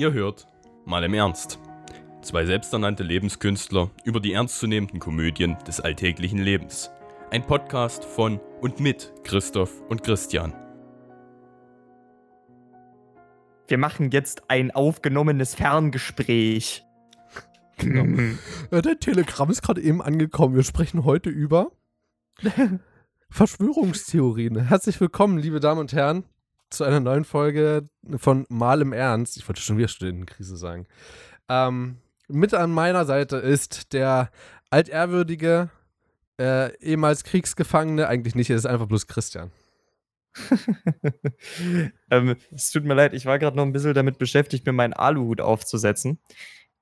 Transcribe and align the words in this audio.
Ihr 0.00 0.14
hört 0.14 0.46
mal 0.86 1.04
im 1.04 1.12
Ernst. 1.12 1.58
Zwei 2.22 2.46
selbsternannte 2.46 3.02
Lebenskünstler 3.02 3.90
über 4.02 4.18
die 4.18 4.32
ernstzunehmenden 4.32 4.98
Komödien 4.98 5.58
des 5.66 5.78
alltäglichen 5.78 6.38
Lebens. 6.38 6.90
Ein 7.30 7.46
Podcast 7.46 8.06
von 8.06 8.40
und 8.62 8.80
mit 8.80 9.12
Christoph 9.24 9.82
und 9.90 10.02
Christian. 10.02 10.54
Wir 13.68 13.76
machen 13.76 14.10
jetzt 14.10 14.48
ein 14.48 14.70
aufgenommenes 14.70 15.54
Ferngespräch. 15.54 16.82
Genau. 17.76 18.22
Ja, 18.70 18.80
der 18.80 18.98
Telegramm 18.98 19.50
ist 19.50 19.60
gerade 19.60 19.82
eben 19.82 20.00
angekommen. 20.00 20.54
Wir 20.56 20.64
sprechen 20.64 21.04
heute 21.04 21.28
über 21.28 21.72
Verschwörungstheorien. 23.28 24.66
Herzlich 24.66 24.98
willkommen, 24.98 25.36
liebe 25.36 25.60
Damen 25.60 25.80
und 25.80 25.92
Herren, 25.92 26.24
zu 26.70 26.84
einer 26.84 27.00
neuen 27.00 27.24
Folge 27.24 27.88
von 28.16 28.46
Mal 28.48 28.80
im 28.80 28.92
Ernst. 28.92 29.36
Ich 29.36 29.48
wollte 29.48 29.60
schon 29.60 29.76
wieder 29.76 29.88
Studentenkrise 29.88 30.56
sagen. 30.56 30.86
Ähm, 31.48 31.98
mit 32.28 32.54
an 32.54 32.70
meiner 32.70 33.04
Seite 33.04 33.36
ist 33.36 33.92
der 33.92 34.30
altehrwürdige, 34.70 35.70
äh, 36.40 36.74
ehemals 36.78 37.24
Kriegsgefangene, 37.24 38.06
eigentlich 38.06 38.34
nicht, 38.34 38.50
es 38.50 38.60
ist 38.60 38.66
einfach 38.66 38.86
bloß 38.86 39.08
Christian. 39.08 39.50
ähm, 42.10 42.36
es 42.52 42.70
tut 42.70 42.84
mir 42.84 42.94
leid, 42.94 43.14
ich 43.14 43.26
war 43.26 43.38
gerade 43.40 43.56
noch 43.56 43.64
ein 43.64 43.72
bisschen 43.72 43.94
damit 43.94 44.18
beschäftigt, 44.18 44.64
mir 44.64 44.72
meinen 44.72 44.92
Aluhut 44.92 45.40
aufzusetzen. 45.40 46.20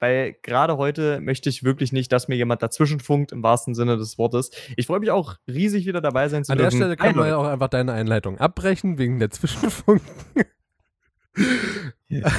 Weil 0.00 0.36
gerade 0.42 0.76
heute 0.76 1.20
möchte 1.20 1.48
ich 1.48 1.64
wirklich 1.64 1.92
nicht, 1.92 2.12
dass 2.12 2.28
mir 2.28 2.36
jemand 2.36 2.62
dazwischen 2.62 3.00
funkt, 3.00 3.32
im 3.32 3.42
wahrsten 3.42 3.74
Sinne 3.74 3.96
des 3.96 4.18
Wortes. 4.18 4.50
Ich 4.76 4.86
freue 4.86 5.00
mich 5.00 5.10
auch 5.10 5.36
riesig, 5.48 5.86
wieder 5.86 6.00
dabei 6.00 6.28
sein 6.28 6.44
zu 6.44 6.52
An 6.52 6.58
dürfen. 6.58 6.78
der 6.78 6.84
Stelle 6.84 6.96
kann 6.96 7.16
man 7.16 7.28
ja 7.28 7.36
auch 7.36 7.46
einfach 7.46 7.68
deine 7.68 7.92
Einleitung 7.92 8.38
abbrechen, 8.38 8.98
wegen 8.98 9.18
der 9.18 9.30
Zwischenfunken. 9.30 10.08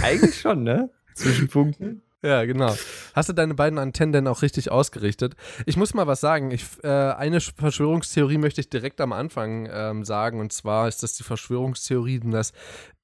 Eigentlich 0.02 0.40
schon, 0.40 0.63
ne? 0.63 0.90
Zwischenfunken. 1.16 2.02
Ja, 2.22 2.44
genau. 2.44 2.76
Hast 3.13 3.30
du 3.30 3.34
deine 3.34 3.54
beiden 3.54 3.80
Antennen 3.80 4.12
denn 4.12 4.27
auch 4.27 4.41
richtig 4.41 4.71
ausgerichtet? 4.71 5.35
Ich 5.65 5.77
muss 5.77 5.93
mal 5.93 6.05
was 6.05 6.20
sagen. 6.20 6.52
Ich, 6.52 6.65
äh, 6.84 6.87
eine 6.87 7.40
Verschwörungstheorie 7.40 8.37
möchte 8.37 8.60
ich 8.60 8.70
direkt 8.70 8.99
am 8.99 9.13
Anfang 9.13 9.70
ähm, 9.71 10.04
sagen. 10.04 10.41
Und 10.41 10.52
zwar 10.52 10.90
ist 10.90 11.02
das 11.02 11.13
die 11.13 11.24
Verschwörungstheorie, 11.24 12.20
dass 12.26 12.52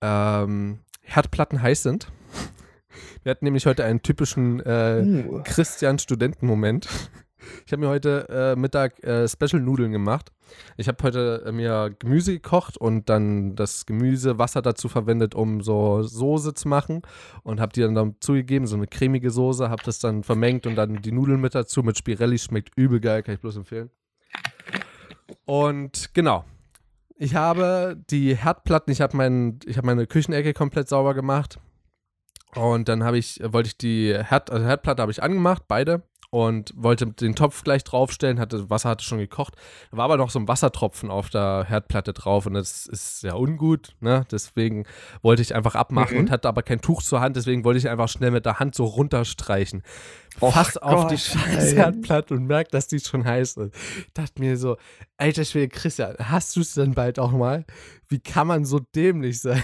ähm, 0.01 0.79
Herdplatten 1.01 1.61
heiß 1.61 1.83
sind. 1.83 2.07
Wir 3.23 3.31
hatten 3.31 3.45
nämlich 3.45 3.65
heute 3.65 3.83
einen 3.85 4.01
typischen 4.01 4.59
äh, 4.61 5.03
Uh. 5.05 5.41
Christian-Studenten-Moment. 5.43 6.87
Ich 7.65 7.71
habe 7.71 7.81
mir 7.81 7.89
heute 7.89 8.27
äh, 8.29 8.59
Mittag 8.59 9.03
äh, 9.03 9.27
Special-Nudeln 9.27 9.91
gemacht. 9.91 10.31
Ich 10.77 10.87
habe 10.87 11.01
heute 11.03 11.43
äh, 11.45 11.51
mir 11.51 11.95
Gemüse 11.99 12.33
gekocht 12.33 12.77
und 12.77 13.09
dann 13.09 13.55
das 13.55 13.85
Gemüse 13.85 14.37
Wasser 14.37 14.61
dazu 14.61 14.87
verwendet, 14.87 15.35
um 15.35 15.61
so 15.61 16.03
Soße 16.03 16.53
zu 16.53 16.67
machen 16.67 17.01
und 17.43 17.59
habe 17.59 17.73
die 17.73 17.81
dann 17.81 17.95
dazugegeben, 17.95 18.67
so 18.67 18.75
eine 18.75 18.87
cremige 18.87 19.31
Soße, 19.31 19.69
habe 19.69 19.83
das 19.83 19.99
dann 19.99 20.23
vermengt 20.23 20.65
und 20.67 20.75
dann 20.75 21.01
die 21.01 21.11
Nudeln 21.11 21.41
mit 21.41 21.55
dazu 21.55 21.83
mit 21.83 21.97
Spirelli, 21.97 22.37
schmeckt 22.37 22.71
übel 22.75 22.99
geil, 22.99 23.23
kann 23.23 23.35
ich 23.35 23.41
bloß 23.41 23.57
empfehlen. 23.57 23.89
Und 25.45 26.13
genau, 26.13 26.45
ich 27.17 27.35
habe 27.35 27.97
die 28.09 28.35
Herdplatten, 28.35 28.91
ich 28.91 29.01
habe 29.01 29.15
mein, 29.17 29.59
ich 29.65 29.77
habe 29.77 29.87
meine 29.87 30.07
Küchenecke 30.07 30.53
komplett 30.53 30.89
sauber 30.89 31.13
gemacht 31.13 31.59
und 32.55 32.89
dann 32.89 33.03
habe 33.03 33.17
ich, 33.17 33.39
wollte 33.43 33.67
ich 33.67 33.77
die 33.77 34.13
Herd, 34.17 34.49
also 34.51 34.65
Herdplatte 34.65 35.01
habe 35.01 35.11
ich 35.11 35.21
angemacht, 35.21 35.63
beide 35.67 36.03
und 36.31 36.73
wollte 36.75 37.05
den 37.07 37.35
Topf 37.35 37.63
gleich 37.63 37.83
draufstellen, 37.85 38.39
hatte 38.39 38.69
Wasser 38.69 38.89
hatte 38.89 39.05
schon 39.05 39.19
gekocht, 39.19 39.53
da 39.91 39.97
war 39.97 40.05
aber 40.05 40.17
noch 40.17 40.29
so 40.29 40.39
ein 40.39 40.47
Wassertropfen 40.49 41.09
auf 41.09 41.29
der 41.29 41.63
Herdplatte 41.67 42.11
drauf 42.11 42.45
und 42.45 42.55
das 42.55 42.87
ist 42.87 43.23
ja 43.23 43.35
ungut, 43.35 43.95
ne? 44.01 44.25
Deswegen 44.31 44.85
wollte 45.21 45.41
ich 45.43 45.55
einfach 45.55 45.75
abmachen 45.75 46.15
Mhm. 46.15 46.23
und 46.23 46.31
hatte 46.31 46.49
aber 46.49 46.61
kein 46.63 46.81
Tuch 46.81 47.01
zur 47.03 47.21
Hand, 47.21 47.37
deswegen 47.37 47.63
wollte 47.63 47.77
ich 47.77 47.87
einfach 47.89 48.09
schnell 48.09 48.31
mit 48.31 48.45
der 48.45 48.59
Hand 48.59 48.75
so 48.75 48.83
runterstreichen. 48.85 49.83
Och 50.41 50.53
Fass 50.53 50.75
auf 50.75 51.07
die 51.07 51.17
scheiß. 51.17 51.73
Herdplatte 51.73 52.33
und 52.33 52.45
merkt, 52.47 52.73
dass 52.73 52.87
die 52.87 52.99
schon 52.99 53.23
heiß 53.23 53.55
ist. 53.57 53.75
Ich 53.99 54.13
dachte 54.13 54.41
mir 54.41 54.57
so, 54.57 54.75
alter 55.15 55.45
Schwede, 55.45 55.69
Christian, 55.69 56.15
hast 56.19 56.53
du 56.57 56.61
es 56.61 56.73
denn 56.73 56.95
bald 56.95 57.17
auch 57.17 57.31
mal? 57.31 57.63
Wie 58.09 58.19
kann 58.19 58.47
man 58.47 58.65
so 58.65 58.79
dämlich 58.79 59.39
sein? 59.39 59.63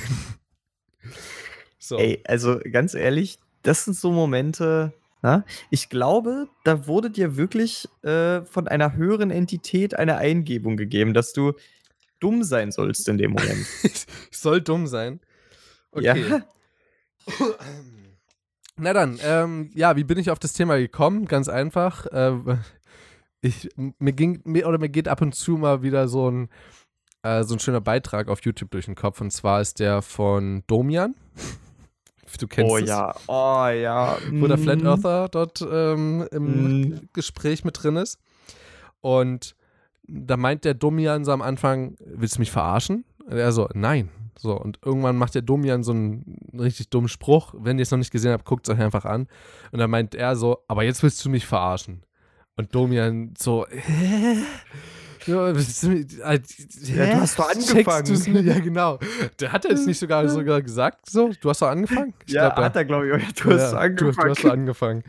So. 1.92 1.98
Ey, 1.98 2.22
also 2.26 2.58
ganz 2.72 2.94
ehrlich, 2.94 3.38
das 3.64 3.84
sind 3.84 3.98
so 3.98 4.14
Momente. 4.14 4.94
Na? 5.22 5.44
Ich 5.72 5.90
glaube, 5.90 6.48
da 6.64 6.88
wurde 6.88 7.12
dir 7.12 7.36
wirklich 7.36 7.90
äh, 8.02 8.44
von 8.44 8.70
einer 8.70 8.96
höheren 8.96 9.30
Entität 9.30 9.94
eine 9.94 10.16
Eingebung 10.16 10.78
gegeben, 10.78 11.14
dass 11.14 11.34
du 11.34 11.52
dumm 12.22 12.44
sein 12.44 12.72
sollst 12.72 13.10
in 13.10 13.18
dem 13.18 13.32
Moment. 13.32 13.68
ich 13.84 14.38
soll 14.38 14.62
dumm 14.62 14.88
sein. 14.88 15.20
Okay. 15.92 16.30
Ja. 16.30 16.42
Na 18.78 18.94
dann, 18.94 19.20
ähm, 19.22 19.70
ja, 19.76 19.98
wie 19.98 20.06
bin 20.06 20.18
ich 20.18 20.32
auf 20.32 20.40
das 20.40 20.54
Thema 20.54 20.78
gekommen? 20.78 21.26
Ganz 21.26 21.50
einfach. 21.50 22.06
Äh, 22.06 22.38
ich, 23.42 23.68
mir 23.76 24.14
ging, 24.14 24.40
mir, 24.46 24.66
oder 24.66 24.78
mir 24.78 24.88
geht 24.88 25.10
ab 25.10 25.22
und 25.22 25.36
zu 25.36 25.58
mal 25.58 25.84
wieder 25.84 26.08
so 26.08 26.32
ein, 26.32 26.48
äh, 27.24 27.44
so 27.44 27.56
ein 27.56 27.60
schöner 27.60 27.82
Beitrag 27.82 28.30
auf 28.30 28.46
YouTube 28.46 28.72
durch 28.72 28.86
den 28.86 28.96
Kopf. 28.96 29.20
Und 29.20 29.32
zwar 29.32 29.60
ist 29.60 29.82
der 29.82 30.02
von 30.02 30.64
Domian. 30.68 31.16
Du 32.38 32.48
kennst 32.48 32.72
Oh 32.72 32.78
es. 32.78 32.88
ja, 32.90 33.14
oh 33.28 33.68
ja. 33.68 34.18
Wo 34.32 34.48
der 34.48 34.58
mm. 34.58 34.62
Flat 34.64 34.84
Earther 34.84 35.30
dort 35.30 35.62
ähm, 35.62 36.28
im 36.32 36.82
Mhm. 36.82 37.10
Gespräch 37.14 37.64
mit 37.64 37.82
drin 37.82 37.96
ist. 37.98 38.20
Und 39.02 39.56
da 40.04 40.38
meint 40.38 40.66
der 40.66 40.74
Domian 40.74 41.24
so 41.26 41.32
am 41.32 41.42
Anfang, 41.42 41.96
willst 42.00 42.36
du 42.36 42.40
mich 42.40 42.52
verarschen? 42.52 43.06
Und 43.26 43.38
er 43.38 43.52
so, 43.52 43.68
nein. 43.74 44.10
So, 44.40 44.54
und 44.60 44.80
irgendwann 44.84 45.18
macht 45.18 45.36
der 45.36 45.42
Domian 45.44 45.84
so 45.84 45.92
einen 45.92 46.38
richtig 46.58 46.90
dummen 46.90 47.08
Spruch. 47.10 47.54
Wenn 47.58 47.78
ihr 47.78 47.84
es 47.84 47.92
noch 47.92 47.98
nicht 48.00 48.12
gesehen 48.12 48.32
habt, 48.32 48.46
guckt 48.46 48.68
es 48.68 48.74
euch 48.76 48.82
einfach 48.82 49.06
an. 49.06 49.28
Und 49.72 49.80
dann 49.80 49.90
meint 49.92 50.16
er 50.16 50.36
so, 50.36 50.60
aber 50.68 50.84
jetzt 50.84 51.04
willst 51.04 51.24
du 51.24 51.30
mich 51.30 51.46
verarschen. 51.46 52.04
Und 52.56 52.74
Domian 52.76 53.34
so, 53.38 53.66
hä? 53.70 54.38
Ja, 55.28 55.54
du 55.54 57.22
hast 57.22 57.40
doch 57.40 57.50
angefangen. 57.50 58.46
Ja, 58.46 58.60
genau. 58.60 59.00
Der 59.40 59.52
hat 59.52 59.66
er 59.66 59.72
es 59.72 59.86
nicht 59.86 60.00
sogar, 60.00 60.28
sogar 60.28 60.62
gesagt, 60.62 61.10
so? 61.10 61.32
Du 61.40 61.50
hast 61.50 61.62
doch 61.62 61.70
angefangen? 61.70 62.14
Ich 62.26 62.34
Ja, 62.34 62.50
glaub, 62.50 62.66
hat 62.66 62.76
er, 62.76 62.86
glaube 62.86 63.18
ich. 63.18 63.34
Du 63.34 63.52
hast 63.52 63.74
ja, 63.74 63.78
angefangen. 63.80 64.34
Du, 64.34 64.42
du 64.42 64.46
hast 64.46 64.46
angefangen. 64.46 65.04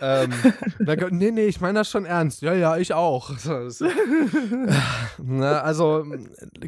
Ähm, 0.00 0.30
dann, 0.78 0.98
nee, 1.16 1.30
nee, 1.30 1.46
ich 1.46 1.60
meine 1.60 1.80
das 1.80 1.90
schon 1.90 2.06
ernst. 2.06 2.42
Ja, 2.42 2.54
ja, 2.54 2.76
ich 2.76 2.94
auch. 2.94 3.30
Na, 5.18 5.60
also, 5.60 6.04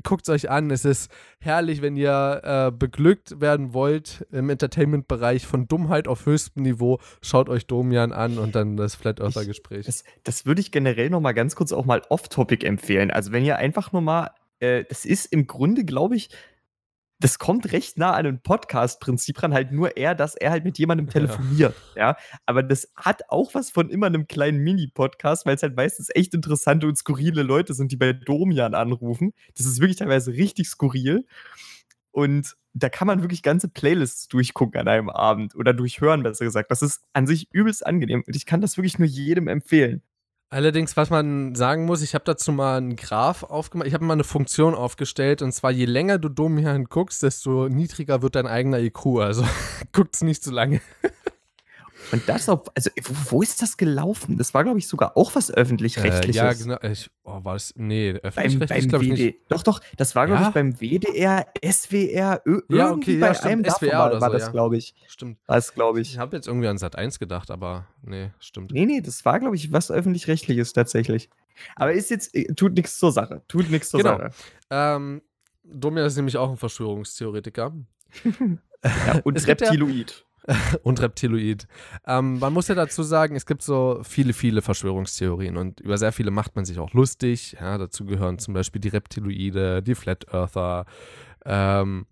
guckt 0.02 0.28
es 0.28 0.28
euch 0.28 0.50
an. 0.50 0.70
Es 0.70 0.84
ist 0.84 1.10
herrlich, 1.38 1.82
wenn 1.82 1.96
ihr 1.96 2.40
äh, 2.44 2.70
beglückt 2.70 3.40
werden 3.40 3.72
wollt 3.72 4.26
im 4.30 4.50
Entertainment-Bereich 4.50 5.46
von 5.46 5.66
Dummheit 5.66 6.08
auf 6.08 6.26
höchstem 6.26 6.62
Niveau. 6.62 6.98
Schaut 7.22 7.48
euch 7.48 7.66
Domian 7.66 8.12
an 8.12 8.38
und 8.38 8.54
dann 8.54 8.76
das 8.76 8.94
Flat 8.94 9.20
Earther-Gespräch. 9.20 9.86
Das, 9.86 10.04
das 10.24 10.46
würde 10.46 10.60
ich 10.60 10.70
generell 10.70 11.10
noch 11.10 11.20
mal 11.20 11.32
ganz 11.32 11.56
kurz 11.56 11.72
auch 11.72 11.84
mal 11.84 12.02
off-topic 12.08 12.66
empfehlen. 12.66 13.10
Also 13.10 13.32
wenn 13.32 13.44
ihr 13.44 13.56
einfach 13.56 13.92
nur 13.92 14.02
mal, 14.02 14.30
äh, 14.60 14.84
das 14.88 15.04
ist 15.04 15.32
im 15.32 15.46
Grunde, 15.46 15.84
glaube 15.84 16.16
ich, 16.16 16.28
das 17.22 17.38
kommt 17.38 17.72
recht 17.72 17.98
nah 17.98 18.12
an 18.12 18.26
ein 18.26 18.42
Podcast-Prinzip 18.42 19.42
ran, 19.42 19.54
halt 19.54 19.72
nur 19.72 19.96
eher, 19.96 20.14
dass 20.14 20.34
er 20.34 20.50
halt 20.50 20.64
mit 20.64 20.78
jemandem 20.78 21.08
telefoniert, 21.08 21.74
ja. 21.96 22.16
Aber 22.46 22.62
das 22.62 22.92
hat 22.96 23.22
auch 23.28 23.54
was 23.54 23.70
von 23.70 23.88
immer 23.90 24.06
einem 24.06 24.26
kleinen 24.26 24.58
Mini-Podcast, 24.58 25.46
weil 25.46 25.54
es 25.54 25.62
halt 25.62 25.76
meistens 25.76 26.08
echt 26.14 26.34
interessante 26.34 26.86
und 26.86 26.96
skurrile 26.96 27.42
Leute 27.42 27.74
sind, 27.74 27.92
die 27.92 27.96
bei 27.96 28.12
Domian 28.12 28.74
anrufen. 28.74 29.32
Das 29.56 29.66
ist 29.66 29.80
wirklich 29.80 29.98
teilweise 29.98 30.32
richtig 30.32 30.68
skurril. 30.68 31.24
Und 32.10 32.56
da 32.74 32.88
kann 32.88 33.06
man 33.06 33.22
wirklich 33.22 33.42
ganze 33.42 33.68
Playlists 33.68 34.28
durchgucken 34.28 34.80
an 34.80 34.88
einem 34.88 35.08
Abend 35.08 35.54
oder 35.54 35.72
durchhören, 35.72 36.22
besser 36.22 36.44
gesagt. 36.44 36.70
Das 36.70 36.82
ist 36.82 37.02
an 37.12 37.26
sich 37.26 37.48
übelst 37.52 37.86
angenehm 37.86 38.22
und 38.26 38.36
ich 38.36 38.46
kann 38.46 38.60
das 38.60 38.76
wirklich 38.76 38.98
nur 38.98 39.08
jedem 39.08 39.48
empfehlen. 39.48 40.02
Allerdings, 40.52 40.98
was 40.98 41.08
man 41.08 41.54
sagen 41.54 41.86
muss, 41.86 42.02
ich 42.02 42.14
habe 42.14 42.26
dazu 42.26 42.52
mal 42.52 42.76
einen 42.76 42.94
Graph 42.94 43.42
aufgemacht, 43.42 43.88
ich 43.88 43.94
habe 43.94 44.04
mal 44.04 44.12
eine 44.12 44.22
Funktion 44.22 44.74
aufgestellt 44.74 45.40
und 45.40 45.50
zwar 45.52 45.70
je 45.70 45.86
länger 45.86 46.18
du 46.18 46.28
Domian 46.28 46.84
guckst, 46.90 47.22
desto 47.22 47.70
niedriger 47.70 48.20
wird 48.20 48.34
dein 48.34 48.46
eigener 48.46 48.78
IQ. 48.78 49.06
Also 49.20 49.46
guckt's 49.92 50.20
nicht 50.20 50.44
so 50.44 50.50
lange. 50.50 50.82
Und 52.10 52.28
das, 52.28 52.48
ob, 52.48 52.70
also 52.74 52.90
wo, 53.04 53.36
wo 53.36 53.42
ist 53.42 53.62
das 53.62 53.76
gelaufen? 53.76 54.36
Das 54.36 54.52
war, 54.54 54.64
glaube 54.64 54.78
ich, 54.78 54.88
sogar 54.88 55.16
auch 55.16 55.34
was 55.34 55.50
öffentlich-rechtliches. 55.50 56.42
Äh, 56.42 56.44
ja, 56.46 56.52
genau. 56.52 56.78
Ich, 56.90 57.10
oh, 57.24 57.44
war 57.44 57.54
das? 57.54 57.72
Nee, 57.76 58.12
Beim, 58.14 58.20
öffentlich-rechtlich 58.22 58.80
beim 58.80 58.88
glaube 58.88 59.04
ich 59.04 59.10
nicht. 59.12 59.38
Doch, 59.48 59.62
doch, 59.62 59.80
das 59.96 60.14
war, 60.16 60.26
glaube 60.26 60.42
Ja? 60.42 60.48
ich, 60.48 60.54
beim 60.54 60.80
WDR, 60.80 61.46
SWR, 61.64 62.42
Ö 62.44 62.60
Ja, 62.68 62.88
irgendwie 62.88 63.12
okay, 63.12 63.20
bei 63.20 63.26
ja, 63.28 63.34
stimmt, 63.34 63.52
einem 63.52 63.62
davon 63.62 63.88
SWR 63.88 63.98
war, 63.98 64.10
oder 64.10 64.20
war 64.20 64.28
so, 64.30 64.32
das, 64.34 64.42
ja. 64.46 64.50
glaube 64.50 64.76
ich. 64.76 64.94
Stimmt. 65.06 65.38
War 65.46 65.56
es, 65.56 65.74
glaube 65.74 66.00
Ich 66.00 66.12
ich. 66.12 66.18
habe 66.18 66.36
jetzt 66.36 66.48
irgendwie 66.48 66.68
an 66.68 66.78
Sat 66.78 66.96
1 66.96 67.18
gedacht, 67.18 67.50
aber 67.50 67.86
nee, 68.02 68.30
stimmt. 68.40 68.72
Nee, 68.72 68.86
nee, 68.86 69.00
das 69.00 69.24
war, 69.24 69.38
glaube 69.40 69.56
ich, 69.56 69.72
was 69.72 69.90
öffentlich-rechtliches 69.90 70.72
tatsächlich. 70.72 71.30
Aber 71.76 71.92
ist 71.92 72.10
jetzt, 72.10 72.34
äh, 72.34 72.52
tut 72.54 72.74
nichts 72.74 72.98
zur 72.98 73.12
Sache. 73.12 73.42
Tut 73.48 73.70
nichts 73.70 73.90
zur 73.90 74.00
Genau. 74.00 74.18
Sache. 74.18 74.30
Ähm, 74.70 75.22
Domian 75.64 76.06
ist 76.06 76.16
nämlich 76.16 76.36
auch 76.36 76.50
ein 76.50 76.56
Verschwörungstheoretiker 76.56 77.72
Ja, 78.84 79.20
und 79.22 79.46
Reptiloid. 79.46 80.24
und 80.82 81.00
Reptiloid. 81.00 81.66
Ähm, 82.06 82.38
man 82.38 82.52
muss 82.52 82.68
ja 82.68 82.74
dazu 82.74 83.02
sagen, 83.02 83.36
es 83.36 83.46
gibt 83.46 83.62
so 83.62 84.00
viele, 84.02 84.32
viele 84.32 84.62
Verschwörungstheorien 84.62 85.56
und 85.56 85.80
über 85.80 85.98
sehr 85.98 86.12
viele 86.12 86.30
macht 86.30 86.56
man 86.56 86.64
sich 86.64 86.78
auch 86.78 86.92
lustig. 86.92 87.56
Ja, 87.60 87.78
dazu 87.78 88.04
gehören 88.04 88.38
zum 88.38 88.54
Beispiel 88.54 88.80
die 88.80 88.88
Reptiloide, 88.88 89.82
die 89.82 89.94
Flat 89.94 90.26
Earther, 90.32 90.86
ähm, 91.44 92.06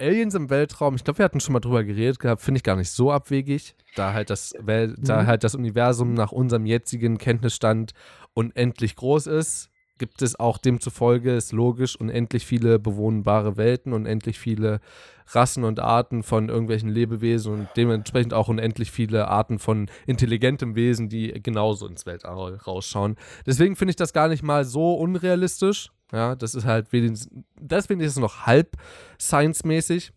Aliens 0.00 0.34
im 0.34 0.50
Weltraum, 0.50 0.96
ich 0.96 1.04
glaube, 1.04 1.18
wir 1.18 1.24
hatten 1.24 1.38
schon 1.40 1.52
mal 1.52 1.60
drüber 1.60 1.84
geredet 1.84 2.18
gehabt, 2.18 2.42
finde 2.42 2.58
ich 2.58 2.64
gar 2.64 2.74
nicht 2.76 2.90
so 2.90 3.12
abwegig, 3.12 3.76
da 3.94 4.12
halt 4.12 4.28
das 4.28 4.52
Wel 4.60 4.94
da 4.98 5.22
Mhm. 5.22 5.26
halt 5.28 5.44
das 5.44 5.54
Universum 5.54 6.14
nach 6.14 6.32
unserem 6.32 6.66
jetzigen 6.66 7.16
Kenntnisstand 7.16 7.92
unendlich 8.34 8.96
groß 8.96 9.28
ist, 9.28 9.70
gibt 9.98 10.22
es 10.22 10.38
auch 10.38 10.58
demzufolge, 10.58 11.34
ist 11.34 11.52
logisch, 11.52 11.96
unendlich 11.96 12.46
viele 12.46 12.78
bewohnbare 12.78 13.56
Welten, 13.56 13.92
unendlich 13.92 14.38
viele 14.38 14.80
Rassen 15.28 15.64
und 15.64 15.80
Arten 15.80 16.22
von 16.22 16.48
irgendwelchen 16.48 16.88
Lebewesen 16.88 17.52
und 17.52 17.68
dementsprechend 17.76 18.34
auch 18.34 18.48
unendlich 18.48 18.90
viele 18.90 19.28
Arten 19.28 19.58
von 19.58 19.88
intelligentem 20.06 20.74
Wesen, 20.74 21.08
die 21.08 21.32
genauso 21.42 21.86
ins 21.86 22.06
Weltall 22.06 22.56
rausschauen. 22.56 23.16
Deswegen 23.46 23.76
finde 23.76 23.90
ich 23.90 23.96
das 23.96 24.12
gar 24.12 24.28
nicht 24.28 24.42
mal 24.42 24.64
so 24.64 24.94
unrealistisch. 24.94 25.90
Ja, 26.12 26.34
das 26.36 26.54
ist 26.54 26.64
halt 26.64 26.92
wenigstens, 26.92 27.44
ich 27.60 28.00
ist 28.00 28.18
noch 28.18 28.46
halb 28.46 28.76
science-mäßig. 29.20 30.12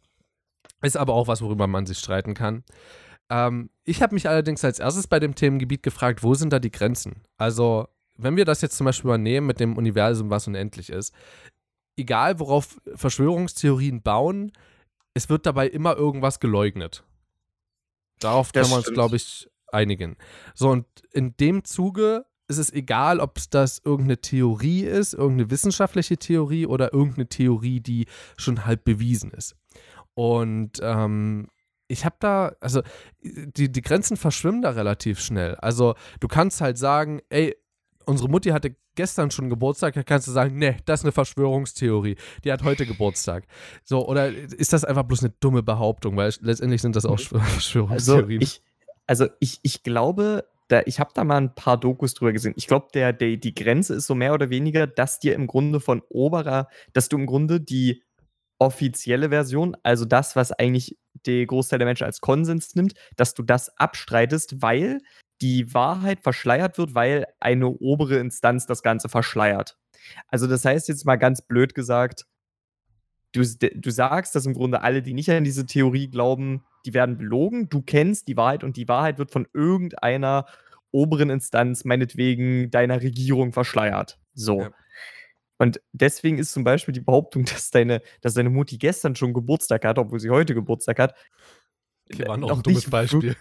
Ist 0.81 0.97
aber 0.97 1.13
auch 1.13 1.27
was, 1.27 1.41
worüber 1.41 1.65
man 1.67 1.85
sich 1.85 1.97
streiten 1.97 2.33
kann. 2.33 2.63
Ähm, 3.29 3.69
ich 3.83 4.01
habe 4.01 4.13
mich 4.13 4.29
allerdings 4.29 4.63
als 4.63 4.79
erstes 4.79 5.07
bei 5.07 5.19
dem 5.19 5.35
Themengebiet 5.35 5.83
gefragt, 5.83 6.23
wo 6.23 6.33
sind 6.33 6.53
da 6.53 6.59
die 6.59 6.71
Grenzen? 6.71 7.23
Also, 7.37 7.87
wenn 8.17 8.35
wir 8.35 8.45
das 8.45 8.61
jetzt 8.61 8.77
zum 8.77 8.85
Beispiel 8.85 9.09
mal 9.09 9.17
nehmen 9.17 9.47
mit 9.47 9.59
dem 9.59 9.77
Universum, 9.77 10.29
was 10.29 10.47
unendlich 10.47 10.89
ist, 10.89 11.13
egal 11.95 12.39
worauf 12.39 12.79
Verschwörungstheorien 12.95 14.01
bauen, 14.01 14.51
es 15.13 15.29
wird 15.29 15.45
dabei 15.45 15.67
immer 15.67 15.95
irgendwas 15.95 16.39
geleugnet. 16.39 17.03
Darauf 18.19 18.51
Das 18.51 18.63
können 18.63 18.73
wir 18.73 18.87
uns, 18.87 18.93
glaube 18.93 19.15
ich, 19.15 19.49
einigen. 19.71 20.17
So, 20.53 20.69
und 20.69 20.85
in 21.11 21.35
dem 21.37 21.63
Zuge 21.63 22.25
ist 22.47 22.57
es 22.57 22.71
egal, 22.71 23.19
ob 23.19 23.37
es 23.37 23.49
das 23.49 23.81
irgendeine 23.83 24.21
Theorie 24.21 24.83
ist, 24.83 25.13
irgendeine 25.13 25.51
wissenschaftliche 25.51 26.17
Theorie 26.17 26.65
oder 26.65 26.93
irgendeine 26.93 27.27
Theorie, 27.27 27.81
die 27.81 28.07
schon 28.37 28.65
halb 28.65 28.85
bewiesen 28.85 29.31
ist. 29.31 29.55
Und 30.13 30.79
ähm, 30.81 31.49
ich 31.87 32.05
habe 32.05 32.15
da, 32.19 32.55
also 32.59 32.81
die, 33.21 33.71
die 33.71 33.81
Grenzen 33.81 34.17
verschwimmen 34.17 34.61
da 34.61 34.71
relativ 34.71 35.19
schnell. 35.19 35.55
Also 35.55 35.95
du 36.19 36.27
kannst 36.27 36.61
halt 36.61 36.77
sagen, 36.77 37.21
ey, 37.29 37.55
unsere 38.07 38.29
Mutti 38.29 38.49
hatte 38.49 38.75
gestern 38.95 39.31
schon 39.31 39.49
Geburtstag, 39.49 39.93
da 39.93 40.03
kannst 40.03 40.27
du 40.27 40.31
sagen, 40.31 40.57
nee, 40.57 40.77
das 40.85 41.01
ist 41.01 41.05
eine 41.05 41.11
Verschwörungstheorie. 41.11 42.15
Die 42.43 42.51
hat 42.51 42.63
heute 42.63 42.85
Geburtstag. 42.85 43.45
So, 43.83 44.07
oder 44.07 44.29
ist 44.29 44.73
das 44.73 44.85
einfach 44.85 45.03
bloß 45.03 45.23
eine 45.23 45.33
dumme 45.39 45.63
Behauptung, 45.63 46.15
weil 46.17 46.33
letztendlich 46.41 46.81
sind 46.81 46.95
das 46.95 47.05
auch 47.05 47.17
Also 47.17 47.39
Verschwörungstheorien. 47.39 48.41
ich, 48.41 48.61
also 49.05 49.27
ich, 49.39 49.59
ich 49.61 49.83
glaube, 49.83 50.45
da, 50.67 50.81
ich 50.85 50.99
habe 50.99 51.11
da 51.13 51.23
mal 51.23 51.37
ein 51.37 51.55
paar 51.55 51.79
Dokus 51.79 52.13
drüber 52.13 52.33
gesehen. 52.33 52.53
Ich 52.57 52.67
glaube, 52.67 52.87
der, 52.93 53.13
der, 53.13 53.37
die 53.37 53.53
Grenze 53.53 53.95
ist 53.95 54.07
so 54.07 54.15
mehr 54.15 54.33
oder 54.33 54.49
weniger, 54.49 54.87
dass 54.87 55.19
dir 55.19 55.33
im 55.35 55.47
Grunde 55.47 55.79
von 55.79 56.01
oberer, 56.09 56.67
dass 56.93 57.09
du 57.09 57.17
im 57.17 57.25
Grunde 57.25 57.61
die 57.61 58.03
offizielle 58.59 59.29
Version, 59.29 59.77
also 59.83 60.05
das, 60.05 60.35
was 60.35 60.51
eigentlich 60.51 60.97
der 61.25 61.45
Großteil 61.45 61.79
der 61.79 61.85
Menschen 61.85 62.05
als 62.05 62.21
Konsens 62.21 62.75
nimmt, 62.75 62.93
dass 63.15 63.33
du 63.33 63.43
das 63.43 63.69
abstreitest, 63.77 64.61
weil 64.61 64.99
die 65.41 65.73
Wahrheit 65.73 66.21
verschleiert 66.21 66.77
wird, 66.77 66.95
weil 66.95 67.25
eine 67.39 67.67
obere 67.67 68.17
Instanz 68.17 68.65
das 68.65 68.81
Ganze 68.81 69.09
verschleiert. 69.09 69.77
Also 70.27 70.47
das 70.47 70.65
heißt 70.65 70.87
jetzt 70.87 71.05
mal 71.05 71.17
ganz 71.17 71.41
blöd 71.41 71.75
gesagt, 71.75 72.25
du, 73.33 73.43
du 73.43 73.89
sagst, 73.91 74.35
dass 74.35 74.45
im 74.45 74.53
Grunde 74.53 74.81
alle, 74.81 75.01
die 75.01 75.13
nicht 75.13 75.29
an 75.29 75.43
diese 75.43 75.65
Theorie 75.65 76.09
glauben, 76.09 76.63
die 76.85 76.93
werden 76.93 77.17
belogen. 77.17 77.69
Du 77.69 77.81
kennst 77.81 78.27
die 78.27 78.37
Wahrheit 78.37 78.63
und 78.63 78.77
die 78.77 78.87
Wahrheit 78.87 79.17
wird 79.17 79.31
von 79.31 79.47
irgendeiner 79.53 80.45
oberen 80.91 81.29
Instanz, 81.29 81.85
meinetwegen 81.85 82.71
deiner 82.71 83.01
Regierung, 83.01 83.51
verschleiert. 83.51 84.19
So. 84.33 84.61
Ja. 84.61 84.71
Und 85.57 85.81
deswegen 85.91 86.37
ist 86.37 86.53
zum 86.53 86.63
Beispiel 86.63 86.93
die 86.93 87.01
Behauptung, 87.01 87.45
dass 87.45 87.71
deine, 87.71 88.01
dass 88.21 88.35
deine 88.35 88.49
Mutti 88.49 88.77
gestern 88.77 89.15
schon 89.15 89.33
Geburtstag 89.33 89.85
hat, 89.85 89.97
obwohl 89.99 90.19
sie 90.19 90.29
heute 90.29 90.53
Geburtstag 90.53 90.99
hat. 90.99 91.15
Okay, 92.11 92.27
war 92.27 92.37
noch 92.37 92.49
noch 92.49 92.57
ein 92.57 92.63
dummes 92.63 92.89
Beispiel. 92.89 93.35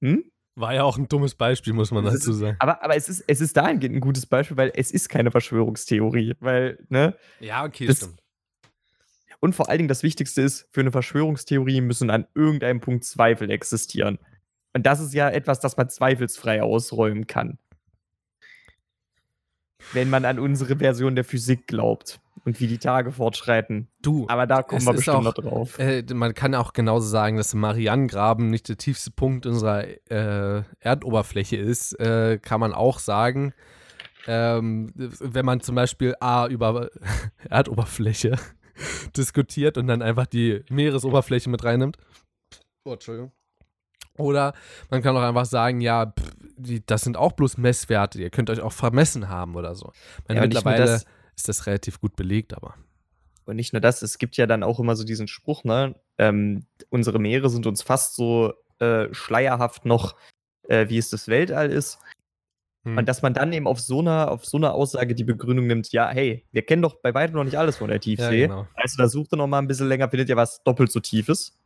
Hm? 0.00 0.24
War 0.56 0.74
ja 0.74 0.82
auch 0.82 0.98
ein 0.98 1.08
dummes 1.08 1.34
Beispiel, 1.34 1.72
muss 1.72 1.90
man 1.90 2.04
dazu 2.04 2.32
sagen. 2.32 2.56
Aber, 2.58 2.82
aber 2.82 2.96
es, 2.96 3.08
ist, 3.08 3.24
es 3.26 3.40
ist 3.40 3.56
dahingehend 3.56 3.96
ein 3.96 4.00
gutes 4.00 4.26
Beispiel, 4.26 4.56
weil 4.56 4.72
es 4.74 4.90
ist 4.90 5.08
keine 5.08 5.30
Verschwörungstheorie. 5.30 6.34
Weil, 6.40 6.78
ne? 6.88 7.16
Ja, 7.38 7.64
okay, 7.64 7.86
Das- 7.86 7.98
stimmt. 7.98 8.20
Und 9.42 9.54
vor 9.54 9.70
allen 9.70 9.78
Dingen 9.78 9.88
das 9.88 10.02
Wichtigste 10.02 10.42
ist, 10.42 10.68
für 10.70 10.80
eine 10.80 10.92
Verschwörungstheorie 10.92 11.80
müssen 11.80 12.10
an 12.10 12.26
irgendeinem 12.34 12.80
Punkt 12.80 13.04
Zweifel 13.04 13.50
existieren. 13.50 14.18
Und 14.74 14.84
das 14.84 15.00
ist 15.00 15.14
ja 15.14 15.30
etwas, 15.30 15.60
das 15.60 15.78
man 15.78 15.88
zweifelsfrei 15.88 16.62
ausräumen 16.62 17.26
kann. 17.26 17.58
Wenn 19.92 20.10
man 20.10 20.24
an 20.26 20.38
unsere 20.38 20.76
Version 20.76 21.14
der 21.14 21.24
Physik 21.24 21.66
glaubt 21.66 22.20
und 22.44 22.60
wie 22.60 22.66
die 22.66 22.78
Tage 22.78 23.12
fortschreiten. 23.12 23.88
Du, 24.02 24.26
Aber 24.28 24.46
da 24.46 24.62
kommen 24.62 24.84
wir 24.84 24.92
bestimmt 24.94 25.16
auch- 25.18 25.22
noch 25.22 25.34
drauf. 25.34 25.78
Äh, 25.78 26.04
man 26.12 26.34
kann 26.34 26.54
auch 26.54 26.72
genauso 26.72 27.06
sagen, 27.08 27.36
dass 27.36 27.54
Marianengraben 27.54 28.48
nicht 28.50 28.68
der 28.68 28.76
tiefste 28.76 29.10
Punkt 29.10 29.46
unserer 29.46 29.84
äh, 30.10 30.62
Erdoberfläche 30.80 31.56
ist, 31.56 31.92
äh, 32.00 32.38
kann 32.38 32.60
man 32.60 32.72
auch 32.72 32.98
sagen. 32.98 33.52
Ähm, 34.26 34.92
wenn 34.94 35.46
man 35.46 35.60
zum 35.60 35.74
Beispiel 35.74 36.14
A 36.20 36.46
über 36.46 36.90
Erdoberfläche 37.48 38.36
diskutiert 39.16 39.78
und 39.78 39.86
dann 39.86 40.02
einfach 40.02 40.26
die 40.26 40.62
Meeresoberfläche 40.70 41.48
mit 41.50 41.64
reinnimmt. 41.64 41.96
Oh, 42.84 42.92
Entschuldigung. 42.92 43.32
Oder 44.18 44.52
man 44.90 45.02
kann 45.02 45.16
auch 45.16 45.22
einfach 45.22 45.46
sagen, 45.46 45.80
ja, 45.80 46.06
pff, 46.06 46.30
die, 46.56 46.84
das 46.84 47.02
sind 47.02 47.16
auch 47.16 47.32
bloß 47.32 47.56
Messwerte, 47.56 48.20
ihr 48.20 48.28
könnt 48.28 48.50
euch 48.50 48.60
auch 48.60 48.72
vermessen 48.72 49.30
haben 49.30 49.54
oder 49.56 49.74
so. 49.74 49.92
Meine, 50.28 50.40
Ja, 50.40 50.46
mittlerweile 50.46 51.00
ist 51.40 51.48
das 51.48 51.66
relativ 51.66 52.00
gut 52.00 52.16
belegt, 52.16 52.54
aber. 52.54 52.74
Und 53.46 53.56
nicht 53.56 53.72
nur 53.72 53.80
das, 53.80 54.02
es 54.02 54.18
gibt 54.18 54.36
ja 54.36 54.46
dann 54.46 54.62
auch 54.62 54.78
immer 54.78 54.94
so 54.94 55.04
diesen 55.04 55.26
Spruch, 55.26 55.64
ne? 55.64 55.94
Ähm, 56.18 56.66
unsere 56.90 57.18
Meere 57.18 57.48
sind 57.48 57.66
uns 57.66 57.82
fast 57.82 58.14
so 58.14 58.52
äh, 58.78 59.12
schleierhaft 59.12 59.86
noch, 59.86 60.16
äh, 60.68 60.88
wie 60.88 60.98
es 60.98 61.10
das 61.10 61.28
Weltall 61.28 61.70
ist. 61.70 61.98
Hm. 62.84 62.98
Und 62.98 63.08
dass 63.08 63.22
man 63.22 63.34
dann 63.34 63.52
eben 63.52 63.66
auf 63.66 63.80
so 63.80 64.00
einer, 64.00 64.30
auf 64.30 64.44
so 64.44 64.56
einer 64.56 64.74
Aussage 64.74 65.14
die 65.14 65.24
Begründung 65.24 65.66
nimmt, 65.66 65.90
ja, 65.92 66.08
hey, 66.08 66.46
wir 66.52 66.62
kennen 66.62 66.82
doch 66.82 67.00
bei 67.00 67.12
weitem 67.12 67.36
noch 67.36 67.44
nicht 67.44 67.58
alles 67.58 67.78
von 67.78 67.88
der 67.88 67.96
ja, 67.96 68.00
Tiefsee. 68.00 68.42
genau. 68.42 68.66
Also 68.74 68.96
da 68.98 69.08
sucht 69.08 69.32
ihr 69.32 69.36
noch 69.36 69.46
mal 69.46 69.58
ein 69.58 69.66
bisschen 69.68 69.88
länger, 69.88 70.08
findet 70.10 70.28
ihr 70.28 70.36
was 70.36 70.62
doppelt 70.62 70.92
so 70.92 71.00
tiefes. 71.00 71.58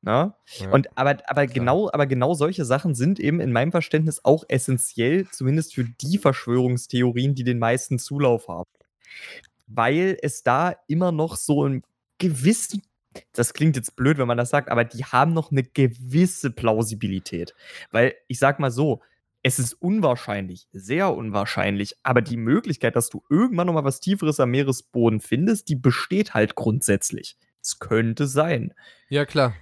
Na? 0.00 0.36
Ja. 0.58 0.70
Und 0.70 0.96
aber, 0.96 1.18
aber 1.26 1.46
genau, 1.46 1.90
aber 1.92 2.06
genau 2.06 2.34
solche 2.34 2.64
Sachen 2.64 2.94
sind 2.94 3.18
eben 3.18 3.40
in 3.40 3.52
meinem 3.52 3.72
Verständnis 3.72 4.24
auch 4.24 4.44
essentiell, 4.48 5.28
zumindest 5.30 5.74
für 5.74 5.84
die 5.84 6.18
Verschwörungstheorien, 6.18 7.34
die 7.34 7.44
den 7.44 7.58
meisten 7.58 7.98
Zulauf 7.98 8.48
haben. 8.48 8.70
Weil 9.66 10.16
es 10.22 10.42
da 10.42 10.74
immer 10.86 11.12
noch 11.12 11.36
so 11.36 11.66
ein 11.66 11.82
gewissen, 12.18 12.82
das 13.32 13.52
klingt 13.54 13.76
jetzt 13.76 13.96
blöd, 13.96 14.18
wenn 14.18 14.28
man 14.28 14.38
das 14.38 14.50
sagt, 14.50 14.70
aber 14.70 14.84
die 14.84 15.04
haben 15.04 15.32
noch 15.32 15.50
eine 15.50 15.64
gewisse 15.64 16.50
Plausibilität. 16.50 17.54
Weil 17.90 18.14
ich 18.28 18.38
sag 18.38 18.60
mal 18.60 18.70
so, 18.70 19.02
es 19.42 19.58
ist 19.58 19.74
unwahrscheinlich, 19.74 20.68
sehr 20.72 21.14
unwahrscheinlich, 21.14 21.96
aber 22.02 22.22
die 22.22 22.36
Möglichkeit, 22.36 22.96
dass 22.96 23.08
du 23.08 23.22
irgendwann 23.30 23.66
noch 23.66 23.74
mal 23.74 23.84
was 23.84 24.00
Tieferes 24.00 24.40
am 24.40 24.50
Meeresboden 24.50 25.20
findest, 25.20 25.68
die 25.68 25.76
besteht 25.76 26.34
halt 26.34 26.54
grundsätzlich. 26.54 27.36
Es 27.62 27.78
könnte 27.78 28.26
sein. 28.26 28.74
Ja, 29.08 29.24
klar. 29.24 29.54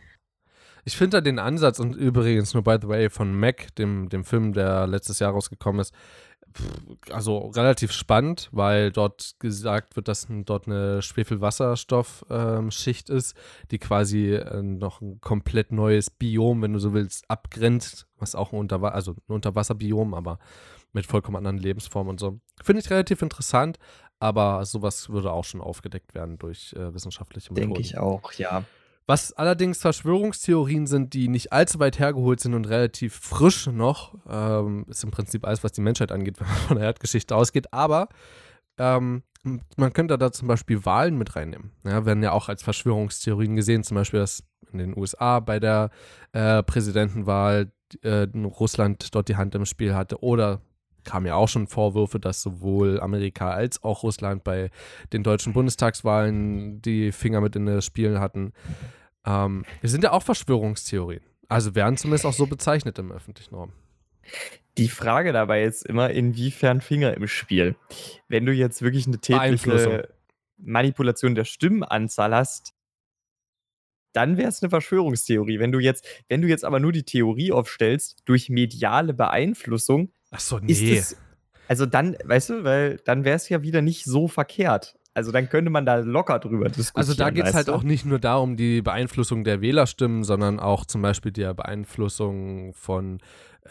Ich 0.86 0.96
finde 0.96 1.16
da 1.16 1.20
den 1.20 1.40
Ansatz 1.40 1.80
und 1.80 1.96
übrigens 1.96 2.54
nur 2.54 2.62
by 2.62 2.76
the 2.80 2.86
way 2.86 3.10
von 3.10 3.36
Mac, 3.36 3.74
dem, 3.74 4.08
dem 4.08 4.24
Film, 4.24 4.52
der 4.52 4.86
letztes 4.86 5.18
Jahr 5.18 5.32
rausgekommen 5.32 5.80
ist, 5.80 5.92
also 7.10 7.48
relativ 7.48 7.90
spannend, 7.90 8.48
weil 8.52 8.92
dort 8.92 9.34
gesagt 9.40 9.96
wird, 9.96 10.06
dass 10.06 10.28
dort 10.28 10.68
eine 10.68 11.02
Schwefelwasserstoffschicht 11.02 13.10
ist, 13.10 13.36
die 13.72 13.80
quasi 13.80 14.34
äh, 14.34 14.62
noch 14.62 15.00
ein 15.00 15.20
komplett 15.20 15.72
neues 15.72 16.08
Biom, 16.08 16.62
wenn 16.62 16.74
du 16.74 16.78
so 16.78 16.94
willst, 16.94 17.28
abgrenzt, 17.28 18.06
was 18.16 18.36
auch 18.36 18.52
ein, 18.52 18.60
Unterwa 18.60 18.90
also 18.90 19.16
ein 19.28 19.34
Unterwasserbiom, 19.34 20.14
aber 20.14 20.38
mit 20.92 21.06
vollkommen 21.06 21.36
anderen 21.36 21.58
Lebensformen 21.58 22.10
und 22.10 22.20
so. 22.20 22.38
Finde 22.62 22.80
ich 22.80 22.90
relativ 22.90 23.22
interessant, 23.22 23.80
aber 24.20 24.64
sowas 24.64 25.08
würde 25.08 25.32
auch 25.32 25.44
schon 25.44 25.60
aufgedeckt 25.60 26.14
werden 26.14 26.38
durch 26.38 26.72
äh, 26.74 26.94
wissenschaftliche 26.94 27.52
Methoden. 27.52 27.74
Denke 27.74 27.80
ich 27.80 27.98
auch, 27.98 28.30
ja. 28.34 28.62
Was 29.06 29.32
allerdings 29.32 29.80
Verschwörungstheorien 29.80 30.88
sind, 30.88 31.14
die 31.14 31.28
nicht 31.28 31.52
allzu 31.52 31.78
weit 31.78 31.98
hergeholt 32.00 32.40
sind 32.40 32.54
und 32.54 32.68
relativ 32.68 33.14
frisch 33.14 33.68
noch, 33.68 34.14
ähm, 34.28 34.84
ist 34.88 35.04
im 35.04 35.12
Prinzip 35.12 35.46
alles, 35.46 35.62
was 35.62 35.72
die 35.72 35.80
Menschheit 35.80 36.10
angeht, 36.10 36.38
wenn 36.40 36.48
man 36.48 36.56
von 36.56 36.76
der 36.76 36.86
Erdgeschichte 36.86 37.34
ausgeht. 37.36 37.72
Aber 37.72 38.08
ähm, 38.78 39.22
man 39.76 39.92
könnte 39.92 40.18
da 40.18 40.32
zum 40.32 40.48
Beispiel 40.48 40.84
Wahlen 40.84 41.16
mit 41.16 41.36
reinnehmen. 41.36 41.70
Ja, 41.84 42.04
werden 42.04 42.22
ja 42.22 42.32
auch 42.32 42.48
als 42.48 42.64
Verschwörungstheorien 42.64 43.54
gesehen, 43.54 43.84
zum 43.84 43.94
Beispiel, 43.94 44.20
dass 44.20 44.42
in 44.72 44.78
den 44.78 44.98
USA 44.98 45.38
bei 45.38 45.60
der 45.60 45.90
äh, 46.32 46.64
Präsidentenwahl 46.64 47.70
äh, 48.02 48.26
Russland 48.34 49.14
dort 49.14 49.28
die 49.28 49.36
Hand 49.36 49.54
im 49.54 49.64
Spiel 49.66 49.94
hatte 49.94 50.20
oder 50.22 50.60
kamen 51.06 51.26
ja 51.26 51.34
auch 51.36 51.48
schon 51.48 51.66
Vorwürfe, 51.66 52.20
dass 52.20 52.42
sowohl 52.42 53.00
Amerika 53.00 53.50
als 53.50 53.82
auch 53.82 54.02
Russland 54.02 54.44
bei 54.44 54.70
den 55.12 55.22
deutschen 55.22 55.54
Bundestagswahlen 55.54 56.82
die 56.82 57.12
Finger 57.12 57.40
mit 57.40 57.56
in 57.56 57.64
das 57.64 57.86
Spiel 57.86 58.20
hatten. 58.20 58.52
Ähm, 59.24 59.64
es 59.80 59.92
sind 59.92 60.04
ja 60.04 60.12
auch 60.12 60.22
Verschwörungstheorien. 60.22 61.22
Also 61.48 61.74
werden 61.74 61.96
zumindest 61.96 62.26
auch 62.26 62.32
so 62.32 62.46
bezeichnet 62.46 62.98
im 62.98 63.12
öffentlichen 63.12 63.54
Raum. 63.54 63.72
Die 64.76 64.88
Frage 64.88 65.32
dabei 65.32 65.62
ist 65.62 65.86
immer, 65.86 66.10
inwiefern 66.10 66.80
Finger 66.80 67.14
im 67.14 67.28
Spiel. 67.28 67.76
Wenn 68.28 68.44
du 68.44 68.52
jetzt 68.52 68.82
wirklich 68.82 69.06
eine 69.06 69.18
tägliche. 69.18 70.08
Manipulation 70.58 71.34
der 71.34 71.44
Stimmenanzahl 71.44 72.34
hast, 72.34 72.72
dann 74.12 74.38
wäre 74.38 74.48
es 74.48 74.62
eine 74.62 74.70
Verschwörungstheorie. 74.70 75.58
Wenn 75.58 75.72
du 75.72 75.78
jetzt, 75.78 76.06
wenn 76.28 76.40
du 76.40 76.48
jetzt 76.48 76.64
aber 76.64 76.80
nur 76.80 76.92
die 76.92 77.02
Theorie 77.02 77.52
aufstellst, 77.52 78.22
durch 78.24 78.48
mediale 78.48 79.12
Beeinflussung, 79.12 80.10
Ach 80.36 80.40
so, 80.40 80.58
nee. 80.58 80.96
es, 80.96 81.16
also 81.68 81.86
dann, 81.86 82.16
weißt 82.24 82.50
du, 82.50 82.64
weil 82.64 82.98
dann 83.04 83.24
wäre 83.24 83.36
es 83.36 83.48
ja 83.48 83.62
wieder 83.62 83.82
nicht 83.82 84.04
so 84.04 84.28
verkehrt. 84.28 84.96
Also 85.14 85.32
dann 85.32 85.48
könnte 85.48 85.70
man 85.70 85.86
da 85.86 85.96
locker 85.96 86.38
drüber 86.38 86.68
diskutieren. 86.68 86.92
Also 86.96 87.14
da 87.14 87.30
geht 87.30 87.46
es 87.46 87.54
halt 87.54 87.70
auch 87.70 87.82
nicht 87.82 88.04
nur 88.04 88.18
darum, 88.18 88.58
die 88.58 88.82
Beeinflussung 88.82 89.44
der 89.44 89.62
Wählerstimmen, 89.62 90.24
sondern 90.24 90.60
auch 90.60 90.84
zum 90.84 91.00
Beispiel 91.00 91.32
der 91.32 91.54
Beeinflussung 91.54 92.74
von 92.74 93.20
äh, 93.64 93.68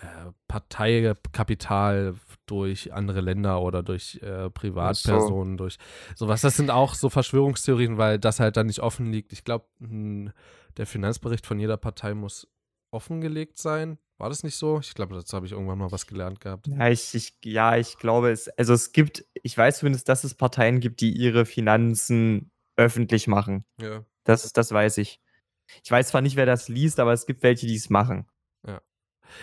Parteikapital 0.48 2.16
durch 2.48 2.94
andere 2.94 3.22
Länder 3.22 3.62
oder 3.62 3.84
durch 3.84 4.20
äh, 4.24 4.50
Privatpersonen, 4.50 5.58
durch 5.58 5.78
sowas. 6.16 6.42
Das 6.42 6.58
sind 6.58 6.72
auch 6.72 6.96
so 6.96 7.10
Verschwörungstheorien, 7.10 8.00
weil 8.00 8.18
das 8.18 8.40
halt 8.40 8.58
dann 8.58 8.66
nicht 8.66 8.80
offen 8.80 9.12
liegt. 9.12 9.32
Ich 9.32 9.44
glaube, 9.44 9.66
der 9.80 10.86
Finanzbericht 10.88 11.46
von 11.46 11.60
jeder 11.60 11.78
Partei 11.78 12.16
muss 12.16 12.48
offengelegt 12.96 13.58
sein. 13.58 13.98
War 14.18 14.30
das 14.30 14.44
nicht 14.44 14.56
so? 14.56 14.80
Ich 14.80 14.94
glaube, 14.94 15.14
dazu 15.14 15.36
habe 15.36 15.46
ich 15.46 15.52
irgendwann 15.52 15.78
mal 15.78 15.92
was 15.92 16.08
gelernt 16.08 16.40
gehabt. 16.40 16.68
Ja, 16.68 16.88
ich, 16.90 17.14
ich, 17.14 17.38
ja, 17.44 17.76
ich 17.76 17.98
glaube 17.98 18.32
es, 18.32 18.48
also 18.58 18.74
es 18.74 18.94
gibt, 18.94 19.26
ich 19.34 19.58
weiß 19.58 19.80
zumindest, 19.80 20.08
dass 20.08 20.24
es 20.24 20.34
Parteien 20.34 20.80
gibt, 20.80 21.02
die 21.02 21.12
ihre 21.12 21.46
Finanzen 21.46 22.52
öffentlich 22.78 23.28
machen. 23.28 23.66
Ja. 23.80 24.06
Das, 24.24 24.52
das 24.54 24.72
weiß 24.72 24.98
ich. 25.00 25.22
Ich 25.84 25.92
weiß 25.92 26.10
zwar 26.10 26.22
nicht, 26.22 26.36
wer 26.36 26.46
das 26.46 26.70
liest, 26.70 27.00
aber 27.00 27.12
es 27.14 27.26
gibt 27.26 27.44
welche, 27.44 27.68
die 27.68 27.76
es 27.76 27.90
machen. 27.90 28.28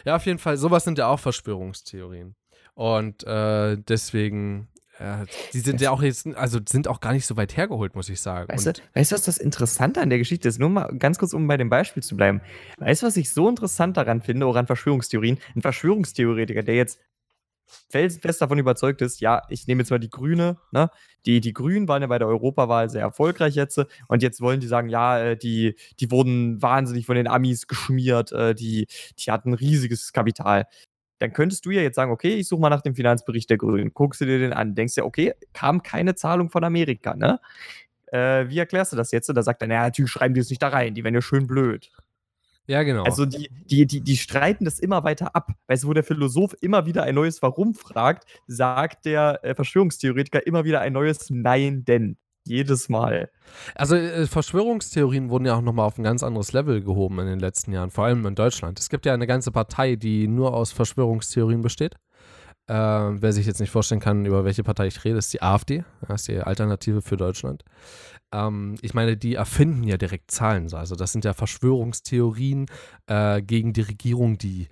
Ja, 0.05 0.17
auf 0.17 0.27
jeden 0.27 0.39
Fall. 0.39 0.57
Sowas 0.57 0.85
sind 0.85 0.99
ja 0.99 1.09
auch 1.09 1.21
Verschwörungstheorien. 1.21 2.35
Und 2.75 3.25
äh, 3.25 3.77
deswegen, 3.77 4.69
äh, 5.03 5.27
die 5.53 5.61
sind 5.61 5.81
ja 5.81 5.91
auch 5.91 6.03
jetzt, 6.03 6.27
also 6.37 6.61
sind 6.69 6.87
auch 6.89 7.01
gar 7.01 7.13
nicht 7.13 7.27
so 7.27 7.37
weit 7.37 7.57
hergeholt, 7.57 7.95
muss 7.95 8.09
ich 8.09 8.21
sagen. 8.21 8.49
Weißt 8.49 8.67
du, 8.67 8.73
weißt 8.95 9.11
du, 9.11 9.15
was 9.17 9.25
das 9.25 9.39
Interessante 9.39 10.01
an 10.01 10.11
der 10.11 10.19
Geschichte 10.19 10.49
ist? 10.49 10.59
Nur 10.59 10.71
mal 10.71 10.97
ganz 10.99 11.19
kurz, 11.19 11.33
um 11.33 11.47
bei 11.47 11.57
dem 11.57 11.69
Beispiel 11.69 12.03
zu 12.03 12.17
bleiben. 12.17 12.41
Weißt 12.79 13.03
du, 13.03 13.07
was 13.07 13.17
ich 13.17 13.31
so 13.31 13.49
interessant 13.49 13.97
daran 13.97 14.23
finde, 14.23 14.47
auch 14.47 14.57
an 14.57 14.67
Verschwörungstheorien? 14.67 15.39
Ein 15.57 15.63
Verschwörungstheoretiker, 15.63 16.63
der 16.63 16.77
jetzt 16.77 17.01
felsenfest 17.89 18.41
davon 18.41 18.59
überzeugt 18.59 19.01
ist, 19.01 19.21
ja, 19.21 19.43
ich 19.49 19.67
nehme 19.67 19.83
jetzt 19.83 19.91
mal 19.91 19.99
die 19.99 20.11
Grüne, 20.11 20.59
ne? 20.73 20.91
Die, 21.25 21.41
die 21.41 21.53
Grünen 21.53 21.89
waren 21.89 22.03
ja 22.03 22.09
bei 22.09 22.19
der 22.19 22.29
Europawahl 22.29 22.91
sehr 22.91 23.01
erfolgreich 23.03 23.55
jetzt 23.55 23.81
und 24.09 24.23
jetzt 24.23 24.41
wollen 24.41 24.61
die 24.61 24.67
sagen, 24.67 24.89
ja, 24.89 25.19
äh, 25.19 25.37
die, 25.37 25.77
die 26.01 26.11
wurden 26.11 26.61
wahnsinnig 26.61 27.07
von 27.07 27.17
den 27.17 27.29
Amis 27.29 27.67
geschmiert, 27.69 28.33
äh, 28.33 28.55
die, 28.55 28.89
die 29.19 29.31
hatten 29.31 29.55
riesiges 29.55 30.13
Kapital. 30.13 30.67
Dann 31.23 31.33
könntest 31.33 31.65
du 31.65 31.71
ja 31.71 31.83
jetzt 31.83 31.95
sagen, 31.95 32.11
okay, 32.11 32.35
ich 32.35 32.49
suche 32.49 32.61
mal 32.61 32.69
nach 32.69 32.83
dem 32.83 32.97
Finanzbericht 32.97 33.49
der 33.49 33.57
Grünen, 33.57 33.95
guckst 33.95 34.21
du 34.21 34.25
dir 34.25 34.41
den 34.41 34.53
an, 34.53 34.75
denkst 34.75 34.97
dir, 34.97 35.05
okay, 35.05 35.35
kam 35.53 35.85
keine 35.85 36.17
Zahlung 36.17 36.51
von 36.51 36.65
Amerika, 36.65 37.15
ne? 37.15 37.39
Äh, 38.07 38.49
wie 38.49 38.59
erklärst 38.59 38.93
du 38.93 38.97
das 38.97 39.13
jetzt? 39.13 39.29
Und 39.29 39.37
da 39.37 39.45
sagt 39.45 39.63
er, 39.63 39.69
naja, 39.69 39.83
natürlich 39.83 40.11
schreiben 40.11 40.35
die 40.35 40.41
es 40.41 40.51
nicht 40.51 40.61
da 40.61 40.71
rein, 40.71 40.95
die 40.95 41.05
werden 41.05 41.15
ja 41.15 41.23
schön 41.23 41.47
blöd. 41.47 41.93
ja, 42.67 42.83
genau. 42.83 43.05
Also 43.05 43.25
die, 43.25 43.49
die, 43.71 43.87
die, 43.87 44.01
die 44.01 44.17
streiten 44.17 44.65
das 44.65 44.81
immer 44.81 45.05
weiter 45.05 45.37
ab. 45.37 45.53
Weißt 45.69 45.85
du, 45.85 45.89
wo 45.89 45.93
der 45.93 46.03
Philosoph 46.03 46.57
immer 46.61 46.87
wieder 46.87 47.05
ein 47.05 47.15
neues 47.15 47.41
Warum 47.41 47.75
fragt, 47.75 48.25
sagt 48.49 49.05
der 49.05 49.39
äh, 49.45 49.55
Verschwörungstheoretiker 49.55 50.45
immer 50.45 50.65
wieder 50.65 50.81
ein 50.81 50.93
neues 50.93 51.31
Nein, 51.31 51.85
denn. 51.85 52.17
Jedes 52.45 52.89
Mal. 52.89 53.31
Also 53.75 53.95
äh, 53.95 54.27
Verschwörungstheorien 54.27 55.31
wurden 55.31 55.47
ja 55.47 55.55
auch 55.57 55.63
nochmal 55.63 55.87
auf 55.87 55.99
ein 55.99 56.03
ganz 56.03 56.23
anderes 56.23 56.53
Level 56.53 56.83
gehoben 56.83 57.21
in 57.21 57.27
den 57.27 57.39
letzten 57.39 57.73
Jahren, 57.73 57.91
vor 57.91 58.05
allem 58.05 58.27
in 58.27 58.35
Deutschland. 58.35 58.81
Es 58.81 58.89
gibt 58.89 59.07
ja 59.07 59.15
eine 59.15 59.27
ganze 59.27 59.53
Partei, 59.53 59.97
die 59.97 60.27
nur 60.27 60.55
aus 60.55 60.73
Verschwörungstheorien 60.73 61.63
besteht. 61.63 61.95
Äh, 62.69 62.75
wer 62.75 63.33
sich 63.33 63.47
jetzt 63.47 63.61
nicht 63.61 63.71
vorstellen 63.71 64.01
kann, 64.01 64.25
über 64.25 64.45
welche 64.45 64.63
Partei 64.63 64.87
ich 64.87 65.05
rede, 65.05 65.19
ist 65.19 65.33
die 65.33 65.43
AfD. 65.43 65.85
Das 66.07 66.23
ist 66.23 66.29
die 66.29 66.41
Alternative 66.41 67.03
für 67.03 67.17
Deutschland. 67.17 67.65
Ähm, 68.33 68.77
ich 68.83 68.95
meine, 68.95 69.17
die 69.17 69.35
erfinden 69.35 69.85
ja 69.85 69.97
direkt 69.97 70.31
Zahlen. 70.31 70.69
so. 70.69 70.77
Also 70.77 70.97
das 70.97 71.13
sind 71.13 71.25
ja 71.25 71.35
Verschwörungstheorien 71.35 72.67
äh, 73.07 73.43
gegen 73.43 73.73
die 73.73 73.83
Regierung, 73.83 74.39
die 74.39 74.69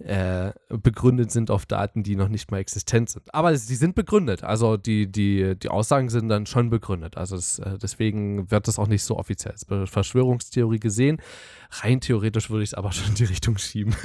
äh, 0.00 0.52
begründet 0.68 1.30
sind 1.30 1.50
auf 1.50 1.66
Daten, 1.66 2.02
die 2.02 2.16
noch 2.16 2.28
nicht 2.28 2.50
mal 2.50 2.58
existent 2.58 3.10
sind. 3.10 3.32
Aber 3.32 3.56
sie 3.56 3.76
sind 3.76 3.94
begründet. 3.94 4.42
Also 4.42 4.76
die, 4.76 5.06
die, 5.10 5.56
die 5.56 5.68
Aussagen 5.68 6.08
sind 6.08 6.28
dann 6.28 6.46
schon 6.46 6.68
begründet. 6.68 7.16
Also 7.16 7.36
es, 7.36 7.60
äh, 7.60 7.78
deswegen 7.78 8.50
wird 8.50 8.66
das 8.66 8.78
auch 8.78 8.88
nicht 8.88 9.04
so 9.04 9.16
offiziell 9.16 9.52
als 9.52 9.66
Verschwörungstheorie 9.90 10.80
gesehen. 10.80 11.22
Rein 11.70 12.00
theoretisch 12.00 12.50
würde 12.50 12.64
ich 12.64 12.70
es 12.70 12.74
aber 12.74 12.90
schon 12.92 13.10
in 13.10 13.14
die 13.14 13.24
Richtung 13.24 13.56
schieben. 13.56 13.94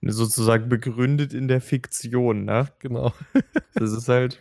Sozusagen 0.00 0.68
begründet 0.68 1.34
in 1.34 1.48
der 1.48 1.60
Fiktion, 1.60 2.44
ne? 2.44 2.68
genau. 2.78 3.12
Das 3.74 3.90
ist 3.92 4.08
halt. 4.08 4.38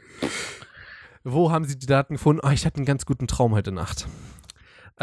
Wo 1.23 1.51
haben 1.51 1.65
Sie 1.65 1.77
die 1.77 1.87
Daten 1.87 2.13
gefunden? 2.13 2.41
Oh, 2.45 2.51
ich 2.51 2.65
hatte 2.65 2.77
einen 2.77 2.85
ganz 2.85 3.05
guten 3.05 3.27
Traum 3.27 3.53
heute 3.53 3.71
Nacht. 3.71 4.07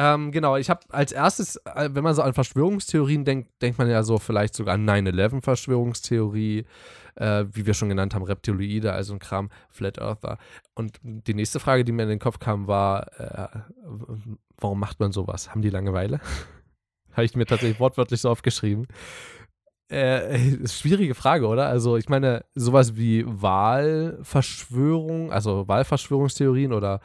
Ähm, 0.01 0.31
genau, 0.31 0.57
ich 0.57 0.71
habe 0.71 0.83
als 0.91 1.11
erstes, 1.11 1.57
äh, 1.57 1.91
wenn 1.93 2.05
man 2.05 2.15
so 2.15 2.23
an 2.23 2.33
Verschwörungstheorien 2.33 3.25
denkt, 3.25 3.51
denkt 3.61 3.79
man 3.79 3.91
ja 3.91 4.05
so 4.05 4.19
vielleicht 4.19 4.55
sogar 4.55 4.75
an 4.75 4.89
9-11-Verschwörungstheorie, 4.89 6.67
äh, 7.17 7.45
wie 7.51 7.67
wir 7.67 7.75
schon 7.75 7.89
genannt 7.89 8.15
haben, 8.15 8.23
Reptiloide, 8.23 8.93
also 8.93 9.15
ein 9.15 9.19
Kram, 9.19 9.51
Flat 9.71 9.99
Earther. 9.99 10.39
Und 10.77 11.01
die 11.03 11.35
nächste 11.35 11.59
Frage, 11.59 11.85
die 11.85 11.91
mir 11.91 12.05
in 12.05 12.11
den 12.11 12.21
Kopf 12.21 12.39
kam, 12.39 12.69
war, 12.69 13.09
äh, 13.19 13.49
warum 14.61 14.79
macht 14.79 15.01
man 15.01 15.11
sowas? 15.11 15.51
Haben 15.51 15.63
die 15.63 15.71
Langeweile? 15.71 16.21
habe 17.13 17.25
ich 17.25 17.35
mir 17.35 17.47
tatsächlich 17.47 17.81
wortwörtlich 17.81 18.21
so 18.21 18.31
aufgeschrieben. 18.31 18.87
Äh, 19.89 20.59
schwierige 20.69 21.17
Frage, 21.17 21.49
oder? 21.49 21.67
Also, 21.67 21.97
ich 21.97 22.09
meine, 22.09 22.45
sowas 22.55 22.95
wie 22.95 23.25
Wahlverschwörung, 23.27 25.33
also 25.33 25.67
Wahlverschwörungstheorien 25.67 26.73
oder 26.73 27.01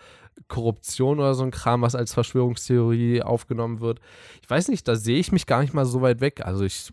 Korruption 0.48 1.20
oder 1.20 1.34
so 1.34 1.44
ein 1.44 1.52
Kram, 1.52 1.82
was 1.82 1.96
als 1.96 2.14
Verschwörungstheorie 2.14 3.22
aufgenommen 3.22 3.80
wird. 3.80 4.00
Ich 4.42 4.50
weiß 4.50 4.68
nicht, 4.68 4.88
da 4.88 4.96
sehe 4.96 5.20
ich 5.20 5.32
mich 5.32 5.46
gar 5.46 5.62
nicht 5.62 5.74
mal 5.74 5.86
so 5.86 6.02
weit 6.02 6.22
weg. 6.22 6.46
Also, 6.46 6.64
ich, 6.64 6.92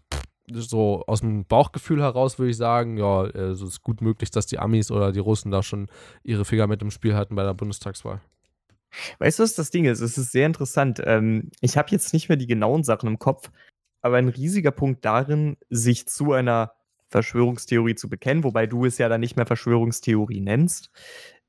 so 0.52 1.04
aus 1.06 1.20
dem 1.20 1.44
Bauchgefühl 1.44 2.02
heraus 2.02 2.38
würde 2.38 2.50
ich 2.50 2.56
sagen, 2.56 2.96
ja, 2.96 3.26
äh, 3.26 3.50
es 3.50 3.62
ist 3.62 3.82
gut 3.82 4.00
möglich, 4.00 4.30
dass 4.30 4.46
die 4.46 4.58
Amis 4.58 4.90
oder 4.90 5.12
die 5.12 5.20
Russen 5.20 5.50
da 5.50 5.62
schon 5.62 5.88
ihre 6.22 6.44
Finger 6.44 6.66
mit 6.66 6.82
im 6.82 6.90
Spiel 6.90 7.14
hatten 7.14 7.34
bei 7.34 7.44
der 7.44 7.54
Bundestagswahl. 7.54 8.20
Weißt 9.18 9.38
du, 9.38 9.42
was 9.44 9.54
das 9.54 9.70
Ding 9.70 9.84
ist? 9.84 10.00
Es 10.00 10.18
ist 10.18 10.32
sehr 10.32 10.46
interessant. 10.46 11.00
Ähm, 11.04 11.50
ich 11.60 11.76
habe 11.76 11.90
jetzt 11.90 12.12
nicht 12.12 12.28
mehr 12.28 12.36
die 12.36 12.46
genauen 12.46 12.82
Sachen 12.82 13.08
im 13.08 13.18
Kopf, 13.18 13.50
aber 14.02 14.16
ein 14.16 14.28
riesiger 14.28 14.72
Punkt 14.72 15.04
darin, 15.04 15.56
sich 15.68 16.08
zu 16.08 16.32
einer 16.32 16.72
Verschwörungstheorie 17.08 17.94
zu 17.94 18.08
bekennen, 18.08 18.44
wobei 18.44 18.66
du 18.66 18.84
es 18.84 18.98
ja 18.98 19.08
dann 19.08 19.20
nicht 19.20 19.36
mehr 19.36 19.46
Verschwörungstheorie 19.46 20.40
nennst, 20.40 20.90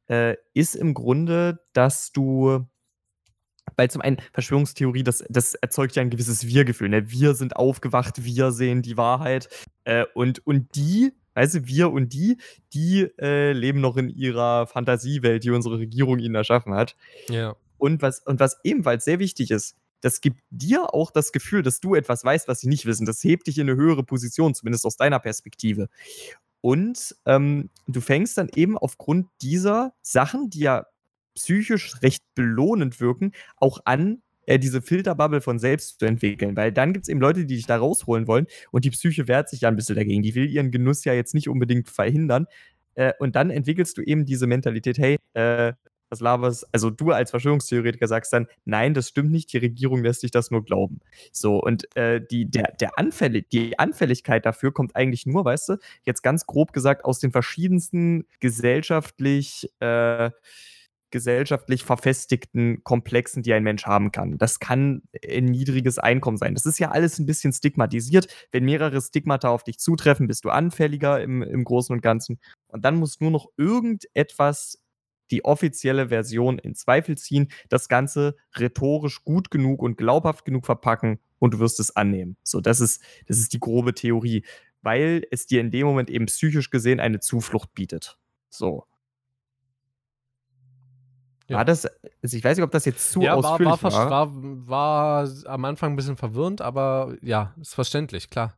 äh, 0.07 0.35
ist 0.53 0.75
im 0.75 0.93
Grunde, 0.93 1.59
dass 1.73 2.11
du, 2.11 2.65
weil 3.75 3.89
zum 3.89 4.01
einen 4.01 4.17
Verschwörungstheorie, 4.33 5.03
das, 5.03 5.23
das 5.29 5.53
erzeugt 5.55 5.95
ja 5.95 6.01
ein 6.01 6.09
gewisses 6.09 6.45
Wir-Gefühl. 6.45 6.89
Ne? 6.89 7.09
Wir 7.09 7.35
sind 7.35 7.55
aufgewacht, 7.55 8.23
wir 8.23 8.51
sehen 8.51 8.81
die 8.81 8.97
Wahrheit 8.97 9.49
äh, 9.83 10.05
und, 10.13 10.45
und 10.45 10.75
die, 10.75 11.13
weißt 11.35 11.55
du, 11.55 11.67
wir 11.67 11.91
und 11.91 12.13
die, 12.13 12.37
die 12.73 13.07
äh, 13.19 13.53
leben 13.53 13.81
noch 13.81 13.97
in 13.97 14.09
ihrer 14.09 14.67
Fantasiewelt, 14.67 15.43
die 15.43 15.51
unsere 15.51 15.79
Regierung 15.79 16.19
ihnen 16.19 16.35
erschaffen 16.35 16.73
hat. 16.73 16.95
Ja. 17.29 17.55
Und 17.77 18.01
was, 18.01 18.19
und 18.19 18.39
was 18.39 18.59
ebenfalls 18.63 19.05
sehr 19.05 19.19
wichtig 19.19 19.49
ist, 19.49 19.75
das 20.01 20.19
gibt 20.21 20.41
dir 20.49 20.93
auch 20.93 21.11
das 21.11 21.31
Gefühl, 21.31 21.61
dass 21.61 21.79
du 21.79 21.95
etwas 21.95 22.23
weißt, 22.23 22.47
was 22.47 22.59
sie 22.59 22.67
nicht 22.67 22.85
wissen. 22.85 23.05
Das 23.05 23.23
hebt 23.23 23.47
dich 23.47 23.57
in 23.57 23.69
eine 23.69 23.77
höhere 23.77 24.03
Position, 24.03 24.53
zumindest 24.53 24.85
aus 24.85 24.97
deiner 24.97 25.19
Perspektive. 25.19 25.89
Und 26.61 27.15
ähm, 27.25 27.69
du 27.87 28.01
fängst 28.01 28.37
dann 28.37 28.49
eben 28.55 28.77
aufgrund 28.77 29.27
dieser 29.41 29.93
Sachen, 30.01 30.49
die 30.49 30.59
ja 30.61 30.85
psychisch 31.35 32.01
recht 32.01 32.23
belohnend 32.35 32.99
wirken, 32.99 33.31
auch 33.57 33.79
an, 33.85 34.21
äh, 34.45 34.59
diese 34.59 34.81
Filterbubble 34.81 35.41
von 35.41 35.59
selbst 35.59 35.99
zu 35.99 36.05
entwickeln. 36.05 36.55
Weil 36.55 36.71
dann 36.71 36.93
gibt 36.93 37.05
es 37.05 37.09
eben 37.09 37.21
Leute, 37.21 37.45
die 37.45 37.55
dich 37.55 37.67
da 37.67 37.77
rausholen 37.77 38.27
wollen 38.27 38.47
und 38.71 38.85
die 38.85 38.91
Psyche 38.91 39.27
wehrt 39.27 39.49
sich 39.49 39.61
ja 39.61 39.69
ein 39.69 39.75
bisschen 39.75 39.95
dagegen. 39.95 40.23
Die 40.23 40.35
will 40.35 40.49
ihren 40.49 40.71
Genuss 40.71 41.03
ja 41.05 41.13
jetzt 41.13 41.33
nicht 41.33 41.49
unbedingt 41.49 41.89
verhindern. 41.89 42.47
Äh, 42.95 43.13
und 43.19 43.35
dann 43.35 43.49
entwickelst 43.49 43.97
du 43.97 44.01
eben 44.01 44.25
diese 44.25 44.47
Mentalität, 44.47 44.97
hey, 44.97 45.17
äh, 45.33 45.73
was 46.11 46.19
laberst, 46.19 46.67
also 46.73 46.89
du 46.89 47.11
als 47.11 47.31
Verschwörungstheoretiker 47.31 48.07
sagst 48.07 48.33
dann, 48.33 48.47
nein, 48.65 48.93
das 48.93 49.09
stimmt 49.09 49.31
nicht, 49.31 49.51
die 49.53 49.57
Regierung 49.57 50.03
lässt 50.03 50.21
sich 50.21 50.31
das 50.31 50.51
nur 50.51 50.63
glauben. 50.63 50.99
So, 51.31 51.61
und 51.61 51.95
äh, 51.95 52.21
die, 52.21 52.49
der, 52.49 52.73
der 52.79 52.99
Anfällig, 52.99 53.49
die 53.49 53.79
Anfälligkeit 53.79 54.45
dafür 54.45 54.73
kommt 54.73 54.95
eigentlich 54.95 55.25
nur, 55.25 55.45
weißt 55.45 55.69
du, 55.69 55.77
jetzt 56.05 56.21
ganz 56.21 56.45
grob 56.45 56.73
gesagt, 56.73 57.05
aus 57.05 57.19
den 57.19 57.31
verschiedensten 57.31 58.27
gesellschaftlich, 58.39 59.69
äh, 59.79 60.31
gesellschaftlich 61.11 61.83
verfestigten 61.83 62.83
Komplexen, 62.83 63.43
die 63.43 63.53
ein 63.53 63.63
Mensch 63.63 63.85
haben 63.85 64.11
kann. 64.11 64.37
Das 64.37 64.59
kann 64.59 65.03
ein 65.29 65.45
niedriges 65.45 65.99
Einkommen 65.99 66.37
sein. 66.37 66.55
Das 66.55 66.65
ist 66.65 66.79
ja 66.79 66.91
alles 66.91 67.19
ein 67.19 67.25
bisschen 67.25 67.51
stigmatisiert. 67.51 68.27
Wenn 68.51 68.63
mehrere 68.63 69.01
Stigmata 69.01 69.49
auf 69.49 69.63
dich 69.63 69.77
zutreffen, 69.77 70.27
bist 70.27 70.45
du 70.45 70.49
anfälliger 70.49 71.21
im, 71.21 71.41
im 71.43 71.65
Großen 71.65 71.93
und 71.93 72.01
Ganzen. 72.01 72.39
Und 72.67 72.85
dann 72.85 72.95
muss 72.95 73.19
nur 73.19 73.31
noch 73.31 73.47
irgendetwas 73.57 74.81
die 75.31 75.45
offizielle 75.45 76.09
Version 76.09 76.59
in 76.59 76.75
Zweifel 76.75 77.17
ziehen, 77.17 77.51
das 77.69 77.87
Ganze 77.87 78.35
rhetorisch 78.57 79.23
gut 79.23 79.51
genug 79.51 79.81
und 79.81 79.97
glaubhaft 79.97 80.45
genug 80.45 80.65
verpacken 80.65 81.19
und 81.39 81.55
du 81.55 81.59
wirst 81.59 81.79
es 81.79 81.95
annehmen. 81.95 82.37
So, 82.43 82.61
das 82.61 82.81
ist, 82.81 83.01
das 83.27 83.37
ist 83.37 83.53
die 83.53 83.59
grobe 83.59 83.93
Theorie, 83.93 84.45
weil 84.81 85.25
es 85.31 85.45
dir 85.45 85.61
in 85.61 85.71
dem 85.71 85.87
Moment 85.87 86.09
eben 86.09 86.25
psychisch 86.25 86.69
gesehen 86.69 86.99
eine 86.99 87.19
Zuflucht 87.19 87.73
bietet. 87.73 88.17
So. 88.49 88.85
Ja. 91.47 91.57
War 91.57 91.65
das, 91.65 91.85
also 91.85 92.37
ich 92.37 92.43
weiß 92.43 92.57
nicht, 92.57 92.63
ob 92.63 92.71
das 92.71 92.85
jetzt 92.85 93.11
zu 93.11 93.21
ja, 93.21 93.31
war, 93.31 93.51
ausführlich 93.51 93.83
war, 93.83 93.91
war. 93.91 94.09
war, 94.09 95.25
war, 95.25 95.47
am 95.47 95.65
Anfang 95.65 95.93
ein 95.93 95.95
bisschen 95.95 96.15
verwirrend, 96.15 96.61
aber 96.61 97.15
ja, 97.21 97.53
ist 97.59 97.73
verständlich, 97.73 98.29
klar. 98.29 98.57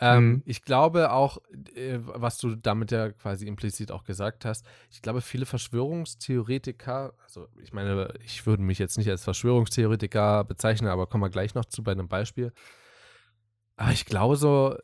Ähm, 0.00 0.28
Mhm. 0.28 0.42
Ich 0.46 0.62
glaube 0.62 1.10
auch, 1.10 1.38
äh, 1.74 1.98
was 2.00 2.38
du 2.38 2.54
damit 2.54 2.90
ja 2.92 3.10
quasi 3.10 3.46
implizit 3.46 3.90
auch 3.90 4.04
gesagt 4.04 4.44
hast, 4.44 4.64
ich 4.90 5.02
glaube, 5.02 5.20
viele 5.20 5.46
Verschwörungstheoretiker, 5.46 7.14
also 7.24 7.48
ich 7.62 7.72
meine, 7.72 8.12
ich 8.24 8.46
würde 8.46 8.62
mich 8.62 8.78
jetzt 8.78 8.96
nicht 8.96 9.10
als 9.10 9.24
Verschwörungstheoretiker 9.24 10.44
bezeichnen, 10.44 10.88
aber 10.88 11.06
kommen 11.06 11.24
wir 11.24 11.30
gleich 11.30 11.54
noch 11.54 11.64
zu 11.64 11.82
bei 11.82 11.92
einem 11.92 12.08
Beispiel. 12.08 12.52
Aber 13.76 13.92
ich 13.92 14.06
glaube 14.06 14.36
so, 14.36 14.76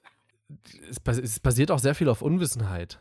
es, 0.89 0.99
es 1.19 1.41
basiert 1.41 1.71
auch 1.71 1.79
sehr 1.79 1.95
viel 1.95 2.09
auf 2.09 2.23
Unwissenheit. 2.23 2.99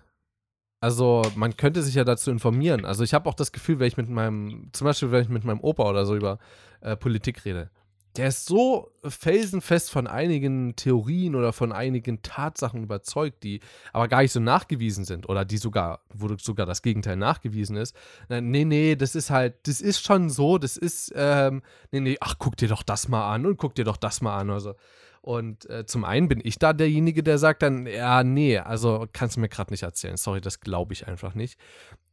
Also 0.79 1.21
man 1.35 1.55
könnte 1.55 1.81
sich 1.81 1.95
ja 1.95 2.03
dazu 2.03 2.29
informieren. 2.29 2.85
Also 2.85 3.03
ich 3.03 3.13
habe 3.13 3.29
auch 3.29 3.35
das 3.35 3.51
Gefühl, 3.53 3.79
wenn 3.79 3.87
ich 3.87 3.95
mit 3.97 4.09
meinem, 4.09 4.69
zum 4.73 4.85
Beispiel 4.85 5.11
wenn 5.11 5.23
ich 5.23 5.29
mit 5.29 5.45
meinem 5.45 5.61
Opa 5.61 5.89
oder 5.89 6.05
so 6.05 6.15
über 6.15 6.39
äh, 6.81 6.97
Politik 6.97 7.45
rede, 7.45 7.71
der 8.15 8.27
ist 8.27 8.45
so 8.45 8.91
felsenfest 9.03 9.89
von 9.89 10.05
einigen 10.05 10.75
Theorien 10.75 11.35
oder 11.35 11.51
von 11.51 11.71
einigen 11.71 12.21
Tatsachen 12.21 12.83
überzeugt, 12.83 13.43
die 13.43 13.59
aber 13.91 14.07
gar 14.07 14.21
nicht 14.21 14.31
so 14.31 14.39
nachgewiesen 14.39 15.03
sind 15.03 15.27
oder 15.27 15.45
die 15.45 15.57
sogar, 15.57 16.01
wo 16.13 16.29
sogar 16.37 16.65
das 16.65 16.83
Gegenteil 16.83 17.15
nachgewiesen 17.15 17.75
ist. 17.75 17.95
Nee, 18.29 18.65
nee, 18.65 18.95
das 18.95 19.15
ist 19.15 19.31
halt, 19.31 19.67
das 19.67 19.81
ist 19.81 20.05
schon 20.05 20.29
so, 20.29 20.57
das 20.59 20.77
ist, 20.77 21.11
ähm, 21.15 21.63
nee, 21.91 22.01
nee, 22.01 22.17
ach, 22.19 22.35
guck 22.37 22.55
dir 22.55 22.67
doch 22.67 22.83
das 22.83 23.07
mal 23.07 23.33
an 23.33 23.45
und 23.45 23.57
guck 23.57 23.73
dir 23.73 23.85
doch 23.85 23.97
das 23.97 24.21
mal 24.21 24.37
an. 24.37 24.51
Also. 24.51 24.75
Und 25.21 25.69
äh, 25.69 25.85
zum 25.85 26.03
einen 26.03 26.27
bin 26.27 26.41
ich 26.43 26.59
da 26.59 26.73
derjenige, 26.73 27.23
der 27.23 27.37
sagt 27.37 27.63
dann, 27.63 27.87
ja, 27.87 28.23
nee, 28.23 28.57
also 28.57 29.07
kannst 29.13 29.37
du 29.37 29.39
mir 29.39 29.47
gerade 29.47 29.71
nicht 29.71 29.83
erzählen. 29.83 30.17
Sorry, 30.17 30.41
das 30.41 30.59
glaube 30.59 30.93
ich 30.93 31.07
einfach 31.07 31.33
nicht. 31.33 31.57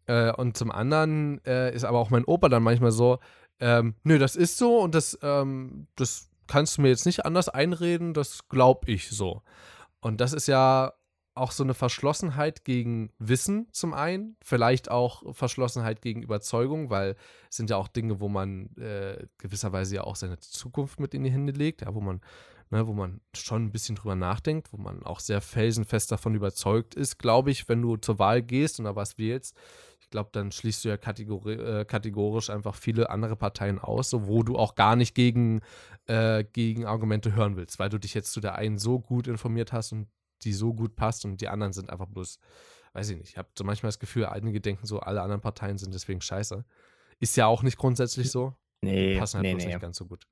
Äh, 0.07 0.33
und 0.33 0.57
zum 0.57 0.71
anderen 0.71 1.45
äh, 1.45 1.75
ist 1.75 1.85
aber 1.85 1.99
auch 1.99 2.11
mein 2.11 2.25
Opa 2.25 2.49
dann 2.49 2.62
manchmal 2.62 2.92
so, 2.92 3.19
ähm, 3.61 3.95
nö, 4.02 4.19
das 4.19 4.37
ist 4.37 4.59
so 4.59 4.81
und 4.81 4.95
das, 4.95 5.19
ähm, 5.23 5.87
das 5.97 6.31
kannst 6.47 6.76
du 6.76 6.83
mir 6.83 6.88
jetzt 6.88 7.07
nicht 7.07 7.25
anders 7.25 7.49
einreden, 7.49 8.14
das 8.14 8.49
glaube 8.49 8.90
ich 8.90 9.11
so. 9.11 9.43
Und 10.00 10.21
das 10.21 10.33
ist 10.33 10.49
ja 10.49 10.95
auch 11.35 11.52
so 11.52 11.62
eine 11.62 11.75
Verschlossenheit 11.75 12.64
gegen 12.64 13.12
Wissen 13.19 13.69
zum 13.73 13.95
einen, 13.95 14.37
vielleicht 14.43 14.90
auch 14.90 15.35
Verschlossenheit 15.35 16.02
gegen 16.02 16.23
Überzeugung, 16.23 16.90
weil 16.90 17.17
es 17.49 17.57
sind 17.57 17.71
ja 17.71 17.76
auch 17.76 17.88
Dinge, 17.88 18.21
wo 18.21 18.29
man 18.29 18.75
äh, 18.76 19.26
gewisserweise 19.38 19.97
ja 19.97 20.05
auch 20.05 20.17
seine 20.17 20.38
Zukunft 20.38 20.99
mit 20.99 21.14
in 21.14 21.23
die 21.23 21.31
Hände 21.31 21.52
legt, 21.52 21.83
ja, 21.83 21.95
wo 21.95 22.00
man, 22.00 22.21
ne, 22.71 22.87
wo 22.87 22.93
man 22.93 23.21
schon 23.35 23.67
ein 23.67 23.73
bisschen 23.73 23.95
drüber 23.95 24.17
nachdenkt, 24.17 24.73
wo 24.73 24.76
man 24.76 25.02
auch 25.05 25.21
sehr 25.21 25.40
felsenfest 25.40 26.11
davon 26.11 26.35
überzeugt 26.35 26.95
ist, 26.95 27.19
glaube 27.19 27.50
ich, 27.52 27.69
wenn 27.69 27.81
du 27.81 27.97
zur 27.97 28.19
Wahl 28.19 28.43
gehst 28.43 28.79
und 28.79 28.87
da 28.87 28.97
was 28.97 29.17
wählst. 29.17 29.57
Ich 30.11 30.12
glaube, 30.12 30.31
dann 30.33 30.50
schließt 30.50 30.85
du 30.85 30.88
ja 30.88 30.97
kategori 30.97 31.52
äh, 31.52 31.85
kategorisch 31.85 32.50
einfach 32.50 32.75
viele 32.75 33.11
andere 33.11 33.37
Parteien 33.37 33.79
aus, 33.79 34.11
so, 34.11 34.26
wo 34.26 34.43
du 34.43 34.59
auch 34.59 34.75
gar 34.75 34.97
nicht 34.97 35.14
gegen, 35.14 35.61
äh, 36.07 36.43
gegen 36.43 36.85
Argumente 36.85 37.37
hören 37.37 37.57
willst, 37.57 37.79
weil 37.79 37.90
du 37.90 37.99
dich 37.99 38.12
jetzt 38.14 38.33
zu 38.33 38.40
der 38.40 38.57
einen 38.57 38.76
so 38.76 38.99
gut 38.99 39.29
informiert 39.29 39.73
hast 39.73 39.93
und 39.93 40.09
die 40.43 40.52
so 40.52 40.75
gut 40.75 40.97
passt 40.97 41.25
und 41.25 41.40
die 41.40 41.47
anderen 41.47 41.73
sind 41.73 41.90
einfach 41.90 42.09
bloß, 42.09 42.40
weiß 42.93 43.11
ich 43.11 43.19
nicht, 43.19 43.31
ich 43.31 43.38
habe 43.38 43.50
so 43.57 43.62
manchmal 43.62 43.90
das 43.90 44.00
Gefühl, 44.00 44.26
einige 44.26 44.61
denken 44.61 44.85
so, 44.85 44.99
alle 44.99 45.23
anderen 45.23 45.43
Parteien 45.43 45.79
sind 45.79 45.95
deswegen 45.95 46.21
scheiße. 46.21 46.64
Ist 47.21 47.37
ja 47.37 47.47
auch 47.47 47.62
nicht 47.62 47.79
grundsätzlich 47.79 48.33
so, 48.33 48.57
Nee, 48.83 49.17
passen 49.17 49.37
halt 49.37 49.45
nee, 49.45 49.55
nee. 49.55 49.67
nicht 49.67 49.81
ganz 49.81 49.97
so 49.97 50.07
gut. 50.07 50.26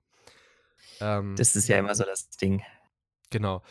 Ähm, 0.99 1.37
Das 1.37 1.54
ist 1.54 1.68
ja 1.68 1.78
immer 1.78 1.94
so 1.94 2.02
das 2.02 2.30
Ding. 2.30 2.64
Genau. 3.30 3.62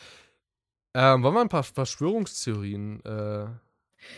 Ähm, 0.94 1.22
wollen 1.22 1.34
wir 1.34 1.42
ein 1.42 1.50
paar 1.50 1.64
Verschwörungstheorien 1.64 3.04
äh, 3.04 3.48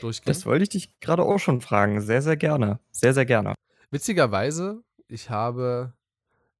durchgehen? 0.01 0.25
Das 0.25 0.45
wollte 0.45 0.63
ich 0.63 0.69
dich 0.69 0.99
gerade 0.99 1.23
auch 1.23 1.39
schon 1.39 1.61
fragen. 1.61 2.01
Sehr, 2.01 2.21
sehr 2.21 2.37
gerne. 2.37 2.79
Sehr, 2.91 3.13
sehr 3.13 3.25
gerne. 3.25 3.55
Witzigerweise, 3.91 4.83
ich 5.07 5.29
habe 5.29 5.93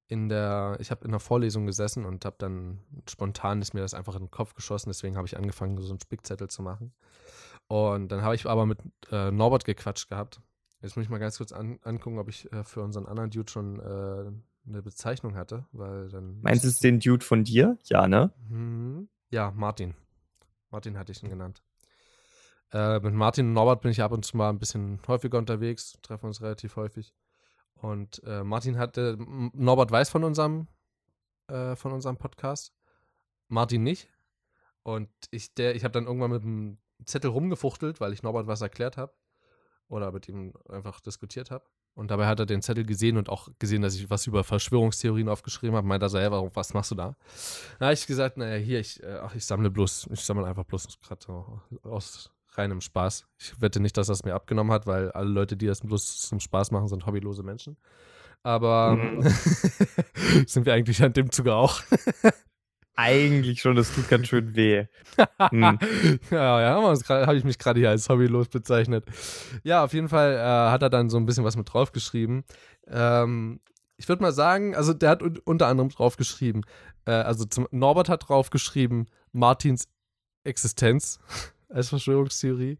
in 0.07 0.27
der, 0.27 0.77
ich 0.79 0.89
habe 0.89 1.05
in 1.05 1.11
der 1.11 1.19
Vorlesung 1.19 1.67
gesessen 1.67 2.05
und 2.05 2.25
habe 2.25 2.35
dann 2.39 2.79
spontan 3.07 3.61
ist 3.61 3.73
mir 3.73 3.81
das 3.81 3.93
einfach 3.93 4.15
in 4.15 4.23
den 4.23 4.31
Kopf 4.31 4.55
geschossen, 4.55 4.89
deswegen 4.89 5.15
habe 5.15 5.27
ich 5.27 5.38
angefangen, 5.38 5.77
so 5.79 5.89
einen 5.89 5.99
Spickzettel 5.99 6.47
zu 6.47 6.63
machen. 6.63 6.93
Und 7.67 8.12
dann 8.12 8.23
habe 8.23 8.34
ich 8.34 8.47
aber 8.47 8.65
mit 8.65 8.79
äh, 9.12 9.29
Norbert 9.29 9.65
gequatscht 9.65 10.10
gehabt. 10.10 10.41
Jetzt 10.82 10.95
muss 10.95 11.03
ich 11.03 11.10
mal 11.10 11.19
ganz 11.19 11.38
kurz 11.38 11.51
an, 11.51 11.77
angucken, 11.84 12.17
ob 12.17 12.29
ich 12.29 12.51
äh, 12.51 12.63
für 12.63 12.82
unseren 12.82 13.05
anderen 13.05 13.29
Dude 13.29 13.51
schon 13.51 13.79
äh, 13.79 14.32
eine 14.67 14.82
Bezeichnung 14.82 15.36
hatte, 15.36 15.65
weil 15.71 16.10
dann. 16.10 16.41
Meinst 16.41 16.63
du 16.63 16.69
es 16.69 16.79
den 16.79 16.99
Dude 16.99 17.23
von 17.23 17.43
dir? 17.43 17.77
Ja, 17.84 18.08
ne? 18.08 18.32
Mhm. 18.49 19.10
Ja, 19.29 19.51
Martin. 19.51 19.93
Martin 20.71 20.97
hatte 20.97 21.12
ich 21.12 21.21
ihn 21.21 21.29
genannt. 21.29 21.62
Äh, 22.71 22.99
mit 22.99 23.13
Martin 23.13 23.47
und 23.47 23.53
Norbert 23.53 23.82
bin 23.82 23.91
ich 23.91 24.01
ab 24.01 24.12
und 24.12 24.23
zu 24.23 24.38
mal 24.38 24.49
ein 24.49 24.60
bisschen 24.60 24.99
häufiger 25.08 25.38
unterwegs, 25.38 25.97
treffen 26.01 26.27
uns 26.27 26.41
relativ 26.41 26.75
häufig. 26.75 27.13
Und 27.75 28.21
äh, 28.25 28.43
Martin 28.43 28.77
hatte, 28.77 29.17
M- 29.19 29.51
Norbert 29.53 29.91
weiß 29.91 30.10
von 30.10 30.23
unserem, 30.23 30.67
äh, 31.47 31.75
von 31.75 31.91
unserem 31.91 32.17
Podcast, 32.17 32.73
Martin 33.47 33.84
nicht. 33.84 34.10
Und 34.84 35.10
ich, 35.32 35.51
ich 35.58 35.84
habe 35.84 35.91
dann 35.91 36.05
irgendwann 36.05 36.32
mit 36.32 36.43
dem 36.43 36.77
Zettel 37.05 37.32
rumgefuchtelt, 37.32 37.99
weil 38.01 38.13
ich 38.13 38.23
Norbert 38.23 38.47
was 38.47 38.62
erklärt 38.62 38.97
habe 38.97 39.13
oder 39.88 40.12
mit 40.12 40.27
ihm 40.27 40.53
einfach 40.69 40.99
diskutiert 40.99 41.51
habe. 41.51 41.65
Und 41.95 42.12
dabei 42.12 42.27
hat 42.27 42.39
er 42.39 42.45
den 42.45 42.62
Zettel 42.62 42.86
gesehen 42.86 43.17
und 43.17 43.29
auch 43.29 43.49
gesehen, 43.58 43.82
dass 43.82 43.95
ich 43.95 44.10
was 44.10 44.27
über 44.27 44.43
Verschwörungstheorien 44.43 45.27
aufgeschrieben 45.27 45.75
habe. 45.75 45.88
Meint 45.88 46.03
er 46.03 46.10
so, 46.10 46.19
hey, 46.19 46.32
warum, 46.32 46.51
was 46.53 46.73
machst 46.73 46.91
du 46.91 46.95
da? 46.95 47.15
Da 47.79 47.88
habe 47.88 47.93
ich 47.93 48.05
gesagt, 48.05 48.38
naja, 48.38 48.58
hier, 48.58 48.79
ich, 48.79 49.01
äh, 49.03 49.19
ach, 49.21 49.36
ich 49.36 49.45
sammle 49.45 49.69
bloß, 49.71 50.08
ich 50.12 50.21
sammle 50.21 50.45
einfach 50.45 50.63
bloß 50.63 50.99
gerade 51.01 51.21
so 51.25 51.62
aus 51.84 52.32
reinem 52.53 52.81
Spaß. 52.81 53.25
Ich 53.38 53.62
wette 53.62 53.79
nicht, 53.79 53.97
dass 53.97 54.09
es 54.09 54.23
mir 54.23 54.33
abgenommen 54.35 54.71
hat, 54.71 54.88
weil 54.88 55.12
alle 55.12 55.29
Leute, 55.29 55.55
die 55.57 55.67
das 55.67 55.81
bloß 55.81 56.21
zum 56.21 56.39
Spaß 56.39 56.71
machen, 56.71 56.88
sind 56.88 57.05
hobbylose 57.05 57.43
Menschen. 57.43 57.77
Aber 58.43 58.95
Mhm. 58.95 59.21
sind 60.47 60.65
wir 60.65 60.73
eigentlich 60.73 61.03
an 61.03 61.13
dem 61.13 61.31
Zuge 61.31 61.53
auch. 61.53 61.81
Eigentlich 62.95 63.62
schon, 63.62 63.77
das 63.77 63.93
tut 63.93 64.09
ganz 64.09 64.27
schön 64.27 64.55
weh. 64.55 64.85
Hm. 65.51 65.79
ja, 66.31 66.62
ja, 66.62 66.97
habe 67.09 67.38
ich 67.38 67.43
mich 67.45 67.57
gerade 67.57 67.79
hier 67.79 67.89
als 67.89 68.09
hobbylos 68.09 68.49
bezeichnet. 68.49 69.05
Ja, 69.63 69.83
auf 69.85 69.93
jeden 69.93 70.09
Fall 70.09 70.33
äh, 70.33 70.71
hat 70.71 70.81
er 70.81 70.89
dann 70.89 71.09
so 71.09 71.17
ein 71.17 71.25
bisschen 71.25 71.45
was 71.45 71.55
mit 71.55 71.71
draufgeschrieben. 71.71 72.43
Ähm, 72.88 73.62
ich 73.95 74.07
würde 74.09 74.21
mal 74.21 74.33
sagen, 74.33 74.75
also 74.75 74.93
der 74.93 75.09
hat 75.09 75.23
un 75.23 75.38
unter 75.45 75.67
anderem 75.67 75.89
draufgeschrieben, 75.89 76.65
äh, 77.05 77.12
also 77.12 77.45
zum, 77.45 77.67
Norbert 77.71 78.09
hat 78.09 78.27
draufgeschrieben, 78.29 79.09
Martins 79.31 79.88
Existenz 80.43 81.19
als 81.69 81.89
Verschwörungstheorie. 81.89 82.77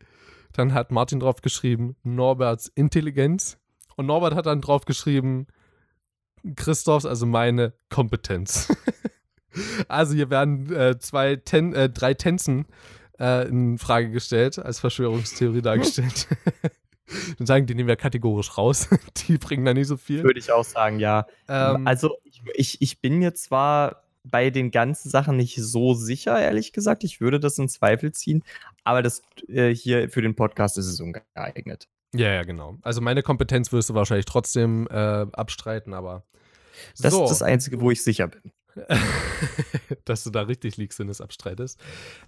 Dann 0.54 0.74
hat 0.74 0.92
Martin 0.92 1.20
draufgeschrieben, 1.20 1.96
Norberts 2.04 2.68
Intelligenz. 2.68 3.58
Und 3.96 4.08
Norbert 4.08 4.34
hat 4.34 4.46
dann 4.46 4.62
draufgeschrieben, 4.62 5.48
Christophs, 6.56 7.06
also 7.06 7.26
meine 7.26 7.74
Kompetenz. 7.90 8.74
also 9.88 10.14
hier 10.14 10.30
werden 10.30 10.74
äh, 10.74 10.98
zwei 11.00 11.36
Ten, 11.36 11.74
äh, 11.74 11.90
drei 11.90 12.14
Tänzen 12.14 12.66
äh, 13.20 13.48
in 13.48 13.78
Frage 13.78 14.10
gestellt, 14.10 14.58
als 14.58 14.80
Verschwörungstheorie 14.80 15.62
dargestellt. 15.62 16.28
Dann 17.38 17.48
sagen 17.48 17.66
die 17.66 17.74
nehmen 17.74 17.88
wir 17.88 17.96
kategorisch 17.96 18.58
raus. 18.58 18.88
die 19.28 19.38
bringen 19.38 19.66
da 19.66 19.74
nicht 19.74 19.88
so 19.88 19.98
viel. 19.98 20.24
Würde 20.24 20.40
ich 20.40 20.52
auch 20.52 20.64
sagen, 20.64 21.00
ja. 21.00 21.26
Ähm, 21.48 21.88
also, 21.88 22.18
ich, 22.24 22.42
ich, 22.54 22.82
ich 22.82 23.02
bin 23.02 23.18
mir 23.18 23.34
zwar 23.34 24.04
bei 24.24 24.50
den 24.50 24.72
ganzen 24.72 25.10
Sachen 25.10 25.38
nicht 25.38 25.56
so 25.62 25.94
sicher, 25.94 26.40
ehrlich 26.40 26.74
gesagt. 26.74 27.04
Ich 27.04 27.22
würde 27.22 27.40
das 27.40 27.58
in 27.58 27.70
Zweifel 27.70 28.12
ziehen. 28.12 28.44
Aber 28.84 29.02
das 29.02 29.22
äh, 29.48 29.74
hier 29.74 30.10
für 30.10 30.22
den 30.22 30.36
Podcast 30.36 30.78
ist 30.78 30.88
es 30.88 31.00
ungeeignet. 31.00 31.88
ja, 32.14 32.30
ja, 32.34 32.44
genau. 32.44 32.78
Also 32.82 33.02
meine 33.02 33.24
Kompetenz 33.24 33.72
wirst 33.72 33.90
du 33.90 33.94
wahrscheinlich 33.94 34.26
trotzdem 34.26 34.88
äh, 34.92 35.26
abstreiten, 35.32 35.94
aber 35.94 36.24
Das 37.02 37.14
so. 37.14 37.24
ist 37.24 37.30
das 37.30 37.42
Einzige, 37.44 37.80
wo 37.82 37.92
ich 37.92 38.04
sicher 38.04 38.28
bin. 38.28 38.52
dass 40.06 40.24
du 40.24 40.30
da 40.30 40.42
richtig 40.42 40.78
liegst, 40.78 41.00
wenn 41.00 41.08
du 41.08 41.12
es 41.12 41.22
abstreitest. 41.22 41.80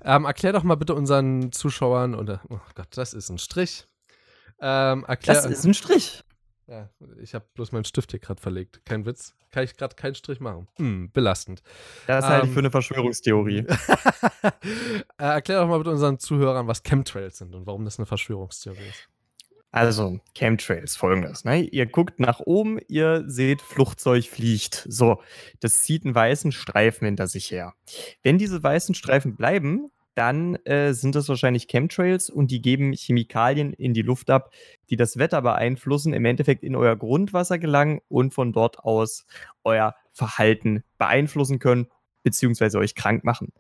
Ähm, 0.04 0.26
erklär 0.26 0.54
doch 0.54 0.64
mal 0.64 0.76
bitte 0.76 0.96
unseren 0.96 1.52
Zuschauern, 1.52 2.16
oder, 2.16 2.42
oh 2.50 2.60
Gott, 2.76 2.88
das 2.92 3.14
ist 3.14 3.30
ein 3.30 3.38
Strich. 3.38 3.88
Ähm, 4.60 5.06
erklär, 5.08 5.36
Das 5.36 5.46
ist 5.46 5.66
ein 5.66 5.74
Strich. 5.74 6.24
Ja, 6.72 6.90
ich 7.22 7.36
habe 7.36 7.46
bloß 7.54 7.74
meinen 7.74 7.84
Stift 7.84 8.12
hier 8.12 8.20
gerade 8.20 8.42
verlegt. 8.42 8.82
Kein 8.86 9.06
Witz. 9.06 9.36
Kann 9.52 9.66
ich 9.66 9.76
gerade 9.76 9.96
keinen 9.96 10.16
Strich 10.16 10.40
machen. 10.40 10.70
Hm, 10.78 11.12
belastend. 11.12 11.62
Das 12.08 12.26
halte 12.26 12.46
ich 12.46 12.50
Ähm, 12.50 12.54
für 12.54 12.60
eine 12.60 12.72
Verschwörungstheorie. 12.72 13.66
äh, 13.68 15.02
erklär 15.18 15.60
doch 15.60 15.68
mal 15.68 15.78
bitte 15.80 15.92
unseren 15.92 16.18
Zuhörern, 16.18 16.68
was 16.68 16.84
Chemtrails 16.84 17.40
sind 17.40 17.54
und 17.54 17.66
warum 17.68 17.84
das 17.84 18.00
eine 18.00 18.06
Verschwörungstheorie 18.06 18.88
ist. 18.90 19.10
Also, 19.74 20.20
Chemtrails, 20.34 20.96
folgendes. 20.96 21.44
Ne? 21.44 21.62
Ihr 21.62 21.86
guckt 21.86 22.20
nach 22.20 22.40
oben, 22.40 22.80
ihr 22.88 23.24
seht, 23.28 23.62
Flugzeug 23.62 24.26
fliegt. 24.26 24.86
So, 24.90 25.22
das 25.60 25.84
zieht 25.84 26.06
einen 26.06 26.16
weißen 26.16 26.54
Streifen 26.54 27.06
hinter 27.06 27.28
sich 27.28 27.52
her. 27.52 27.74
Wenn 28.24 28.38
diese 28.38 28.64
weißen 28.64 28.96
Streifen 28.96 29.36
bleiben, 29.36 29.92
dann 30.16 30.56
äh, 30.66 30.94
sind 30.94 31.16
das 31.16 31.30
wahrscheinlich 31.30 31.68
Chemtrails 31.68 32.30
und 32.30 32.52
die 32.52 32.62
geben 32.62 32.94
Chemikalien 32.94 33.74
in 33.74 33.94
die 33.94 34.02
Luft 34.02 34.30
ab, 34.30 34.52
die 34.90 34.98
das 34.98 35.18
Wetter 35.18 35.42
beeinflussen, 35.42 36.14
im 36.14 36.26
Endeffekt 36.26 36.64
in 36.64 36.76
euer 36.76 36.96
Grundwasser 36.96 37.60
gelangen 37.60 38.02
und 38.10 38.34
von 38.34 38.52
dort 38.52 38.80
aus 38.80 39.26
euer 39.64 39.96
Verhalten 40.12 40.84
beeinflussen 40.98 41.60
können, 41.60 41.88
beziehungsweise 42.24 42.78
euch 42.78 42.96
krank 42.96 43.24
machen. 43.24 43.54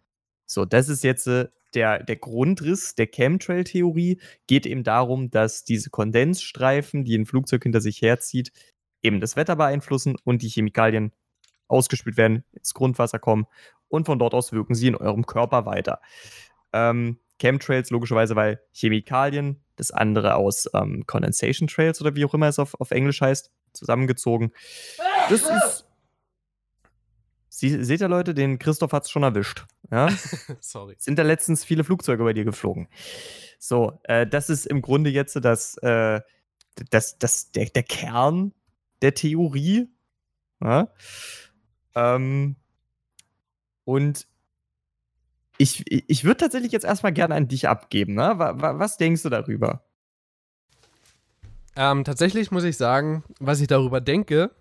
So, 0.46 0.66
das 0.66 0.90
ist 0.90 1.04
jetzt 1.04 1.28
äh, 1.28 1.48
der, 1.74 2.04
der 2.04 2.18
Grundriss 2.18 2.96
der 2.96 3.08
Chemtrail-Theorie 3.08 4.20
geht 4.48 4.66
eben 4.66 4.84
darum, 4.84 5.32
dass 5.32 5.64
diese 5.64 5.90
Kondensstreifen, 5.90 7.06
die 7.06 7.18
ein 7.18 7.26
Flugzeug 7.26 7.64
hinter 7.64 7.80
sich 7.80 8.02
herzieht, 8.02 8.52
eben 9.02 9.22
das 9.22 9.38
Wetter 9.38 9.56
beeinflussen 9.56 10.18
und 10.26 10.42
die 10.42 10.50
Chemikalien 10.50 11.14
ausgespült 11.70 12.18
werden, 12.18 12.44
ins 12.52 12.74
Grundwasser 12.74 13.20
kommen 13.20 13.48
und 13.92 14.06
von 14.06 14.20
dort 14.20 14.34
aus 14.34 14.52
wirken 14.52 14.76
sie 14.76 14.88
in 14.88 14.96
eurem 14.96 15.26
Körper 15.26 15.66
weiter. 15.66 16.00
Ähm, 16.74 17.20
Chemtrails 17.40 17.90
logischerweise, 17.90 18.36
weil 18.36 18.62
Chemikalien, 18.72 19.62
das 19.76 19.92
andere 19.92 20.36
aus 20.36 20.70
ähm, 20.74 21.06
Condensation 21.08 21.68
Trails 21.68 22.00
oder 22.02 22.16
wie 22.16 22.24
auch 22.24 22.34
immer 22.34 22.48
es 22.48 22.60
auf, 22.60 22.80
auf 22.80 22.92
Englisch 22.92 23.22
heißt, 23.22 23.52
zusammengezogen. 23.74 24.52
Das 25.30 25.42
ist. 25.42 25.88
Sie, 27.50 27.84
seht 27.84 28.02
ihr, 28.02 28.08
Leute, 28.08 28.34
den 28.34 28.60
Christoph 28.60 28.94
hat 28.94 29.04
es 29.04 29.12
schon 29.12 29.24
erwischt. 29.24 29.66
Ja? 29.92 30.10
Sorry. 30.62 30.96
Sind 30.98 31.20
da 31.20 31.24
letztens 31.24 31.66
viele 31.66 31.84
Flugzeuge 31.84 32.24
bei 32.24 32.34
dir 32.34 32.46
geflogen. 32.46 32.88
So, 33.60 34.00
äh, 34.04 34.26
das 34.26 34.50
ist 34.50 34.66
im 34.66 34.82
Grunde 34.82 35.10
jetzt 35.10 35.36
das, 35.44 35.78
äh, 35.78 36.22
das, 36.90 37.20
das, 37.20 37.52
der, 37.52 37.66
der 37.66 37.84
Kern 37.84 38.54
der 39.02 39.14
Theorie. 39.14 39.90
Ja? 40.64 40.94
Ähm, 41.94 42.56
und 43.86 44.28
ich, 45.58 45.84
ich 45.88 46.24
würde 46.24 46.38
tatsächlich 46.38 46.72
jetzt 46.72 46.86
erstmal 46.86 47.13
gerne 47.13 47.36
an 47.36 47.48
dich 47.48 47.67
abgeben. 47.67 48.15
Ne? 48.15 48.34
Was 48.38 48.98
denkst 48.98 49.22
du 49.24 49.30
darüber? 49.30 49.84
Ähm, 51.76 52.04
tatsächlich 52.04 52.52
muss 52.52 52.63
ich 52.63 52.78
sagen, 52.78 53.24
was 53.39 53.62
ich 53.62 53.67
darüber 53.67 54.02
denke, 54.02 54.52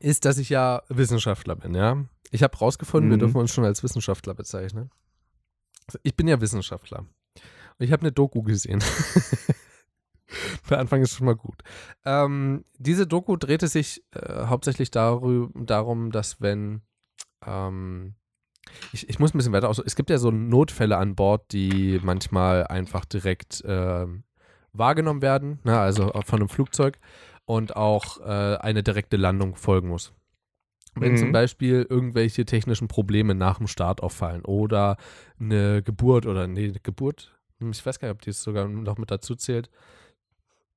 ist, 0.00 0.24
dass 0.24 0.38
ich 0.38 0.48
ja 0.48 0.82
Wissenschaftler 0.88 1.56
bin, 1.56 1.74
ja. 1.74 2.04
Ich 2.30 2.42
habe 2.42 2.56
rausgefunden, 2.56 3.08
mhm. 3.08 3.12
wir 3.12 3.18
dürfen 3.18 3.36
uns 3.36 3.52
schon 3.52 3.64
als 3.64 3.82
Wissenschaftler 3.82 4.34
bezeichnen. 4.34 4.90
Also 5.86 5.98
ich 6.02 6.16
bin 6.16 6.26
ja 6.26 6.40
Wissenschaftler. 6.40 7.00
Und 7.00 7.84
ich 7.84 7.92
habe 7.92 8.02
eine 8.02 8.12
Doku 8.12 8.42
gesehen. 8.42 8.80
Für 10.62 10.78
Anfang 10.78 11.02
ist 11.02 11.14
schon 11.14 11.26
mal 11.26 11.36
gut. 11.36 11.62
Ähm, 12.04 12.64
diese 12.78 13.06
Doku 13.06 13.36
drehte 13.36 13.68
sich 13.68 14.02
äh, 14.12 14.46
hauptsächlich 14.46 14.90
darum, 14.90 16.10
dass 16.10 16.40
wenn 16.40 16.82
ähm, 17.44 18.16
ich, 18.92 19.08
ich 19.08 19.18
muss 19.18 19.34
ein 19.34 19.38
bisschen 19.38 19.52
weiter 19.52 19.68
aus. 19.68 19.78
Es 19.78 19.96
gibt 19.96 20.10
ja 20.10 20.18
so 20.18 20.30
Notfälle 20.30 20.96
an 20.96 21.14
Bord, 21.14 21.52
die 21.52 22.00
manchmal 22.02 22.66
einfach 22.66 23.04
direkt 23.04 23.64
äh, 23.64 24.06
wahrgenommen 24.72 25.22
werden, 25.22 25.60
ne? 25.64 25.78
also 25.78 26.12
von 26.24 26.40
einem 26.40 26.48
Flugzeug 26.48 26.98
und 27.44 27.76
auch 27.76 28.20
äh, 28.20 28.56
eine 28.56 28.82
direkte 28.82 29.16
Landung 29.16 29.54
folgen 29.54 29.88
muss. 29.88 30.12
Wenn 30.94 31.12
mhm. 31.12 31.16
zum 31.18 31.32
Beispiel 31.32 31.86
irgendwelche 31.88 32.44
technischen 32.44 32.88
Probleme 32.88 33.34
nach 33.34 33.58
dem 33.58 33.66
Start 33.66 34.02
auffallen 34.02 34.44
oder 34.44 34.96
eine 35.38 35.82
Geburt 35.82 36.26
oder 36.26 36.46
nee, 36.46 36.64
eine 36.64 36.80
Geburt, 36.80 37.34
ich 37.60 37.84
weiß 37.84 37.98
gar 37.98 38.08
nicht, 38.08 38.14
ob 38.14 38.22
die 38.22 38.30
es 38.30 38.42
sogar 38.42 38.66
noch 38.66 38.98
mit 38.98 39.10
dazu 39.10 39.34
zählt, 39.34 39.70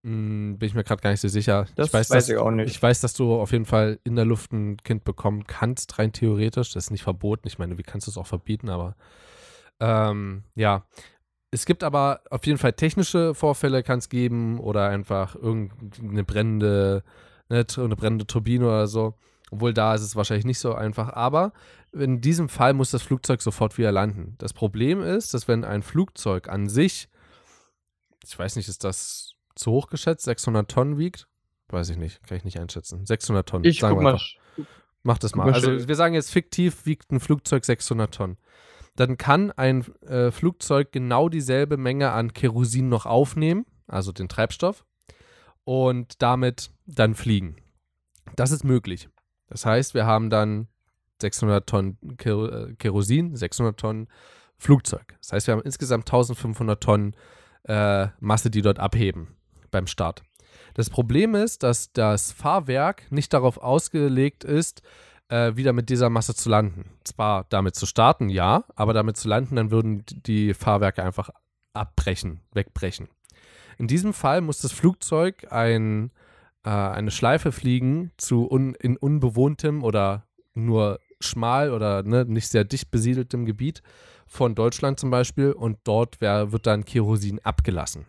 hm, 0.04 0.58
bin 0.58 0.68
ich 0.68 0.74
mir 0.74 0.84
gerade 0.84 1.02
gar 1.02 1.12
nicht 1.12 1.20
so 1.20 1.28
sicher. 1.28 1.66
Das 1.76 1.88
ich 1.88 1.94
weiß, 1.94 2.10
weiß 2.10 2.26
dass, 2.26 2.30
ich 2.30 2.38
auch 2.38 2.52
nicht. 2.52 2.70
Ich 2.70 2.82
weiß, 2.82 3.02
dass 3.02 3.14
du 3.14 3.36
auf 3.36 3.52
jeden 3.52 3.66
Fall 3.66 4.00
in 4.04 4.16
der 4.16 4.26
Luft 4.26 4.54
ein 4.54 4.78
Kind 4.78 5.04
bekommen 5.04 5.46
kannst, 5.46 6.00
rein 6.00 6.14
theoretisch. 6.14 6.72
Das 6.72 6.86
ist 6.86 6.92
nicht 6.92 7.04
verboten. 7.04 7.48
Ich 7.48 7.60
meine, 7.60 7.78
wie 7.78 7.84
kannst 7.84 8.08
du 8.08 8.12
es 8.12 8.18
auch 8.18 8.28
verbieten? 8.28 8.70
Aber 8.70 8.96
ähm, 9.80 10.44
ja. 10.56 10.86
Es 11.52 11.66
gibt 11.66 11.84
aber 11.84 12.22
auf 12.30 12.46
jeden 12.46 12.60
Fall 12.60 12.74
technische 12.74 13.34
Vorfälle, 13.34 13.82
kann 13.82 14.00
es 14.00 14.10
geben 14.10 14.60
oder 14.60 14.88
einfach 14.88 15.36
irgendeine 15.36 16.24
brennende, 16.24 17.04
ne, 17.50 17.66
eine 17.76 17.96
brennende 17.96 18.28
Turbine 18.28 18.68
oder 18.68 18.88
so. 18.88 19.16
Obwohl 19.50 19.74
da 19.74 19.96
ist 19.96 20.04
es 20.04 20.16
wahrscheinlich 20.16 20.46
nicht 20.46 20.60
so 20.60 20.76
einfach. 20.76 21.12
Aber 21.14 21.52
in 21.92 22.22
diesem 22.22 22.50
Fall 22.50 22.74
muss 22.74 22.92
das 22.92 23.02
Flugzeug 23.02 23.42
sofort 23.42 23.78
wieder 23.80 23.92
landen. 23.92 24.36
Das 24.38 24.54
Problem 24.54 25.02
ist, 25.02 25.34
dass 25.34 25.48
wenn 25.48 25.66
ein 25.66 25.82
Flugzeug 25.82 26.48
an 26.48 26.70
sich, 26.70 27.10
ich 28.24 28.38
weiß 28.38 28.56
nicht, 28.56 28.70
ist 28.70 28.84
das 28.84 29.29
zu 29.60 29.72
hoch 29.72 29.88
geschätzt, 29.88 30.26
600 30.26 30.69
Tonnen 30.69 30.98
wiegt. 30.98 31.28
Weiß 31.69 31.89
ich 31.89 31.98
nicht, 31.98 32.26
kann 32.28 32.38
ich 32.38 32.45
nicht 32.45 32.60
einschätzen. 32.60 33.06
600 33.06 33.48
Tonnen. 33.48 33.65
Ich 33.65 33.80
sagen 33.80 33.95
guck 33.95 34.04
mal. 34.04 34.19
Mach 35.04 35.17
das 35.17 35.36
mal. 35.36 35.52
Also 35.54 35.88
wir 35.88 35.95
sagen 35.95 36.13
jetzt 36.13 36.32
fiktiv 36.32 36.86
wiegt 36.86 37.12
ein 37.12 37.19
Flugzeug 37.19 37.63
600 37.63 38.13
Tonnen. 38.13 38.38
Dann 38.95 39.17
kann 39.17 39.52
ein 39.52 39.86
äh, 40.02 40.32
Flugzeug 40.32 40.91
genau 40.91 41.30
dieselbe 41.30 41.78
Menge 41.78 42.12
an 42.12 42.34
Kerosin 42.34 42.89
noch 42.89 43.06
aufnehmen, 43.06 43.65
also 43.88 44.12
den 44.12 44.28
Treibstoff, 44.28 44.86
und 45.63 46.22
damit 46.22 46.72
dann 46.86 47.15
fliegen. 47.15 47.58
Das 48.36 48.52
ist 48.52 48.63
möglich. 48.63 49.08
Das 49.48 49.65
heißt, 49.65 49.93
wir 49.93 50.06
haben 50.06 50.30
dann 50.30 50.67
600 51.22 51.67
Tonnen 51.67 51.98
äh, 52.17 52.74
Kerosin, 52.76 53.36
600 53.36 53.80
Tonnen 53.80 54.08
Flugzeug. 54.58 55.15
Das 55.22 55.32
heißt, 55.32 55.48
wir 55.48 55.54
haben 55.54 55.62
insgesamt 55.62 56.10
1500 56.10 56.84
Tonnen 56.84 57.15
äh, 57.63 58.08
Masse, 58.19 58.50
die 58.50 58.62
dort 58.62 58.80
abheben 58.80 59.38
beim 59.72 59.88
Start. 59.88 60.24
Das 60.74 60.90
Problem 60.90 61.36
ist, 61.36 61.64
dass 61.64 61.92
das 61.92 62.32
Fahrwerk 62.32 63.12
nicht 63.12 63.34
darauf 63.34 63.58
ausgelegt 63.58 64.44
ist, 64.44 64.82
äh, 65.30 65.56
wieder 65.56 65.74
mit 65.74 65.90
dieser 65.90 66.10
Masse 66.10 66.36
zu 66.36 66.50
landen. 66.50 66.86
Zwar 67.04 67.46
damit 67.50 67.76
zu 67.76 67.86
starten, 67.86 68.30
ja, 68.30 68.66
aber 68.76 68.94
damit 68.94 69.18
zu 69.18 69.28
landen, 69.28 69.56
dann 69.56 69.72
würden 69.72 70.04
die 70.08 70.54
Fahrwerke 70.54 71.04
einfach 71.04 71.30
abbrechen, 71.74 72.42
wegbrechen. 72.52 73.08
In 73.78 73.88
diesem 73.88 74.14
Fall 74.14 74.42
muss 74.42 74.60
das 74.60 74.72
Flugzeug 74.72 75.52
ein, 75.52 76.12
äh, 76.64 76.70
eine 76.70 77.12
Schleife 77.12 77.52
fliegen 77.52 78.12
zu 78.18 78.50
un, 78.50 78.76
in 78.76 78.98
unbewohntem 78.98 79.84
oder 79.84 80.26
nur 80.54 81.00
schmal 81.22 81.72
oder 81.72 82.04
ne, 82.04 82.26
nicht 82.26 82.50
sehr 82.50 82.64
dicht 82.64 82.92
besiedeltem 82.92 83.46
Gebiet 83.46 83.82
von 84.26 84.56
Deutschland 84.56 85.00
zum 85.00 85.10
Beispiel 85.10 85.52
und 85.52 85.80
dort 85.84 86.22
wär, 86.22 86.52
wird 86.52 86.68
dann 86.68 86.86
Kerosin 86.86 87.40
abgelassen. 87.40 88.06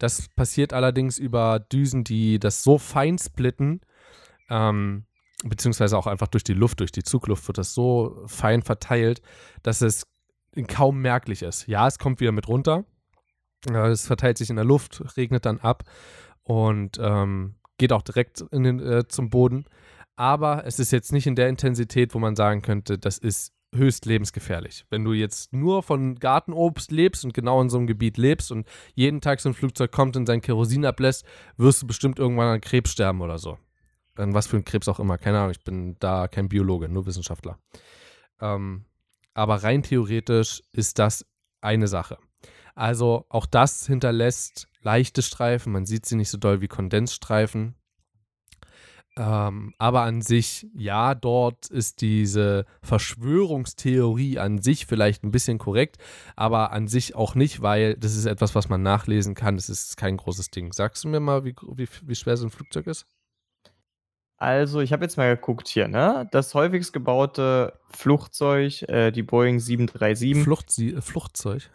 Das 0.00 0.28
passiert 0.30 0.72
allerdings 0.72 1.18
über 1.18 1.60
Düsen, 1.60 2.04
die 2.04 2.38
das 2.38 2.62
so 2.62 2.78
fein 2.78 3.18
splitten, 3.18 3.82
ähm, 4.48 5.04
beziehungsweise 5.44 5.96
auch 5.96 6.06
einfach 6.06 6.28
durch 6.28 6.42
die 6.42 6.54
Luft, 6.54 6.80
durch 6.80 6.90
die 6.90 7.02
Zugluft 7.02 7.46
wird 7.46 7.58
das 7.58 7.74
so 7.74 8.24
fein 8.26 8.62
verteilt, 8.62 9.20
dass 9.62 9.82
es 9.82 10.06
kaum 10.68 11.02
merklich 11.02 11.42
ist. 11.42 11.66
Ja, 11.68 11.86
es 11.86 11.98
kommt 11.98 12.20
wieder 12.20 12.32
mit 12.32 12.48
runter. 12.48 12.84
Es 13.70 14.06
verteilt 14.06 14.38
sich 14.38 14.48
in 14.48 14.56
der 14.56 14.64
Luft, 14.64 15.02
regnet 15.18 15.44
dann 15.44 15.60
ab 15.60 15.84
und 16.44 16.98
ähm, 16.98 17.56
geht 17.76 17.92
auch 17.92 18.02
direkt 18.02 18.42
den, 18.52 18.80
äh, 18.80 19.06
zum 19.06 19.28
Boden. 19.28 19.66
Aber 20.16 20.64
es 20.64 20.78
ist 20.78 20.92
jetzt 20.92 21.12
nicht 21.12 21.26
in 21.26 21.36
der 21.36 21.50
Intensität, 21.50 22.14
wo 22.14 22.18
man 22.18 22.36
sagen 22.36 22.62
könnte, 22.62 22.98
das 22.98 23.18
ist 23.18 23.52
höchst 23.74 24.06
lebensgefährlich. 24.06 24.84
Wenn 24.90 25.04
du 25.04 25.12
jetzt 25.12 25.52
nur 25.52 25.82
von 25.82 26.16
Gartenobst 26.16 26.90
lebst 26.90 27.24
und 27.24 27.34
genau 27.34 27.60
in 27.60 27.68
so 27.68 27.78
einem 27.78 27.86
Gebiet 27.86 28.16
lebst 28.16 28.50
und 28.50 28.68
jeden 28.94 29.20
Tag 29.20 29.40
so 29.40 29.48
ein 29.48 29.54
Flugzeug 29.54 29.92
kommt 29.92 30.16
und 30.16 30.26
sein 30.26 30.40
Kerosin 30.40 30.84
ablässt, 30.84 31.24
wirst 31.56 31.82
du 31.82 31.86
bestimmt 31.86 32.18
irgendwann 32.18 32.48
an 32.48 32.60
Krebs 32.60 32.92
sterben 32.92 33.20
oder 33.20 33.38
so. 33.38 33.58
An 34.16 34.34
was 34.34 34.46
für 34.46 34.56
ein 34.56 34.64
Krebs 34.64 34.88
auch 34.88 35.00
immer. 35.00 35.18
Keine 35.18 35.38
Ahnung, 35.38 35.52
ich 35.52 35.64
bin 35.64 35.96
da 35.98 36.28
kein 36.28 36.48
Biologe, 36.48 36.88
nur 36.88 37.06
Wissenschaftler. 37.06 37.58
Ähm, 38.40 38.84
aber 39.34 39.62
rein 39.62 39.82
theoretisch 39.82 40.62
ist 40.72 40.98
das 40.98 41.24
eine 41.60 41.88
Sache. 41.88 42.18
Also 42.74 43.26
auch 43.28 43.46
das 43.46 43.86
hinterlässt 43.86 44.68
leichte 44.82 45.22
Streifen. 45.22 45.72
Man 45.72 45.86
sieht 45.86 46.06
sie 46.06 46.16
nicht 46.16 46.30
so 46.30 46.38
doll 46.38 46.60
wie 46.60 46.68
Kondensstreifen. 46.68 47.74
Ähm, 49.16 49.74
aber 49.78 50.02
an 50.02 50.22
sich, 50.22 50.68
ja, 50.74 51.14
dort 51.14 51.66
ist 51.66 52.00
diese 52.00 52.64
Verschwörungstheorie 52.82 54.38
an 54.38 54.62
sich 54.62 54.86
vielleicht 54.86 55.24
ein 55.24 55.32
bisschen 55.32 55.58
korrekt, 55.58 55.98
aber 56.36 56.72
an 56.72 56.88
sich 56.88 57.14
auch 57.14 57.34
nicht, 57.34 57.60
weil 57.60 57.94
das 57.94 58.16
ist 58.16 58.26
etwas, 58.26 58.54
was 58.54 58.68
man 58.68 58.82
nachlesen 58.82 59.34
kann. 59.34 59.56
Das 59.56 59.68
ist 59.68 59.96
kein 59.96 60.16
großes 60.16 60.50
Ding. 60.50 60.72
Sagst 60.72 61.04
du 61.04 61.08
mir 61.08 61.20
mal, 61.20 61.44
wie, 61.44 61.54
wie, 61.74 61.88
wie 62.02 62.14
schwer 62.14 62.36
so 62.36 62.46
ein 62.46 62.50
Flugzeug 62.50 62.86
ist? 62.86 63.06
Also, 64.36 64.80
ich 64.80 64.92
habe 64.92 65.04
jetzt 65.04 65.18
mal 65.18 65.36
geguckt 65.36 65.68
hier, 65.68 65.86
ne? 65.86 66.26
Das 66.32 66.54
häufigst 66.54 66.94
gebaute 66.94 67.78
Flugzeug, 67.90 68.82
äh, 68.88 69.10
die 69.10 69.22
Boeing 69.22 69.60
737. 69.60 70.42
Flucht, 70.42 70.72
Fluchtzeug. 71.04 71.70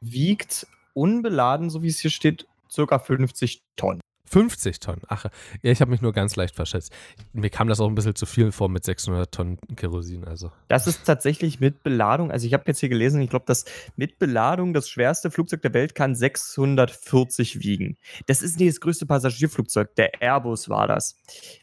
wiegt 0.00 0.66
unbeladen, 0.94 1.70
so 1.70 1.82
wie 1.82 1.88
es 1.88 2.00
hier 2.00 2.10
steht, 2.10 2.48
circa 2.68 2.98
50 2.98 3.62
Tonnen. 3.76 4.00
50 4.32 4.80
Tonnen. 4.80 5.02
Ach, 5.08 5.26
ja, 5.62 5.70
ich 5.70 5.82
habe 5.82 5.90
mich 5.90 6.00
nur 6.00 6.14
ganz 6.14 6.36
leicht 6.36 6.56
verschätzt. 6.56 6.90
Mir 7.34 7.50
kam 7.50 7.68
das 7.68 7.80
auch 7.80 7.86
ein 7.86 7.94
bisschen 7.94 8.14
zu 8.14 8.24
viel 8.24 8.50
vor 8.50 8.70
mit 8.70 8.82
600 8.82 9.30
Tonnen 9.30 9.58
Kerosin. 9.76 10.24
Also. 10.24 10.50
Das 10.68 10.86
ist 10.86 11.04
tatsächlich 11.04 11.60
mit 11.60 11.82
Beladung. 11.82 12.30
Also 12.30 12.46
ich 12.46 12.54
habe 12.54 12.64
jetzt 12.66 12.80
hier 12.80 12.88
gelesen, 12.88 13.20
ich 13.20 13.28
glaube, 13.28 13.44
das 13.46 13.66
mit 13.96 14.18
Beladung 14.18 14.72
das 14.72 14.88
schwerste 14.88 15.30
Flugzeug 15.30 15.60
der 15.60 15.74
Welt 15.74 15.94
kann 15.94 16.14
640 16.14 17.60
wiegen. 17.62 17.98
Das 18.26 18.40
ist 18.40 18.58
nicht 18.58 18.70
das 18.70 18.80
größte 18.80 19.04
Passagierflugzeug. 19.04 19.94
Der 19.96 20.22
Airbus 20.22 20.70
war 20.70 20.88
das. 20.88 21.18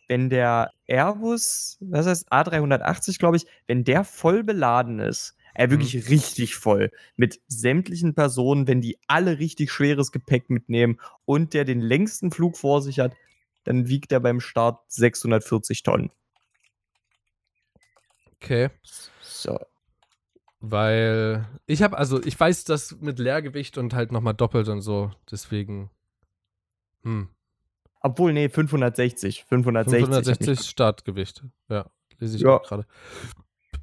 Wenn 0.08 0.30
der 0.30 0.72
Airbus, 0.86 1.78
was 1.82 2.06
heißt 2.06 2.32
A380, 2.32 3.18
glaube 3.18 3.38
ich, 3.38 3.48
wenn 3.66 3.84
der 3.84 4.04
voll 4.04 4.44
beladen 4.44 5.00
ist, 5.00 5.36
er 5.60 5.68
mhm. 5.68 5.72
wirklich 5.72 5.96
mhm. 5.96 6.08
richtig 6.08 6.56
voll 6.56 6.90
mit 7.18 7.42
sämtlichen 7.48 8.16
Personen, 8.16 8.66
wenn 8.66 8.80
die 8.80 8.98
alle 9.08 9.40
richtig 9.40 9.72
schweres 9.72 10.14
Gepäck 10.14 10.50
mitnehmen 10.50 11.02
und 11.26 11.54
der 11.54 11.66
den 11.66 11.82
längsten 11.82 12.32
Flug 12.32 12.56
vor 12.56 12.82
sich 12.82 13.00
hat, 13.00 13.14
dann 13.66 13.90
wiegt 13.90 14.14
er 14.14 14.22
beim 14.22 14.40
Start 14.40 14.80
640 14.88 15.84
Tonnen. 15.84 16.12
Okay. 18.38 18.70
So. 19.22 19.60
Weil 20.62 21.46
ich 21.66 21.82
habe, 21.82 21.98
also 21.98 22.24
ich 22.24 22.40
weiß 22.40 22.64
das 22.64 22.96
mit 23.02 23.20
Leergewicht 23.20 23.78
und 23.78 23.94
halt 23.94 24.14
nochmal 24.14 24.36
doppelt 24.36 24.70
und 24.70 24.80
so, 24.80 25.12
deswegen. 25.30 25.90
Hm. 27.04 27.28
Obwohl, 28.00 28.32
nee, 28.32 28.48
560. 28.48 29.44
560. 29.44 30.06
560 30.06 30.70
Startgewicht. 30.70 31.44
Ja, 31.68 31.90
lese 32.18 32.38
ich 32.38 32.44
Ja. 32.44 32.60
gerade. 32.60 32.86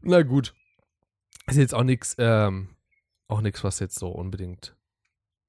Na 0.00 0.22
gut. 0.22 0.54
Ist 1.46 1.56
jetzt 1.56 1.74
auch 1.74 1.84
nichts, 1.84 2.16
ähm, 2.18 2.70
auch 3.28 3.40
nichts, 3.40 3.62
was 3.62 3.78
jetzt 3.78 3.98
so 3.98 4.08
unbedingt 4.08 4.76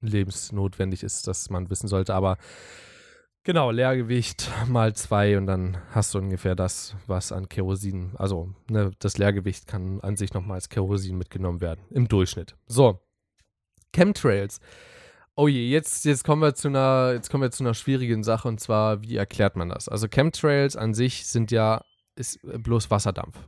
lebensnotwendig 0.00 1.02
ist, 1.02 1.26
dass 1.26 1.50
man 1.50 1.70
wissen 1.70 1.88
sollte, 1.88 2.14
aber 2.14 2.38
genau, 3.42 3.70
Leergewicht 3.70 4.48
mal 4.68 4.94
zwei 4.94 5.36
und 5.36 5.46
dann 5.46 5.78
hast 5.90 6.14
du 6.14 6.18
ungefähr 6.18 6.54
das, 6.54 6.94
was 7.06 7.32
an 7.32 7.48
Kerosin, 7.48 8.12
also 8.16 8.54
ne, 8.70 8.92
das 9.00 9.18
Leergewicht 9.18 9.66
kann 9.66 10.00
an 10.00 10.16
sich 10.16 10.34
nochmal 10.34 10.56
als 10.56 10.68
Kerosin 10.68 11.18
mitgenommen 11.18 11.60
werden, 11.60 11.80
im 11.90 12.06
Durchschnitt. 12.06 12.56
So, 12.66 13.00
Chemtrails. 13.92 14.60
Oh 15.34 15.48
je, 15.48 15.68
jetzt, 15.68 16.04
jetzt, 16.04 16.24
kommen 16.24 16.42
wir 16.42 16.54
zu 16.54 16.68
einer, 16.68 17.12
jetzt 17.14 17.30
kommen 17.30 17.42
wir 17.42 17.50
zu 17.50 17.62
einer 17.62 17.74
schwierigen 17.74 18.24
Sache 18.24 18.48
und 18.48 18.58
zwar, 18.60 19.02
wie 19.02 19.16
erklärt 19.16 19.56
man 19.56 19.68
das? 19.68 19.88
Also 19.88 20.08
Chemtrails 20.08 20.76
an 20.76 20.94
sich 20.94 21.26
sind 21.26 21.50
ja 21.50 21.84
ist 22.16 22.40
bloß 22.42 22.90
Wasserdampf. 22.90 23.38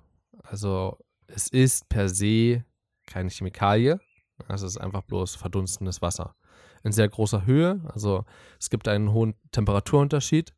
Also 0.42 0.98
es 1.34 1.48
ist 1.48 1.88
per 1.88 2.08
se 2.08 2.64
keine 3.06 3.30
Chemikalie. 3.30 4.00
Es 4.48 4.62
ist 4.62 4.78
einfach 4.78 5.02
bloß 5.02 5.36
verdunstendes 5.36 6.00
Wasser. 6.00 6.34
In 6.82 6.92
sehr 6.92 7.08
großer 7.08 7.44
Höhe. 7.44 7.80
Also 7.92 8.24
es 8.58 8.70
gibt 8.70 8.88
einen 8.88 9.12
hohen 9.12 9.34
Temperaturunterschied. 9.52 10.54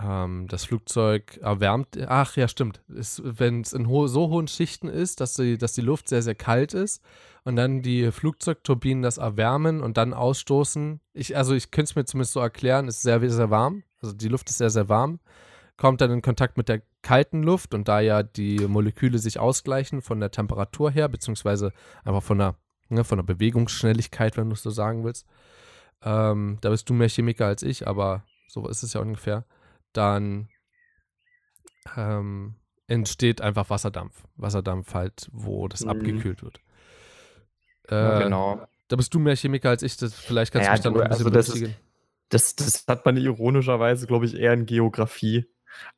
Ähm, 0.00 0.46
das 0.48 0.64
Flugzeug 0.64 1.38
erwärmt. 1.38 1.96
Ach 2.06 2.36
ja, 2.36 2.48
stimmt. 2.48 2.82
Wenn 2.88 3.62
es 3.62 3.72
in 3.72 3.88
ho 3.88 4.06
so 4.06 4.28
hohen 4.28 4.48
Schichten 4.48 4.88
ist, 4.88 5.20
dass 5.20 5.34
die, 5.34 5.56
dass 5.56 5.72
die 5.72 5.80
Luft 5.80 6.08
sehr, 6.08 6.22
sehr 6.22 6.34
kalt 6.34 6.74
ist 6.74 7.02
und 7.44 7.56
dann 7.56 7.80
die 7.80 8.10
Flugzeugturbinen 8.10 9.02
das 9.02 9.18
erwärmen 9.18 9.80
und 9.80 9.96
dann 9.96 10.12
ausstoßen. 10.12 11.00
Ich, 11.12 11.36
also 11.36 11.54
ich 11.54 11.70
könnte 11.70 11.90
es 11.90 11.94
mir 11.94 12.04
zumindest 12.04 12.32
so 12.32 12.40
erklären, 12.40 12.88
es 12.88 12.96
ist 12.96 13.02
sehr, 13.02 13.30
sehr 13.30 13.50
warm. 13.50 13.84
Also 14.02 14.14
die 14.14 14.28
Luft 14.28 14.50
ist 14.50 14.58
sehr, 14.58 14.70
sehr 14.70 14.88
warm. 14.88 15.20
Kommt 15.76 16.00
dann 16.00 16.10
in 16.12 16.22
Kontakt 16.22 16.56
mit 16.56 16.68
der 16.68 16.82
kalten 17.02 17.42
Luft 17.42 17.74
und 17.74 17.88
da 17.88 18.00
ja 18.00 18.22
die 18.22 18.58
Moleküle 18.66 19.18
sich 19.18 19.38
ausgleichen 19.40 20.02
von 20.02 20.20
der 20.20 20.30
Temperatur 20.30 20.90
her, 20.90 21.08
beziehungsweise 21.08 21.72
einfach 22.04 22.22
von 22.22 22.38
der, 22.38 22.54
ne, 22.88 23.02
von 23.04 23.18
der 23.18 23.24
Bewegungsschnelligkeit, 23.24 24.36
wenn 24.36 24.48
du 24.48 24.54
es 24.54 24.62
so 24.62 24.70
sagen 24.70 25.04
willst. 25.04 25.26
Ähm, 26.02 26.58
da 26.60 26.70
bist 26.70 26.88
du 26.88 26.94
mehr 26.94 27.08
Chemiker 27.08 27.46
als 27.46 27.62
ich, 27.62 27.88
aber 27.88 28.24
so 28.48 28.68
ist 28.68 28.82
es 28.82 28.92
ja 28.92 29.00
ungefähr. 29.00 29.44
Dann 29.92 30.48
ähm, 31.96 32.54
entsteht 32.86 33.40
einfach 33.40 33.70
Wasserdampf. 33.70 34.24
Wasserdampf 34.36 34.94
halt, 34.94 35.28
wo 35.32 35.68
das 35.68 35.82
Mhm. 35.82 35.90
abgekühlt 35.90 36.42
wird. 36.42 36.60
Äh, 37.88 38.24
genau. 38.24 38.66
Da 38.88 38.96
bist 38.96 39.12
du 39.14 39.18
mehr 39.18 39.36
Chemiker 39.36 39.70
als 39.70 39.82
ich. 39.82 39.96
Das, 39.96 40.14
vielleicht 40.14 40.52
kannst 40.52 40.68
Naja, 40.68 40.78
du 40.78 40.78
mich 40.78 40.82
dann 40.84 40.92
du, 40.94 40.98
noch 40.98 41.04
ein 41.04 41.10
bisschen 41.10 41.26
also 41.26 41.36
das 41.36 41.48
ist-. 41.48 41.74
Das, 42.30 42.56
das 42.56 42.84
hat 42.88 43.04
man 43.04 43.16
ironischerweise, 43.16 44.06
glaube 44.06 44.26
ich, 44.26 44.34
eher 44.36 44.54
in 44.54 44.66
Geografie. 44.66 45.46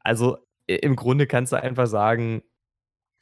Also 0.01 0.39
im 0.67 0.97
Grunde 0.97 1.27
kannst 1.27 1.53
du 1.53 1.63
einfach 1.63 1.87
sagen, 1.87 2.43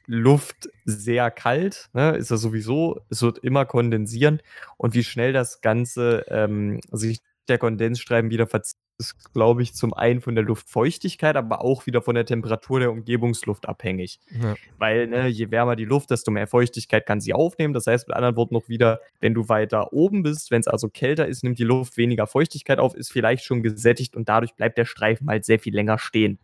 Luft 0.07 0.69
sehr 0.85 1.31
kalt, 1.31 1.89
ne, 1.93 2.11
ist 2.11 2.29
ja 2.29 2.37
sowieso, 2.37 3.01
es 3.09 3.21
wird 3.21 3.39
immer 3.39 3.65
kondensieren 3.65 4.41
und 4.77 4.93
wie 4.93 5.03
schnell 5.03 5.33
das 5.33 5.61
Ganze 5.61 6.25
ähm, 6.29 6.79
sich 6.91 7.21
der 7.47 7.57
Kondensstreifen 7.57 8.29
wieder 8.29 8.47
verzieht, 8.47 8.77
ist, 8.97 9.33
glaube 9.33 9.61
ich, 9.61 9.73
zum 9.73 9.93
einen 9.93 10.21
von 10.21 10.35
der 10.35 10.43
Luftfeuchtigkeit, 10.43 11.35
aber 11.35 11.61
auch 11.61 11.85
wieder 11.85 12.01
von 12.01 12.15
der 12.15 12.25
Temperatur 12.25 12.79
der 12.79 12.91
Umgebungsluft 12.91 13.67
abhängig. 13.67 14.19
Ja. 14.41 14.55
Weil 14.77 15.07
ne, 15.07 15.27
je 15.27 15.51
wärmer 15.51 15.75
die 15.75 15.85
Luft, 15.85 16.11
desto 16.11 16.31
mehr 16.31 16.47
Feuchtigkeit 16.47 17.05
kann 17.05 17.19
sie 17.19 17.33
aufnehmen. 17.33 17.73
Das 17.73 17.87
heißt 17.87 18.07
mit 18.07 18.15
anderen 18.15 18.37
Worten 18.37 18.53
noch 18.53 18.69
wieder, 18.69 19.01
wenn 19.19 19.33
du 19.33 19.49
weiter 19.49 19.91
oben 19.91 20.23
bist, 20.23 20.49
wenn 20.49 20.61
es 20.61 20.67
also 20.67 20.89
kälter 20.89 21.27
ist, 21.27 21.43
nimmt 21.43 21.59
die 21.59 21.65
Luft 21.65 21.97
weniger 21.97 22.25
Feuchtigkeit 22.25 22.79
auf, 22.79 22.95
ist 22.95 23.11
vielleicht 23.11 23.43
schon 23.43 23.63
gesättigt 23.63 24.15
und 24.15 24.29
dadurch 24.29 24.55
bleibt 24.55 24.77
der 24.77 24.85
Streifen 24.85 25.27
halt 25.27 25.45
sehr 25.45 25.59
viel 25.59 25.75
länger 25.75 25.97
stehen. 25.97 26.39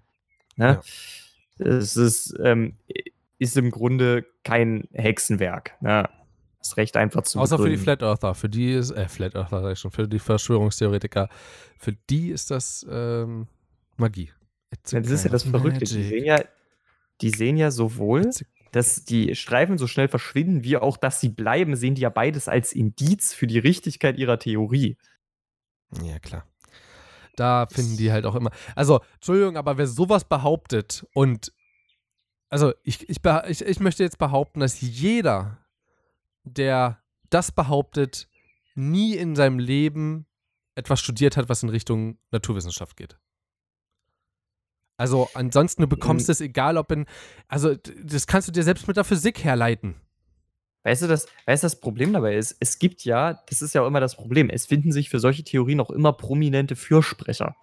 Ne? 0.61 0.79
Es 1.57 1.95
ist, 1.95 2.35
ähm, 2.43 2.75
ist 3.39 3.57
im 3.57 3.71
Grunde 3.71 4.25
kein 4.43 4.87
Hexenwerk. 4.93 5.73
Ne? 5.81 6.09
Ist 6.59 6.77
recht 6.77 6.95
einfach 6.97 7.23
zu 7.23 7.39
Außer 7.39 7.57
für 7.57 7.63
die 7.63 7.71
begründen. 7.71 7.83
Flat 7.83 8.03
Earther. 8.03 8.35
Für 8.35 8.49
die 8.49 8.73
ist, 8.73 8.91
äh, 8.91 9.07
Flat 9.07 9.35
Earther 9.35 9.75
schon, 9.75 9.91
für 9.91 10.07
die 10.07 10.19
Verschwörungstheoretiker. 10.19 11.29
Für 11.77 11.93
die 12.09 12.29
ist 12.29 12.51
das 12.51 12.85
ähm, 12.89 13.47
Magie. 13.97 14.31
Ja, 14.91 14.99
das 15.01 15.11
ist 15.11 15.23
ja 15.23 15.31
das 15.31 15.43
Verrückte. 15.43 15.79
Die 15.79 16.03
sehen 16.03 16.25
ja, 16.25 16.43
die 17.21 17.29
sehen 17.29 17.57
ja 17.57 17.71
sowohl, 17.71 18.29
dass 18.71 19.03
die 19.03 19.35
Streifen 19.35 19.77
so 19.77 19.87
schnell 19.87 20.07
verschwinden, 20.07 20.63
wie 20.63 20.77
auch, 20.77 20.97
dass 20.97 21.19
sie 21.19 21.29
bleiben, 21.29 21.75
sehen 21.75 21.95
die 21.95 22.01
ja 22.01 22.09
beides 22.09 22.47
als 22.47 22.73
Indiz 22.73 23.33
für 23.33 23.47
die 23.47 23.59
Richtigkeit 23.59 24.17
ihrer 24.17 24.39
Theorie. 24.39 24.97
Ja, 26.03 26.19
klar. 26.19 26.45
Da 27.35 27.65
finden 27.67 27.97
die 27.97 28.11
halt 28.11 28.25
auch 28.25 28.35
immer. 28.35 28.51
Also, 28.75 29.01
Entschuldigung, 29.15 29.57
aber 29.57 29.77
wer 29.77 29.87
sowas 29.87 30.25
behauptet 30.25 31.05
und 31.13 31.51
also 32.49 32.73
ich, 32.83 33.09
ich, 33.09 33.17
ich, 33.47 33.61
ich 33.61 33.79
möchte 33.79 34.03
jetzt 34.03 34.17
behaupten, 34.17 34.59
dass 34.59 34.81
jeder, 34.81 35.57
der 36.43 37.01
das 37.29 37.53
behauptet, 37.53 38.27
nie 38.75 39.15
in 39.15 39.37
seinem 39.37 39.57
Leben 39.57 40.27
etwas 40.75 40.99
studiert 40.99 41.37
hat, 41.37 41.47
was 41.47 41.63
in 41.63 41.69
Richtung 41.69 42.17
Naturwissenschaft 42.31 42.97
geht. 42.97 43.17
Also 44.97 45.29
ansonsten, 45.33 45.81
du 45.81 45.87
bekommst 45.87 46.29
es, 46.29 46.41
egal 46.41 46.77
ob 46.77 46.91
in, 46.91 47.05
also 47.47 47.75
das 48.03 48.27
kannst 48.27 48.49
du 48.49 48.51
dir 48.51 48.63
selbst 48.63 48.87
mit 48.87 48.97
der 48.97 49.03
Physik 49.03 49.43
herleiten. 49.43 49.95
Weißt 50.83 51.03
du, 51.03 51.07
das, 51.07 51.27
weißt 51.45 51.63
du, 51.63 51.65
das 51.65 51.79
Problem 51.79 52.11
dabei 52.13 52.35
ist, 52.35 52.55
es 52.59 52.79
gibt 52.79 53.05
ja, 53.05 53.41
das 53.47 53.61
ist 53.61 53.73
ja 53.75 53.83
auch 53.83 53.87
immer 53.87 53.99
das 53.99 54.15
Problem, 54.15 54.49
es 54.49 54.65
finden 54.65 54.91
sich 54.91 55.09
für 55.09 55.19
solche 55.19 55.43
Theorien 55.43 55.79
auch 55.79 55.91
immer 55.91 56.11
prominente 56.13 56.75
Fürsprecher. 56.75 57.55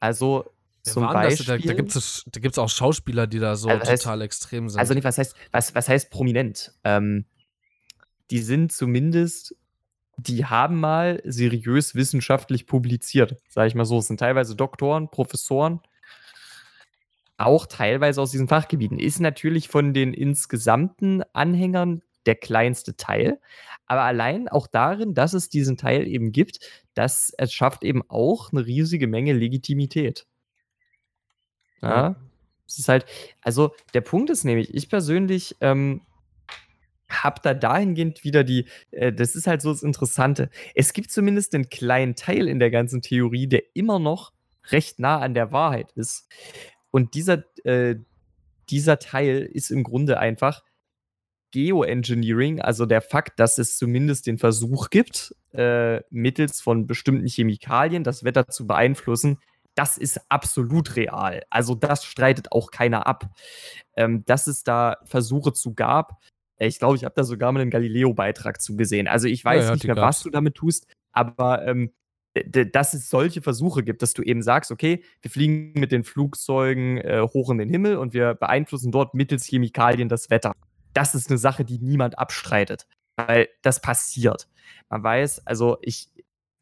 Also 0.00 0.44
Wer 0.84 0.92
zum 0.92 1.02
denn 1.04 1.12
das? 1.12 1.22
Beispiel. 1.22 1.46
Da, 1.46 1.66
da 1.66 1.74
gibt 1.74 1.94
es 1.94 2.24
da 2.26 2.40
gibt's 2.40 2.58
auch 2.58 2.68
Schauspieler, 2.68 3.26
die 3.26 3.38
da 3.38 3.54
so 3.54 3.68
Also, 3.68 3.80
das 3.80 3.88
heißt- 3.90 4.02
total 4.02 4.22
extrem 4.22 4.68
sind. 4.68 4.80
Also 4.80 4.94
nicht, 4.94 5.04
was 5.04 5.18
heißt, 5.18 5.36
was, 5.52 5.74
was 5.74 5.88
heißt 5.88 6.10
prominent? 6.10 6.72
Ähm, 6.84 7.26
die 8.30 8.40
sind 8.40 8.72
zumindest, 8.72 9.54
die 10.16 10.46
haben 10.46 10.80
mal 10.80 11.20
seriös 11.24 11.94
wissenschaftlich 11.94 12.66
publiziert, 12.66 13.36
sage 13.48 13.68
ich 13.68 13.74
mal 13.74 13.84
so. 13.84 13.98
Es 13.98 14.06
sind 14.06 14.18
teilweise 14.20 14.56
Doktoren, 14.56 15.10
Professoren, 15.10 15.80
auch 17.40 17.66
teilweise 17.66 18.20
aus 18.20 18.30
diesen 18.30 18.48
Fachgebieten. 18.48 18.98
Ist 18.98 19.20
natürlich 19.20 19.68
von 19.68 19.94
den 19.94 20.12
insgesamten 20.14 21.22
Anhängern 21.32 22.02
der 22.26 22.34
kleinste 22.34 22.96
Teil, 22.96 23.40
aber 23.86 24.02
allein 24.02 24.48
auch 24.48 24.66
darin, 24.66 25.14
dass 25.14 25.32
es 25.32 25.48
diesen 25.48 25.76
Teil 25.76 26.06
eben 26.06 26.32
gibt, 26.32 26.60
das 26.94 27.32
schafft 27.48 27.82
eben 27.82 28.02
auch 28.08 28.52
eine 28.52 28.66
riesige 28.66 29.06
Menge 29.06 29.32
Legitimität. 29.32 30.26
Ja, 31.80 32.16
es 32.66 32.78
ist 32.78 32.88
halt, 32.88 33.06
also 33.40 33.74
der 33.94 34.02
Punkt 34.02 34.28
ist 34.28 34.44
nämlich, 34.44 34.74
ich 34.74 34.90
persönlich 34.90 35.56
ähm, 35.62 36.02
habe 37.08 37.40
da 37.42 37.54
dahingehend 37.54 38.22
wieder 38.22 38.44
die, 38.44 38.66
äh, 38.90 39.12
das 39.12 39.34
ist 39.34 39.46
halt 39.46 39.62
so 39.62 39.72
das 39.72 39.82
Interessante. 39.82 40.50
Es 40.74 40.92
gibt 40.92 41.10
zumindest 41.10 41.54
einen 41.54 41.70
kleinen 41.70 42.16
Teil 42.16 42.48
in 42.48 42.58
der 42.58 42.70
ganzen 42.70 43.00
Theorie, 43.00 43.48
der 43.48 43.62
immer 43.74 43.98
noch 43.98 44.32
recht 44.68 45.00
nah 45.00 45.18
an 45.18 45.32
der 45.32 45.52
Wahrheit 45.52 45.90
ist. 45.92 46.28
Und 46.90 47.14
dieser, 47.14 47.44
äh, 47.64 47.96
dieser 48.68 48.98
Teil 48.98 49.48
ist 49.52 49.70
im 49.70 49.82
Grunde 49.82 50.18
einfach 50.18 50.62
Geoengineering, 51.52 52.60
also 52.60 52.86
der 52.86 53.02
Fakt, 53.02 53.40
dass 53.40 53.58
es 53.58 53.76
zumindest 53.76 54.26
den 54.26 54.38
Versuch 54.38 54.90
gibt, 54.90 55.34
äh, 55.52 56.00
mittels 56.10 56.60
von 56.60 56.86
bestimmten 56.86 57.26
Chemikalien 57.26 58.04
das 58.04 58.22
Wetter 58.22 58.46
zu 58.48 58.66
beeinflussen, 58.66 59.38
das 59.74 59.98
ist 59.98 60.20
absolut 60.28 60.96
real. 60.96 61.42
Also 61.50 61.74
das 61.74 62.04
streitet 62.04 62.52
auch 62.52 62.70
keiner 62.70 63.06
ab. 63.06 63.30
Ähm, 63.96 64.24
dass 64.26 64.46
es 64.46 64.62
da 64.62 64.98
Versuche 65.04 65.52
zu 65.52 65.74
gab, 65.74 66.20
äh, 66.56 66.66
ich 66.66 66.78
glaube, 66.78 66.96
ich 66.96 67.04
habe 67.04 67.14
da 67.16 67.24
sogar 67.24 67.50
mal 67.52 67.60
einen 67.60 67.70
Galileo-Beitrag 67.70 68.60
zu 68.60 68.76
gesehen. 68.76 69.08
Also 69.08 69.26
ich 69.26 69.44
weiß 69.44 69.64
ja, 69.64 69.72
nicht 69.72 69.82
die 69.82 69.88
mehr, 69.88 69.96
was 69.96 70.16
gab's. 70.16 70.22
du 70.24 70.30
damit 70.30 70.54
tust, 70.54 70.86
aber 71.12 71.66
ähm, 71.66 71.92
dass 72.46 72.94
es 72.94 73.10
solche 73.10 73.42
Versuche 73.42 73.82
gibt, 73.82 74.02
dass 74.02 74.14
du 74.14 74.22
eben 74.22 74.42
sagst, 74.42 74.70
okay, 74.70 75.02
wir 75.22 75.30
fliegen 75.30 75.72
mit 75.74 75.90
den 75.90 76.04
Flugzeugen 76.04 76.98
äh, 76.98 77.22
hoch 77.22 77.50
in 77.50 77.58
den 77.58 77.68
Himmel 77.68 77.96
und 77.96 78.12
wir 78.12 78.34
beeinflussen 78.34 78.92
dort 78.92 79.14
mittels 79.14 79.46
Chemikalien 79.46 80.08
das 80.08 80.30
Wetter. 80.30 80.52
Das 80.94 81.14
ist 81.14 81.28
eine 81.30 81.38
Sache, 81.38 81.64
die 81.64 81.78
niemand 81.78 82.18
abstreitet, 82.18 82.86
weil 83.16 83.48
das 83.62 83.80
passiert. 83.80 84.48
Man 84.88 85.02
weiß, 85.02 85.46
also 85.46 85.78
ich 85.82 86.08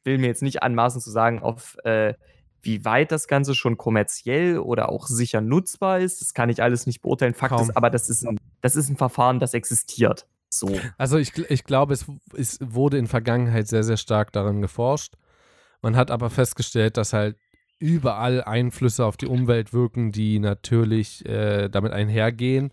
will 0.04 0.18
mir 0.18 0.28
jetzt 0.28 0.42
nicht 0.42 0.62
anmaßen 0.62 1.00
zu 1.00 1.10
sagen, 1.10 1.40
auf 1.40 1.76
äh, 1.84 2.14
wie 2.62 2.84
weit 2.84 3.12
das 3.12 3.28
Ganze 3.28 3.54
schon 3.54 3.76
kommerziell 3.76 4.58
oder 4.58 4.88
auch 4.88 5.06
sicher 5.06 5.40
nutzbar 5.40 6.00
ist. 6.00 6.20
Das 6.20 6.34
kann 6.34 6.48
ich 6.48 6.62
alles 6.62 6.86
nicht 6.86 7.02
beurteilen. 7.02 7.34
Fakt 7.34 7.54
Kaum. 7.54 7.62
ist 7.62 7.76
aber, 7.76 7.90
das 7.90 8.10
ist, 8.10 8.26
ein, 8.26 8.38
das 8.60 8.74
ist 8.74 8.88
ein 8.88 8.96
Verfahren, 8.96 9.38
das 9.38 9.54
existiert. 9.54 10.26
So. 10.50 10.68
Also 10.96 11.18
ich, 11.18 11.36
ich 11.50 11.64
glaube, 11.64 11.94
es, 11.94 12.06
es 12.36 12.58
wurde 12.60 12.98
in 12.98 13.06
Vergangenheit 13.06 13.68
sehr, 13.68 13.84
sehr 13.84 13.96
stark 13.96 14.32
daran 14.32 14.60
geforscht. 14.60 15.14
Man 15.82 15.96
hat 15.96 16.10
aber 16.10 16.30
festgestellt, 16.30 16.96
dass 16.96 17.12
halt 17.12 17.36
überall 17.78 18.42
Einflüsse 18.42 19.04
auf 19.04 19.16
die 19.16 19.26
Umwelt 19.26 19.72
wirken, 19.72 20.10
die 20.12 20.38
natürlich 20.38 21.24
äh, 21.26 21.68
damit 21.68 21.92
einhergehen. 21.92 22.72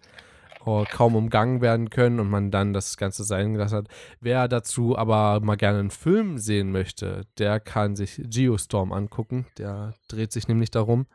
oh, 0.65 0.83
kaum 0.91 1.15
umgangen 1.15 1.61
werden 1.61 1.89
können 1.89 2.19
und 2.19 2.29
man 2.29 2.51
dann 2.51 2.73
das 2.73 2.97
Ganze 2.97 3.23
sein 3.23 3.53
gelassen 3.53 3.77
hat. 3.77 3.87
Wer 4.19 4.47
dazu 4.47 4.97
aber 4.97 5.39
mal 5.41 5.57
gerne 5.57 5.79
einen 5.79 5.91
Film 5.91 6.37
sehen 6.39 6.71
möchte, 6.71 7.25
der 7.37 7.59
kann 7.59 7.95
sich 7.95 8.19
Geostorm 8.25 8.91
angucken. 8.91 9.45
Der 9.57 9.93
dreht 10.07 10.31
sich 10.31 10.47
nämlich 10.47 10.71
darum. 10.71 11.05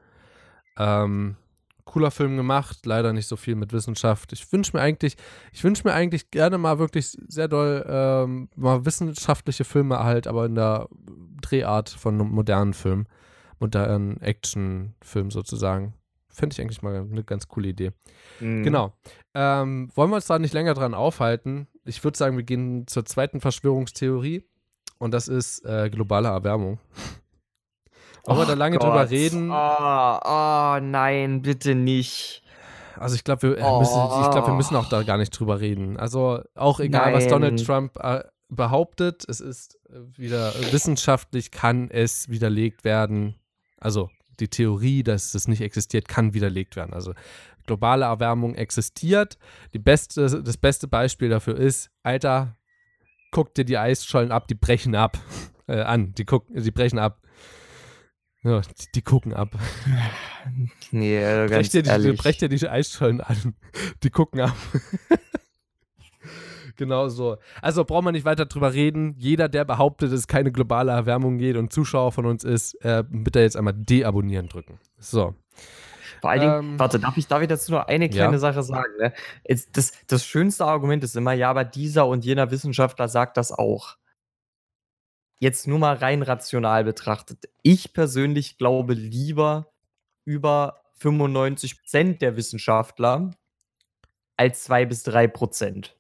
Ähm, 0.79 1.37
cooler 1.85 2.11
Film 2.11 2.37
gemacht, 2.37 2.85
leider 2.85 3.12
nicht 3.12 3.27
so 3.27 3.37
viel 3.37 3.55
mit 3.55 3.73
Wissenschaft. 3.73 4.33
Ich 4.33 4.53
wünsche 4.53 4.77
mir 4.77 4.83
eigentlich, 4.83 5.16
ich 5.53 5.64
wünsche 5.64 5.87
mir 5.87 5.95
eigentlich 5.95 6.31
gerne 6.31 6.59
mal 6.59 6.79
wirklich 6.79 7.16
sehr 7.29 7.49
doll 7.49 7.85
ähm, 7.88 8.49
mal 8.57 8.85
wissenschaftliche 8.85 9.64
Filme 9.64 10.03
halt, 10.03 10.27
aber 10.27 10.47
in 10.47 10.55
der 10.55 10.88
Drehart 11.40 11.88
von 11.88 12.14
einem 12.14 12.31
modernen 12.31 12.75
Film, 12.75 13.07
modernen 13.59 14.21
Actionfilm 14.21 15.31
sozusagen. 15.31 15.95
Fände 16.29 16.55
ich 16.55 16.61
eigentlich 16.61 16.83
mal 16.83 16.95
eine 16.95 17.25
ganz 17.25 17.49
coole 17.49 17.69
Idee. 17.69 17.93
Mhm. 18.38 18.62
Genau. 18.62 18.93
Ähm, 19.35 19.90
wollen 19.95 20.11
wir 20.11 20.16
uns 20.16 20.27
da 20.27 20.38
nicht 20.38 20.55
länger 20.55 20.75
dran 20.75 20.95
aufhalten? 20.95 21.66
Ich 21.85 22.03
würde 22.05 22.16
sagen, 22.16 22.37
wir 22.37 22.45
gehen 22.45 22.87
zur 22.87 23.05
zweiten 23.05 23.40
Verschwörungstheorie 23.40 24.45
und 24.99 25.12
das 25.12 25.29
ist 25.29 25.64
äh, 25.64 25.90
globale 25.90 26.29
Erwärmung. 26.29 26.79
Wollen 28.24 28.38
wir 28.38 28.46
da 28.46 28.54
lange 28.54 28.76
Gott. 28.78 28.87
drüber 28.88 29.09
reden? 29.11 29.50
Oh, 29.50 30.18
oh, 30.24 30.78
nein, 30.80 31.42
bitte 31.42 31.74
nicht. 31.74 32.42
Also 32.96 33.14
ich 33.14 33.24
glaube, 33.24 33.42
wir, 33.56 33.64
Oh. 33.64 33.78
müssen, 33.78 33.98
ich 34.24 34.30
glaub, 34.30 34.46
wir 34.46 34.54
müssen 34.54 34.76
auch 34.76 34.88
da 34.88 35.02
gar 35.02 35.16
nicht 35.16 35.30
drüber 35.30 35.61
reden. 35.61 35.96
Also 35.98 36.42
auch 36.54 36.80
egal, 36.80 37.14
was 37.14 37.24
Nein. 37.24 37.30
Donald 37.30 37.64
Trump 37.64 37.96
äh, 38.02 38.22
behauptet, 38.48 39.24
es 39.28 39.40
ist 39.40 39.78
äh, 39.88 40.18
wieder 40.18 40.52
wissenschaftlich 40.72 41.50
kann 41.50 41.88
es 41.90 42.28
widerlegt 42.28 42.85
werden. 42.85 43.37
Also 43.78 44.11
die 44.38 44.48
Theorie, 44.48 45.02
dass 45.02 45.35
es 45.35 45.48
nicht 45.48 45.62
existiert, 45.62 46.09
kann 46.09 46.35
widerlegt 46.35 46.76
werden. 46.76 46.92
Also 46.92 47.14
globale 47.66 48.04
Erwärmung 48.06 48.54
existiert. 48.54 49.38
Die 49.72 49.78
beste, 49.78 50.42
das 50.42 50.56
beste 50.56 50.88
Beispiel 50.88 51.28
dafür 51.30 51.56
ist, 51.56 51.90
Alter, 52.02 52.56
guck 53.30 53.54
dir 53.54 53.64
die 53.64 53.78
Eisschollen 53.78 54.33
ab, 54.33 54.46
die 54.48 54.54
brechen 54.54 54.94
ab. 54.94 55.18
Äh, 55.66 55.83
an, 55.83 56.12
die, 56.16 56.24
guck, 56.24 56.46
die 56.48 56.72
brechen 56.72 56.98
ab. 56.98 57.20
Ja, 58.42 58.61
die, 58.61 58.87
die 58.94 59.03
gucken 59.03 59.35
ab. 59.35 59.50
Nee, 60.90 61.22
also 61.22 61.53
ganz 61.53 61.68
dir, 61.68 61.83
die, 61.83 61.90
ehrlich. 61.90 62.18
brech 62.18 62.38
dir 62.38 62.48
die 62.48 62.66
Eisschollen 62.66 63.20
an. 63.20 63.55
Die 64.03 64.09
gucken 64.09 64.40
ab. 64.40 64.57
genau 66.76 67.09
so. 67.09 67.37
Also 67.61 67.85
braucht 67.85 68.05
man 68.05 68.14
nicht 68.14 68.24
weiter 68.24 68.46
drüber 68.46 68.72
reden. 68.72 69.14
Jeder, 69.18 69.50
der 69.50 69.66
behauptet, 69.66 70.11
dass 70.11 70.18
es 70.20 70.26
keine 70.26 70.50
globale 70.50 70.92
Erwärmung 70.92 71.37
geht 71.37 71.57
und 71.57 71.72
Zuschauer 71.72 72.12
von 72.12 72.24
uns 72.24 72.42
ist, 72.42 72.74
äh, 72.83 73.05
bitte 73.07 73.40
jetzt 73.40 73.57
einmal 73.57 73.74
deabonnieren 73.74 74.48
drücken. 74.48 74.81
So. 74.98 75.35
Vor 76.22 76.31
allen 76.31 76.40
Dingen, 76.40 76.59
Ähm, 76.72 76.79
warte, 76.79 76.98
darf 76.98 77.16
ich, 77.18 77.26
darf 77.26 77.42
ich 77.42 77.48
dazu 77.48 77.72
nur 77.72 77.88
eine 77.88 78.09
kleine 78.09 78.33
ja. 78.33 78.38
Sache 78.38 78.62
sagen? 78.62 78.92
Ne? 78.98 79.12
Das, 79.72 79.92
das 80.07 80.24
schönste 80.24 80.64
Argument 80.64 81.05
ist 81.05 81.16
immer, 81.16 81.35
ja, 81.35 81.50
aber 81.50 81.64
dieser 81.64 82.07
und 82.07 82.24
jener 82.24 82.50
Wissenschaftler 82.50 83.09
sagt 83.09 83.37
das 83.37 83.53
auch. 83.53 83.96
Jetzt 85.40 85.66
nur 85.66 85.79
mal 85.79 85.96
rein 85.96 86.22
rational 86.22 86.85
betrachtet. 86.85 87.48
Ich 87.62 87.94
persönlich 87.94 88.59
glaube 88.59 88.92
lieber 88.92 89.72
über 90.26 90.83
95% 91.00 92.18
der 92.18 92.37
Wissenschaftler 92.37 93.31
als 94.37 94.64
2 94.64 94.85
bis 94.85 95.03
3 95.03 95.29
Prozent. 95.29 95.96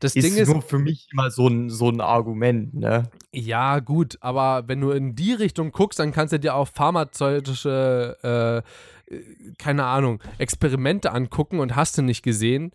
Das 0.00 0.14
Ist 0.14 0.24
Ding 0.24 0.36
ist, 0.36 0.48
nur 0.48 0.62
für 0.62 0.78
mich 0.78 1.08
immer 1.12 1.30
so 1.30 1.48
ein, 1.48 1.70
so 1.70 1.88
ein 1.90 2.00
Argument, 2.00 2.74
ne? 2.74 3.10
ja, 3.32 3.80
gut, 3.80 4.16
aber 4.20 4.68
wenn 4.68 4.80
du 4.80 4.90
in 4.90 5.14
die 5.14 5.32
Richtung 5.32 5.72
guckst, 5.72 5.98
dann 5.98 6.12
kannst 6.12 6.32
du 6.32 6.38
dir 6.38 6.54
auch 6.54 6.68
pharmazeutische, 6.68 8.64
äh, 9.10 9.14
äh, 9.14 9.22
keine 9.58 9.84
Ahnung, 9.84 10.22
Experimente 10.38 11.12
angucken 11.12 11.58
und 11.58 11.74
hast 11.74 11.98
du 11.98 12.02
nicht 12.02 12.22
gesehen, 12.22 12.72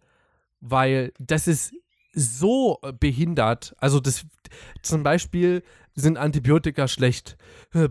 weil 0.59 1.13
das 1.19 1.47
ist 1.47 1.73
so 2.13 2.79
behindert. 2.99 3.75
Also 3.77 3.99
das 3.99 4.25
zum 4.81 5.03
Beispiel 5.03 5.63
sind 5.95 6.17
Antibiotika 6.17 6.87
schlecht. 6.87 7.37
Äh, 7.73 7.89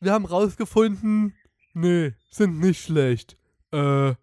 Wir 0.00 0.12
haben 0.12 0.26
rausgefunden, 0.26 1.34
nee, 1.74 2.12
sind 2.30 2.60
nicht 2.60 2.84
schlecht. 2.84 3.36
Äh, 3.72 4.14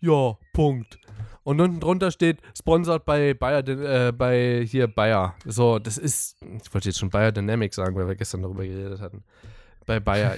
ja, 0.00 0.38
Punkt. 0.52 0.98
Und 1.42 1.60
unten 1.60 1.80
drunter 1.80 2.10
steht, 2.10 2.38
sponsored 2.56 3.04
bei 3.04 3.34
Bayer, 3.34 3.66
äh, 3.66 4.12
bei 4.12 4.64
hier 4.66 4.88
Bayer. 4.88 5.34
So, 5.46 5.78
das 5.78 5.98
ist, 5.98 6.36
ich 6.42 6.72
wollte 6.74 6.88
jetzt 6.88 6.98
schon 6.98 7.10
Bayer 7.10 7.32
Dynamics 7.32 7.76
sagen, 7.76 7.94
weil 7.96 8.08
wir 8.08 8.14
gestern 8.14 8.42
darüber 8.42 8.64
geredet 8.64 9.00
hatten. 9.00 9.24
Bei 9.86 10.00
Bayer. 10.00 10.36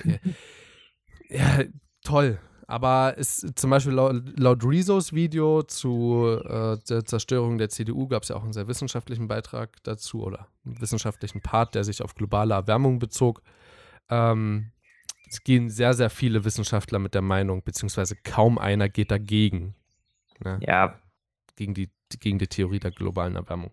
ja, 1.28 1.64
toll. 2.04 2.38
Aber 2.72 3.16
es, 3.18 3.46
zum 3.54 3.68
Beispiel 3.68 3.92
laut, 3.92 4.22
laut 4.38 4.64
Rezos 4.64 5.12
Video 5.12 5.62
zu 5.62 6.40
äh, 6.42 6.78
der 6.88 7.04
Zerstörung 7.04 7.58
der 7.58 7.68
CDU 7.68 8.08
gab 8.08 8.22
es 8.22 8.30
ja 8.30 8.36
auch 8.36 8.42
einen 8.42 8.54
sehr 8.54 8.66
wissenschaftlichen 8.66 9.28
Beitrag 9.28 9.76
dazu 9.82 10.22
oder 10.22 10.48
einen 10.64 10.80
wissenschaftlichen 10.80 11.42
Part, 11.42 11.74
der 11.74 11.84
sich 11.84 12.00
auf 12.00 12.14
globale 12.14 12.54
Erwärmung 12.54 12.98
bezog. 12.98 13.42
Ähm, 14.08 14.72
es 15.28 15.44
gehen 15.44 15.68
sehr, 15.68 15.92
sehr 15.92 16.08
viele 16.08 16.46
Wissenschaftler 16.46 16.98
mit 16.98 17.12
der 17.12 17.20
Meinung, 17.20 17.62
beziehungsweise 17.62 18.16
kaum 18.16 18.56
einer 18.56 18.88
geht 18.88 19.10
dagegen. 19.10 19.74
Ne? 20.42 20.58
Ja, 20.66 20.98
gegen 21.56 21.74
die, 21.74 21.90
gegen 22.20 22.38
die 22.38 22.48
Theorie 22.48 22.80
der 22.80 22.92
globalen 22.92 23.36
Erwärmung. 23.36 23.72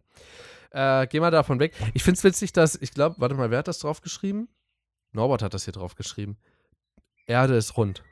Äh, 0.72 1.08
gehen 1.08 1.22
wir 1.22 1.32
davon 1.32 1.62
weg. 1.62 1.74
Ich 1.94 2.04
finde 2.04 2.18
es 2.18 2.26
witzig, 2.26 2.52
dass, 2.52 2.76
ich 2.76 2.92
glaube, 2.92 3.16
warte 3.20 3.36
mal, 3.36 3.50
wer 3.50 3.60
hat 3.60 3.70
das 3.70 3.80
drauf 3.80 4.02
geschrieben? 4.02 4.50
Norbert 5.14 5.42
hat 5.42 5.54
das 5.54 5.64
hier 5.64 5.74
drauf 5.74 5.96
geschrieben. 5.96 6.36
Erde 7.28 7.56
ist 7.56 7.78
rund. 7.78 8.04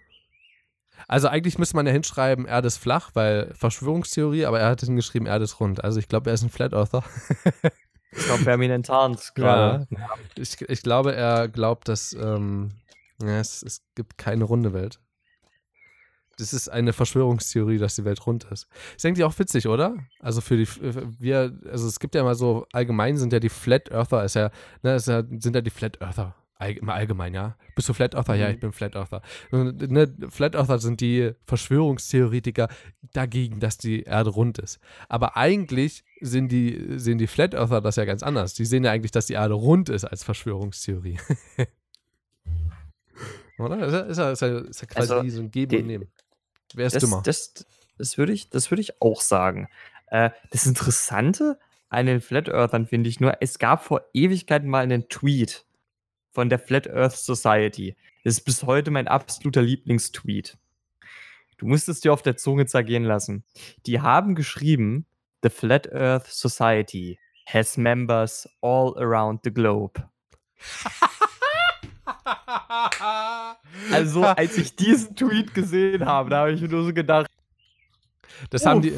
Also 1.07 1.27
eigentlich 1.27 1.57
müsste 1.57 1.75
man 1.75 1.85
ja 1.85 1.91
hinschreiben, 1.91 2.45
Erde 2.45 2.67
ist 2.67 2.77
flach, 2.77 3.11
weil 3.13 3.53
Verschwörungstheorie, 3.53 4.45
aber 4.45 4.59
er 4.59 4.69
hat 4.69 4.81
hingeschrieben, 4.81 5.27
Erde 5.27 5.45
ist 5.45 5.59
rund. 5.59 5.83
Also 5.83 5.99
ich 5.99 6.07
glaube, 6.07 6.29
er 6.29 6.33
ist 6.33 6.43
ein 6.43 6.49
Flat 6.49 6.73
Earther. 6.73 7.03
ich 8.11 8.25
glaube, 8.25 8.43
Fermin 8.43 8.83
Tarns 8.83 9.33
gerade. 9.33 9.87
Ich, 10.35 10.61
ich 10.61 10.81
glaube, 10.81 11.15
er 11.15 11.47
glaubt, 11.47 11.87
dass 11.87 12.13
ähm, 12.13 12.71
ja, 13.21 13.39
es, 13.39 13.63
es 13.63 13.83
gibt 13.95 14.17
keine 14.17 14.43
runde 14.43 14.73
Welt. 14.73 14.99
Das 16.37 16.53
ist 16.53 16.69
eine 16.69 16.93
Verschwörungstheorie, 16.93 17.79
dass 17.79 17.95
die 17.95 18.05
Welt 18.05 18.25
rund 18.27 18.43
ist. 18.45 18.67
Ist 18.95 19.05
eigentlich 19.05 19.23
auch 19.23 19.37
witzig, 19.39 19.67
oder? 19.67 19.97
Also 20.19 20.39
für 20.41 20.55
die, 20.55 20.67
für 20.67 21.11
wir, 21.19 21.57
also 21.71 21.87
es 21.87 21.99
gibt 21.99 22.13
ja 22.13 22.23
mal 22.23 22.35
so, 22.35 22.67
allgemein 22.71 23.17
sind 23.17 23.33
ja 23.33 23.39
die 23.39 23.49
Flat 23.49 23.91
Earther, 23.91 24.23
ist 24.23 24.35
ja, 24.35 24.51
ne, 24.83 24.95
ist 24.95 25.07
ja, 25.07 25.23
sind 25.39 25.55
ja 25.55 25.61
die 25.61 25.71
Flat 25.71 25.99
Earther. 25.99 26.35
All, 26.59 26.71
Im 26.71 26.89
Allgemeinen, 26.89 27.35
ja. 27.35 27.55
Bist 27.75 27.87
du 27.87 27.93
Flat 27.93 28.15
Earther? 28.15 28.33
Ja, 28.35 28.47
Mhm. 28.47 28.53
ich 28.55 28.59
bin 28.59 28.71
Flat 28.71 28.95
Earther. 28.95 29.21
Ne, 29.51 30.11
Flat 30.29 30.55
Earther 30.55 30.79
sind 30.79 31.01
die 31.01 31.31
Verschwörungstheoretiker 31.45 32.67
dagegen, 33.13 33.59
dass 33.59 33.77
die 33.77 34.03
Erde 34.03 34.31
rund 34.31 34.57
ist. 34.57 34.79
Aber 35.07 35.37
eigentlich 35.37 36.03
sind 36.19 36.51
die, 36.51 36.97
sehen 36.97 37.19
die 37.19 37.27
Flat 37.27 37.53
Earther 37.53 37.81
das 37.81 37.95
ja 37.95 38.05
ganz 38.05 38.23
anders. 38.23 38.53
Die 38.55 38.65
sehen 38.65 38.83
ja 38.83 38.91
eigentlich, 38.91 39.11
dass 39.11 39.27
die 39.27 39.33
Erde 39.33 39.53
rund 39.53 39.89
ist 39.89 40.03
als 40.05 40.23
Verschwörungstheorie. 40.23 41.19
Oder? 43.59 43.85
Ist 43.85 43.93
ja, 43.93 43.99
ist 44.01 44.17
ja, 44.17 44.31
ist 44.31 44.41
ja, 44.41 44.57
ist 44.59 44.81
ja 44.81 44.87
quasi 44.87 45.13
Also, 45.13 45.29
so 45.29 45.41
ein 45.41 45.51
Geben 45.51 45.69
die- 45.69 45.77
und 45.77 45.87
Nehmen. 45.87 46.11
Wer 46.73 46.87
ist 46.87 46.95
das, 46.95 47.03
dümmer? 47.03 47.21
Das, 47.23 47.53
das 47.97 48.17
würde 48.17 48.33
ich, 48.33 48.49
das 48.49 48.69
würd 48.71 48.79
ich 48.79 49.01
auch 49.01 49.21
sagen. 49.21 49.67
Äh, 50.07 50.31
das 50.51 50.65
Interessante 50.65 51.57
an 51.89 52.05
den 52.05 52.21
Flat 52.21 52.49
Earthern 52.49 52.85
finde 52.87 53.09
ich 53.09 53.19
nur, 53.19 53.37
es 53.41 53.59
gab 53.59 53.83
vor 53.83 54.01
Ewigkeiten 54.13 54.67
mal 54.69 54.83
einen 54.83 55.07
Tweet 55.09 55.65
von 56.37 56.49
der 56.49 56.59
Flat 56.59 56.87
Earth 56.87 57.17
Society. 57.17 57.95
Das 58.23 58.35
ist 58.35 58.41
bis 58.41 58.61
heute 58.61 58.91
mein 58.91 59.07
absoluter 59.07 59.63
Lieblingstweet. 59.63 60.55
Du 61.57 61.65
musst 61.65 61.89
es 61.89 61.99
dir 62.01 62.13
auf 62.13 62.21
der 62.21 62.37
Zunge 62.37 62.67
zergehen 62.67 63.03
lassen. 63.03 63.43
Die 63.87 64.01
haben 64.01 64.35
geschrieben, 64.35 65.07
The 65.41 65.49
Flat 65.49 65.91
Earth 65.91 66.27
Society 66.27 67.17
has 67.47 67.75
members 67.75 68.47
all 68.61 68.93
around 68.99 69.39
the 69.45 69.51
globe. 69.51 70.07
Also, 73.91 74.23
als 74.23 74.57
ich 74.57 74.75
diesen 74.75 75.15
Tweet 75.15 75.53
gesehen 75.53 76.05
habe, 76.05 76.29
da 76.29 76.39
habe 76.39 76.51
ich 76.51 76.61
mir 76.61 76.67
nur 76.67 76.83
so 76.83 76.93
gedacht, 76.93 77.27
das, 78.49 78.65
haben 78.65 78.81
die, 78.81 78.93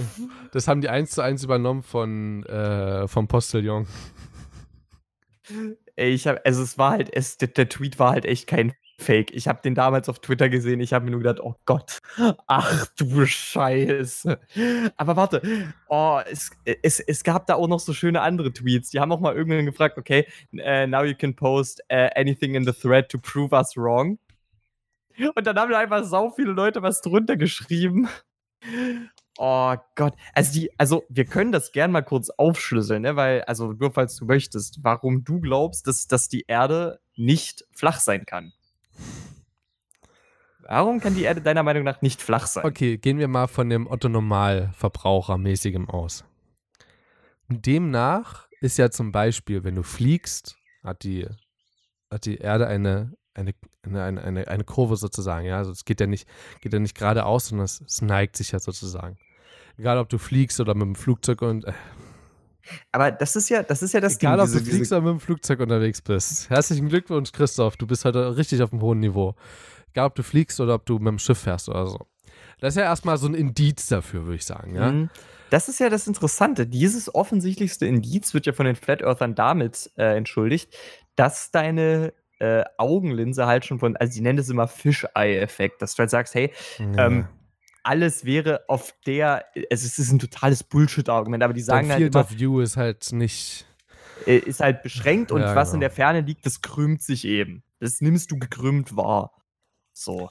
das 0.51 0.67
haben 0.67 0.81
die 0.81 0.89
eins 0.89 1.11
zu 1.11 1.21
eins 1.21 1.43
übernommen 1.43 1.83
von, 1.83 2.43
äh, 2.45 3.07
vom 3.07 3.27
Postillon. 3.27 3.87
Ich 5.99 6.27
habe, 6.27 6.43
also 6.45 6.63
es 6.63 6.77
war 6.77 6.91
halt, 6.91 7.13
es, 7.13 7.37
der, 7.37 7.49
der 7.49 7.69
Tweet 7.69 7.99
war 7.99 8.11
halt 8.11 8.25
echt 8.25 8.47
kein 8.47 8.73
Fake. 8.99 9.33
Ich 9.33 9.47
habe 9.47 9.61
den 9.61 9.75
damals 9.75 10.09
auf 10.09 10.19
Twitter 10.19 10.49
gesehen. 10.49 10.79
Ich 10.79 10.93
habe 10.93 11.05
mir 11.05 11.11
nur 11.11 11.21
gedacht, 11.21 11.39
oh 11.39 11.55
Gott, 11.65 11.99
ach 12.47 12.85
du 12.97 13.25
Scheiße. 13.25 14.39
Aber 14.97 15.15
warte, 15.15 15.41
oh, 15.87 16.19
es, 16.29 16.51
es, 16.81 16.99
es 16.99 17.23
gab 17.23 17.47
da 17.47 17.55
auch 17.55 17.67
noch 17.67 17.79
so 17.79 17.93
schöne 17.93 18.21
andere 18.21 18.51
Tweets. 18.51 18.89
Die 18.89 18.99
haben 18.99 19.11
auch 19.11 19.19
mal 19.19 19.35
irgendwann 19.35 19.65
gefragt, 19.65 19.97
okay, 19.97 20.27
äh, 20.53 20.85
now 20.87 21.03
you 21.03 21.15
can 21.15 21.35
post 21.35 21.81
äh, 21.87 22.09
anything 22.15 22.55
in 22.55 22.65
the 22.65 22.73
thread 22.73 23.09
to 23.09 23.17
prove 23.17 23.53
us 23.55 23.75
wrong. 23.75 24.19
Und 25.35 25.47
dann 25.47 25.57
haben 25.59 25.71
da 25.71 25.79
einfach 25.79 26.03
sau 26.03 26.31
viele 26.31 26.51
Leute 26.51 26.81
was 26.81 27.01
drunter 27.01 27.35
geschrieben. 27.35 28.07
Oh 29.41 29.73
Gott. 29.95 30.15
Also, 30.33 30.51
die, 30.51 30.69
also 30.77 31.05
wir 31.07 31.23
können 31.23 31.53
das 31.53 31.71
gern 31.71 31.91
mal 31.91 32.01
kurz 32.01 32.29
aufschlüsseln, 32.29 33.03
ne? 33.03 33.15
weil, 33.15 33.41
also 33.43 33.71
nur 33.71 33.91
falls 33.91 34.17
du 34.17 34.25
möchtest, 34.25 34.83
warum 34.83 35.23
du 35.23 35.39
glaubst, 35.39 35.87
dass, 35.87 36.07
dass 36.07 36.27
die 36.27 36.43
Erde 36.45 36.99
nicht 37.15 37.65
flach 37.71 38.01
sein 38.01 38.25
kann. 38.25 38.51
Warum 40.63 40.99
kann 40.99 41.15
die 41.15 41.23
Erde 41.23 41.39
deiner 41.39 41.63
Meinung 41.63 41.85
nach 41.85 42.01
nicht 42.01 42.21
flach 42.21 42.47
sein? 42.47 42.65
Okay, 42.65 42.97
gehen 42.97 43.17
wir 43.17 43.29
mal 43.29 43.47
von 43.47 43.69
dem 43.69 43.87
Otto-Normalverbraucher-mäßigem 43.87 45.89
aus. 45.89 46.25
Demnach 47.47 48.49
ist 48.59 48.77
ja 48.77 48.91
zum 48.91 49.13
Beispiel, 49.13 49.63
wenn 49.63 49.75
du 49.75 49.83
fliegst, 49.83 50.57
hat 50.83 51.03
die, 51.03 51.25
hat 52.11 52.25
die 52.25 52.39
Erde 52.39 52.67
eine, 52.67 53.15
eine, 53.35 53.53
eine, 53.83 54.21
eine, 54.21 54.49
eine 54.49 54.63
Kurve 54.65 54.97
sozusagen. 54.97 55.45
Ja? 55.45 55.59
Also 55.59 55.71
es 55.71 55.85
geht 55.85 56.01
ja 56.01 56.07
nicht, 56.07 56.27
geht 56.59 56.73
ja 56.73 56.79
nicht 56.79 56.97
geradeaus, 56.97 57.47
sondern 57.47 57.63
es, 57.63 57.79
es 57.79 58.01
neigt 58.01 58.35
sich 58.35 58.51
ja 58.51 58.59
sozusagen. 58.59 59.17
Egal, 59.79 59.97
ob 59.97 60.09
du 60.09 60.17
fliegst 60.17 60.59
oder 60.59 60.75
mit 60.75 60.83
dem 60.83 60.95
Flugzeug 60.95 61.41
und. 61.41 61.63
Äh, 61.65 61.71
Aber 62.91 63.11
das 63.11 63.35
ist 63.37 63.49
ja, 63.49 63.63
das 63.63 63.81
ist 63.81 63.93
ja 63.93 64.01
das 64.01 64.17
egal, 64.17 64.37
Ding. 64.37 64.45
ob 64.45 64.51
du 64.51 64.59
fliegst 64.69 64.91
oder 64.91 65.01
mit 65.01 65.11
dem 65.11 65.19
Flugzeug 65.21 65.61
unterwegs 65.61 66.01
bist. 66.01 66.49
Herzlichen 66.49 66.89
Glückwunsch, 66.89 67.31
Christoph. 67.31 67.77
Du 67.77 67.87
bist 67.87 68.03
heute 68.03 68.35
richtig 68.35 68.61
auf 68.61 68.73
einem 68.73 68.81
hohen 68.81 68.99
Niveau. 68.99 69.35
Egal, 69.93 70.07
ob 70.07 70.15
du 70.15 70.23
fliegst 70.23 70.59
oder 70.59 70.75
ob 70.75 70.85
du 70.85 70.99
mit 70.99 71.07
dem 71.07 71.19
Schiff 71.19 71.39
fährst 71.39 71.69
oder 71.69 71.87
so. 71.87 71.99
Das 72.59 72.73
ist 72.73 72.77
ja 72.77 72.83
erstmal 72.83 73.17
so 73.17 73.27
ein 73.27 73.33
Indiz 73.35 73.87
dafür, 73.87 74.25
würde 74.25 74.35
ich 74.35 74.45
sagen. 74.45 74.75
Ja? 74.75 74.91
Mhm. 74.91 75.09
Das 75.49 75.69
ist 75.69 75.79
ja 75.79 75.89
das 75.89 76.07
Interessante. 76.07 76.67
Dieses 76.67 77.15
offensichtlichste 77.15 77.85
Indiz 77.87 78.33
wird 78.33 78.45
ja 78.45 78.53
von 78.53 78.65
den 78.65 78.75
Flat 78.75 79.01
Earthern 79.01 79.33
damit 79.33 79.89
äh, 79.97 80.15
entschuldigt, 80.17 80.75
dass 81.15 81.51
deine 81.51 82.13
äh, 82.39 82.63
Augenlinse 82.77 83.47
halt 83.47 83.65
schon 83.65 83.79
von, 83.79 83.95
also 83.97 84.11
sie 84.13 84.21
nennen 84.21 84.37
das 84.37 84.49
immer 84.49 84.67
Fischei-Effekt, 84.67 85.81
dass 85.81 85.95
du 85.95 85.99
halt 85.99 86.09
sagst, 86.09 86.35
hey, 86.35 86.51
Ja. 86.77 87.07
ähm, 87.07 87.27
alles 87.89 88.23
wäre 88.23 88.61
auf 88.67 88.93
der, 89.07 89.45
also 89.71 89.85
es 89.87 89.97
ist 89.97 90.11
ein 90.11 90.19
totales 90.19 90.63
Bullshit-Argument, 90.63 91.41
aber 91.43 91.53
die 91.53 91.61
sagen 91.61 91.89
halt 91.89 91.97
Field 91.99 92.13
immer, 92.13 92.23
of 92.23 92.31
View 92.31 92.59
ist 92.61 92.77
halt 92.77 93.11
nicht. 93.13 93.65
äh, 94.27 94.37
ist 94.37 94.59
halt 94.59 94.83
beschränkt 94.83 95.31
und 95.31 95.41
Ja, 95.41 95.55
was 95.55 95.69
genau. 95.69 95.75
in 95.75 95.79
der 95.81 95.89
Ferne 95.91 96.21
liegt, 96.21 96.45
das 96.45 96.61
krümmt 96.61 97.01
sich 97.01 97.25
eben. 97.25 97.63
Das 97.79 97.99
nimmst 98.01 98.29
du 98.31 98.37
gekrümmt 98.37 98.95
wahr. 98.95 99.31
So. 99.93 100.29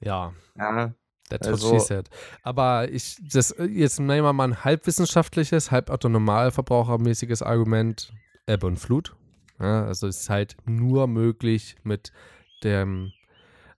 Ja, 0.00 0.32
Ja. 0.56 0.94
That's 1.28 1.46
Also- 1.46 1.70
what 1.72 1.80
she 1.82 1.86
said. 1.86 2.08
Aber 2.42 2.90
ich, 2.90 3.16
das, 3.30 3.54
jetzt 3.68 4.00
nehmen 4.00 4.24
wir 4.24 4.32
mal 4.32 4.48
ein 4.48 4.64
halbwissenschaftliches, 4.64 5.70
halb 5.70 5.90
autonormalverbrauchermäßiges 5.90 7.42
Argument, 7.42 8.12
Ebbe 8.46 8.66
und 8.66 8.78
Flut. 8.78 9.14
Ja, 9.60 9.84
also 9.84 10.06
es 10.08 10.20
ist 10.22 10.30
halt 10.30 10.56
nur 10.64 11.06
möglich 11.06 11.76
mit 11.84 12.12
dem, 12.64 13.12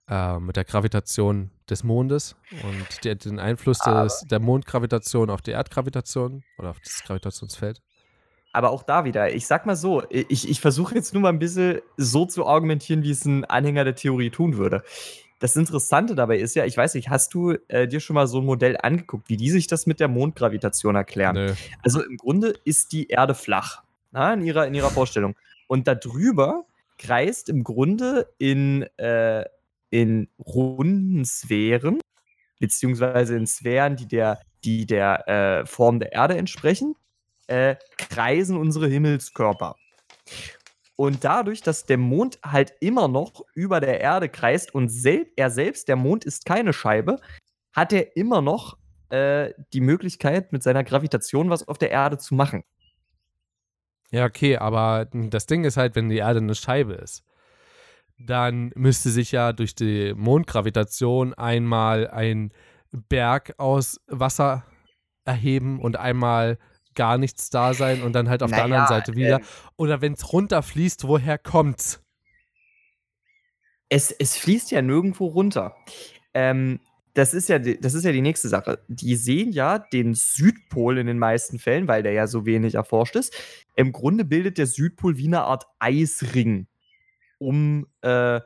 äh, 0.09 0.39
mit 0.39 0.55
der 0.55 0.65
Gravitation 0.65 1.51
des 1.69 1.83
Mondes 1.83 2.35
und 2.63 3.05
der, 3.05 3.15
den 3.15 3.39
Einfluss 3.39 3.79
des, 3.79 4.25
der 4.29 4.39
Mondgravitation 4.39 5.29
auf 5.29 5.41
die 5.41 5.51
Erdgravitation 5.51 6.43
oder 6.57 6.71
auf 6.71 6.79
das 6.79 7.03
Gravitationsfeld. 7.05 7.81
Aber 8.51 8.69
auch 8.69 8.83
da 8.83 9.03
wieder, 9.03 9.33
ich 9.33 9.47
sag 9.47 9.65
mal 9.65 9.75
so, 9.75 10.03
ich, 10.09 10.47
ich 10.47 10.61
versuche 10.61 10.93
jetzt 10.93 11.13
nur 11.13 11.23
mal 11.23 11.29
ein 11.29 11.39
bisschen 11.39 11.79
so 11.97 12.25
zu 12.25 12.45
argumentieren, 12.45 13.01
wie 13.01 13.09
es 13.09 13.25
ein 13.25 13.45
Anhänger 13.45 13.83
der 13.83 13.95
Theorie 13.95 14.29
tun 14.29 14.57
würde. 14.57 14.83
Das 15.39 15.55
Interessante 15.55 16.15
dabei 16.15 16.37
ist 16.37 16.55
ja, 16.55 16.63
ich 16.63 16.77
weiß 16.77 16.93
nicht, 16.93 17.09
hast 17.09 17.33
du 17.33 17.55
äh, 17.67 17.87
dir 17.87 17.99
schon 17.99 18.13
mal 18.13 18.27
so 18.27 18.39
ein 18.39 18.45
Modell 18.45 18.77
angeguckt, 18.81 19.27
wie 19.27 19.37
die 19.37 19.49
sich 19.49 19.67
das 19.67 19.87
mit 19.87 19.99
der 19.99 20.07
Mondgravitation 20.07 20.95
erklären? 20.95 21.35
Nö. 21.35 21.53
Also 21.81 22.01
im 22.03 22.17
Grunde 22.17 22.53
ist 22.63 22.91
die 22.91 23.07
Erde 23.07 23.33
flach, 23.33 23.83
na, 24.11 24.33
in, 24.33 24.43
ihrer, 24.43 24.67
in 24.67 24.75
ihrer 24.75 24.91
Vorstellung. 24.91 25.35
Und 25.67 25.87
darüber 25.87 26.65
kreist 26.97 27.49
im 27.49 27.63
Grunde 27.63 28.29
in, 28.37 28.83
äh, 28.97 29.45
in 29.93 30.27
runden 30.39 31.23
Sphären, 31.23 32.01
beziehungsweise 32.59 33.37
in 33.37 33.45
Sphären, 33.45 33.95
die 33.95 34.07
der, 34.07 34.39
die 34.63 34.87
der 34.87 35.27
äh, 35.27 35.65
Form 35.67 35.99
der 35.99 36.11
Erde 36.13 36.35
entsprechen, 36.35 36.95
äh, 37.45 37.75
kreisen 37.99 38.57
unsere 38.57 38.87
Himmelskörper. 38.87 39.75
Und 40.95 41.23
dadurch, 41.23 41.61
dass 41.61 41.85
der 41.85 41.99
Mond 41.99 42.39
halt 42.43 42.73
immer 42.79 43.07
noch 43.07 43.45
über 43.53 43.79
der 43.79 44.01
Erde 44.01 44.29
kreist 44.29 44.73
und 44.73 44.89
sel 44.89 45.27
er 45.35 45.51
selbst, 45.51 45.87
der 45.87 45.95
Mond 45.95 46.25
ist 46.25 46.45
keine 46.45 46.73
Scheibe, 46.73 47.19
hat 47.71 47.93
er 47.93 48.17
immer 48.17 48.41
noch 48.41 48.77
äh, 49.09 49.53
die 49.73 49.81
Möglichkeit, 49.81 50.51
mit 50.51 50.63
seiner 50.63 50.83
Gravitation 50.83 51.51
was 51.51 51.67
auf 51.67 51.77
der 51.77 51.91
Erde 51.91 52.17
zu 52.17 52.33
machen. 52.33 52.63
Ja, 54.09 54.25
okay, 54.25 54.57
aber 54.57 55.07
das 55.11 55.45
Ding 55.45 55.65
ist 55.65 55.77
halt, 55.77 55.95
wenn 55.95 56.09
die 56.09 56.17
Erde 56.17 56.39
eine 56.39 56.55
Scheibe 56.55 56.93
ist, 56.93 57.23
dann 58.17 58.71
müsste 58.75 59.09
sich 59.09 59.31
ja 59.31 59.53
durch 59.53 59.75
die 59.75 60.13
Mondgravitation 60.15 61.33
einmal 61.33 62.09
ein 62.09 62.51
Berg 62.91 63.55
aus 63.57 63.99
Wasser 64.07 64.65
erheben 65.25 65.79
und 65.79 65.97
einmal 65.97 66.57
gar 66.95 67.17
nichts 67.17 67.49
da 67.49 67.73
sein 67.73 68.01
und 68.03 68.13
dann 68.13 68.29
halt 68.29 68.43
auf 68.43 68.51
der 68.51 68.67
Naja, 68.67 68.83
anderen 68.83 68.87
Seite 68.87 69.15
wieder. 69.15 69.39
ähm, 69.39 69.45
Oder 69.77 70.01
wenn 70.01 70.13
es 70.13 70.31
runterfließt, 70.31 71.07
woher 71.07 71.37
kommt's? 71.37 72.01
Es, 73.89 74.11
es 74.11 74.37
fließt 74.37 74.71
ja 74.71 74.81
nirgendwo 74.81 75.27
runter. 75.27 75.75
Ähm, 76.33 76.79
das, 77.13 77.33
ist 77.33 77.49
ja, 77.49 77.59
das 77.59 77.93
ist 77.93 78.05
ja 78.05 78.11
die 78.11 78.21
nächste 78.21 78.49
Sache. 78.49 78.79
Die 78.87 79.15
sehen 79.15 79.51
ja 79.51 79.79
den 79.79 80.15
Südpol 80.15 80.97
in 80.97 81.07
den 81.07 81.19
meisten 81.19 81.59
Fällen, 81.59 81.87
weil 81.87 82.03
der 82.03 82.13
ja 82.13 82.27
so 82.27 82.45
wenig 82.45 82.75
erforscht 82.75 83.15
ist. 83.15 83.35
Im 83.75 83.91
Grunde 83.91 84.25
bildet 84.25 84.57
der 84.57 84.67
Südpol 84.67 85.17
wie 85.17 85.27
eine 85.27 85.41
Art 85.41 85.65
Eisring. 85.79 86.67
Um, 87.43 87.87
äh, 88.01 88.39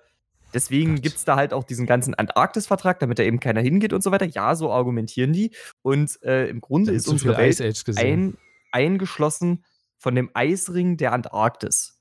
deswegen 0.53 1.01
gibt 1.01 1.17
es 1.17 1.25
da 1.25 1.35
halt 1.35 1.53
auch 1.53 1.63
diesen 1.63 1.85
ganzen 1.85 2.13
Antarktis-Vertrag, 2.13 2.99
damit 2.99 3.19
da 3.19 3.23
eben 3.23 3.39
keiner 3.39 3.61
hingeht 3.61 3.93
und 3.93 4.03
so 4.03 4.11
weiter. 4.11 4.25
Ja, 4.25 4.55
so 4.55 4.71
argumentieren 4.71 5.33
die. 5.33 5.51
Und 5.81 6.21
äh, 6.23 6.47
im 6.47 6.61
Grunde 6.61 6.91
ist 6.91 7.07
unsere 7.07 7.37
Welt 7.37 7.61
ein, 7.97 8.37
eingeschlossen 8.71 9.63
von 9.97 10.15
dem 10.15 10.29
Eisring 10.33 10.97
der 10.97 11.13
Antarktis. 11.13 11.97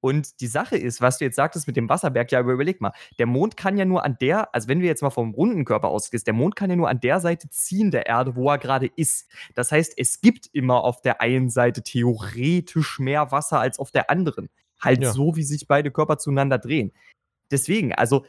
Und 0.00 0.40
die 0.40 0.46
Sache 0.48 0.76
ist, 0.76 1.00
was 1.00 1.18
du 1.18 1.24
jetzt 1.24 1.36
sagtest 1.36 1.68
mit 1.68 1.76
dem 1.76 1.88
Wasserberg, 1.88 2.32
ja, 2.32 2.40
überleg 2.40 2.80
mal, 2.80 2.92
der 3.18 3.26
Mond 3.26 3.56
kann 3.56 3.76
ja 3.76 3.84
nur 3.84 4.04
an 4.04 4.16
der, 4.20 4.52
also 4.52 4.66
wenn 4.66 4.80
wir 4.80 4.88
jetzt 4.88 5.02
mal 5.02 5.10
vom 5.10 5.32
runden 5.32 5.64
Körper 5.64 5.88
ausgehst, 5.88 6.26
der 6.26 6.34
Mond 6.34 6.56
kann 6.56 6.70
ja 6.70 6.76
nur 6.76 6.88
an 6.88 6.98
der 7.00 7.20
Seite 7.20 7.48
ziehen 7.50 7.92
der 7.92 8.06
Erde, 8.06 8.34
wo 8.34 8.50
er 8.50 8.58
gerade 8.58 8.90
ist. 8.96 9.30
Das 9.54 9.70
heißt, 9.70 9.94
es 9.96 10.20
gibt 10.20 10.48
immer 10.52 10.82
auf 10.82 11.02
der 11.02 11.20
einen 11.20 11.50
Seite 11.50 11.82
theoretisch 11.82 12.98
mehr 12.98 13.30
Wasser 13.30 13.60
als 13.60 13.78
auf 13.78 13.92
der 13.92 14.10
anderen. 14.10 14.48
Halt 14.82 15.02
Ja. 15.02 15.12
so, 15.12 15.36
wie 15.36 15.44
sich 15.44 15.66
beide 15.68 15.90
Körper 15.90 16.18
zueinander 16.18 16.58
drehen. 16.58 16.92
Deswegen, 17.50 17.94
also, 17.94 18.24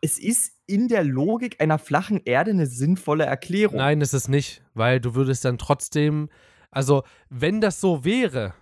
es 0.00 0.18
ist 0.18 0.52
in 0.66 0.88
der 0.88 1.04
Logik 1.04 1.60
einer 1.60 1.78
flachen 1.78 2.20
Erde 2.24 2.50
eine 2.52 2.66
sinnvolle 2.66 3.24
Erklärung. 3.26 3.76
Nein, 3.78 4.00
ist 4.00 4.12
es 4.14 4.28
nicht, 4.28 4.62
weil 4.74 5.00
du 5.00 5.14
würdest 5.14 5.44
dann 5.44 5.58
trotzdem, 5.58 6.28
also 6.70 7.02
wenn 7.28 7.60
das 7.60 7.80
so 7.80 8.04
wäre, 8.04 8.54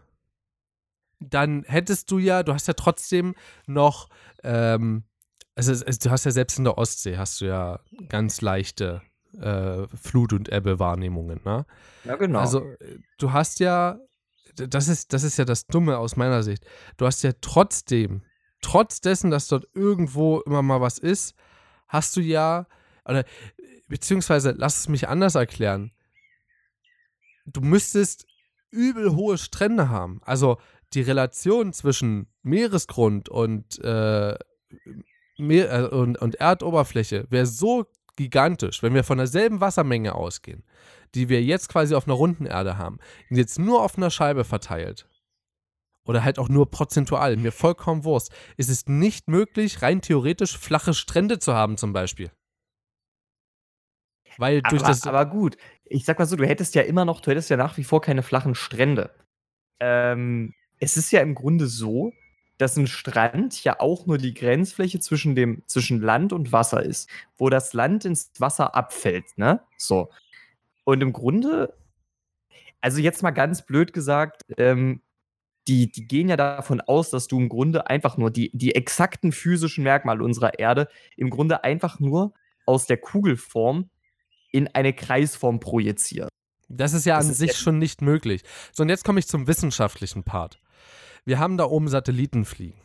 dann 1.21 1.65
hättest 1.67 2.11
du 2.11 2.19
ja, 2.19 2.43
du 2.43 2.53
hast 2.53 2.69
ja 2.69 2.75
trotzdem 2.75 3.35
noch, 3.67 4.09
ähm, 4.43 5.05
also, 5.55 5.73
es- 5.73 5.99
du 5.99 6.11
hast 6.11 6.25
ja 6.25 6.31
selbst 6.31 6.59
in 6.59 6.65
der 6.65 6.77
Ostsee, 6.79 7.17
hast 7.17 7.41
du 7.41 7.47
ja 7.47 7.81
ganz 8.09 8.41
leichte 8.41 9.03
äh, 9.39 9.87
Flut- 9.95 10.33
und 10.33 10.51
Ebbe-Wahrnehmungen, 10.51 11.41
ne? 11.45 11.67
Ja, 12.05 12.17
genau. 12.17 12.39
Also 12.39 12.73
du 13.19 13.33
hast 13.35 13.61
ja, 13.61 13.99
das 14.57 14.89
ist, 14.89 15.13
das 15.13 15.23
ist 15.23 15.37
ja 15.37 15.45
das 15.45 15.67
Dumme 15.67 15.99
aus 15.99 16.17
meiner 16.17 16.43
Sicht, 16.43 16.65
du 16.97 17.07
hast 17.07 17.23
ja 17.23 17.33
trotzdem, 17.41 18.23
trotz 18.61 19.01
dessen, 19.01 19.31
dass 19.31 19.49
dort 19.49 19.67
irgendwo 19.75 20.41
immer 20.41 20.63
mal 20.63 20.81
was 20.81 20.99
ist, 20.99 21.35
hast 21.89 22.17
du 22.17 22.21
ja, 22.21 22.67
oder 23.05 23.25
beziehungsweise 23.89 24.55
lass 24.57 24.81
es 24.81 24.89
mich 24.89 25.09
anders 25.09 25.35
erklären, 25.35 25.93
du 27.47 27.61
müsstest 27.61 28.27
übel 28.71 29.15
hohe 29.15 29.39
Strände 29.39 29.89
haben. 29.89 30.21
Also 30.25 30.59
die 30.93 31.03
Relation 31.03 31.73
zwischen 31.73 32.29
Meeresgrund 32.43 33.29
und, 33.29 33.79
äh, 33.83 34.37
Meer, 35.39 35.73
äh, 35.73 35.95
und, 35.95 36.19
und 36.19 36.37
Erdoberfläche 36.37 37.27
wäre 37.31 37.47
so 37.47 37.87
gigantisch, 38.17 38.83
wenn 38.83 38.95
wir 38.95 39.05
von 39.05 39.19
derselben 39.19 39.61
Wassermenge 39.61 40.15
ausgehen, 40.15 40.65
die 41.15 41.29
wir 41.29 41.43
jetzt 41.43 41.69
quasi 41.69 41.95
auf 41.95 42.07
einer 42.07 42.15
runden 42.15 42.47
Erde 42.47 42.79
haben, 42.79 42.99
jetzt 43.31 43.59
nur 43.59 43.83
auf 43.83 43.97
einer 43.97 44.11
Scheibe 44.11 44.45
verteilt. 44.45 45.09
Oder 46.05 46.23
halt 46.23 46.39
auch 46.39 46.49
nur 46.49 46.71
prozentual, 46.71 47.37
mir 47.37 47.53
vollkommen 47.53 48.05
Wurst. 48.05 48.33
ist 48.57 48.71
Es 48.71 48.87
nicht 48.87 49.29
möglich, 49.29 49.83
rein 49.83 50.01
theoretisch 50.01 50.57
flache 50.57 50.95
Strände 50.95 51.39
zu 51.39 51.55
haben, 51.55 51.77
zum 51.77 51.93
Beispiel. 51.93 52.31
Weil 54.39 54.63
durch 54.63 54.83
aber, 54.83 54.89
das. 54.89 55.07
aber 55.07 55.27
gut, 55.27 55.57
ich 55.85 56.05
sag 56.05 56.19
mal 56.19 56.27
so, 56.27 56.37
du 56.37 56.47
hättest 56.47 56.75
ja 56.75 56.83
immer 56.83 57.05
noch, 57.05 57.21
du 57.21 57.31
hättest 57.31 57.51
ja 57.51 57.57
nach 57.57 57.77
wie 57.77 57.85
vor 57.85 58.01
keine 58.01 58.23
flachen 58.23 58.55
Strände. 58.55 59.11
Ähm, 59.81 60.55
es 60.79 60.97
ist 60.97 61.11
ja 61.11 61.21
im 61.21 61.35
Grunde 61.35 61.67
so, 61.67 62.13
dass 62.59 62.77
ein 62.77 62.87
Strand 62.87 63.63
ja 63.65 63.81
auch 63.81 64.07
nur 64.07 64.19
die 64.19 64.35
Grenzfläche 64.35 65.01
zwischen 65.01 65.35
dem 65.35 65.63
zwischen 65.67 66.01
Land 66.01 66.33
und 66.33 66.53
Wasser 66.53 66.83
ist, 66.83 67.09
wo 67.37 67.51
das 67.51 67.73
Land 67.73 68.05
ins 68.05 68.31
Wasser 68.39 68.75
abfällt, 68.75 69.37
ne? 69.37 69.61
So. 69.77 70.11
Und 70.87 71.03
im 71.03 71.13
Grunde, 71.13 71.75
also 72.81 73.01
jetzt 73.01 73.23
mal 73.23 73.33
ganz 73.33 73.67
blöd 73.67 73.93
gesagt, 73.93 74.43
ähm, 74.57 75.03
die, 75.67 75.91
die 75.91 76.07
gehen 76.07 76.29
ja 76.29 76.37
davon 76.37 76.81
aus, 76.81 77.11
dass 77.11 77.27
du 77.27 77.39
im 77.41 77.49
Grunde 77.49 77.89
einfach 77.89 78.17
nur 78.17 78.31
die, 78.31 78.51
die 78.55 78.77
exakten 78.77 79.33
physischen 79.33 79.83
Merkmale 79.83 80.23
unserer 80.23 80.61
Erde 80.61 80.87
im 81.17 81.29
Grunde 81.29 81.65
einfach 81.65 81.99
nur 81.99 82.35
aus 82.67 82.87
der 82.87 82.99
Kugelform 82.99 83.91
in 84.53 84.69
eine 84.69 84.93
Kreisform 84.93 85.59
projiziert. 85.59 86.29
Das 86.69 86.93
ist 86.93 87.05
ja 87.05 87.17
Das 87.17 87.27
an 87.27 87.33
ist 87.33 87.39
sich 87.39 87.51
ja- 87.51 87.57
schon 87.57 87.79
nicht 87.81 88.01
möglich. 88.01 88.43
So, 88.73 88.85
und 88.85 88.89
jetzt 88.89 89.05
komme 89.05 89.19
ich 89.19 89.27
zum 89.27 89.49
wissenschaftlichen 89.49 90.23
Part. 90.23 90.61
Wir 91.25 91.41
haben 91.41 91.57
da 91.57 91.65
oben 91.65 91.89
Satelliten 91.89 92.45
fliegen. 92.45 92.81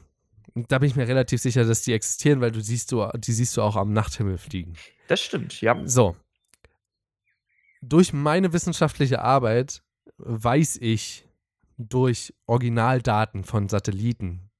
Da 0.55 0.79
bin 0.79 0.89
ich 0.89 0.95
mir 0.95 1.07
relativ 1.07 1.39
sicher, 1.39 1.65
dass 1.65 1.83
die 1.83 1.93
existieren, 1.93 2.41
weil 2.41 2.51
du 2.51 2.61
siehst 2.61 2.91
du, 2.91 3.07
die 3.15 3.31
siehst 3.31 3.55
du 3.57 3.61
auch 3.61 3.75
am 3.75 3.93
Nachthimmel 3.93 4.39
fliegen. 4.39 4.73
Das 5.07 5.21
stimmt, 5.21 5.61
ja. 5.61 5.79
So. 5.85 6.15
Durch 7.81 8.13
meine 8.13 8.53
wissenschaftliche 8.53 9.21
Arbeit 9.21 9.81
weiß 10.17 10.77
ich 10.77 11.27
durch 11.77 12.33
Originaldaten 12.45 13.43
von 13.43 13.69
Satelliten, 13.69 14.51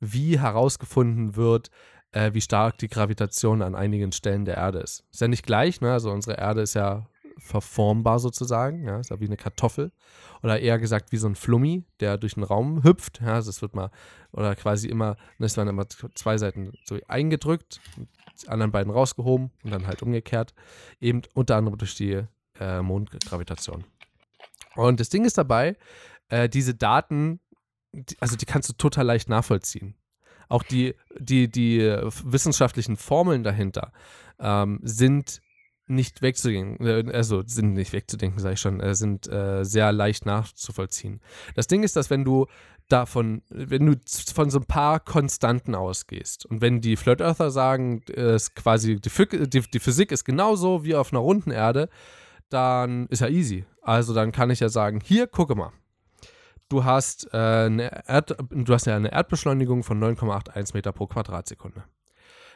wie 0.00 0.38
herausgefunden 0.38 1.36
wird, 1.36 1.70
äh, 2.10 2.34
wie 2.34 2.40
stark 2.40 2.78
die 2.78 2.88
Gravitation 2.88 3.62
an 3.62 3.76
einigen 3.76 4.10
Stellen 4.10 4.44
der 4.44 4.56
Erde 4.56 4.80
ist. 4.80 5.04
Ist 5.12 5.20
ja 5.20 5.28
nicht 5.28 5.46
gleich, 5.46 5.80
ne? 5.80 5.92
Also 5.92 6.10
unsere 6.10 6.38
Erde 6.38 6.62
ist 6.62 6.74
ja 6.74 7.06
verformbar 7.38 8.18
sozusagen, 8.18 8.84
ja, 8.84 8.98
ist 8.98 9.10
ja 9.10 9.20
wie 9.20 9.26
eine 9.26 9.36
Kartoffel 9.36 9.92
oder 10.42 10.58
eher 10.58 10.78
gesagt 10.78 11.12
wie 11.12 11.18
so 11.18 11.28
ein 11.28 11.34
Flummi, 11.34 11.84
der 12.00 12.16
durch 12.16 12.34
den 12.34 12.42
Raum 12.42 12.82
hüpft, 12.82 13.20
ja, 13.20 13.34
also 13.34 13.50
es 13.50 13.60
wird 13.60 13.74
mal 13.74 13.90
oder 14.32 14.56
quasi 14.56 14.88
immer, 14.88 15.16
ne, 15.38 15.46
es 15.46 15.56
werden 15.56 15.68
immer 15.68 15.86
zwei 15.88 16.38
Seiten 16.38 16.72
so 16.84 16.98
eingedrückt, 17.08 17.80
die 18.42 18.48
anderen 18.48 18.72
beiden 18.72 18.92
rausgehoben 18.92 19.50
und 19.64 19.70
dann 19.70 19.86
halt 19.86 20.02
umgekehrt, 20.02 20.54
eben 21.00 21.22
unter 21.34 21.56
anderem 21.56 21.76
durch 21.78 21.94
die 21.94 22.22
äh, 22.60 22.82
Mondgravitation. 22.82 23.84
Und 24.74 25.00
das 25.00 25.08
Ding 25.08 25.24
ist 25.24 25.38
dabei, 25.38 25.76
äh, 26.28 26.48
diese 26.48 26.74
Daten, 26.74 27.40
die, 27.92 28.16
also 28.20 28.36
die 28.36 28.46
kannst 28.46 28.68
du 28.68 28.72
total 28.74 29.06
leicht 29.06 29.28
nachvollziehen. 29.28 29.94
Auch 30.48 30.62
die, 30.62 30.94
die, 31.18 31.50
die 31.50 31.80
wissenschaftlichen 31.80 32.96
Formeln 32.96 33.42
dahinter 33.42 33.92
ähm, 34.38 34.78
sind 34.82 35.40
nicht 35.88 36.22
wegzudenken, 36.22 36.86
äh, 36.86 37.04
also 37.12 37.42
sind 37.46 37.72
nicht 37.74 37.92
wegzudenken, 37.92 38.40
sage 38.40 38.54
ich 38.54 38.60
schon, 38.60 38.80
äh, 38.80 38.94
sind 38.94 39.28
äh, 39.28 39.64
sehr 39.64 39.92
leicht 39.92 40.26
nachzuvollziehen. 40.26 41.20
Das 41.54 41.68
Ding 41.68 41.82
ist, 41.82 41.96
dass 41.96 42.10
wenn 42.10 42.24
du 42.24 42.46
davon, 42.88 43.42
wenn 43.48 43.86
du 43.86 43.94
von 44.34 44.50
so 44.50 44.58
ein 44.58 44.66
paar 44.66 45.00
Konstanten 45.00 45.74
ausgehst 45.74 46.46
und 46.46 46.60
wenn 46.60 46.80
die 46.80 46.96
Flirt 46.96 47.20
Earther 47.20 47.50
sagen, 47.50 48.02
ist 48.02 48.54
quasi 48.54 49.00
die, 49.00 49.48
die, 49.48 49.60
die 49.60 49.80
Physik 49.80 50.12
ist 50.12 50.24
genauso 50.24 50.84
wie 50.84 50.94
auf 50.94 51.12
einer 51.12 51.20
runden 51.20 51.50
Erde, 51.50 51.88
dann 52.48 53.06
ist 53.06 53.20
ja 53.20 53.28
easy. 53.28 53.64
Also 53.82 54.14
dann 54.14 54.32
kann 54.32 54.50
ich 54.50 54.60
ja 54.60 54.68
sagen, 54.68 55.00
hier, 55.02 55.26
gucke 55.26 55.54
mal. 55.54 55.72
Du 56.68 56.84
hast, 56.84 57.32
äh, 57.32 57.36
eine 57.36 58.08
Erd 58.08 58.36
du 58.50 58.74
hast 58.74 58.86
ja 58.86 58.96
eine 58.96 59.12
Erdbeschleunigung 59.12 59.84
von 59.84 60.02
9,81 60.02 60.74
Meter 60.74 60.92
pro 60.92 61.06
Quadratsekunde. 61.06 61.84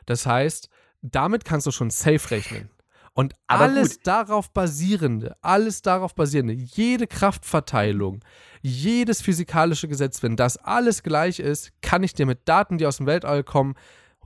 Das 0.06 0.26
heißt, 0.26 0.68
damit 1.02 1.44
kannst 1.44 1.66
du 1.66 1.70
schon 1.70 1.90
safe 1.90 2.30
rechnen. 2.30 2.70
Und 3.12 3.34
Aber 3.46 3.64
alles 3.64 3.96
gut. 3.96 4.06
darauf 4.06 4.52
basierende, 4.52 5.36
alles 5.42 5.82
darauf 5.82 6.14
basierende, 6.14 6.52
jede 6.52 7.06
Kraftverteilung, 7.06 8.24
jedes 8.62 9.20
physikalische 9.20 9.88
Gesetz, 9.88 10.22
wenn 10.22 10.36
das 10.36 10.56
alles 10.56 11.02
gleich 11.02 11.40
ist, 11.40 11.72
kann 11.82 12.02
ich 12.02 12.14
dir 12.14 12.26
mit 12.26 12.48
Daten, 12.48 12.78
die 12.78 12.86
aus 12.86 12.98
dem 12.98 13.06
Weltall 13.06 13.42
kommen, 13.42 13.74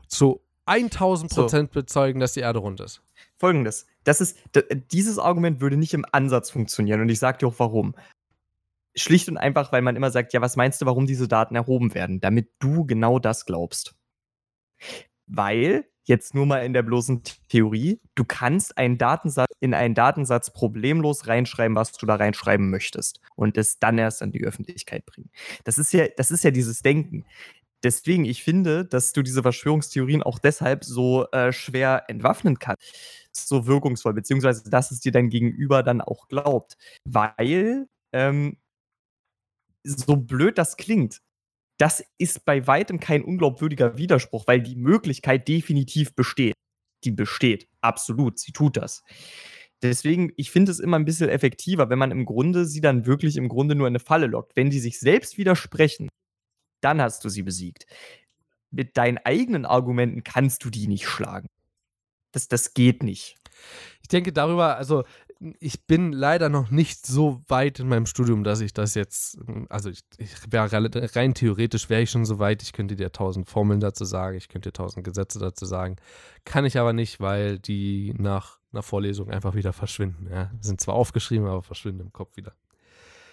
zu 0.06 0.40
1000 0.66 1.32
Prozent 1.32 1.70
so. 1.72 1.80
bezeugen, 1.80 2.20
dass 2.20 2.34
die 2.34 2.40
Erde 2.40 2.58
rund 2.58 2.80
ist. 2.80 3.02
Folgendes: 3.38 3.86
das 4.04 4.20
ist, 4.20 4.38
dieses 4.92 5.18
Argument 5.18 5.60
würde 5.60 5.76
nicht 5.76 5.94
im 5.94 6.06
Ansatz 6.12 6.50
funktionieren 6.50 7.00
und 7.00 7.08
ich 7.08 7.18
sage 7.18 7.38
dir 7.38 7.48
auch 7.48 7.58
warum. 7.58 7.94
Schlicht 8.96 9.28
und 9.28 9.36
einfach, 9.36 9.72
weil 9.72 9.82
man 9.82 9.96
immer 9.96 10.10
sagt, 10.10 10.32
ja, 10.32 10.40
was 10.40 10.56
meinst 10.56 10.80
du, 10.80 10.86
warum 10.86 11.06
diese 11.06 11.26
Daten 11.26 11.56
erhoben 11.56 11.94
werden? 11.94 12.20
Damit 12.20 12.50
du 12.60 12.86
genau 12.86 13.18
das 13.18 13.44
glaubst. 13.44 13.96
Weil 15.26 15.84
jetzt 16.04 16.34
nur 16.34 16.46
mal 16.46 16.58
in 16.58 16.74
der 16.74 16.82
bloßen 16.82 17.22
Theorie, 17.48 18.00
du 18.14 18.24
kannst 18.24 18.78
einen 18.78 18.98
Datensatz 18.98 19.50
in 19.60 19.74
einen 19.74 19.94
Datensatz 19.94 20.52
problemlos 20.52 21.26
reinschreiben, 21.26 21.76
was 21.76 21.92
du 21.92 22.06
da 22.06 22.16
reinschreiben 22.16 22.70
möchtest 22.70 23.20
und 23.34 23.56
es 23.56 23.78
dann 23.78 23.98
erst 23.98 24.22
an 24.22 24.30
die 24.30 24.44
Öffentlichkeit 24.44 25.06
bringen. 25.06 25.30
Das 25.64 25.78
ist 25.78 25.92
ja, 25.92 26.06
das 26.16 26.30
ist 26.30 26.44
ja 26.44 26.50
dieses 26.50 26.82
Denken. 26.82 27.24
Deswegen, 27.84 28.24
ich 28.24 28.42
finde, 28.42 28.86
dass 28.86 29.12
du 29.12 29.22
diese 29.22 29.42
Verschwörungstheorien 29.42 30.22
auch 30.22 30.38
deshalb 30.38 30.84
so 30.84 31.30
äh, 31.32 31.52
schwer 31.52 32.04
entwaffnen 32.08 32.58
kannst, 32.58 32.82
so 33.32 33.66
wirkungsvoll, 33.66 34.14
beziehungsweise 34.14 34.68
dass 34.70 34.90
es 34.90 35.00
dir 35.00 35.12
dein 35.12 35.28
Gegenüber 35.28 35.82
dann 35.82 36.00
auch 36.00 36.28
glaubt. 36.28 36.76
Weil, 37.04 37.86
ähm, 38.12 38.56
so 39.84 40.16
blöd 40.16 40.56
das 40.56 40.76
klingt, 40.78 41.20
das 41.78 42.04
ist 42.18 42.44
bei 42.46 42.66
weitem 42.66 43.00
kein 43.00 43.22
unglaubwürdiger 43.22 43.98
Widerspruch, 43.98 44.46
weil 44.46 44.62
die 44.62 44.76
Möglichkeit 44.76 45.46
definitiv 45.48 46.14
besteht. 46.14 46.54
Die 47.04 47.10
besteht, 47.10 47.68
absolut, 47.82 48.38
sie 48.38 48.52
tut 48.52 48.78
das. 48.78 49.02
Deswegen, 49.82 50.32
ich 50.36 50.50
finde 50.50 50.72
es 50.72 50.80
immer 50.80 50.98
ein 50.98 51.04
bisschen 51.04 51.28
effektiver, 51.28 51.90
wenn 51.90 51.98
man 51.98 52.10
im 52.10 52.24
Grunde 52.24 52.64
sie 52.64 52.80
dann 52.80 53.04
wirklich 53.04 53.36
im 53.36 53.48
Grunde 53.48 53.74
nur 53.74 53.86
in 53.86 53.92
eine 53.92 53.98
Falle 54.00 54.26
lockt. 54.26 54.56
Wenn 54.56 54.70
die 54.70 54.80
sich 54.80 54.98
selbst 54.98 55.36
widersprechen, 55.36 56.08
dann 56.84 57.00
hast 57.00 57.24
du 57.24 57.28
sie 57.28 57.42
besiegt. 57.42 57.86
Mit 58.70 58.96
deinen 58.96 59.18
eigenen 59.18 59.66
Argumenten 59.66 60.24
kannst 60.24 60.64
du 60.64 60.70
die 60.70 60.88
nicht 60.88 61.06
schlagen. 61.06 61.48
Das, 62.32 62.48
das 62.48 62.74
geht 62.74 63.02
nicht. 63.02 63.36
Ich 64.02 64.08
denke 64.08 64.32
darüber, 64.32 64.76
also 64.76 65.04
ich 65.60 65.86
bin 65.86 66.12
leider 66.12 66.48
noch 66.48 66.70
nicht 66.70 67.06
so 67.06 67.42
weit 67.48 67.80
in 67.80 67.88
meinem 67.88 68.06
Studium, 68.06 68.44
dass 68.44 68.60
ich 68.60 68.72
das 68.72 68.94
jetzt, 68.94 69.38
also 69.68 69.90
ich, 69.90 70.00
ich 70.18 70.30
wäre 70.50 70.70
rein 70.72 71.34
theoretisch 71.34 71.88
wäre 71.88 72.02
ich 72.02 72.10
schon 72.10 72.24
so 72.24 72.38
weit, 72.38 72.62
ich 72.62 72.72
könnte 72.72 72.96
dir 72.96 73.12
tausend 73.12 73.48
Formeln 73.48 73.80
dazu 73.80 74.04
sagen, 74.04 74.36
ich 74.36 74.48
könnte 74.48 74.70
dir 74.70 74.72
tausend 74.72 75.04
Gesetze 75.04 75.38
dazu 75.38 75.66
sagen. 75.66 75.96
Kann 76.44 76.64
ich 76.64 76.78
aber 76.78 76.92
nicht, 76.92 77.20
weil 77.20 77.58
die 77.58 78.14
nach 78.18 78.58
einer 78.72 78.82
Vorlesung 78.82 79.30
einfach 79.30 79.54
wieder 79.54 79.72
verschwinden. 79.72 80.28
Ja. 80.30 80.50
Sind 80.60 80.80
zwar 80.80 80.94
aufgeschrieben, 80.94 81.46
aber 81.46 81.62
verschwinden 81.62 82.00
im 82.00 82.12
Kopf 82.12 82.36
wieder. 82.36 82.54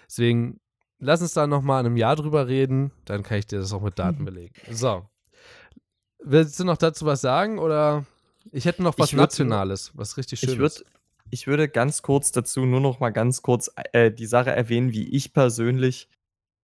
Deswegen 0.05 0.59
lass 1.01 1.21
uns 1.21 1.33
da 1.33 1.47
nochmal 1.47 1.81
in 1.81 1.87
einem 1.87 1.97
Jahr 1.97 2.15
drüber 2.15 2.47
reden, 2.47 2.91
dann 3.05 3.23
kann 3.23 3.39
ich 3.39 3.47
dir 3.47 3.59
das 3.59 3.73
auch 3.73 3.81
mit 3.81 3.99
Daten 3.99 4.23
belegen. 4.25 4.53
So. 4.71 5.05
Willst 6.23 6.59
du 6.59 6.63
noch 6.63 6.77
dazu 6.77 7.05
was 7.05 7.19
sagen 7.19 7.59
oder 7.59 8.05
ich 8.51 8.65
hätte 8.65 8.83
noch 8.83 8.97
was 8.97 9.11
Nationales, 9.11 9.91
was 9.95 10.17
richtig 10.17 10.39
schönes. 10.39 10.53
Ich 10.53 10.59
würde 10.59 10.85
ich 11.31 11.47
würde 11.47 11.69
ganz 11.69 12.01
kurz 12.01 12.31
dazu 12.31 12.65
nur 12.65 12.81
noch 12.81 12.99
mal 12.99 13.09
ganz 13.09 13.41
kurz 13.41 13.71
äh, 13.93 14.11
die 14.11 14.25
Sache 14.25 14.51
erwähnen, 14.51 14.91
wie 14.91 15.07
ich 15.15 15.33
persönlich 15.33 16.09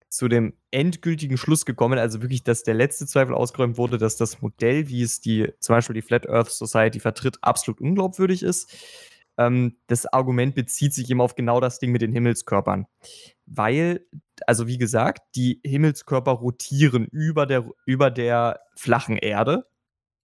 zu 0.09 0.27
dem 0.27 0.53
endgültigen 0.71 1.38
Schluss 1.38 1.65
gekommen, 1.65 1.99
also 1.99 2.21
wirklich, 2.21 2.43
dass 2.43 2.63
der 2.63 2.73
letzte 2.73 3.05
Zweifel 3.05 3.33
ausgeräumt 3.33 3.77
wurde, 3.77 3.97
dass 3.97 4.15
das 4.15 4.41
Modell, 4.41 4.88
wie 4.88 5.01
es 5.01 5.19
die, 5.19 5.51
zum 5.59 5.75
Beispiel 5.75 5.93
die 5.93 6.01
Flat 6.01 6.27
Earth 6.27 6.51
Society 6.51 6.99
vertritt, 6.99 7.38
absolut 7.41 7.81
unglaubwürdig 7.81 8.41
ist. 8.41 8.73
Ähm, 9.38 9.77
das 9.88 10.05
Argument 10.05 10.55
bezieht 10.55 10.93
sich 10.93 11.09
eben 11.09 11.21
auf 11.21 11.36
genau 11.36 11.59
das 11.59 11.79
Ding 11.79 11.91
mit 11.91 12.01
den 12.01 12.11
Himmelskörpern. 12.11 12.88
Weil, 13.45 14.05
also 14.47 14.67
wie 14.67 14.77
gesagt, 14.77 15.36
die 15.36 15.61
Himmelskörper 15.65 16.31
rotieren 16.31 17.07
über 17.11 17.45
der, 17.45 17.69
über 17.86 18.11
der 18.11 18.61
flachen 18.75 19.17
Erde 19.17 19.67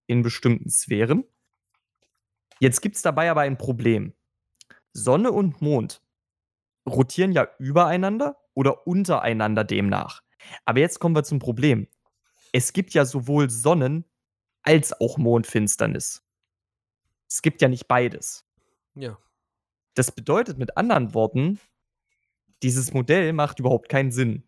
in 0.06 0.22
bestimmten 0.22 0.70
Sphären. 0.70 1.24
Jetzt 2.58 2.80
gibt 2.80 2.96
es 2.96 3.02
dabei 3.02 3.30
aber 3.30 3.42
ein 3.42 3.58
Problem. 3.58 4.14
Sonne 4.92 5.32
und 5.32 5.62
Mond 5.62 6.02
rotieren 6.88 7.32
ja 7.32 7.48
übereinander 7.58 8.36
oder 8.54 8.86
untereinander 8.86 9.64
demnach. 9.64 10.22
Aber 10.64 10.80
jetzt 10.80 10.98
kommen 10.98 11.14
wir 11.14 11.24
zum 11.24 11.38
Problem. 11.38 11.88
Es 12.52 12.72
gibt 12.72 12.92
ja 12.92 13.04
sowohl 13.04 13.48
Sonnen- 13.48 14.04
als 14.62 14.98
auch 15.00 15.18
Mondfinsternis. 15.18 16.22
Es 17.28 17.42
gibt 17.42 17.62
ja 17.62 17.68
nicht 17.68 17.88
beides. 17.88 18.44
Ja. 18.94 19.18
Das 19.94 20.12
bedeutet 20.12 20.58
mit 20.58 20.76
anderen 20.76 21.14
Worten, 21.14 21.58
dieses 22.62 22.92
Modell 22.92 23.32
macht 23.32 23.58
überhaupt 23.58 23.88
keinen 23.88 24.10
Sinn. 24.10 24.44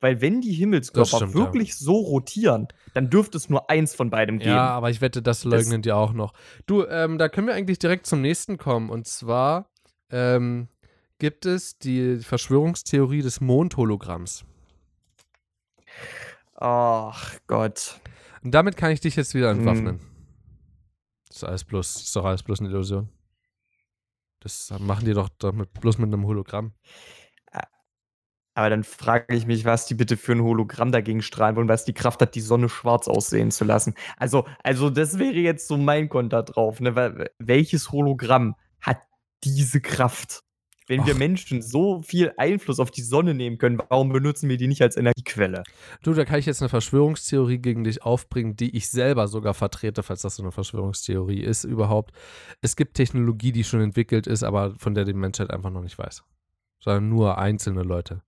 Weil 0.00 0.20
wenn 0.20 0.40
die 0.40 0.52
Himmelskörper 0.52 1.16
stimmt, 1.18 1.34
wirklich 1.34 1.68
ja. 1.70 1.76
so 1.76 1.94
rotieren, 1.94 2.66
dann 2.92 3.08
dürfte 3.08 3.38
es 3.38 3.48
nur 3.48 3.70
eins 3.70 3.94
von 3.94 4.10
beidem 4.10 4.38
geben. 4.38 4.50
Ja, 4.50 4.68
aber 4.70 4.90
ich 4.90 5.00
wette, 5.00 5.22
das 5.22 5.44
leugnen 5.44 5.82
die 5.82 5.92
auch 5.92 6.12
noch. 6.12 6.32
Du, 6.66 6.84
ähm, 6.86 7.18
da 7.18 7.28
können 7.28 7.46
wir 7.46 7.54
eigentlich 7.54 7.78
direkt 7.78 8.06
zum 8.06 8.20
nächsten 8.20 8.58
kommen. 8.58 8.90
Und 8.90 9.06
zwar 9.06 9.70
ähm, 10.10 10.68
gibt 11.18 11.46
es 11.46 11.78
die 11.78 12.18
Verschwörungstheorie 12.18 13.22
des 13.22 13.40
Mondhologramms. 13.40 14.44
Ach 16.54 17.38
Gott. 17.46 18.00
Und 18.42 18.52
damit 18.52 18.76
kann 18.76 18.90
ich 18.90 19.00
dich 19.00 19.14
jetzt 19.14 19.34
wieder 19.34 19.50
entwaffnen. 19.50 20.00
Hm. 20.00 20.06
Das 21.28 21.36
ist 21.36 21.44
alles 21.44 21.64
bloß, 21.64 21.96
ist 22.02 22.16
doch 22.16 22.24
alles 22.24 22.42
bloß 22.42 22.60
eine 22.60 22.70
Illusion. 22.70 23.08
Das 24.40 24.72
machen 24.78 25.04
die 25.04 25.12
doch, 25.12 25.28
doch 25.28 25.52
mit, 25.52 25.72
bloß 25.80 25.98
mit 25.98 26.12
einem 26.12 26.26
Hologramm. 26.26 26.72
Aber 28.54 28.68
dann 28.68 28.84
frage 28.84 29.34
ich 29.34 29.46
mich, 29.46 29.64
was 29.64 29.86
die 29.86 29.94
bitte 29.94 30.16
für 30.16 30.32
ein 30.32 30.42
Hologramm 30.42 30.92
dagegen 30.92 31.22
strahlen 31.22 31.56
wollen, 31.56 31.68
was 31.68 31.84
die 31.84 31.94
Kraft 31.94 32.20
hat, 32.20 32.34
die 32.34 32.40
Sonne 32.40 32.68
schwarz 32.68 33.06
aussehen 33.06 33.50
zu 33.50 33.64
lassen. 33.64 33.94
Also, 34.16 34.46
also 34.62 34.90
das 34.90 35.18
wäre 35.18 35.36
jetzt 35.36 35.68
so 35.68 35.76
mein 35.76 36.08
Konter 36.08 36.42
drauf. 36.42 36.80
Ne? 36.80 37.30
Welches 37.38 37.92
Hologramm 37.92 38.56
hat 38.80 38.98
diese 39.44 39.80
Kraft? 39.80 40.42
Wenn 40.90 41.02
Och. 41.02 41.06
wir 41.06 41.14
Menschen 41.14 41.62
so 41.62 42.02
viel 42.02 42.32
Einfluss 42.36 42.80
auf 42.80 42.90
die 42.90 43.02
Sonne 43.02 43.32
nehmen 43.32 43.58
können, 43.58 43.78
warum 43.88 44.12
benutzen 44.12 44.48
wir 44.48 44.56
die 44.56 44.66
nicht 44.66 44.82
als 44.82 44.96
Energiequelle? 44.96 45.62
Du, 46.02 46.12
da 46.14 46.24
kann 46.24 46.40
ich 46.40 46.46
jetzt 46.46 46.62
eine 46.62 46.68
Verschwörungstheorie 46.68 47.58
gegen 47.58 47.84
dich 47.84 48.02
aufbringen, 48.02 48.56
die 48.56 48.76
ich 48.76 48.90
selber 48.90 49.28
sogar 49.28 49.54
vertrete, 49.54 50.02
falls 50.02 50.22
das 50.22 50.34
so 50.34 50.42
eine 50.42 50.50
Verschwörungstheorie 50.50 51.42
ist 51.42 51.62
überhaupt. 51.62 52.10
Es 52.60 52.74
gibt 52.74 52.94
Technologie, 52.94 53.52
die 53.52 53.62
schon 53.62 53.80
entwickelt 53.80 54.26
ist, 54.26 54.42
aber 54.42 54.74
von 54.78 54.94
der 54.94 55.04
die 55.04 55.12
Menschheit 55.12 55.50
einfach 55.50 55.70
noch 55.70 55.82
nicht 55.82 55.96
weiß. 55.96 56.24
Sondern 56.80 57.08
nur 57.08 57.38
einzelne 57.38 57.84
Leute. 57.84 58.22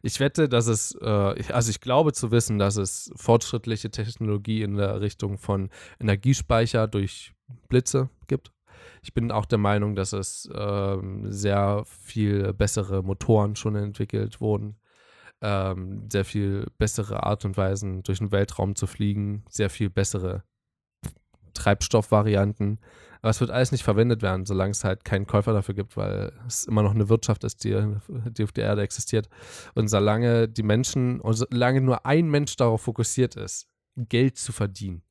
Ich 0.00 0.18
wette, 0.18 0.48
dass 0.48 0.66
es, 0.66 0.94
äh, 1.02 1.52
also 1.52 1.68
ich 1.68 1.82
glaube 1.82 2.14
zu 2.14 2.30
wissen, 2.30 2.58
dass 2.58 2.76
es 2.76 3.10
fortschrittliche 3.16 3.90
Technologie 3.90 4.62
in 4.62 4.76
der 4.76 5.02
Richtung 5.02 5.36
von 5.36 5.68
Energiespeicher 6.00 6.88
durch 6.88 7.34
Blitze 7.68 8.08
gibt. 8.28 8.50
Ich 9.08 9.14
bin 9.14 9.32
auch 9.32 9.46
der 9.46 9.56
Meinung, 9.56 9.94
dass 9.96 10.12
es 10.12 10.50
ähm, 10.54 11.32
sehr 11.32 11.82
viel 11.86 12.52
bessere 12.52 13.02
Motoren 13.02 13.56
schon 13.56 13.74
entwickelt 13.74 14.42
wurden. 14.42 14.76
Ähm, 15.40 16.10
sehr 16.12 16.26
viel 16.26 16.66
bessere 16.76 17.22
Art 17.22 17.46
und 17.46 17.56
Weisen, 17.56 18.02
durch 18.02 18.18
den 18.18 18.32
Weltraum 18.32 18.76
zu 18.76 18.86
fliegen, 18.86 19.46
sehr 19.48 19.70
viel 19.70 19.88
bessere 19.88 20.42
Treibstoffvarianten. 21.54 22.80
Aber 23.22 23.30
es 23.30 23.40
wird 23.40 23.50
alles 23.50 23.72
nicht 23.72 23.82
verwendet 23.82 24.20
werden, 24.20 24.44
solange 24.44 24.72
es 24.72 24.84
halt 24.84 25.06
keinen 25.06 25.26
Käufer 25.26 25.54
dafür 25.54 25.74
gibt, 25.74 25.96
weil 25.96 26.30
es 26.46 26.66
immer 26.66 26.82
noch 26.82 26.94
eine 26.94 27.08
Wirtschaft 27.08 27.44
ist, 27.44 27.64
die, 27.64 27.82
die 28.08 28.44
auf 28.44 28.52
der 28.52 28.66
Erde 28.66 28.82
existiert. 28.82 29.30
Und 29.74 29.88
solange 29.88 30.50
die 30.50 30.62
Menschen, 30.62 31.18
und 31.22 31.32
solange 31.32 31.80
nur 31.80 32.04
ein 32.04 32.28
Mensch 32.28 32.56
darauf 32.56 32.82
fokussiert 32.82 33.36
ist, 33.36 33.68
Geld 33.96 34.36
zu 34.36 34.52
verdienen, 34.52 35.02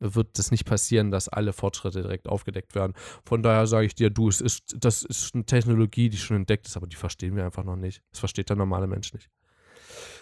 wird 0.00 0.38
es 0.38 0.50
nicht 0.50 0.64
passieren, 0.64 1.10
dass 1.10 1.28
alle 1.28 1.52
Fortschritte 1.52 2.02
direkt 2.02 2.28
aufgedeckt 2.28 2.74
werden. 2.74 2.94
Von 3.24 3.42
daher 3.42 3.66
sage 3.66 3.86
ich 3.86 3.94
dir, 3.94 4.10
du, 4.10 4.28
es 4.28 4.40
ist, 4.40 4.76
das 4.78 5.02
ist 5.02 5.34
eine 5.34 5.44
Technologie, 5.44 6.08
die 6.08 6.16
schon 6.16 6.36
entdeckt 6.36 6.66
ist, 6.66 6.76
aber 6.76 6.86
die 6.86 6.96
verstehen 6.96 7.36
wir 7.36 7.44
einfach 7.44 7.64
noch 7.64 7.76
nicht. 7.76 8.02
Das 8.10 8.20
versteht 8.20 8.48
der 8.48 8.56
normale 8.56 8.86
Mensch 8.86 9.12
nicht. 9.12 9.30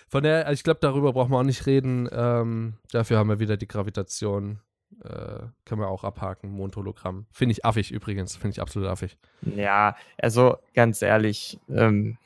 Von 0.08 0.22
daher, 0.22 0.46
also 0.46 0.54
ich 0.54 0.64
glaube, 0.64 0.80
darüber 0.80 1.12
brauchen 1.12 1.30
wir 1.32 1.38
auch 1.38 1.44
nicht 1.44 1.66
reden. 1.66 2.08
Ähm, 2.10 2.74
dafür 2.90 3.18
haben 3.18 3.28
wir 3.28 3.40
wieder 3.40 3.56
die 3.56 3.68
Gravitation. 3.68 4.60
Äh, 5.04 5.46
können 5.64 5.80
wir 5.80 5.88
auch 5.88 6.02
abhaken, 6.02 6.50
Mondhologramm. 6.50 7.26
Finde 7.30 7.52
ich 7.52 7.64
affig 7.64 7.92
übrigens, 7.92 8.36
finde 8.36 8.52
ich 8.52 8.60
absolut 8.60 8.88
affig. 8.88 9.18
Ja, 9.42 9.96
also 10.16 10.56
ganz 10.74 11.02
ehrlich, 11.02 11.60
ähm, 11.68 12.16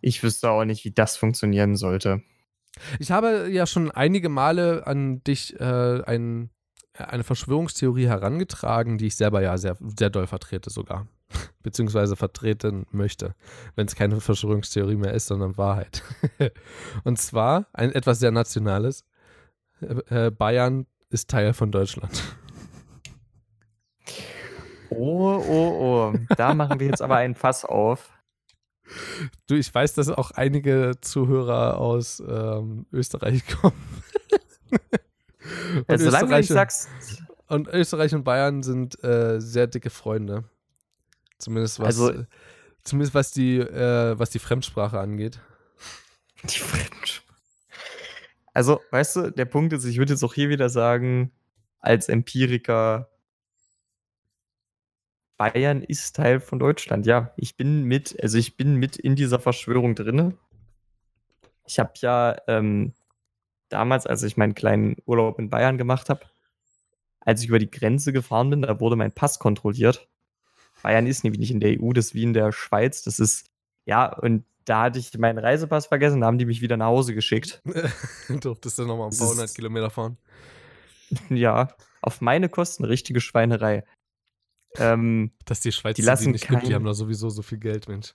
ich 0.00 0.22
wüsste 0.22 0.50
auch 0.50 0.64
nicht, 0.64 0.84
wie 0.84 0.92
das 0.92 1.16
funktionieren 1.16 1.76
sollte. 1.76 2.22
Ich 2.98 3.10
habe 3.10 3.48
ja 3.50 3.66
schon 3.66 3.90
einige 3.90 4.28
Male 4.28 4.86
an 4.86 5.22
dich 5.24 5.58
äh, 5.60 6.02
ein, 6.02 6.50
eine 6.94 7.24
Verschwörungstheorie 7.24 8.06
herangetragen, 8.06 8.98
die 8.98 9.06
ich 9.06 9.16
selber 9.16 9.40
ja 9.40 9.56
sehr, 9.58 9.76
sehr 9.80 10.10
doll 10.10 10.26
vertrete 10.26 10.70
sogar. 10.70 11.06
Beziehungsweise 11.62 12.16
vertreten 12.16 12.86
möchte, 12.90 13.34
wenn 13.74 13.86
es 13.86 13.94
keine 13.94 14.20
Verschwörungstheorie 14.20 14.96
mehr 14.96 15.14
ist, 15.14 15.26
sondern 15.26 15.56
Wahrheit. 15.58 16.02
Und 17.04 17.18
zwar 17.18 17.66
ein 17.72 17.92
etwas 17.92 18.18
sehr 18.18 18.30
Nationales. 18.30 19.04
Äh, 19.80 20.26
äh, 20.26 20.30
Bayern 20.30 20.86
ist 21.10 21.30
Teil 21.30 21.52
von 21.54 21.70
Deutschland. 21.70 22.22
Oh, 24.90 25.42
oh, 25.46 26.12
oh. 26.12 26.18
Da 26.36 26.54
machen 26.54 26.80
wir 26.80 26.86
jetzt 26.86 27.02
aber 27.02 27.16
ein 27.16 27.34
Fass 27.34 27.64
auf. 27.64 28.17
Du, 29.46 29.54
ich 29.54 29.72
weiß, 29.74 29.94
dass 29.94 30.08
auch 30.08 30.30
einige 30.30 30.92
Zuhörer 31.00 31.78
aus 31.78 32.20
ähm, 32.26 32.86
Österreich 32.92 33.42
kommen. 33.60 33.76
Und 34.70 35.88
Also, 35.90 36.06
solange 36.06 36.28
du 36.28 36.36
nicht 36.36 36.50
Österreich- 36.50 36.70
sagst, 36.70 36.88
Und 37.48 37.68
Österreich 37.68 38.14
und 38.14 38.24
Bayern 38.24 38.62
sind 38.62 39.02
äh, 39.02 39.40
sehr 39.40 39.66
dicke 39.66 39.90
Freunde. 39.90 40.44
Zumindest 41.38 41.78
was, 41.80 41.86
Also- 42.00 42.24
zumindest 42.84 43.14
was 43.14 43.30
die, 43.32 43.58
äh, 43.58 44.18
was 44.18 44.30
die 44.30 44.38
Fremdsprache 44.38 44.98
angeht. 44.98 45.40
die 46.44 46.58
Fremdsprache. 46.58 47.26
Also, 48.54 48.80
weißt 48.90 49.16
du, 49.16 49.30
der 49.32 49.44
Punkt 49.44 49.72
ist, 49.72 49.84
ich 49.84 49.98
würde 49.98 50.12
jetzt 50.14 50.24
auch 50.24 50.34
hier 50.34 50.48
wieder 50.48 50.68
sagen, 50.68 51.30
als 51.80 52.08
Empiriker, 52.08 53.08
Bayern 55.38 55.82
ist 55.82 56.16
Teil 56.16 56.40
von 56.40 56.58
Deutschland. 56.58 57.06
Ja, 57.06 57.32
ich 57.36 57.56
bin 57.56 57.84
mit, 57.84 58.20
also 58.20 58.36
ich 58.36 58.56
bin 58.56 58.74
mit 58.74 58.96
in 58.96 59.16
dieser 59.16 59.38
Verschwörung 59.38 59.94
drinne. 59.94 60.36
Ich 61.64 61.78
habe 61.78 61.92
ja 62.00 62.36
ähm, 62.48 62.92
damals, 63.68 64.06
als 64.06 64.24
ich 64.24 64.36
meinen 64.36 64.54
kleinen 64.54 64.96
Urlaub 65.06 65.38
in 65.38 65.48
Bayern 65.48 65.78
gemacht 65.78 66.10
habe, 66.10 66.22
als 67.20 67.42
ich 67.42 67.48
über 67.48 67.60
die 67.60 67.70
Grenze 67.70 68.12
gefahren 68.12 68.50
bin, 68.50 68.62
da 68.62 68.80
wurde 68.80 68.96
mein 68.96 69.12
Pass 69.12 69.38
kontrolliert. 69.38 70.08
Bayern 70.82 71.06
ist 71.06 71.22
nämlich 71.22 71.40
nicht 71.40 71.50
in 71.52 71.60
der 71.60 71.80
EU, 71.80 71.92
das 71.92 72.06
ist 72.06 72.14
wie 72.14 72.24
in 72.24 72.32
der 72.32 72.52
Schweiz. 72.52 73.02
Das 73.02 73.20
ist, 73.20 73.46
ja, 73.84 74.12
und 74.12 74.44
da 74.64 74.82
hatte 74.82 74.98
ich 74.98 75.16
meinen 75.18 75.38
Reisepass 75.38 75.86
vergessen, 75.86 76.20
da 76.20 76.26
haben 76.26 76.38
die 76.38 76.46
mich 76.46 76.60
wieder 76.60 76.76
nach 76.76 76.86
Hause 76.86 77.14
geschickt. 77.14 77.62
Durftest 78.28 78.78
du 78.78 78.84
nochmal 78.84 79.08
ein 79.10 79.16
paar 79.16 79.28
hundert 79.28 79.54
Kilometer 79.54 79.90
fahren? 79.90 80.16
Ja, 81.30 81.68
auf 82.02 82.20
meine 82.20 82.50
Kosten, 82.50 82.84
richtige 82.84 83.22
Schweinerei. 83.22 83.82
Ähm, 84.76 85.32
Dass 85.44 85.60
die 85.60 85.72
Schweiz 85.72 85.96
Die 85.96 86.02
die 86.02 86.06
lassen 86.06 86.32
nicht 86.32 86.48
gibt, 86.48 86.62
die 86.62 86.66
kein- 86.66 86.74
haben 86.74 86.84
da 86.84 86.94
sowieso 86.94 87.30
so 87.30 87.42
viel 87.42 87.58
Geld, 87.58 87.88
Mensch. 87.88 88.14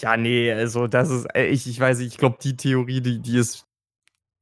ja, 0.00 0.16
nee, 0.16 0.52
also 0.52 0.86
das 0.86 1.10
ist, 1.10 1.24
äh, 1.34 1.46
ich, 1.46 1.66
ich 1.66 1.80
weiß 1.80 1.98
nicht, 1.98 2.08
ich 2.12 2.18
glaube, 2.18 2.38
die 2.42 2.56
Theorie, 2.56 3.00
die, 3.00 3.20
die 3.20 3.38
ist, 3.38 3.66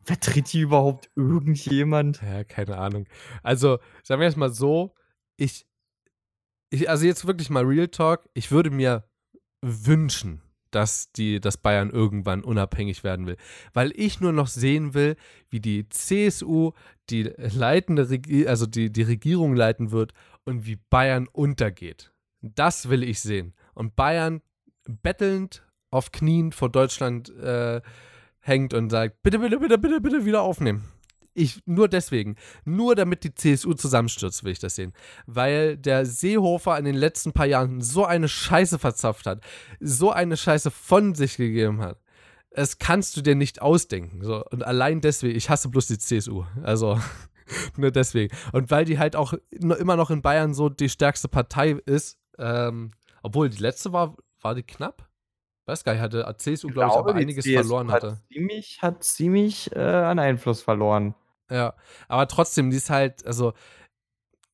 vertritt 0.02 0.52
die 0.52 0.60
überhaupt 0.60 1.10
irgendjemand? 1.14 2.20
Ja, 2.22 2.44
keine 2.44 2.76
Ahnung. 2.78 3.06
Also, 3.42 3.78
sagen 4.02 4.20
wir 4.20 4.26
jetzt 4.26 4.36
mal 4.36 4.52
so, 4.52 4.94
ich, 5.36 5.66
ich, 6.70 6.90
also 6.90 7.06
jetzt 7.06 7.26
wirklich 7.26 7.50
mal 7.50 7.64
Real 7.64 7.88
Talk, 7.88 8.28
ich 8.34 8.50
würde 8.50 8.70
mir 8.70 9.08
wünschen, 9.62 10.42
dass 10.72 11.12
die, 11.12 11.40
dass 11.40 11.56
Bayern 11.56 11.90
irgendwann 11.90 12.42
unabhängig 12.42 13.04
werden 13.04 13.26
will. 13.26 13.36
Weil 13.72 13.92
ich 13.94 14.20
nur 14.20 14.32
noch 14.32 14.48
sehen 14.48 14.92
will, 14.92 15.16
wie 15.48 15.60
die 15.60 15.88
CSU 15.88 16.72
die 17.10 17.22
leitende 17.36 18.10
Regi 18.10 18.46
also 18.46 18.66
die, 18.66 18.90
die 18.90 19.02
Regierung 19.02 19.54
leiten 19.54 19.90
wird 19.90 20.12
und 20.44 20.66
wie 20.66 20.76
Bayern 20.76 21.28
untergeht. 21.28 22.12
Das 22.40 22.88
will 22.88 23.02
ich 23.02 23.20
sehen. 23.20 23.54
Und 23.74 23.96
Bayern 23.96 24.42
bettelnd 24.84 25.62
auf 25.90 26.12
Knien 26.12 26.52
vor 26.52 26.70
Deutschland 26.70 27.30
äh, 27.36 27.80
hängt 28.40 28.74
und 28.74 28.90
sagt, 28.90 29.22
bitte, 29.22 29.38
bitte, 29.38 29.58
bitte, 29.58 29.78
bitte, 29.78 30.00
bitte 30.00 30.24
wieder 30.24 30.42
aufnehmen. 30.42 30.84
Ich, 31.34 31.60
nur 31.66 31.88
deswegen, 31.88 32.36
nur 32.64 32.94
damit 32.94 33.22
die 33.22 33.34
CSU 33.34 33.74
zusammenstürzt, 33.74 34.42
will 34.42 34.52
ich 34.52 34.58
das 34.58 34.74
sehen. 34.74 34.94
Weil 35.26 35.76
der 35.76 36.06
Seehofer 36.06 36.78
in 36.78 36.86
den 36.86 36.94
letzten 36.94 37.32
paar 37.32 37.44
Jahren 37.44 37.82
so 37.82 38.06
eine 38.06 38.28
Scheiße 38.28 38.78
verzapft 38.78 39.26
hat, 39.26 39.44
so 39.78 40.10
eine 40.10 40.38
Scheiße 40.38 40.70
von 40.70 41.14
sich 41.14 41.36
gegeben 41.36 41.82
hat. 41.82 42.00
Das 42.56 42.78
kannst 42.78 43.14
du 43.18 43.20
dir 43.20 43.34
nicht 43.34 43.60
ausdenken. 43.60 44.24
So. 44.24 44.42
Und 44.46 44.64
allein 44.64 45.02
deswegen, 45.02 45.36
ich 45.36 45.50
hasse 45.50 45.68
bloß 45.68 45.88
die 45.88 45.98
CSU. 45.98 46.46
Also, 46.62 46.98
nur 47.76 47.90
deswegen. 47.90 48.34
Und 48.52 48.70
weil 48.70 48.86
die 48.86 48.98
halt 48.98 49.14
auch 49.14 49.34
immer 49.50 49.96
noch 49.96 50.08
in 50.08 50.22
Bayern 50.22 50.54
so 50.54 50.70
die 50.70 50.88
stärkste 50.88 51.28
Partei 51.28 51.72
ist, 51.84 52.18
ähm, 52.38 52.92
obwohl 53.22 53.50
die 53.50 53.58
letzte 53.58 53.92
war, 53.92 54.16
war 54.40 54.54
die 54.54 54.62
knapp? 54.62 55.06
Weiß 55.66 55.84
gar 55.84 55.92
nicht, 55.92 56.00
hatte 56.00 56.34
CSU, 56.38 56.68
glaube 56.68 56.92
ich, 56.92 56.96
aber 56.96 57.12
die 57.12 57.20
einiges 57.20 57.44
CSU 57.44 57.56
verloren 57.56 57.90
hat 57.90 58.04
hatte. 58.04 58.20
Ziemlich, 58.32 58.80
hat 58.80 59.04
ziemlich 59.04 59.76
äh, 59.76 59.80
an 59.80 60.18
Einfluss 60.18 60.62
verloren. 60.62 61.14
Ja, 61.50 61.74
aber 62.08 62.26
trotzdem, 62.26 62.70
die 62.70 62.78
ist 62.78 62.88
halt, 62.88 63.26
also, 63.26 63.52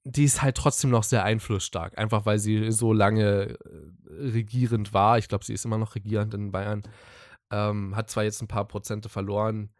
die 0.02 0.24
ist 0.24 0.42
halt 0.42 0.56
trotzdem 0.56 0.90
noch 0.90 1.04
sehr 1.04 1.22
einflussstark. 1.22 1.96
Einfach 1.98 2.26
weil 2.26 2.40
sie 2.40 2.72
so 2.72 2.92
lange 2.92 3.22
äh, 3.22 3.56
regierend 4.10 4.92
war. 4.92 5.18
Ich 5.18 5.28
glaube, 5.28 5.44
sie 5.44 5.54
ist 5.54 5.64
immer 5.64 5.78
noch 5.78 5.94
regierend 5.94 6.34
in 6.34 6.50
Bayern. 6.50 6.82
Ähm, 7.52 7.94
hat 7.96 8.10
zwar 8.10 8.24
jetzt 8.24 8.42
ein 8.42 8.48
paar 8.48 8.66
Prozente 8.66 9.08
verloren. 9.08 9.70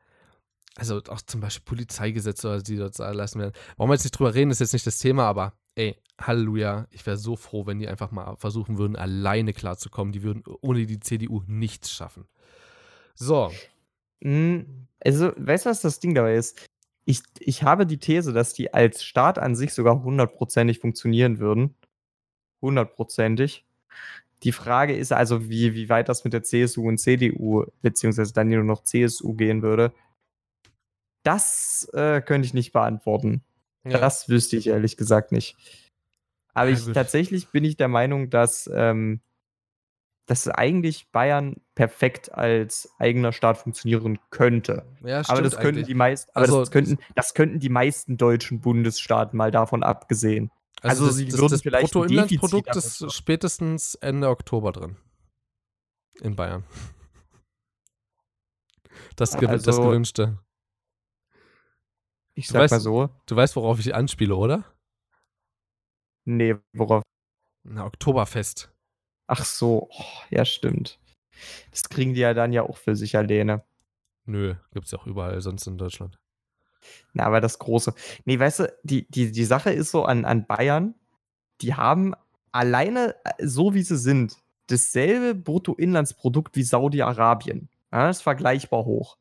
Also 0.76 1.02
auch 1.08 1.20
zum 1.22 1.40
Beispiel 1.40 1.64
Polizeigesetze, 1.64 2.48
oder 2.48 2.62
die 2.62 2.76
dort 2.76 2.98
erlassen 2.98 3.40
werden. 3.40 3.54
Wollen 3.76 3.90
wir 3.90 3.94
jetzt 3.94 4.04
nicht 4.04 4.18
drüber 4.18 4.34
reden, 4.34 4.50
ist 4.50 4.60
jetzt 4.60 4.72
nicht 4.74 4.86
das 4.86 4.98
Thema, 4.98 5.26
aber 5.26 5.54
ey, 5.74 5.98
Halleluja. 6.20 6.86
Ich 6.90 7.04
wäre 7.06 7.16
so 7.18 7.36
froh, 7.36 7.66
wenn 7.66 7.78
die 7.80 7.88
einfach 7.88 8.10
mal 8.10 8.36
versuchen 8.36 8.78
würden, 8.78 8.96
alleine 8.96 9.52
klarzukommen. 9.52 10.12
Die 10.12 10.22
würden 10.22 10.44
ohne 10.62 10.86
die 10.86 11.00
CDU 11.00 11.42
nichts 11.46 11.90
schaffen. 11.92 12.26
So, 13.14 13.50
Mm, 14.22 14.86
Also, 15.04 15.32
weißt 15.36 15.66
du, 15.66 15.70
was 15.70 15.80
das 15.80 16.00
Ding 16.00 16.14
dabei 16.14 16.36
ist? 16.36 16.66
Ich, 17.04 17.22
ich 17.40 17.64
habe 17.64 17.86
die 17.86 17.98
These, 17.98 18.32
dass 18.32 18.54
die 18.54 18.72
als 18.72 19.04
Staat 19.04 19.38
an 19.38 19.56
sich 19.56 19.74
sogar 19.74 20.02
hundertprozentig 20.04 20.78
funktionieren 20.78 21.40
würden. 21.40 21.74
Hundertprozentig. 22.62 23.66
Die 24.42 24.52
Frage 24.52 24.96
ist 24.96 25.12
also, 25.12 25.48
wie, 25.48 25.74
wie 25.74 25.88
weit 25.88 26.08
das 26.08 26.24
mit 26.24 26.32
der 26.32 26.42
CSU 26.42 26.88
und 26.88 26.98
CDU, 26.98 27.64
beziehungsweise 27.80 28.32
dann 28.32 28.48
nur 28.48 28.64
noch 28.64 28.82
CSU 28.82 29.34
gehen 29.34 29.62
würde. 29.62 29.92
Das 31.22 31.88
äh, 31.92 32.20
könnte 32.20 32.46
ich 32.46 32.54
nicht 32.54 32.72
beantworten. 32.72 33.42
ja. 33.84 33.98
Das 33.98 34.28
wüsste 34.28 34.56
ich 34.56 34.66
ehrlich 34.66 34.96
gesagt 34.96 35.30
nicht. 35.32 35.56
Aber 36.54 36.70
ich, 36.70 36.84
tatsächlich 36.92 37.48
bin 37.48 37.64
ich 37.64 37.76
der 37.76 37.88
Meinung, 37.88 38.28
dass, 38.28 38.68
ähm, 38.72 39.20
dass 40.26 40.48
eigentlich 40.48 41.10
Bayern 41.10 41.56
perfekt 41.74 42.32
als 42.32 42.90
eigener 42.98 43.32
Staat 43.32 43.58
funktionieren 43.58 44.18
könnte. 44.30 44.84
ja, 45.04 45.22
Aber 45.28 45.42
das 45.42 45.54
könnten 45.56 45.78
eigentlich. 45.78 45.86
die 45.86 45.94
meisten, 45.94 46.30
aber 46.34 46.44
Also, 46.44 46.60
das 46.60 46.70
könnten, 46.70 46.98
das 47.14 47.34
könnten 47.34 47.58
die 47.60 47.70
meisten 47.70 48.16
deutschen 48.16 48.60
Bundesstaaten 48.60 49.36
mal 49.36 49.50
davon 49.50 49.82
abgesehen. 49.82 50.50
Also, 50.82 51.06
Also 51.06 51.24
das, 51.24 51.36
das, 51.50 51.62
das 51.62 51.62
Bruttoinlandsprodukt 51.62 52.74
ist 52.76 53.12
spätestens 53.12 53.94
Ende 53.96 54.28
Oktober 54.28 54.72
drin. 54.72 54.96
In 56.20 56.36
Bayern. 56.36 56.64
Das, 59.16 59.36
gew 59.38 59.46
das 59.46 59.66
Also- 59.66 59.82
Gewünschte. 59.82 60.38
Ich 62.34 62.48
sag 62.48 62.62
weißt- 62.62 62.70
mal 62.70 62.80
so. 62.80 63.10
Du 63.26 63.36
weißt, 63.36 63.56
worauf 63.56 63.78
ich 63.78 63.94
anspiele, 63.94 64.34
oder? 64.34 64.64
Nee, 66.24 66.56
worauf? 66.72 67.02
Na, 67.64 67.84
Oktoberfest. 67.84 68.72
Ach 69.26 69.44
so, 69.44 69.88
oh, 69.90 70.04
ja, 70.30 70.44
stimmt. 70.44 70.98
Das 71.70 71.88
kriegen 71.88 72.14
die 72.14 72.20
ja 72.20 72.34
dann 72.34 72.52
ja 72.52 72.62
auch 72.62 72.76
für 72.76 72.96
sich 72.96 73.16
alleine. 73.16 73.64
Nö, 74.24 74.54
gibt's 74.72 74.90
ja 74.92 74.98
auch 74.98 75.06
überall 75.06 75.40
sonst 75.40 75.66
in 75.66 75.78
Deutschland. 75.78 76.18
Na, 77.12 77.24
aber 77.24 77.40
das 77.40 77.58
Große. 77.58 77.94
Nee, 78.24 78.38
weißt 78.38 78.60
du, 78.60 78.72
die, 78.82 79.06
die, 79.10 79.32
die 79.32 79.44
Sache 79.44 79.70
ist 79.72 79.90
so 79.90 80.04
an, 80.04 80.24
an 80.24 80.46
Bayern, 80.46 80.94
die 81.60 81.74
haben 81.74 82.14
alleine 82.52 83.14
äh, 83.24 83.46
so 83.46 83.74
wie 83.74 83.82
sie 83.82 83.96
sind, 83.96 84.36
dasselbe 84.68 85.34
Bruttoinlandsprodukt 85.34 86.56
wie 86.56 86.62
Saudi-Arabien. 86.62 87.68
Ja, 87.92 88.06
das 88.06 88.18
ist 88.18 88.22
vergleichbar 88.22 88.84
hoch. 88.84 89.18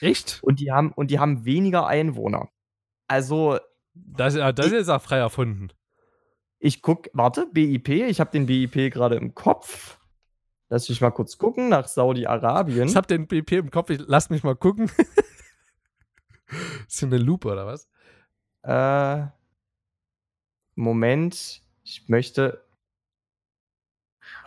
Echt? 0.00 0.40
Und 0.42 0.60
die 0.60 0.72
haben, 0.72 0.92
und 0.92 1.10
die 1.10 1.18
haben 1.18 1.44
weniger 1.44 1.86
Einwohner. 1.86 2.48
Also, 3.08 3.58
Das, 3.94 4.34
ja, 4.34 4.52
das 4.52 4.66
ist 4.66 4.72
jetzt 4.72 4.88
auch 4.90 5.02
frei 5.02 5.18
erfunden. 5.18 5.68
ich 6.58 6.82
guck, 6.82 7.08
warte, 7.14 7.46
BIP, 7.50 7.88
ich 7.88 8.20
habe 8.20 8.30
den 8.30 8.46
BIP 8.46 8.92
gerade 8.92 9.16
im 9.16 9.34
Kopf. 9.34 9.98
Lass 10.68 10.88
mich 10.88 11.00
mal 11.00 11.10
kurz 11.10 11.36
gucken 11.38 11.68
nach 11.70 11.88
Saudi-Arabien. 11.88 12.86
Ich 12.88 12.94
hab 12.94 13.08
den 13.08 13.26
BP 13.26 13.52
im 13.52 13.70
Kopf, 13.70 13.90
ich, 13.90 14.00
lass 14.06 14.30
mich 14.30 14.44
mal 14.44 14.54
gucken. 14.54 14.90
ist 16.88 17.02
eine 17.02 17.18
Lupe 17.18 17.48
oder 17.48 17.66
was? 17.66 17.88
Äh, 18.62 19.26
Moment, 20.74 21.62
ich 21.84 22.08
möchte. 22.08 22.64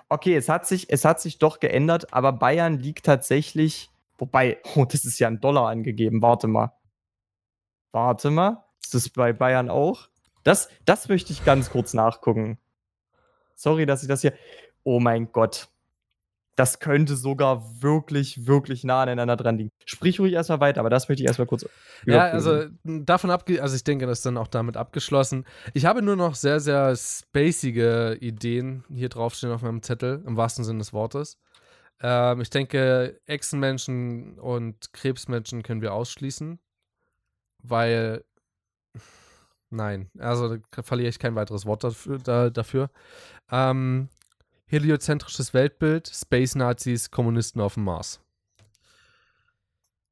Okay, 0.10 0.36
es 0.36 0.50
hat 0.50 0.68
sich, 0.68 0.90
es 0.90 1.06
hat 1.06 1.22
sich 1.22 1.40
doch 1.40 1.60
geändert, 1.60 2.14
aber 2.14 2.34
Bayern 2.34 2.80
liegt 2.80 3.06
tatsächlich. 3.06 3.90
Wobei, 4.18 4.60
oh, 4.76 4.86
das 4.86 5.06
ist 5.06 5.20
ja 5.20 5.28
ein 5.28 5.42
Dollar 5.42 5.70
angegeben. 5.70 6.22
Warte 6.22 6.48
mal. 6.48 6.74
Warte 7.92 8.32
mal. 8.32 8.66
Ist 8.84 8.94
das 8.94 9.10
bei 9.10 9.34
Bayern 9.34 9.70
auch? 9.70 10.10
Das, 10.44 10.70
das 10.86 11.08
möchte 11.08 11.32
ich 11.32 11.46
ganz 11.46 11.70
kurz 11.70 11.94
nachgucken. 11.94 12.58
Sorry, 13.56 13.86
dass 13.86 14.02
ich 14.02 14.10
das 14.10 14.22
hier. 14.22 14.34
Oh 14.84 15.00
mein 15.00 15.32
Gott. 15.32 15.70
Das 16.56 16.80
könnte 16.80 17.16
sogar 17.16 17.82
wirklich, 17.82 18.46
wirklich 18.46 18.84
nah 18.84 19.02
aneinander 19.02 19.36
dran 19.36 19.58
liegen. 19.58 19.70
Sprich 19.86 20.20
ruhig 20.20 20.34
erstmal 20.34 20.60
weiter, 20.60 20.82
aber 20.82 20.92
das 20.92 21.10
möchte 21.10 21.24
ich 21.24 21.28
erstmal 21.28 21.48
kurz. 21.48 21.66
Ja, 22.06 22.26
also 22.26 22.66
davon 22.84 23.32
abge 23.32 23.62
also 23.62 23.76
ich 23.76 23.84
denke, 23.84 24.06
das 24.06 24.20
ist 24.20 24.26
dann 24.26 24.38
auch 24.38 24.48
damit 24.48 24.78
abgeschlossen. 24.78 25.46
Ich 25.74 25.86
habe 25.86 26.04
nur 26.04 26.16
noch 26.16 26.36
sehr, 26.36 26.60
sehr 26.60 26.96
spacige 26.96 28.18
Ideen 28.22 28.84
hier 28.94 29.10
draufstehen 29.10 29.52
auf 29.52 29.64
meinem 29.64 29.82
Zettel, 29.82 30.24
im 30.28 30.38
wahrsten 30.38 30.64
Sinne 30.64 30.80
des 30.80 30.94
Wortes. 30.94 31.40
Ähm, 32.02 32.42
ich 32.42 32.50
denke, 32.50 33.20
Echsenmenschen 33.26 34.38
und 34.40 34.94
Krebsmenschen 34.94 35.64
können 35.64 35.82
wir 35.82 35.94
ausschließen, 35.94 36.60
weil 37.64 38.24
nein, 39.70 40.10
also 40.20 40.58
da 40.72 40.84
verliere 40.84 41.10
ich 41.10 41.20
kein 41.20 41.36
weiteres 41.36 41.66
Wort 41.66 41.84
dafür. 41.84 42.20
Da, 42.20 42.50
dafür. 42.50 42.90
Ähm, 43.52 44.10
heliozentrisches 44.66 45.54
Weltbild, 45.54 46.08
Space 46.08 46.56
Nazis, 46.56 47.12
Kommunisten 47.12 47.62
auf 47.62 47.76
dem 47.76 47.84
Mars. 47.84 48.20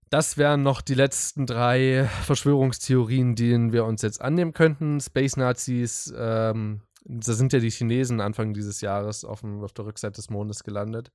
Das 0.10 0.38
wären 0.38 0.62
noch 0.62 0.82
die 0.82 0.94
letzten 0.94 1.46
drei 1.46 2.10
Verschwörungstheorien, 2.24 3.36
denen 3.36 3.72
wir 3.72 3.86
uns 3.86 4.02
jetzt 4.02 4.22
annehmen 4.22 4.54
könnten. 4.54 5.00
Space 5.00 5.38
Nazis, 5.38 6.14
ähm, 6.18 6.82
da 7.06 7.32
sind 7.34 7.54
ja 7.54 7.60
die 7.60 7.72
Chinesen 7.72 8.20
Anfang 8.20 8.54
dieses 8.54 8.82
Jahres 8.82 9.24
auf, 9.24 9.40
dem, 9.40 9.64
auf 9.64 9.72
der 9.72 9.86
Rückseite 9.86 10.16
des 10.16 10.30
Mondes 10.30 10.64
gelandet. 10.64 11.12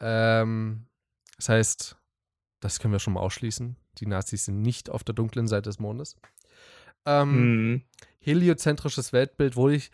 Ähm, 0.00 0.86
das 1.36 1.48
heißt, 1.48 1.96
das 2.60 2.78
können 2.78 2.92
wir 2.92 2.98
schon 2.98 3.14
mal 3.14 3.20
ausschließen. 3.20 3.76
Die 3.98 4.06
Nazis 4.06 4.44
sind 4.44 4.60
nicht 4.60 4.90
auf 4.90 5.02
der 5.02 5.14
dunklen 5.14 5.48
Seite 5.48 5.70
des 5.70 5.78
Mondes. 5.78 6.16
Ähm, 7.06 7.32
Hm. 7.32 7.82
heliozentrisches 8.20 9.14
Weltbild, 9.14 9.56
wo 9.56 9.70
ich 9.70 9.90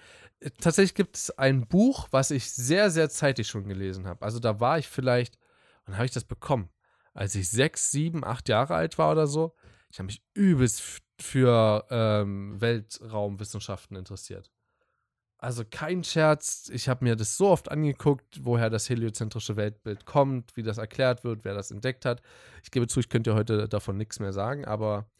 tatsächlich 0.59 0.95
gibt 0.95 1.17
es 1.17 1.31
ein 1.39 1.67
Buch, 1.67 2.09
was 2.11 2.31
ich 2.31 2.51
sehr, 2.51 2.91
sehr 2.91 3.09
zeitig 3.09 3.49
schon 3.49 3.69
gelesen 3.69 4.07
habe. 4.07 4.25
Also 4.25 4.39
da 4.39 4.61
war 4.61 4.79
ich 4.79 4.89
vielleicht, 4.89 5.39
wann 5.85 5.97
habe 5.97 6.07
ich 6.07 6.13
das 6.13 6.25
bekommen? 6.25 6.71
Als 7.15 7.35
ich 7.35 7.49
sechs, 7.49 7.91
sieben, 7.91 8.25
acht 8.25 8.49
Jahre 8.49 8.75
alt 8.75 8.99
war 8.99 9.13
oder 9.13 9.27
so. 9.27 9.55
Ich 9.91 9.99
habe 9.99 10.07
mich 10.07 10.23
übelst 10.35 11.03
für 11.21 11.87
ähm, 11.91 12.61
Weltraumwissenschaften 12.61 13.97
interessiert. 13.97 14.51
Also 15.39 15.65
kein 15.71 16.03
Scherz, 16.03 16.71
ich 16.73 16.89
habe 16.89 17.05
mir 17.05 17.15
das 17.15 17.37
so 17.37 17.49
oft 17.49 17.71
angeguckt, 17.71 18.45
woher 18.45 18.71
das 18.71 18.89
heliozentrische 18.89 19.57
Weltbild 19.57 20.07
kommt, 20.07 20.57
wie 20.57 20.63
das 20.63 20.79
erklärt 20.79 21.25
wird, 21.25 21.45
wer 21.45 21.55
das 21.55 21.71
entdeckt 21.71 22.05
hat. 22.05 22.23
Ich 22.63 22.71
gebe 22.71 22.87
zu, 22.87 23.01
ich 23.01 23.09
könnte 23.09 23.35
heute 23.35 23.69
davon 23.69 23.97
nichts 23.99 24.19
mehr 24.19 24.33
sagen, 24.33 24.65
aber 24.65 25.11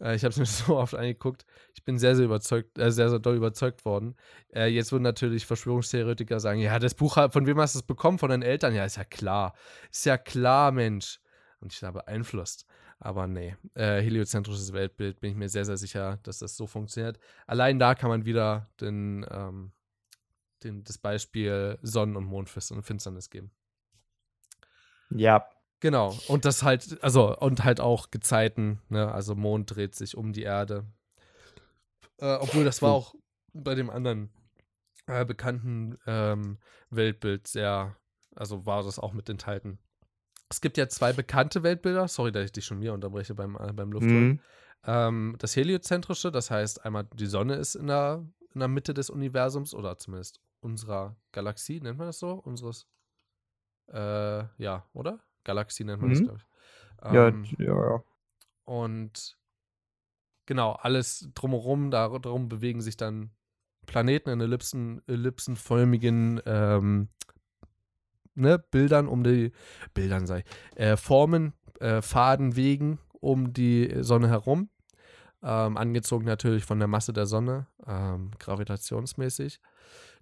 äh, 0.00 0.16
ich 0.16 0.24
habe 0.24 0.30
es 0.30 0.36
mir 0.38 0.46
so 0.46 0.76
oft 0.76 0.94
angeguckt. 0.94 1.44
Ich 1.74 1.84
bin 1.84 1.98
sehr, 1.98 2.16
sehr 2.16 2.24
überzeugt, 2.24 2.78
äh, 2.78 2.90
sehr, 2.90 3.10
sehr 3.10 3.18
doll 3.18 3.36
überzeugt 3.36 3.84
worden. 3.84 4.16
Äh, 4.54 4.66
jetzt 4.66 4.92
würden 4.92 5.02
natürlich 5.02 5.46
Verschwörungstheoretiker 5.46 6.40
sagen, 6.40 6.60
ja, 6.60 6.78
das 6.78 6.94
Buch, 6.94 7.14
von 7.30 7.46
wem 7.46 7.60
hast 7.60 7.74
du 7.74 7.80
es 7.80 7.86
bekommen? 7.86 8.18
Von 8.18 8.30
deinen 8.30 8.42
Eltern? 8.42 8.74
Ja, 8.74 8.84
ist 8.84 8.96
ja 8.96 9.04
klar. 9.04 9.54
Ist 9.90 10.06
ja 10.06 10.18
klar, 10.18 10.72
Mensch. 10.72 11.20
Und 11.60 11.72
ich 11.72 11.82
habe 11.82 12.00
beeinflusst. 12.00 12.66
Aber 12.98 13.26
nee, 13.26 13.56
äh, 13.74 14.02
heliozentrisches 14.02 14.74
Weltbild 14.74 15.20
bin 15.20 15.30
ich 15.30 15.36
mir 15.36 15.48
sehr, 15.48 15.64
sehr 15.64 15.78
sicher, 15.78 16.18
dass 16.22 16.38
das 16.38 16.56
so 16.56 16.66
funktioniert. 16.66 17.18
Allein 17.46 17.78
da 17.78 17.94
kann 17.94 18.10
man 18.10 18.26
wieder 18.26 18.68
den, 18.78 19.24
ähm, 19.30 19.72
den, 20.62 20.84
das 20.84 20.98
Beispiel 20.98 21.78
Sonnen- 21.80 22.16
und 22.16 22.24
Mondfinsternis 22.24 23.30
geben. 23.30 23.50
Ja, 25.10 25.48
Genau. 25.80 26.16
Und 26.28 26.44
das 26.44 26.62
halt, 26.62 27.02
also, 27.02 27.36
und 27.38 27.64
halt 27.64 27.80
auch 27.80 28.10
Gezeiten, 28.10 28.80
ne? 28.88 29.10
Also 29.12 29.34
Mond 29.34 29.74
dreht 29.74 29.94
sich 29.94 30.16
um 30.16 30.32
die 30.32 30.42
Erde. 30.42 30.86
Äh, 32.18 32.34
obwohl 32.34 32.64
das 32.64 32.82
war 32.82 32.92
auch 32.92 33.14
bei 33.54 33.74
dem 33.74 33.88
anderen 33.90 34.30
äh, 35.06 35.24
bekannten 35.24 35.98
ähm, 36.06 36.58
Weltbild 36.90 37.48
sehr, 37.48 37.96
also 38.36 38.66
war 38.66 38.82
das 38.82 38.98
auch 38.98 39.12
mit 39.12 39.28
enthalten. 39.28 39.78
Es 40.50 40.60
gibt 40.60 40.76
ja 40.76 40.88
zwei 40.88 41.12
bekannte 41.12 41.62
Weltbilder, 41.62 42.08
sorry, 42.08 42.32
dass 42.32 42.44
ich 42.44 42.52
dich 42.52 42.64
schon 42.64 42.80
wieder 42.80 42.92
unterbreche 42.92 43.34
beim, 43.34 43.56
äh, 43.56 43.72
beim 43.72 43.92
Luftholen. 43.92 44.30
hm. 44.30 44.40
Ähm, 44.84 45.36
das 45.38 45.56
heliozentrische, 45.56 46.30
das 46.30 46.50
heißt 46.50 46.84
einmal 46.84 47.08
die 47.14 47.26
Sonne 47.26 47.54
ist 47.54 47.74
in 47.74 47.86
der, 47.86 48.26
in 48.54 48.60
der 48.60 48.68
Mitte 48.68 48.94
des 48.94 49.10
Universums 49.10 49.74
oder 49.74 49.98
zumindest 49.98 50.40
unserer 50.60 51.16
Galaxie, 51.32 51.80
nennt 51.80 51.98
man 51.98 52.08
das 52.08 52.18
so? 52.18 52.32
Unseres, 52.32 52.86
äh, 53.92 54.44
ja, 54.62 54.86
oder? 54.92 55.20
Galaxie 55.44 55.84
nennt 55.84 56.00
man 56.02 56.10
das, 56.10 56.20
Mhm. 56.20 56.24
glaube 56.24 56.38
ich. 56.38 56.46
ja, 57.12 57.28
Ähm, 57.28 57.44
ja, 57.58 57.90
ja. 57.92 58.04
und 58.64 59.36
genau, 60.46 60.72
alles 60.72 61.30
drumherum, 61.34 61.90
darum 61.90 62.48
bewegen 62.48 62.80
sich 62.80 62.96
dann 62.96 63.30
Planeten 63.86 64.30
in 64.30 64.40
Ellipsen, 64.40 65.02
ellipsenförmigen 65.08 66.40
ähm, 66.44 67.08
ne, 68.34 68.58
Bildern 68.58 69.08
um 69.08 69.24
die, 69.24 69.52
Bildern 69.94 70.26
sei, 70.26 70.44
äh, 70.76 70.96
Formen, 70.96 71.54
äh, 71.80 72.02
Fadenwegen 72.02 72.98
um 73.12 73.52
die 73.52 73.92
Sonne 74.02 74.28
herum. 74.28 74.70
Ähm, 75.42 75.78
angezogen 75.78 76.26
natürlich 76.26 76.66
von 76.66 76.78
der 76.78 76.88
Masse 76.88 77.14
der 77.14 77.24
Sonne, 77.24 77.66
ähm, 77.86 78.30
gravitationsmäßig. 78.38 79.58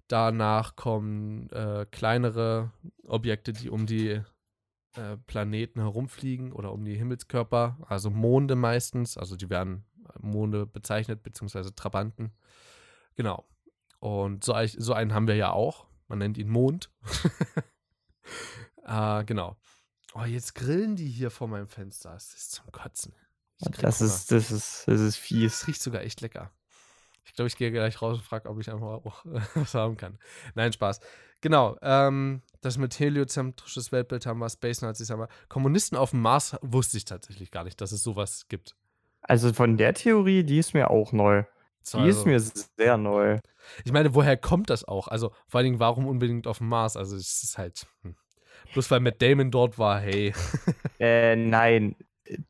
Danach 0.07 0.77
kommen 0.77 1.49
äh, 1.49 1.85
kleinere 1.91 2.71
Objekte, 3.05 3.51
die 3.51 3.69
um 3.69 3.85
die 3.85 4.21
äh, 4.99 5.17
Planeten 5.17 5.79
herumfliegen 5.79 6.51
oder 6.51 6.73
um 6.73 6.83
die 6.83 6.95
Himmelskörper, 6.95 7.77
also 7.87 8.09
Monde 8.09 8.55
meistens, 8.55 9.17
also 9.17 9.35
die 9.35 9.49
werden 9.49 9.85
Monde 10.19 10.65
bezeichnet, 10.65 11.23
beziehungsweise 11.23 11.73
Trabanten. 11.73 12.33
Genau. 13.15 13.47
Und 13.99 14.43
so, 14.43 14.55
so 14.65 14.93
einen 14.93 15.13
haben 15.13 15.27
wir 15.27 15.35
ja 15.35 15.51
auch. 15.51 15.87
Man 16.07 16.19
nennt 16.19 16.37
ihn 16.37 16.49
Mond. 16.49 16.89
äh, 18.85 19.23
genau. 19.25 19.57
Oh, 20.13 20.23
jetzt 20.23 20.55
grillen 20.55 20.95
die 20.95 21.07
hier 21.07 21.29
vor 21.29 21.47
meinem 21.47 21.67
Fenster. 21.67 22.11
Das 22.13 22.33
ist 22.33 22.51
zum 22.51 22.71
Kotzen. 22.71 23.13
Das 23.59 24.01
ist, 24.01 24.31
das 24.31 24.51
ist, 24.51 24.87
das 24.87 24.99
ist 24.99 25.07
Es 25.07 25.17
fies. 25.17 25.67
riecht 25.67 25.81
sogar 25.81 26.01
echt 26.01 26.21
lecker. 26.21 26.51
Ich 27.25 27.33
glaube, 27.33 27.47
ich 27.47 27.57
gehe 27.57 27.71
gleich 27.71 28.01
raus 28.01 28.17
und 28.17 28.23
frage, 28.23 28.49
ob 28.49 28.59
ich 28.59 28.71
einfach 28.71 28.87
auch 28.87 29.25
was 29.55 29.73
haben 29.73 29.97
kann. 29.97 30.17
Nein, 30.55 30.73
Spaß. 30.73 30.99
Genau, 31.41 31.77
ähm, 31.81 32.41
das 32.61 32.77
mit 32.77 32.99
heliozentrisches 32.99 33.91
Weltbild 33.91 34.25
haben 34.25 34.39
wir, 34.39 34.49
Space 34.49 34.81
Nazis 34.81 35.09
haben 35.09 35.21
wir. 35.21 35.29
Kommunisten 35.47 35.97
auf 35.97 36.11
dem 36.11 36.21
Mars 36.21 36.57
wusste 36.61 36.97
ich 36.97 37.05
tatsächlich 37.05 37.51
gar 37.51 37.63
nicht, 37.63 37.79
dass 37.81 37.91
es 37.91 38.03
sowas 38.03 38.45
gibt. 38.49 38.75
Also 39.21 39.53
von 39.53 39.77
der 39.77 39.93
Theorie, 39.93 40.43
die 40.43 40.59
ist 40.59 40.73
mir 40.73 40.89
auch 40.89 41.11
neu. 41.11 41.43
Die 41.87 41.93
war 41.93 42.07
ist 42.07 42.17
also- 42.17 42.29
mir 42.29 42.39
sehr 42.39 42.97
neu. 42.97 43.39
Ich 43.85 43.91
meine, 43.91 44.15
woher 44.15 44.35
kommt 44.35 44.69
das 44.69 44.83
auch? 44.83 45.07
Also 45.07 45.31
vor 45.47 45.59
allen 45.59 45.65
Dingen, 45.65 45.79
warum 45.79 46.07
unbedingt 46.07 46.47
auf 46.47 46.57
dem 46.57 46.69
Mars? 46.69 46.97
Also 46.97 47.15
es 47.15 47.43
ist 47.43 47.57
halt, 47.57 47.85
hm. 48.01 48.15
bloß 48.73 48.89
weil 48.89 48.99
Matt 48.99 49.21
Damon 49.21 49.51
dort 49.51 49.77
war, 49.77 49.99
hey. 49.99 50.33
Äh, 50.99 51.37
nein. 51.37 51.95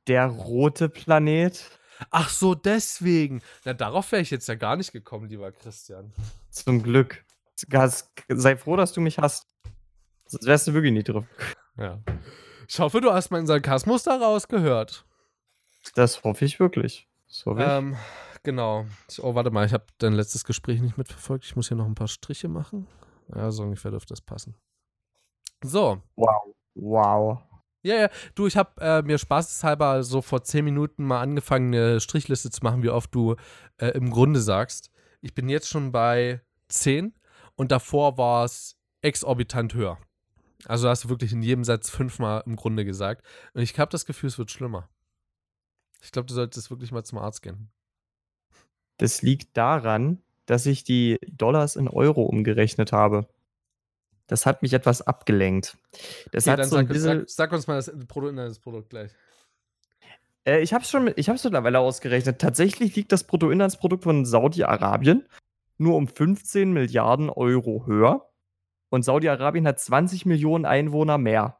Der 0.07 0.25
rote 0.25 0.89
Planet. 0.89 1.69
Ach 2.09 2.29
so, 2.29 2.55
deswegen. 2.55 3.41
Na, 3.63 3.73
darauf 3.73 4.11
wäre 4.11 4.21
ich 4.23 4.31
jetzt 4.31 4.47
ja 4.47 4.55
gar 4.55 4.75
nicht 4.75 4.91
gekommen, 4.91 5.29
lieber 5.29 5.51
Christian. 5.51 6.11
Zum 6.49 6.81
Glück. 6.81 7.23
Sei 8.27 8.57
froh, 8.57 8.75
dass 8.75 8.93
du 8.93 9.01
mich 9.01 9.19
hast. 9.19 9.48
Sonst 10.29 10.45
wärst 10.45 10.67
du 10.67 10.73
wirklich 10.73 10.93
nie 10.93 11.03
drauf. 11.03 11.25
Ja. 11.75 11.99
Ich 12.67 12.79
hoffe, 12.79 13.01
du 13.01 13.11
hast 13.11 13.31
meinen 13.31 13.47
Sarkasmus 13.47 14.03
da 14.03 14.17
rausgehört. 14.17 15.05
Das 15.95 16.23
hoffe 16.23 16.45
ich 16.45 16.59
wirklich. 16.59 17.07
Hoffe 17.45 17.61
ich. 17.61 17.67
Ähm, 17.67 17.97
genau. 18.43 18.85
Oh, 19.21 19.33
warte 19.33 19.49
mal, 19.49 19.65
ich 19.65 19.73
habe 19.73 19.85
dein 19.97 20.13
letztes 20.13 20.45
Gespräch 20.45 20.81
nicht 20.81 20.97
mitverfolgt. 20.97 21.45
Ich 21.45 21.55
muss 21.55 21.67
hier 21.67 21.77
noch 21.77 21.87
ein 21.87 21.95
paar 21.95 22.07
Striche 22.07 22.47
machen. 22.47 22.87
Ja, 23.33 23.49
so 23.49 23.63
ungefähr 23.63 23.89
dürfte 23.89 24.13
das 24.13 24.21
passen. 24.21 24.55
So, 25.63 26.01
wow. 26.15 26.55
Wow. 26.75 27.39
Ja, 27.81 27.95
ja, 27.95 28.09
du, 28.35 28.45
ich 28.45 28.55
habe 28.55 28.79
äh, 28.81 29.01
mir 29.01 29.17
spaßeshalber 29.17 30.03
so 30.03 30.21
vor 30.21 30.43
zehn 30.43 30.65
Minuten 30.65 31.05
mal 31.05 31.21
angefangen, 31.21 31.73
eine 31.73 31.99
Strichliste 31.99 32.51
zu 32.51 32.61
machen, 32.61 32.83
wie 32.83 32.89
oft 32.89 33.15
du 33.15 33.35
äh, 33.77 33.87
im 33.87 34.11
Grunde 34.11 34.41
sagst. 34.41 34.91
Ich 35.21 35.33
bin 35.33 35.49
jetzt 35.49 35.69
schon 35.69 35.91
bei 35.91 36.41
10 36.67 37.15
und 37.55 37.71
davor 37.71 38.17
war 38.17 38.45
es 38.45 38.77
exorbitant 39.01 39.73
höher. 39.73 39.97
Also 40.65 40.89
hast 40.89 41.05
du 41.05 41.09
wirklich 41.09 41.31
in 41.31 41.41
jedem 41.41 41.63
Satz 41.63 41.89
fünfmal 41.89 42.43
im 42.45 42.55
Grunde 42.55 42.85
gesagt. 42.85 43.25
Und 43.53 43.61
ich 43.61 43.77
habe 43.79 43.91
das 43.91 44.05
Gefühl, 44.05 44.27
es 44.27 44.37
wird 44.37 44.51
schlimmer. 44.51 44.89
Ich 46.01 46.11
glaube, 46.11 46.27
du 46.27 46.33
solltest 46.33 46.69
wirklich 46.69 46.91
mal 46.91 47.03
zum 47.03 47.17
Arzt 47.17 47.41
gehen. 47.41 47.69
Das 48.97 49.21
liegt 49.21 49.55
daran, 49.55 50.21
dass 50.45 50.65
ich 50.65 50.83
die 50.83 51.19
Dollars 51.27 51.75
in 51.75 51.87
Euro 51.87 52.23
umgerechnet 52.23 52.91
habe. 52.91 53.27
Das 54.27 54.45
hat 54.45 54.61
mich 54.61 54.73
etwas 54.73 55.01
abgelenkt. 55.01 55.77
Das 56.31 56.47
Okay, 56.47 56.61
hat 56.61 56.65
so 56.65 56.75
ein 56.75 56.85
sag, 56.85 56.93
bisschen. 56.93 57.19
sag, 57.19 57.29
sag 57.29 57.51
uns 57.53 57.67
mal 57.67 57.75
das 57.75 57.91
Produkt, 58.07 58.37
das 58.37 58.59
Produkt 58.59 58.89
gleich. 58.89 59.11
Äh, 60.45 60.61
ich 60.61 60.73
habe 60.73 60.83
es 60.83 60.89
schon, 60.89 61.11
ich 61.15 61.29
habe 61.29 61.37
es 61.37 61.43
mittlerweile 61.43 61.79
ausgerechnet. 61.79 62.39
Tatsächlich 62.39 62.95
liegt 62.95 63.11
das 63.11 63.23
Bruttoinlandsprodukt 63.23 64.03
von 64.03 64.25
Saudi-Arabien 64.25 65.25
nur 65.77 65.95
um 65.95 66.07
15 66.07 66.71
Milliarden 66.73 67.29
Euro 67.29 67.85
höher. 67.85 68.28
Und 68.89 69.03
Saudi-Arabien 69.03 69.67
hat 69.67 69.79
20 69.79 70.25
Millionen 70.25 70.65
Einwohner 70.65 71.17
mehr. 71.17 71.57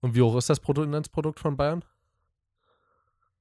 Und 0.00 0.14
wie 0.14 0.22
hoch 0.22 0.36
ist 0.36 0.50
das 0.50 0.60
Bruttoinlandsprodukt 0.60 1.40
von 1.40 1.56
Bayern? 1.56 1.84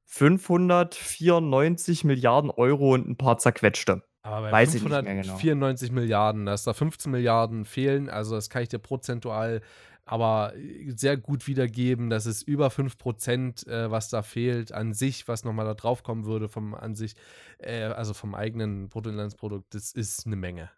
594 0.06 2.06
Milliarden 2.06 2.50
Euro 2.50 2.94
und 2.94 3.08
ein 3.08 3.18
paar 3.18 3.38
zerquetschte. 3.38 4.04
Aber 4.22 4.42
bei 4.42 4.52
Weiß 4.52 4.74
ich 4.74 4.82
nicht 4.82 4.90
mehr 4.90 5.04
genau. 5.04 5.38
594 5.38 5.92
Milliarden, 5.92 6.46
dass 6.46 6.64
da 6.64 6.74
15 6.74 7.12
Milliarden 7.12 7.66
fehlen, 7.66 8.10
also 8.10 8.36
das 8.36 8.50
kann 8.50 8.64
ich 8.64 8.70
dir 8.70 8.80
prozentual 8.80 9.62
aber 10.08 10.54
sehr 10.88 11.18
gut 11.18 11.48
wiedergeben. 11.48 12.10
Das 12.10 12.26
ist 12.26 12.44
über 12.44 12.70
5%, 12.70 13.68
äh, 13.68 13.92
was 13.92 14.10
da 14.10 14.22
fehlt 14.22 14.72
an 14.72 14.94
sich, 14.94 15.28
was 15.28 15.44
nochmal 15.44 15.66
da 15.66 15.74
drauf 15.74 16.02
kommen 16.02 16.26
würde 16.26 16.48
vom 16.48 16.74
an 16.74 16.96
sich, 16.96 17.16
äh, 17.60 17.84
also 17.84 18.14
vom 18.14 18.34
eigenen 18.34 18.88
Bruttoinlandsprodukt. 18.88 19.76
Das 19.76 19.92
ist 19.92 20.26
eine 20.26 20.38
Menge. 20.38 20.72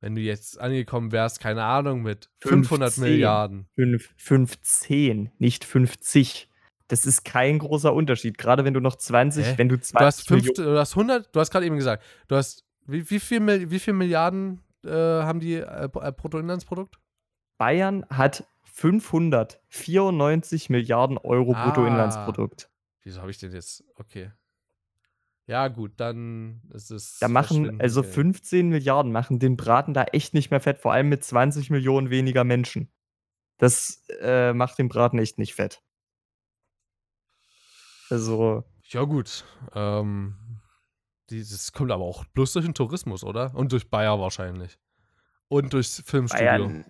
Wenn 0.00 0.14
du 0.14 0.20
jetzt 0.22 0.58
angekommen 0.60 1.12
wärst, 1.12 1.40
keine 1.40 1.64
Ahnung, 1.64 2.02
mit 2.02 2.30
500 2.40 2.92
15. 2.94 3.12
Milliarden. 3.12 3.66
Fünf- 3.74 4.10
15, 4.16 5.30
nicht 5.38 5.64
50. 5.64 6.48
Das 6.88 7.04
ist 7.06 7.24
kein 7.24 7.58
großer 7.58 7.92
Unterschied. 7.92 8.38
Gerade 8.38 8.64
wenn 8.64 8.74
du 8.74 8.80
noch 8.80 8.96
20, 8.96 9.44
Hä? 9.46 9.54
wenn 9.58 9.68
du 9.68 9.78
20 9.78 9.98
Du 9.98 10.04
hast, 10.06 10.26
fünf, 10.28 10.46
Millionen- 10.48 10.74
du 10.74 10.78
hast 10.80 10.96
100, 10.96 11.34
du 11.34 11.40
hast 11.40 11.50
gerade 11.50 11.66
eben 11.66 11.76
gesagt, 11.76 12.02
du 12.28 12.36
hast, 12.36 12.64
wie, 12.86 13.08
wie, 13.10 13.20
viel, 13.20 13.70
wie 13.70 13.78
viel 13.78 13.92
Milliarden 13.94 14.60
äh, 14.84 14.90
haben 14.90 15.40
die 15.40 15.54
äh, 15.56 15.84
äh, 15.84 15.88
Bruttoinlandsprodukt? 15.88 16.98
Bayern 17.58 18.06
hat 18.08 18.46
594 18.64 20.70
Milliarden 20.70 21.18
Euro 21.18 21.52
Ah. 21.54 21.64
Bruttoinlandsprodukt. 21.66 22.70
Wieso 23.02 23.20
habe 23.20 23.30
ich 23.30 23.38
den 23.38 23.52
jetzt? 23.52 23.84
Okay. 23.96 24.30
Ja, 25.50 25.66
gut, 25.66 25.94
dann 25.96 26.62
ist 26.72 26.92
es. 26.92 27.18
Da 27.18 27.26
machen 27.26 27.80
also 27.80 28.04
viel. 28.04 28.12
15 28.12 28.68
Milliarden 28.68 29.10
machen 29.10 29.40
den 29.40 29.56
Braten 29.56 29.94
da 29.94 30.04
echt 30.04 30.32
nicht 30.32 30.52
mehr 30.52 30.60
fett, 30.60 30.78
vor 30.78 30.92
allem 30.92 31.08
mit 31.08 31.24
20 31.24 31.70
Millionen 31.70 32.08
weniger 32.08 32.44
Menschen. 32.44 32.88
Das 33.58 34.04
äh, 34.20 34.52
macht 34.52 34.78
den 34.78 34.88
Braten 34.88 35.18
echt 35.18 35.38
nicht 35.38 35.54
fett. 35.56 35.82
Also, 38.10 38.62
Ja, 38.84 39.02
gut. 39.04 39.44
Ähm, 39.74 40.36
dieses 41.30 41.72
kommt 41.72 41.90
aber 41.90 42.04
auch 42.04 42.24
bloß 42.26 42.52
durch 42.52 42.64
den 42.64 42.74
Tourismus, 42.74 43.24
oder? 43.24 43.52
Und 43.54 43.72
durch 43.72 43.90
Bayer 43.90 44.20
wahrscheinlich. 44.20 44.78
Und 45.48 45.72
durchs 45.72 46.00
Filmstudio. 46.06 46.44
Bayern, 46.46 46.84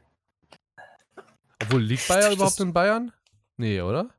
Obwohl, 1.63 1.81
liegt 1.83 2.07
Bayer 2.09 2.27
Das- 2.29 2.35
überhaupt 2.35 2.61
in 2.61 2.73
Bayern? 2.75 3.13
Nee, 3.57 3.81
oder? 3.81 4.11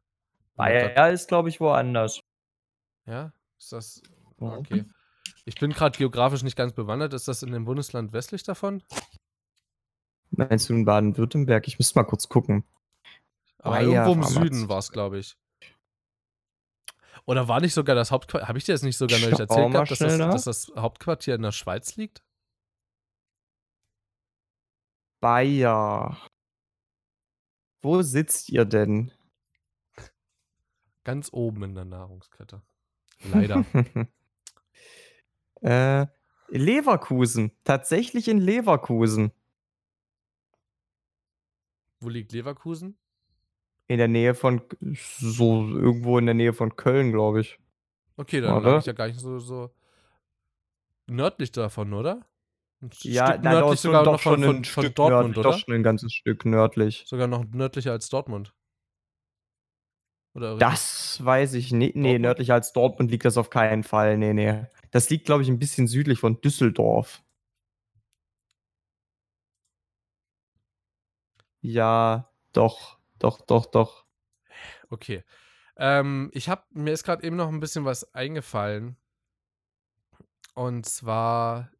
Bayer 0.55 1.11
ist, 1.11 1.27
glaube 1.27 1.49
ich, 1.49 1.59
woanders. 1.59 2.21
Ja, 3.05 3.33
ist 3.59 3.71
das. 3.71 4.01
Mhm. 4.47 4.57
Okay. 4.57 4.85
Ich 5.45 5.55
bin 5.55 5.71
gerade 5.71 5.97
geografisch 5.97 6.43
nicht 6.43 6.55
ganz 6.55 6.73
bewandert. 6.73 7.13
Ist 7.13 7.27
das 7.27 7.43
in 7.43 7.51
dem 7.51 7.65
Bundesland 7.65 8.13
westlich 8.13 8.43
davon? 8.43 8.83
Meinst 10.31 10.69
du 10.69 10.73
in 10.73 10.85
Baden-Württemberg? 10.85 11.67
Ich 11.67 11.77
müsste 11.79 11.97
mal 11.99 12.05
kurz 12.05 12.29
gucken. 12.29 12.63
Aber 13.59 13.75
Bayer 13.75 13.83
irgendwo 13.83 14.13
im 14.13 14.21
Pharmaz- 14.23 14.33
Süden 14.43 14.69
war 14.69 14.77
es, 14.79 14.91
glaube 14.91 15.19
ich. 15.19 15.35
Oder 17.25 17.47
war 17.47 17.59
nicht 17.61 17.73
sogar 17.73 17.95
das 17.95 18.11
Hauptquartier? 18.11 18.47
Habe 18.47 18.57
ich 18.57 18.63
dir 18.63 18.71
das 18.73 18.81
nicht 18.81 18.97
sogar 18.97 19.19
neulich 19.19 19.39
erzählt 19.39 19.71
gehabt, 19.71 19.91
dass 19.91 19.99
das, 19.99 20.17
dass 20.17 20.43
das 20.45 20.71
Hauptquartier 20.75 21.35
in 21.35 21.41
der 21.43 21.51
Schweiz 21.51 21.95
liegt? 21.95 22.23
Bayer. 25.19 26.17
Wo 27.83 28.01
sitzt 28.01 28.49
ihr 28.49 28.65
denn? 28.65 29.11
Ganz 31.03 31.29
oben 31.31 31.63
in 31.63 31.75
der 31.75 31.85
Nahrungskette. 31.85 32.61
Leider. 33.23 33.65
äh, 35.61 36.07
Leverkusen. 36.49 37.51
Tatsächlich 37.63 38.27
in 38.27 38.39
Leverkusen. 38.39 39.31
Wo 41.99 42.09
liegt 42.09 42.31
Leverkusen? 42.31 42.97
In 43.87 43.97
der 43.97 44.07
Nähe 44.07 44.35
von, 44.35 44.61
so 45.19 45.67
irgendwo 45.67 46.17
in 46.17 46.25
der 46.25 46.35
Nähe 46.35 46.53
von 46.53 46.75
Köln, 46.75 47.11
glaube 47.11 47.41
ich. 47.41 47.59
Okay, 48.17 48.41
dann 48.41 48.63
lag 48.63 48.79
ich 48.79 48.85
ja 48.85 48.93
gar 48.93 49.07
nicht 49.07 49.19
so, 49.19 49.39
so 49.39 49.71
nördlich 51.07 51.51
davon, 51.51 51.93
oder? 51.93 52.25
Ein 52.81 52.89
Ja, 53.01 53.27
Stück 53.27 53.43
nördlich 53.43 53.79
sogar 53.79 54.03
doch 54.03 54.13
noch 54.13 54.21
von, 54.21 54.41
schon 54.41 54.43
von, 54.43 54.65
von 54.65 54.83
Stück 54.83 54.95
Dortmund, 54.95 55.35
nördlich, 55.35 55.45
oder? 55.45 55.51
Doch 55.51 55.59
schon 55.59 55.73
ein 55.75 55.83
ganzes 55.83 56.13
Stück 56.13 56.45
nördlich. 56.45 57.03
Sogar 57.05 57.27
noch 57.27 57.45
nördlicher 57.45 57.91
als 57.91 58.09
Dortmund. 58.09 58.53
Oder 60.33 60.57
Das 60.57 61.23
weiß 61.23 61.53
ich 61.55 61.71
nicht. 61.71 61.95
Nee, 61.95 62.13
Dortmund? 62.13 62.21
nördlicher 62.21 62.53
als 62.53 62.73
Dortmund 62.73 63.11
liegt 63.11 63.25
das 63.25 63.37
auf 63.37 63.49
keinen 63.49 63.83
Fall. 63.83 64.17
Nee, 64.17 64.33
nee. 64.33 64.65
Das 64.91 65.09
liegt, 65.09 65.25
glaube 65.25 65.43
ich, 65.43 65.49
ein 65.49 65.59
bisschen 65.59 65.87
südlich 65.87 66.19
von 66.19 66.39
Düsseldorf. 66.41 67.21
Ja, 71.61 72.29
doch, 72.53 72.97
doch, 73.19 73.41
doch, 73.41 73.65
doch. 73.67 74.05
Okay. 74.89 75.23
Ähm, 75.77 76.29
ich 76.33 76.49
habe 76.49 76.63
mir 76.71 76.93
ist 76.93 77.03
gerade 77.03 77.23
eben 77.25 77.35
noch 77.35 77.49
ein 77.49 77.59
bisschen 77.59 77.85
was 77.85 78.13
eingefallen. 78.13 78.97
Und 80.53 80.85
zwar, 80.85 81.71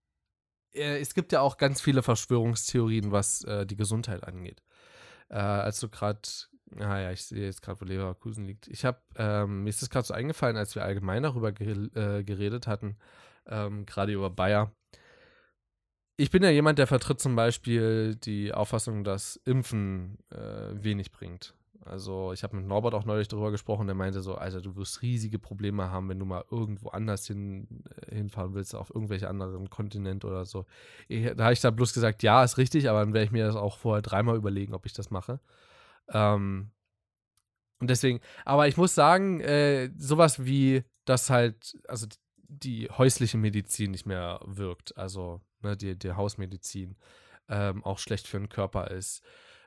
äh, 0.74 1.00
es 1.00 1.14
gibt 1.14 1.32
ja 1.32 1.42
auch 1.42 1.58
ganz 1.58 1.82
viele 1.82 2.04
Verschwörungstheorien, 2.04 3.12
was 3.12 3.44
äh, 3.44 3.66
die 3.66 3.76
Gesundheit 3.76 4.24
angeht. 4.24 4.62
Äh, 5.30 5.36
als 5.38 5.80
du 5.80 5.90
gerade, 5.90 6.22
naja, 6.76 7.12
ich 7.12 7.24
sehe 7.24 7.46
jetzt 7.46 7.62
gerade, 7.62 7.82
wo 7.82 7.86
Leverkusen 7.86 8.46
liegt. 8.46 8.68
Ich 8.68 8.86
habe, 8.86 9.00
ähm, 9.16 9.64
mir 9.64 9.70
ist 9.70 9.82
das 9.82 9.90
gerade 9.90 10.08
so 10.08 10.14
eingefallen, 10.14 10.58
als 10.58 10.76
wir 10.76 10.84
allgemein 10.84 11.24
darüber 11.24 11.52
gere 11.52 11.90
äh, 11.96 12.24
geredet 12.24 12.68
hatten, 12.68 12.98
ähm, 13.48 13.86
gerade 13.86 14.14
über 14.14 14.30
Bayer. 14.30 14.72
Ich 16.18 16.30
bin 16.30 16.44
ja 16.44 16.50
jemand, 16.50 16.78
der 16.78 16.88
vertritt 16.88 17.20
zum 17.20 17.36
Beispiel 17.36 18.16
die 18.16 18.54
Auffassung, 18.54 19.04
dass 19.04 19.38
Impfen 19.38 20.20
äh, 20.30 20.84
wenig 20.84 21.12
bringt. 21.12 21.56
Also 21.84 22.32
ich 22.32 22.44
habe 22.44 22.58
mit 22.58 22.68
Norbert 22.68 22.94
auch 22.94 23.06
neulich 23.06 23.28
darüber 23.28 23.50
gesprochen, 23.50 23.88
der 23.88 23.96
meinte 23.96 24.22
so, 24.22 24.36
Alter, 24.36 24.62
du 24.62 24.76
wirst 24.76 25.02
riesige 25.02 25.40
Probleme 25.40 25.90
haben, 25.90 26.10
wenn 26.10 26.20
du 26.20 26.26
mal 26.26 26.46
irgendwo 26.52 26.90
anders 26.90 27.26
hin, 27.26 27.84
äh, 28.08 28.16
hinfahren 28.16 28.54
willst, 28.54 28.76
auf 28.76 28.94
irgendwelche 28.94 29.28
anderen 29.28 29.70
Kontinent 29.70 30.24
oder 30.24 30.46
so. 30.46 30.66
Ich, 31.08 31.34
da 31.36 31.46
habe 31.46 31.54
ich 31.54 31.62
da 31.62 31.72
bloß 31.72 31.94
gesagt, 31.94 32.22
ja, 32.22 32.44
ist 32.44 32.58
richtig, 32.58 32.90
aber 32.90 33.00
dann 33.00 33.14
werde 33.14 33.26
ich 33.26 33.32
mir 33.32 33.46
das 33.46 33.56
auch 33.56 33.78
vorher 33.78 34.04
dreimal 34.04 34.36
überlegen, 34.36 34.76
ob 34.76 34.86
ich 34.86 34.94
das 34.94 35.10
mache. 35.10 35.40
Ähm, 36.12 36.72
und 37.80 37.90
deswegen, 37.90 38.20
aber 38.46 38.68
ich 38.68 38.78
muss 38.78 38.94
sagen, 38.94 39.42
äh, 39.42 39.90
sowas 39.98 40.46
wie, 40.46 40.84
dass 41.06 41.30
halt, 41.32 41.78
also 41.88 42.08
die 42.48 42.90
häusliche 42.90 43.38
Medizin 43.38 43.92
nicht 43.92 44.06
mehr 44.06 44.40
wirkt, 44.46 44.96
also 44.98 45.42
ne, 45.62 45.76
die, 45.76 45.98
die 45.98 46.12
Hausmedizin 46.12 46.96
ähm, 47.50 47.84
auch 47.84 47.98
schlecht 47.98 48.28
für 48.28 48.38
den 48.38 48.50
Körper 48.50 48.92
ist. 48.92 49.24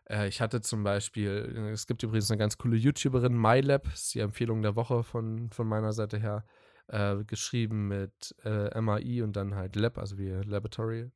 Äh, 0.09 0.29
ich 0.29 0.41
hatte 0.41 0.61
zum 0.61 0.85
Beispiel, 0.85 1.53
äh, 1.57 1.71
es 1.71 1.89
gibt 1.89 2.03
übrigens 2.05 2.31
eine 2.31 2.39
ganz 2.39 2.57
coole 2.57 2.77
YouTuberin, 2.77 3.37
MyLab, 3.37 3.93
ist 3.93 4.15
die 4.15 4.21
Empfehlung 4.21 4.63
der 4.63 4.77
Woche 4.77 5.03
von, 5.03 5.51
von 5.51 5.67
meiner 5.67 5.93
Seite 5.93 6.19
her, 6.19 6.45
äh, 6.87 7.25
geschrieben 7.25 7.89
mit 7.89 8.35
äh, 8.45 8.81
MAI 8.81 9.25
und 9.25 9.35
dann 9.35 9.55
halt 9.57 9.75
Lab, 9.75 9.99
also 9.99 10.19
wie 10.19 10.29
Laboratory. 10.29 11.11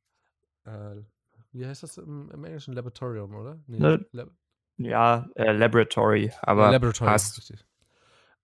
Äh, 0.65 0.95
wie 1.51 1.65
heißt 1.65 1.83
das 1.83 1.97
im, 1.97 2.29
im 2.31 2.43
Englischen? 2.43 2.73
Laboratorium, 2.73 3.33
oder? 3.35 3.63
Nee, 3.67 3.79
Ne, 3.79 4.05
Lab 4.11 4.31
Ja, 4.79 5.27
äh, 5.35 5.51
Laboratory, 5.51 6.31
aber 6.41 6.71
Laboratory, 6.71 7.11
passt. 7.11 7.37
richtig. 7.37 7.65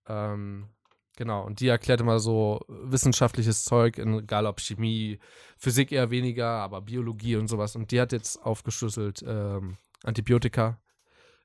Ähm, 0.06 0.68
genau, 1.16 1.44
und 1.46 1.60
die 1.60 1.68
erklärt 1.68 2.02
immer 2.02 2.18
so 2.18 2.60
wissenschaftliches 2.68 3.64
Zeug, 3.64 3.96
in, 3.96 4.18
egal 4.18 4.44
ob 4.44 4.60
Chemie, 4.60 5.18
Physik 5.56 5.92
eher 5.92 6.10
weniger, 6.10 6.46
aber 6.46 6.82
Biologie 6.82 7.36
und 7.36 7.48
sowas. 7.48 7.74
Und 7.74 7.90
die 7.90 8.00
hat 8.00 8.12
jetzt 8.12 8.36
aufgeschlüsselt 8.44 9.24
ähm, 9.26 9.78
Antibiotika, 10.04 10.78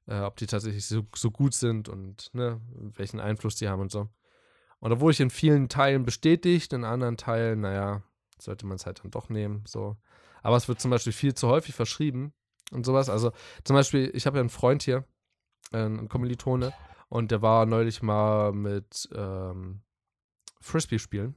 äh, 0.07 0.19
ob 0.19 0.35
die 0.35 0.45
tatsächlich 0.45 0.85
so, 0.85 1.03
so 1.15 1.31
gut 1.31 1.53
sind 1.53 1.87
und 1.87 2.29
ne, 2.33 2.59
welchen 2.75 3.21
Einfluss 3.21 3.55
die 3.55 3.69
haben 3.69 3.81
und 3.81 3.91
so. 3.91 4.09
Und 4.79 4.99
wurde 4.99 5.13
ich 5.13 5.21
in 5.21 5.29
vielen 5.29 5.69
Teilen 5.69 6.03
bestätigt, 6.03 6.73
in 6.73 6.83
anderen 6.83 7.15
Teilen, 7.15 7.61
naja, 7.61 8.03
sollte 8.39 8.65
man 8.65 8.75
es 8.75 8.85
halt 8.85 9.01
dann 9.03 9.11
doch 9.11 9.29
nehmen, 9.29 9.63
so. 9.65 9.95
Aber 10.43 10.57
es 10.57 10.67
wird 10.67 10.81
zum 10.81 10.91
Beispiel 10.91 11.13
viel 11.13 11.33
zu 11.33 11.47
häufig 11.47 11.75
verschrieben 11.75 12.33
und 12.71 12.85
sowas. 12.85 13.09
Also 13.09 13.31
zum 13.63 13.75
Beispiel, 13.75 14.11
ich 14.13 14.25
habe 14.25 14.37
ja 14.37 14.41
einen 14.41 14.49
Freund 14.49 14.83
hier, 14.83 15.05
äh, 15.71 15.85
ein 15.85 16.09
Kommilitone. 16.09 16.73
Und 17.09 17.31
der 17.31 17.41
war 17.41 17.65
neulich 17.65 18.01
mal 18.01 18.53
mit 18.53 19.09
ähm, 19.13 19.81
Frisbee 20.61 20.97
spielen. 20.97 21.35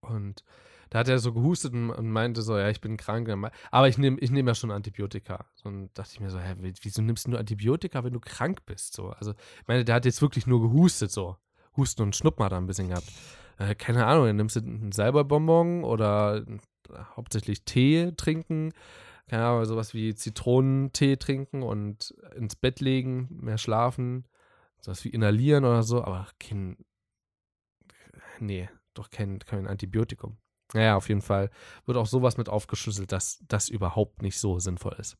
Und 0.00 0.44
da 0.90 0.98
hat 0.98 1.08
er 1.08 1.20
so 1.20 1.32
gehustet 1.32 1.72
und, 1.72 2.10
meinte 2.10 2.42
so, 2.42 2.58
ja, 2.58 2.68
ich 2.68 2.80
bin 2.80 2.96
krank. 2.96 3.28
Aber 3.70 3.88
ich 3.88 3.98
nehme 3.98 4.18
ich 4.18 4.32
nehm 4.32 4.48
ja 4.48 4.54
schon 4.56 4.72
Antibiotika. 4.72 5.46
Und 5.62 5.96
dachte 5.96 6.10
ich 6.12 6.20
mir 6.20 6.28
so, 6.28 6.40
hä, 6.40 6.56
wieso 6.58 7.02
nimmst 7.02 7.28
du 7.28 7.36
Antibiotika, 7.36 8.02
wenn 8.02 8.12
du 8.12 8.20
krank 8.20 8.66
bist? 8.66 8.94
So, 8.94 9.10
also, 9.10 9.30
ich 9.30 9.68
meine, 9.68 9.84
der 9.84 9.94
hat 9.94 10.04
jetzt 10.04 10.20
wirklich 10.20 10.46
nur 10.46 10.60
gehustet, 10.60 11.12
so. 11.12 11.36
Husten 11.76 12.02
und 12.02 12.16
Schnupfen 12.16 12.44
hat 12.44 12.52
er 12.52 12.58
ein 12.58 12.66
bisschen 12.66 12.88
gehabt. 12.88 13.10
Äh, 13.58 13.74
keine 13.76 14.06
Ahnung, 14.06 14.26
dann 14.26 14.36
nimmst 14.36 14.56
du 14.56 14.60
einen 14.60 14.92
Salberbonbon 14.92 15.84
oder 15.84 16.44
hauptsächlich 17.16 17.64
Tee 17.64 18.12
trinken. 18.16 18.72
Keine 19.28 19.46
Ahnung, 19.46 19.64
sowas 19.64 19.94
wie 19.94 20.14
Zitronentee 20.14 21.16
trinken 21.16 21.62
und 21.62 22.14
ins 22.36 22.56
Bett 22.56 22.80
legen, 22.80 23.28
mehr 23.30 23.58
schlafen. 23.58 24.26
Sowas 24.80 25.04
wie 25.04 25.10
inhalieren 25.10 25.64
oder 25.64 25.82
so, 25.82 26.02
aber 26.02 26.28
kein. 26.38 26.76
Nee, 28.40 28.68
doch 28.94 29.10
kein, 29.10 29.38
kein 29.38 29.66
Antibiotikum. 29.66 30.36
Naja, 30.74 30.96
auf 30.96 31.08
jeden 31.08 31.22
Fall 31.22 31.50
wird 31.86 31.96
auch 31.98 32.06
sowas 32.06 32.36
mit 32.36 32.48
aufgeschlüsselt, 32.48 33.12
dass 33.12 33.42
das 33.46 33.68
überhaupt 33.68 34.22
nicht 34.22 34.38
so 34.38 34.58
sinnvoll 34.58 34.96
ist. 34.98 35.16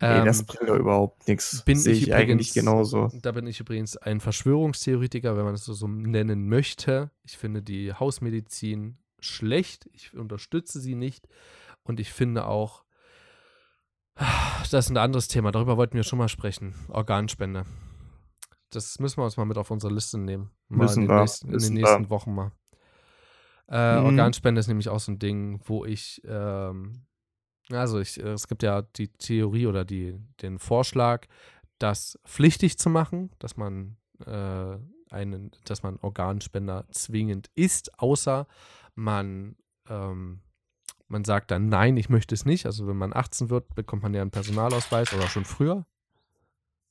Nee, 0.00 0.18
ähm, 0.18 0.24
das 0.24 0.44
bringt 0.44 0.68
ja 0.68 0.76
überhaupt 0.76 1.28
nichts. 1.28 1.62
Bin 1.64 1.78
Sehe 1.78 1.92
ich, 1.92 2.08
ich 2.08 2.14
eigentlich 2.14 2.52
genauso. 2.52 3.10
Da 3.22 3.32
bin 3.32 3.46
ich 3.46 3.60
übrigens 3.60 3.96
ein 3.96 4.20
Verschwörungstheoretiker, 4.20 5.36
wenn 5.36 5.44
man 5.44 5.54
es 5.54 5.64
so 5.64 5.86
nennen 5.86 6.48
möchte. 6.48 7.10
Ich 7.22 7.38
finde 7.38 7.62
die 7.62 7.92
Hausmedizin 7.92 8.98
schlecht. 9.20 9.88
Ich 9.92 10.14
unterstütze 10.14 10.80
sie 10.80 10.94
nicht. 10.94 11.28
Und 11.84 12.00
ich 12.00 12.12
finde 12.12 12.46
auch, 12.46 12.84
das 14.14 14.86
ist 14.86 14.90
ein 14.90 14.96
anderes 14.96 15.28
Thema. 15.28 15.52
Darüber 15.52 15.76
wollten 15.76 15.94
wir 15.94 16.02
schon 16.02 16.18
mal 16.18 16.28
sprechen. 16.28 16.74
Organspende. 16.88 17.64
Das 18.70 18.98
müssen 18.98 19.18
wir 19.18 19.24
uns 19.24 19.36
mal 19.36 19.44
mit 19.44 19.58
auf 19.58 19.70
unsere 19.70 19.92
Liste 19.92 20.18
nehmen. 20.18 20.50
Mal 20.68 20.84
müssen 20.84 21.02
in 21.02 21.08
den, 21.08 21.18
nächsten, 21.18 21.52
in 21.52 21.58
den 21.58 21.74
nächsten 21.74 22.10
Wochen 22.10 22.34
mal. 22.34 22.52
Äh, 23.68 24.00
mhm. 24.00 24.06
Organspende 24.06 24.58
ist 24.60 24.68
nämlich 24.68 24.88
auch 24.88 25.00
so 25.00 25.12
ein 25.12 25.18
Ding, 25.18 25.60
wo 25.64 25.84
ich, 25.84 26.22
ähm, 26.24 27.06
also 27.70 28.00
ich, 28.00 28.18
äh, 28.18 28.32
es 28.32 28.48
gibt 28.48 28.62
ja 28.62 28.82
die 28.82 29.08
Theorie 29.08 29.66
oder 29.66 29.84
die, 29.84 30.18
den 30.40 30.58
Vorschlag, 30.58 31.26
das 31.78 32.18
pflichtig 32.26 32.78
zu 32.78 32.90
machen, 32.90 33.30
dass 33.38 33.56
man 33.56 33.96
äh, 34.26 34.78
einen, 35.10 35.50
dass 35.64 35.82
man 35.82 35.98
Organspender 36.00 36.86
zwingend 36.90 37.50
ist, 37.54 37.98
außer 37.98 38.46
man, 38.94 39.56
ähm, 39.88 40.40
man 41.12 41.24
sagt 41.24 41.50
dann, 41.50 41.68
nein, 41.68 41.96
ich 41.96 42.08
möchte 42.08 42.34
es 42.34 42.44
nicht. 42.44 42.66
Also 42.66 42.88
wenn 42.88 42.96
man 42.96 43.14
18 43.14 43.50
wird, 43.50 43.74
bekommt 43.74 44.02
man 44.02 44.14
ja 44.14 44.22
einen 44.22 44.30
Personalausweis 44.30 45.12
oder 45.12 45.28
schon 45.28 45.44
früher. 45.44 45.86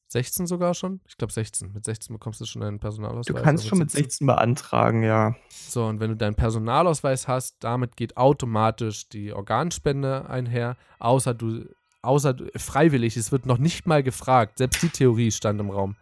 16 0.10 0.46
sogar 0.46 0.74
schon? 0.74 1.02
Ich 1.08 1.18
glaube 1.18 1.34
16. 1.34 1.74
Mit 1.74 1.86
16 1.86 2.14
bekommst 2.14 2.40
du 2.40 2.46
schon 2.46 2.62
einen 2.62 2.80
Personalausweis. 2.80 3.36
Du 3.36 3.42
kannst 3.42 3.68
schon 3.68 3.80
mit 3.80 3.90
16 3.90 4.28
beantragen, 4.28 5.04
ja. 5.04 5.36
So, 5.50 5.86
und 5.86 6.00
wenn 6.00 6.10
du 6.10 6.18
deinen 6.18 6.36
Personalausweis 6.36 7.28
hast, 7.28 7.64
damit 7.64 7.98
geht 7.98 8.18
automatisch 8.18 9.10
die 9.10 9.34
Organspende 9.34 10.30
einher, 10.30 10.78
außer 11.00 11.34
du, 11.34 11.66
außer 12.02 12.34
du, 12.34 12.52
freiwillig, 12.58 13.18
es 13.18 13.32
wird 13.32 13.46
noch 13.46 13.58
nicht 13.58 13.88
mal 13.88 14.04
gefragt. 14.04 14.58
Selbst 14.58 14.84
die 14.84 14.90
Theorie 14.90 15.32
stand 15.32 15.60
im 15.60 15.70
Raum. 15.72 15.96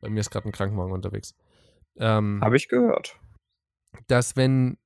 Bei 0.00 0.08
mir 0.08 0.20
ist 0.20 0.30
gerade 0.30 0.48
ein 0.48 0.52
Krankenwagen 0.52 0.92
unterwegs. 0.92 1.34
Ähm, 1.96 2.40
Habe 2.42 2.56
ich 2.56 2.68
gehört. 2.68 3.18
Dass 4.06 4.36
wenn 4.36 4.78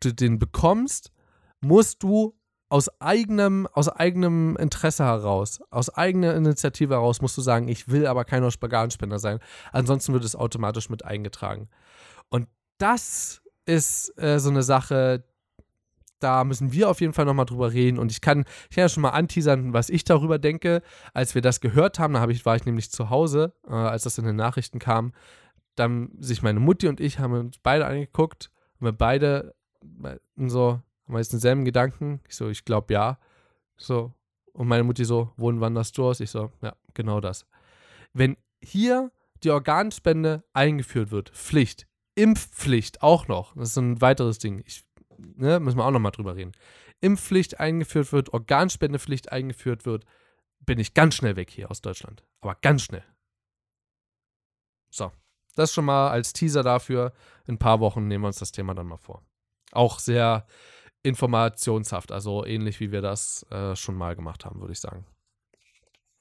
du 0.00 0.12
den 0.12 0.38
bekommst, 0.38 1.12
musst 1.60 2.02
du 2.02 2.34
aus 2.70 2.88
eigenem, 3.00 3.66
aus 3.66 3.88
eigenem 3.88 4.56
Interesse 4.56 5.04
heraus, 5.04 5.60
aus 5.70 5.90
eigener 5.90 6.34
Initiative 6.34 6.94
heraus 6.94 7.20
musst 7.20 7.36
du 7.36 7.42
sagen, 7.42 7.66
ich 7.66 7.88
will 7.88 8.06
aber 8.06 8.24
kein 8.24 8.44
Organspender 8.44 9.18
sein. 9.18 9.40
Ansonsten 9.72 10.12
wird 10.12 10.24
es 10.24 10.36
automatisch 10.36 10.88
mit 10.88 11.04
eingetragen. 11.04 11.68
Und 12.28 12.46
das 12.78 13.42
ist 13.66 14.16
äh, 14.18 14.38
so 14.38 14.50
eine 14.50 14.62
Sache, 14.62 15.24
da 16.20 16.44
müssen 16.44 16.72
wir 16.72 16.88
auf 16.88 17.00
jeden 17.00 17.12
Fall 17.12 17.24
nochmal 17.24 17.46
drüber 17.46 17.72
reden. 17.72 17.98
Und 17.98 18.12
ich 18.12 18.20
kann, 18.20 18.44
ich 18.68 18.76
kann 18.76 18.82
ja 18.82 18.88
schon 18.88 19.02
mal 19.02 19.10
anteasern, 19.10 19.72
was 19.72 19.90
ich 19.90 20.04
darüber 20.04 20.38
denke. 20.38 20.82
Als 21.12 21.34
wir 21.34 21.42
das 21.42 21.60
gehört 21.60 21.98
haben, 21.98 22.14
da 22.14 22.20
hab 22.20 22.30
ich, 22.30 22.46
war 22.46 22.54
ich 22.54 22.66
nämlich 22.66 22.92
zu 22.92 23.10
Hause, 23.10 23.52
äh, 23.66 23.72
als 23.72 24.04
das 24.04 24.18
in 24.18 24.26
den 24.26 24.36
Nachrichten 24.36 24.78
kam. 24.78 25.12
Dann 25.74 26.10
sich 26.18 26.42
meine 26.42 26.60
Mutti 26.60 26.86
und 26.88 27.00
ich 27.00 27.18
haben 27.18 27.32
uns 27.32 27.58
beide 27.58 27.86
angeguckt 27.86 28.50
und 28.78 28.86
wir 28.86 28.92
beide 28.92 29.54
so, 30.36 30.70
haben 30.70 30.82
wir 31.06 31.18
jetzt 31.18 31.32
denselben 31.32 31.64
Gedanken? 31.64 32.20
Ich 32.28 32.36
so, 32.36 32.48
ich 32.48 32.64
glaube 32.64 32.94
ja. 32.94 33.18
So. 33.76 34.12
Und 34.52 34.68
meine 34.68 34.84
Mutti 34.84 35.04
so, 35.04 35.32
wohin 35.36 35.60
wanderst 35.60 35.96
du 35.96 36.06
aus? 36.06 36.20
Ich 36.20 36.30
so, 36.30 36.52
ja, 36.62 36.74
genau 36.94 37.20
das. 37.20 37.46
Wenn 38.12 38.36
hier 38.60 39.12
die 39.42 39.50
Organspende 39.50 40.44
eingeführt 40.52 41.10
wird, 41.10 41.30
Pflicht, 41.30 41.86
Impfpflicht 42.14 43.02
auch 43.02 43.28
noch, 43.28 43.54
das 43.54 43.70
ist 43.70 43.76
ein 43.78 44.00
weiteres 44.00 44.38
Ding, 44.38 44.62
ich, 44.66 44.84
ne, 45.16 45.60
müssen 45.60 45.78
wir 45.78 45.84
auch 45.84 45.90
nochmal 45.90 46.12
drüber 46.12 46.36
reden. 46.36 46.52
Impfpflicht 47.00 47.60
eingeführt 47.60 48.12
wird, 48.12 48.32
Organspendepflicht 48.32 49.32
eingeführt 49.32 49.86
wird, 49.86 50.04
bin 50.60 50.78
ich 50.78 50.92
ganz 50.94 51.14
schnell 51.14 51.36
weg 51.36 51.50
hier 51.50 51.70
aus 51.70 51.80
Deutschland. 51.80 52.22
Aber 52.40 52.54
ganz 52.56 52.82
schnell. 52.82 53.04
So, 54.90 55.10
das 55.54 55.72
schon 55.72 55.86
mal 55.86 56.10
als 56.10 56.32
Teaser 56.32 56.62
dafür. 56.62 57.12
In 57.46 57.54
ein 57.54 57.58
paar 57.58 57.80
Wochen 57.80 58.08
nehmen 58.08 58.24
wir 58.24 58.28
uns 58.28 58.38
das 58.38 58.52
Thema 58.52 58.74
dann 58.74 58.86
mal 58.86 58.98
vor. 58.98 59.22
Auch 59.72 59.98
sehr 59.98 60.46
informationshaft, 61.02 62.12
also 62.12 62.44
ähnlich 62.44 62.80
wie 62.80 62.92
wir 62.92 63.00
das 63.00 63.46
äh, 63.50 63.74
schon 63.74 63.94
mal 63.94 64.14
gemacht 64.14 64.44
haben, 64.44 64.60
würde 64.60 64.72
ich 64.72 64.80
sagen. 64.80 65.06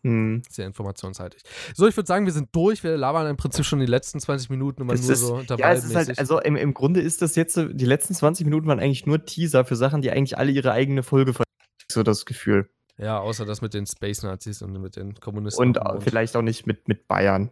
Mhm. 0.04 0.44
Sehr 0.50 0.66
informationshaltig. 0.66 1.42
So, 1.76 1.86
ich 1.88 1.98
würde 1.98 2.08
sagen, 2.08 2.26
wir 2.26 2.32
sind 2.32 2.50
durch. 2.54 2.84
Wir 2.84 2.96
labern 2.96 3.28
im 3.28 3.36
Prinzip 3.36 3.66
schon 3.66 3.80
die 3.80 3.86
letzten 3.86 4.20
20 4.20 4.50
Minuten 4.50 4.84
immer 4.84 4.94
es 4.94 5.02
nur 5.02 5.12
ist, 5.12 5.20
so 5.20 5.42
Ja, 5.58 5.74
es 5.74 5.84
ist 5.84 5.96
halt, 5.96 6.18
also 6.18 6.40
im, 6.40 6.56
im 6.56 6.74
Grunde 6.74 7.02
ist 7.02 7.22
das 7.22 7.36
jetzt, 7.36 7.58
die 7.58 7.86
letzten 7.86 8.14
20 8.14 8.46
Minuten 8.46 8.68
waren 8.68 8.80
eigentlich 8.80 9.06
nur 9.06 9.26
Teaser 9.26 9.66
für 9.66 9.76
Sachen, 9.76 10.02
die 10.02 10.12
eigentlich 10.12 10.38
alle 10.38 10.52
ihre 10.52 10.72
eigene 10.72 11.04
Folge 11.04 11.34
ver 11.34 11.44
so 11.92 12.04
das 12.04 12.26
Gefühl. 12.26 12.70
Ja, 12.98 13.20
außer 13.20 13.46
das 13.46 13.62
mit 13.62 13.74
den 13.74 13.86
Space-Nazis 13.86 14.62
und 14.62 14.74
mit 14.74 14.96
den 14.96 15.16
Kommunisten. 15.16 15.78
Und 15.78 16.04
vielleicht 16.04 16.36
auch 16.36 16.42
nicht 16.42 16.68
mit, 16.68 16.88
mit 16.88 17.08
Bayern. 17.08 17.52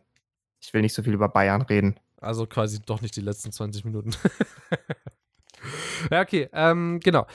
Ich 0.62 0.74
will 0.74 0.82
nicht 0.82 0.93
so 0.93 1.04
viel 1.04 1.14
über 1.14 1.30
Bayern 1.30 1.62
reden. 1.64 2.00
Also 2.20 2.45
quasi 2.48 2.80
doch 2.86 3.02
nicht 3.02 3.16
die 3.16 3.22
letzten 3.22 3.52
20 3.52 3.86
Minuten. 3.86 4.12
ja, 6.11 6.22
okay, 6.22 6.49
ähm, 6.53 6.99
genau. 7.03 7.26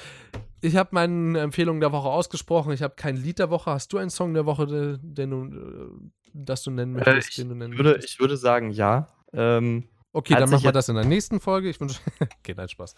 Ich 0.60 0.76
habe 0.76 0.90
meine 0.92 1.40
Empfehlung 1.40 1.80
der 1.80 1.90
Woche 1.90 2.08
ausgesprochen. 2.08 2.72
Ich 2.72 2.82
habe 2.82 2.94
kein 2.94 3.16
Lied 3.16 3.40
der 3.40 3.50
Woche. 3.50 3.72
Hast 3.72 3.92
du 3.92 3.98
einen 3.98 4.10
Song 4.10 4.32
der 4.32 4.46
Woche, 4.46 4.98
den 5.02 5.30
du, 5.30 5.44
äh, 5.44 6.10
das 6.32 6.62
du 6.62 6.70
nennen 6.70 6.94
äh, 6.94 6.98
möchtest? 6.98 7.38
Äh, 7.38 7.42
ich, 7.42 7.48
nennen 7.48 7.76
würde, 7.76 8.00
ich 8.04 8.20
würde 8.20 8.36
sagen, 8.36 8.70
ja. 8.70 9.08
Ähm, 9.32 9.88
okay, 10.12 10.34
dann 10.34 10.50
machen 10.50 10.62
wir 10.62 10.72
das 10.72 10.88
in 10.88 10.94
der 10.94 11.04
nächsten 11.04 11.40
Folge. 11.40 11.68
Ich 11.68 11.80
wünsche. 11.80 11.98
okay, 12.20 12.54
nein, 12.56 12.68
Spaß. 12.68 12.94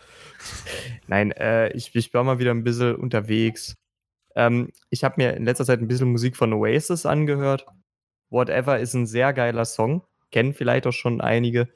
Nein, 1.06 1.32
äh, 1.32 1.72
ich, 1.72 1.94
ich 1.94 2.12
war 2.12 2.22
mal 2.22 2.38
wieder 2.38 2.50
ein 2.50 2.64
bisschen 2.64 2.96
unterwegs. 2.96 3.76
Ähm, 4.36 4.70
ich 4.90 5.02
habe 5.02 5.14
mir 5.16 5.34
in 5.34 5.44
letzter 5.44 5.64
Zeit 5.64 5.80
ein 5.80 5.88
bisschen 5.88 6.12
Musik 6.12 6.36
von 6.36 6.52
Oasis 6.52 7.06
angehört. 7.06 7.66
Whatever 8.28 8.78
ist 8.78 8.94
ein 8.94 9.06
sehr 9.06 9.32
geiler 9.32 9.64
Song. 9.64 10.02
Kennen 10.30 10.52
vielleicht 10.52 10.86
auch 10.86 10.92
schon 10.92 11.20
einige. 11.20 11.68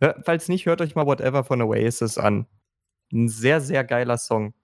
Hör, 0.00 0.20
falls 0.24 0.48
nicht, 0.48 0.66
hört 0.66 0.80
euch 0.80 0.94
mal 0.94 1.06
Whatever 1.06 1.44
von 1.44 1.62
Oasis 1.62 2.18
an. 2.18 2.46
Ein 3.12 3.28
sehr, 3.28 3.60
sehr 3.60 3.84
geiler 3.84 4.18
Song. 4.18 4.54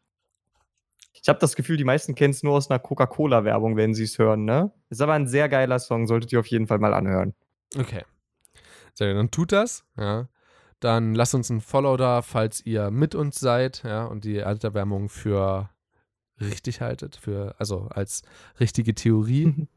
Ich 1.13 1.29
habe 1.29 1.39
das 1.39 1.57
Gefühl, 1.57 1.77
die 1.77 1.85
meisten 1.85 2.15
kennen 2.15 2.33
es 2.33 2.43
nur 2.43 2.55
aus 2.55 2.71
einer 2.71 2.79
Coca-Cola-Werbung, 2.79 3.77
wenn 3.77 3.95
sie 3.95 4.05
es 4.05 4.19
hören, 4.19 4.45
ne? 4.45 4.73
Ist 4.91 5.01
aber 5.01 5.15
ein 5.15 5.27
sehr 5.27 5.49
geiler 5.49 5.79
Song, 5.79 6.07
solltet 6.07 6.33
ihr 6.33 6.41
auf 6.41 6.47
jeden 6.47 6.67
Fall 6.67 6.79
mal 6.79 6.95
anhören. 6.95 7.35
Okay. 7.77 8.05
Sehr 8.95 9.15
dann 9.15 9.31
tut 9.31 9.53
das, 9.53 9.85
ja. 9.97 10.29
Dann 10.81 11.15
lasst 11.15 11.35
uns 11.35 11.51
ein 11.51 11.61
Follow 11.61 11.97
da, 11.97 12.23
falls 12.23 12.65
ihr 12.65 12.91
mit 12.91 13.15
uns 13.15 13.41
seid, 13.41 13.83
ja, 13.83 14.05
und 14.05 14.25
die 14.25 14.37
Erderwärmung 14.37 15.09
für 15.09 15.71
richtig 16.41 16.81
haltet, 16.81 17.17
für, 17.17 17.55
also 17.59 17.89
als 17.91 18.23
richtige 18.61 18.95
Theorie. 18.95 19.69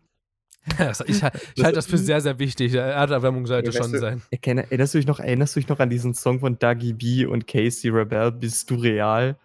Also 0.77 1.05
ich, 1.05 1.23
halte 1.23 1.73
das 1.73 1.87
für 1.87 1.97
sehr, 1.97 2.21
sehr 2.21 2.39
wichtig. 2.39 2.73
Erderwärmung 2.73 3.45
sollte 3.45 3.71
ja, 3.71 3.83
schon 3.83 3.91
du, 3.91 3.99
sein. 3.99 4.21
Erinnerst 4.31 4.93
du, 4.93 4.97
dich 4.97 5.07
noch, 5.07 5.19
erinnerst 5.19 5.55
du 5.55 5.59
dich 5.59 5.69
noch 5.69 5.79
an 5.79 5.89
diesen 5.89 6.13
Song 6.13 6.39
von 6.39 6.57
Dougie 6.57 6.93
B 6.93 7.25
und 7.25 7.47
Casey 7.47 7.89
Rebel, 7.89 8.31
Bist 8.31 8.69
du 8.69 8.75
real? 8.75 9.37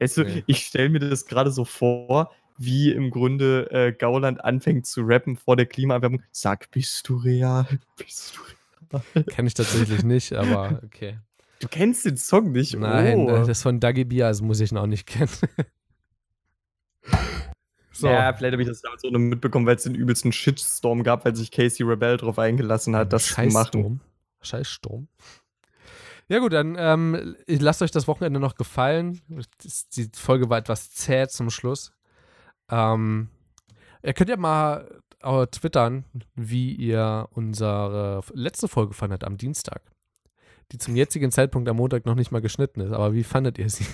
Weißt 0.00 0.16
du, 0.16 0.24
nee. 0.24 0.44
ich 0.46 0.64
stelle 0.64 0.88
mir 0.88 1.00
das 1.00 1.26
gerade 1.26 1.50
so 1.50 1.64
vor, 1.64 2.30
wie 2.56 2.90
im 2.92 3.10
Grunde 3.10 3.70
äh, 3.70 3.92
Gauland 3.92 4.44
anfängt 4.44 4.86
zu 4.86 5.02
rappen 5.02 5.36
vor 5.36 5.56
der 5.56 5.66
Klimaerwärmung. 5.66 6.22
Sag, 6.30 6.70
bist 6.70 7.08
du 7.08 7.16
real? 7.16 7.66
Bist 7.96 8.34
du 8.36 8.40
real? 8.42 9.24
Kenn 9.24 9.46
ich 9.46 9.54
tatsächlich 9.54 10.02
nicht, 10.02 10.32
aber 10.32 10.80
okay. 10.84 11.18
Du 11.60 11.68
kennst 11.68 12.04
den 12.04 12.16
Song 12.16 12.52
nicht? 12.52 12.76
Nein, 12.76 13.18
oh. 13.18 13.30
das 13.30 13.48
ist 13.48 13.62
von 13.62 13.80
Dougie 13.80 14.04
B, 14.04 14.22
also 14.22 14.44
muss 14.44 14.60
ich 14.60 14.72
noch 14.72 14.86
nicht 14.86 15.06
kennen. 15.06 15.30
So. 17.98 18.08
Ja, 18.08 18.32
vielleicht 18.32 18.52
habe 18.52 18.62
ich 18.62 18.68
das 18.68 18.80
damals 18.80 19.04
auch 19.04 19.10
nur 19.10 19.20
mitbekommen, 19.20 19.66
weil 19.66 19.76
es 19.76 19.82
den 19.82 19.94
übelsten 19.94 20.32
Shitstorm 20.32 21.02
gab, 21.02 21.24
weil 21.24 21.34
sich 21.34 21.50
Casey 21.50 21.84
Rebel 21.84 22.16
drauf 22.16 22.38
eingelassen 22.38 22.94
hat, 22.94 23.12
das 23.12 23.26
Scheiß 23.26 23.48
zu 23.48 23.58
machen. 23.58 23.68
Sturm. 23.68 24.00
Scheiß 24.40 24.68
Sturm. 24.68 25.08
Ja 26.28 26.38
gut, 26.38 26.52
dann 26.52 26.76
ähm, 26.78 27.36
lasst 27.46 27.82
euch 27.82 27.90
das 27.90 28.06
Wochenende 28.06 28.38
noch 28.38 28.54
gefallen. 28.54 29.20
Die 29.96 30.10
Folge 30.14 30.50
war 30.50 30.58
etwas 30.58 30.90
zäh 30.90 31.26
zum 31.26 31.50
Schluss. 31.50 31.92
Ähm, 32.70 33.30
Ihr 34.02 34.12
könnt 34.12 34.30
ja 34.30 34.36
mal 34.36 34.88
äh, 35.20 35.46
twittern, 35.46 36.04
wie 36.34 36.72
ihr 36.74 37.28
unsere 37.32 38.22
letzte 38.32 38.68
Folge 38.68 38.94
fandet 38.94 39.24
am 39.24 39.36
Dienstag. 39.36 39.82
Die 40.70 40.78
zum 40.78 40.96
jetzigen 40.96 41.30
Zeitpunkt 41.30 41.68
am 41.68 41.76
Montag 41.76 42.04
noch 42.06 42.14
nicht 42.14 42.30
mal 42.30 42.40
geschnitten 42.40 42.80
ist. 42.80 42.92
Aber 42.92 43.14
wie 43.14 43.24
fandet 43.24 43.58
ihr 43.58 43.68
sie? 43.70 43.86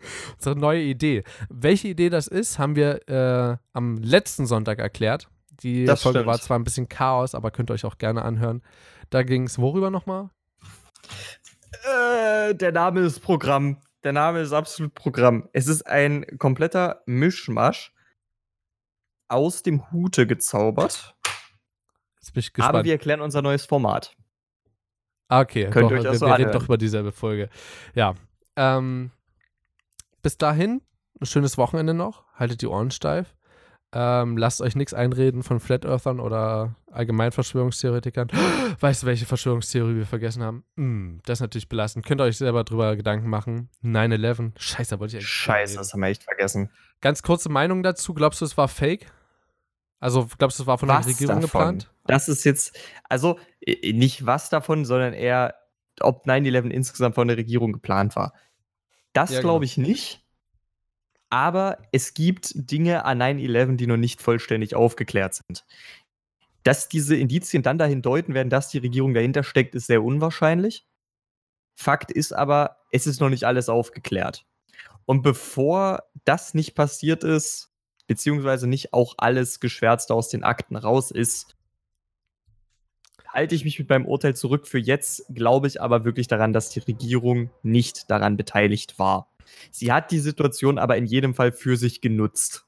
unsere 0.36 0.56
neue 0.56 0.82
Idee. 0.82 1.24
Welche 1.48 1.88
Idee 1.88 2.10
das 2.10 2.26
ist, 2.26 2.58
haben 2.58 2.76
wir 2.76 3.08
äh, 3.08 3.56
am 3.72 3.96
letzten 3.98 4.46
Sonntag 4.46 4.78
erklärt. 4.78 5.28
Die 5.62 5.84
Das 5.84 6.02
Folge 6.02 6.20
stimmt. 6.20 6.26
war 6.26 6.40
zwar 6.40 6.58
ein 6.58 6.64
bisschen 6.64 6.88
Chaos, 6.88 7.34
aber 7.34 7.50
könnt 7.50 7.70
ihr 7.70 7.74
euch 7.74 7.84
auch 7.84 7.98
gerne 7.98 8.22
anhören. 8.22 8.62
Da 9.10 9.22
ging 9.22 9.44
es 9.44 9.58
worüber 9.58 9.90
nochmal? 9.90 10.30
Äh, 11.84 12.54
der 12.54 12.72
Name 12.72 13.00
ist 13.00 13.20
Programm. 13.20 13.78
Der 14.04 14.12
Name 14.12 14.40
ist 14.40 14.52
absolut 14.52 14.94
Programm. 14.94 15.48
Es 15.52 15.66
ist 15.66 15.86
ein 15.86 16.24
kompletter 16.38 17.02
Mischmasch 17.06 17.92
aus 19.28 19.62
dem 19.62 19.90
Hute 19.92 20.26
gezaubert. 20.26 21.14
Jetzt 22.20 22.32
bin 22.32 22.40
ich 22.40 22.52
Aber 22.54 22.62
gespannt. 22.68 22.84
wir 22.86 22.92
erklären 22.92 23.20
unser 23.20 23.42
neues 23.42 23.64
Format. 23.64 24.16
Ah, 25.28 25.40
okay, 25.40 25.70
Könnt 25.70 25.86
doch, 25.86 25.90
ihr 25.92 25.98
euch 25.98 26.02
das 26.04 26.14
wir, 26.14 26.18
so 26.18 26.26
wir 26.26 26.38
reden 26.38 26.52
doch 26.52 26.64
über 26.64 26.76
dieselbe 26.76 27.12
Folge. 27.12 27.50
Ja. 27.94 28.14
Ähm, 28.56 29.10
bis 30.22 30.38
dahin, 30.38 30.82
ein 31.20 31.26
schönes 31.26 31.58
Wochenende 31.58 31.94
noch. 31.94 32.24
Haltet 32.34 32.62
die 32.62 32.66
Ohren 32.66 32.90
steif. 32.90 33.34
Ähm, 33.92 34.36
lasst 34.36 34.60
euch 34.60 34.76
nichts 34.76 34.94
einreden 34.94 35.42
von 35.42 35.58
Flat 35.58 35.84
Earthern 35.84 36.20
oder 36.20 36.76
allgemein 36.92 37.32
Verschwörungstheoretikern. 37.32 38.28
Weißt 38.80 39.02
du, 39.02 39.06
welche 39.06 39.26
Verschwörungstheorie 39.26 39.96
wir 39.96 40.06
vergessen 40.06 40.44
haben? 40.44 40.64
Hm, 40.76 41.20
das 41.24 41.38
ist 41.38 41.42
natürlich 41.42 41.68
belastend. 41.68 42.06
Könnt 42.06 42.20
ihr 42.20 42.24
euch 42.24 42.38
selber 42.38 42.62
drüber 42.62 42.94
Gedanken 42.94 43.28
machen. 43.28 43.68
9-11. 43.82 44.52
Scheiße, 44.56 44.90
da 44.94 45.00
wollte 45.00 45.16
ich 45.16 45.22
eigentlich 45.22 45.28
Scheiße, 45.28 45.76
das 45.76 45.92
haben 45.92 46.00
wir 46.00 46.08
echt 46.08 46.22
vergessen. 46.22 46.70
Ganz 47.00 47.22
kurze 47.22 47.48
Meinung 47.48 47.82
dazu. 47.82 48.14
Glaubst 48.14 48.40
du, 48.40 48.44
es 48.44 48.56
war 48.56 48.68
fake? 48.68 49.06
Also, 49.98 50.28
glaubst 50.38 50.58
du, 50.58 50.62
es 50.62 50.66
war 50.68 50.78
von 50.78 50.88
Was 50.88 51.06
der 51.06 51.14
Regierung 51.14 51.40
davon? 51.40 51.60
geplant? 51.60 51.90
Das 52.06 52.28
ist 52.28 52.44
jetzt, 52.44 52.78
also 53.08 53.38
nicht 53.66 54.24
was 54.24 54.48
davon, 54.50 54.84
sondern 54.84 55.14
eher, 55.14 55.54
ob 56.00 56.26
9-11 56.26 56.70
insgesamt 56.70 57.16
von 57.16 57.26
der 57.26 57.36
Regierung 57.36 57.72
geplant 57.72 58.14
war. 58.14 58.32
Das 59.12 59.30
Ja, 59.30 59.40
glaube 59.40 59.66
genau. 59.66 59.72
ich 59.72 59.76
nicht. 59.76 60.26
Aber 61.30 61.78
es 61.92 62.14
gibt 62.14 62.52
Dinge 62.54 63.04
an 63.04 63.22
9-11, 63.22 63.76
die 63.76 63.86
noch 63.86 63.96
nicht 63.96 64.20
vollständig 64.20 64.74
aufgeklärt 64.74 65.34
sind. 65.34 65.64
Dass 66.64 66.88
diese 66.88 67.16
Indizien 67.16 67.62
dann 67.62 67.78
dahin 67.78 68.02
deuten 68.02 68.34
werden, 68.34 68.50
dass 68.50 68.68
die 68.68 68.78
Regierung 68.78 69.14
dahinter 69.14 69.44
steckt, 69.44 69.74
ist 69.74 69.86
sehr 69.86 70.02
unwahrscheinlich. 70.02 70.86
Fakt 71.76 72.10
ist 72.10 72.32
aber, 72.32 72.78
es 72.90 73.06
ist 73.06 73.20
noch 73.20 73.30
nicht 73.30 73.44
alles 73.44 73.68
aufgeklärt. 73.68 74.44
Und 75.06 75.22
bevor 75.22 76.04
das 76.24 76.52
nicht 76.52 76.74
passiert 76.74 77.24
ist, 77.24 77.70
beziehungsweise 78.06 78.66
nicht 78.66 78.92
auch 78.92 79.14
alles 79.18 79.60
Geschwärzte 79.60 80.14
aus 80.14 80.28
den 80.28 80.42
Akten 80.42 80.76
raus 80.76 81.10
ist, 81.10 81.56
halte 83.32 83.54
ich 83.54 83.64
mich 83.64 83.78
mit 83.78 83.88
meinem 83.88 84.06
Urteil 84.06 84.34
zurück. 84.34 84.66
Für 84.66 84.78
jetzt 84.78 85.24
glaube 85.34 85.66
ich 85.66 85.80
aber 85.80 86.04
wirklich 86.04 86.28
daran, 86.28 86.52
dass 86.52 86.70
die 86.70 86.80
Regierung 86.80 87.50
nicht 87.62 88.10
daran 88.10 88.36
beteiligt 88.36 88.98
war. 88.98 89.28
Sie 89.70 89.92
hat 89.92 90.10
die 90.10 90.18
Situation 90.18 90.78
aber 90.78 90.96
in 90.96 91.06
jedem 91.06 91.34
Fall 91.34 91.52
für 91.52 91.76
sich 91.76 92.00
genutzt. 92.00 92.66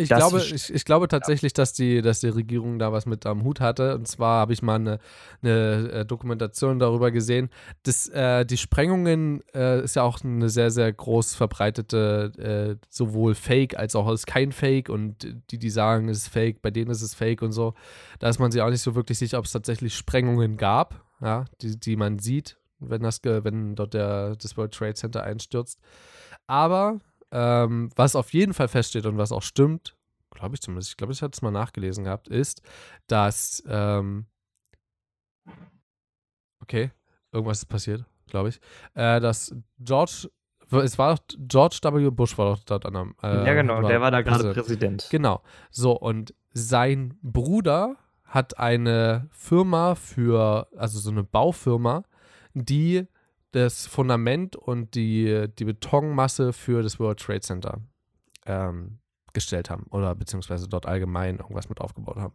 Ich 0.00 0.08
Das 0.08 0.18
glaube, 0.18 0.40
ich, 0.40 0.72
ich 0.72 0.84
glaube 0.84 1.08
tatsächlich, 1.08 1.52
dass 1.52 1.72
die, 1.72 2.02
dass 2.02 2.20
die 2.20 2.28
Regierung 2.28 2.78
da 2.78 2.92
was 2.92 3.06
mit 3.06 3.26
am 3.26 3.44
Hut 3.44 3.60
hatte. 3.60 3.94
Und 3.94 4.08
zwar 4.08 4.40
habe 4.40 4.52
ich 4.52 4.62
mal 4.62 4.76
eine, 4.76 4.98
eine 5.42 5.92
äh, 5.92 6.04
Dokumentation 6.04 6.78
darüber 6.78 7.10
gesehen. 7.10 7.50
dass 7.82 8.08
äh, 8.08 8.44
die 8.44 8.56
Sprengungen 8.56 9.42
äh, 9.54 9.82
ist 9.82 9.96
ja 9.96 10.02
auch 10.02 10.22
eine 10.24 10.48
sehr, 10.48 10.70
sehr 10.70 10.92
groß 10.92 11.34
verbreitete, 11.34 12.78
äh, 12.80 12.86
sowohl 12.88 13.34
Fake 13.34 13.76
als 13.76 13.94
auch 13.94 14.10
ist 14.10 14.26
kein 14.26 14.52
Fake. 14.52 14.88
Und 14.88 15.26
die, 15.50 15.58
die 15.58 15.70
sagen, 15.70 16.08
es 16.08 16.18
ist 16.18 16.28
Fake, 16.28 16.62
bei 16.62 16.70
denen 16.70 16.90
ist 16.90 17.02
es 17.02 17.14
Fake 17.14 17.42
und 17.42 17.52
so. 17.52 17.74
Da 18.18 18.28
ist 18.28 18.38
man 18.38 18.50
sich 18.50 18.62
auch 18.62 18.70
nicht 18.70 18.82
so 18.82 18.94
wirklich 18.94 19.18
sicher, 19.18 19.38
ob 19.38 19.44
es 19.44 19.52
tatsächlich 19.52 19.94
Sprengungen 19.94 20.56
gab, 20.56 21.04
ja, 21.20 21.44
die, 21.60 21.78
die 21.78 21.96
man 21.96 22.18
sieht, 22.18 22.56
wenn, 22.78 23.02
das, 23.02 23.20
wenn 23.22 23.74
dort 23.74 23.94
der, 23.94 24.36
das 24.36 24.56
World 24.56 24.72
Trade 24.72 24.94
Center 24.94 25.22
einstürzt. 25.22 25.78
Aber 26.46 26.98
ähm, 27.32 27.90
was 27.96 28.16
auf 28.16 28.32
jeden 28.32 28.54
Fall 28.54 28.68
feststeht 28.68 29.06
und 29.06 29.18
was 29.18 29.32
auch 29.32 29.42
stimmt, 29.42 29.96
glaube 30.30 30.54
ich 30.54 30.60
zumindest, 30.60 30.90
ich 30.90 30.96
glaube, 30.96 31.12
ich 31.12 31.22
hatte 31.22 31.32
es 31.34 31.42
mal 31.42 31.50
nachgelesen 31.50 32.04
gehabt, 32.04 32.28
ist, 32.28 32.62
dass, 33.06 33.62
ähm, 33.68 34.26
okay, 36.62 36.90
irgendwas 37.32 37.58
ist 37.58 37.66
passiert, 37.66 38.04
glaube 38.26 38.50
ich, 38.50 38.60
äh, 38.94 39.20
dass 39.20 39.54
George, 39.78 40.28
es 40.70 40.98
war 40.98 41.16
doch, 41.16 41.24
George 41.38 41.78
W. 41.82 42.10
Bush 42.10 42.38
war 42.38 42.54
doch 42.54 42.64
dort 42.64 42.86
an 42.86 42.92
der, 42.92 43.06
äh, 43.22 43.46
ja, 43.46 43.54
genau, 43.54 43.82
der 43.82 44.00
war 44.00 44.10
da 44.10 44.22
gerade. 44.22 44.52
Präsident. 44.52 45.08
Genau. 45.10 45.42
So, 45.70 45.92
und 45.92 46.34
sein 46.52 47.18
Bruder 47.22 47.96
hat 48.24 48.58
eine 48.58 49.28
Firma 49.32 49.96
für, 49.96 50.68
also 50.76 51.00
so 51.00 51.10
eine 51.10 51.24
Baufirma, 51.24 52.04
die 52.54 53.06
das 53.52 53.86
Fundament 53.86 54.56
und 54.56 54.94
die, 54.94 55.46
die 55.58 55.64
Betonmasse 55.64 56.52
für 56.52 56.82
das 56.82 56.98
World 57.00 57.20
Trade 57.20 57.40
Center 57.40 57.80
ähm, 58.46 58.98
gestellt 59.32 59.70
haben 59.70 59.86
oder 59.90 60.14
beziehungsweise 60.14 60.68
dort 60.68 60.86
allgemein 60.86 61.38
irgendwas 61.38 61.68
mit 61.68 61.80
aufgebaut 61.80 62.16
haben. 62.16 62.34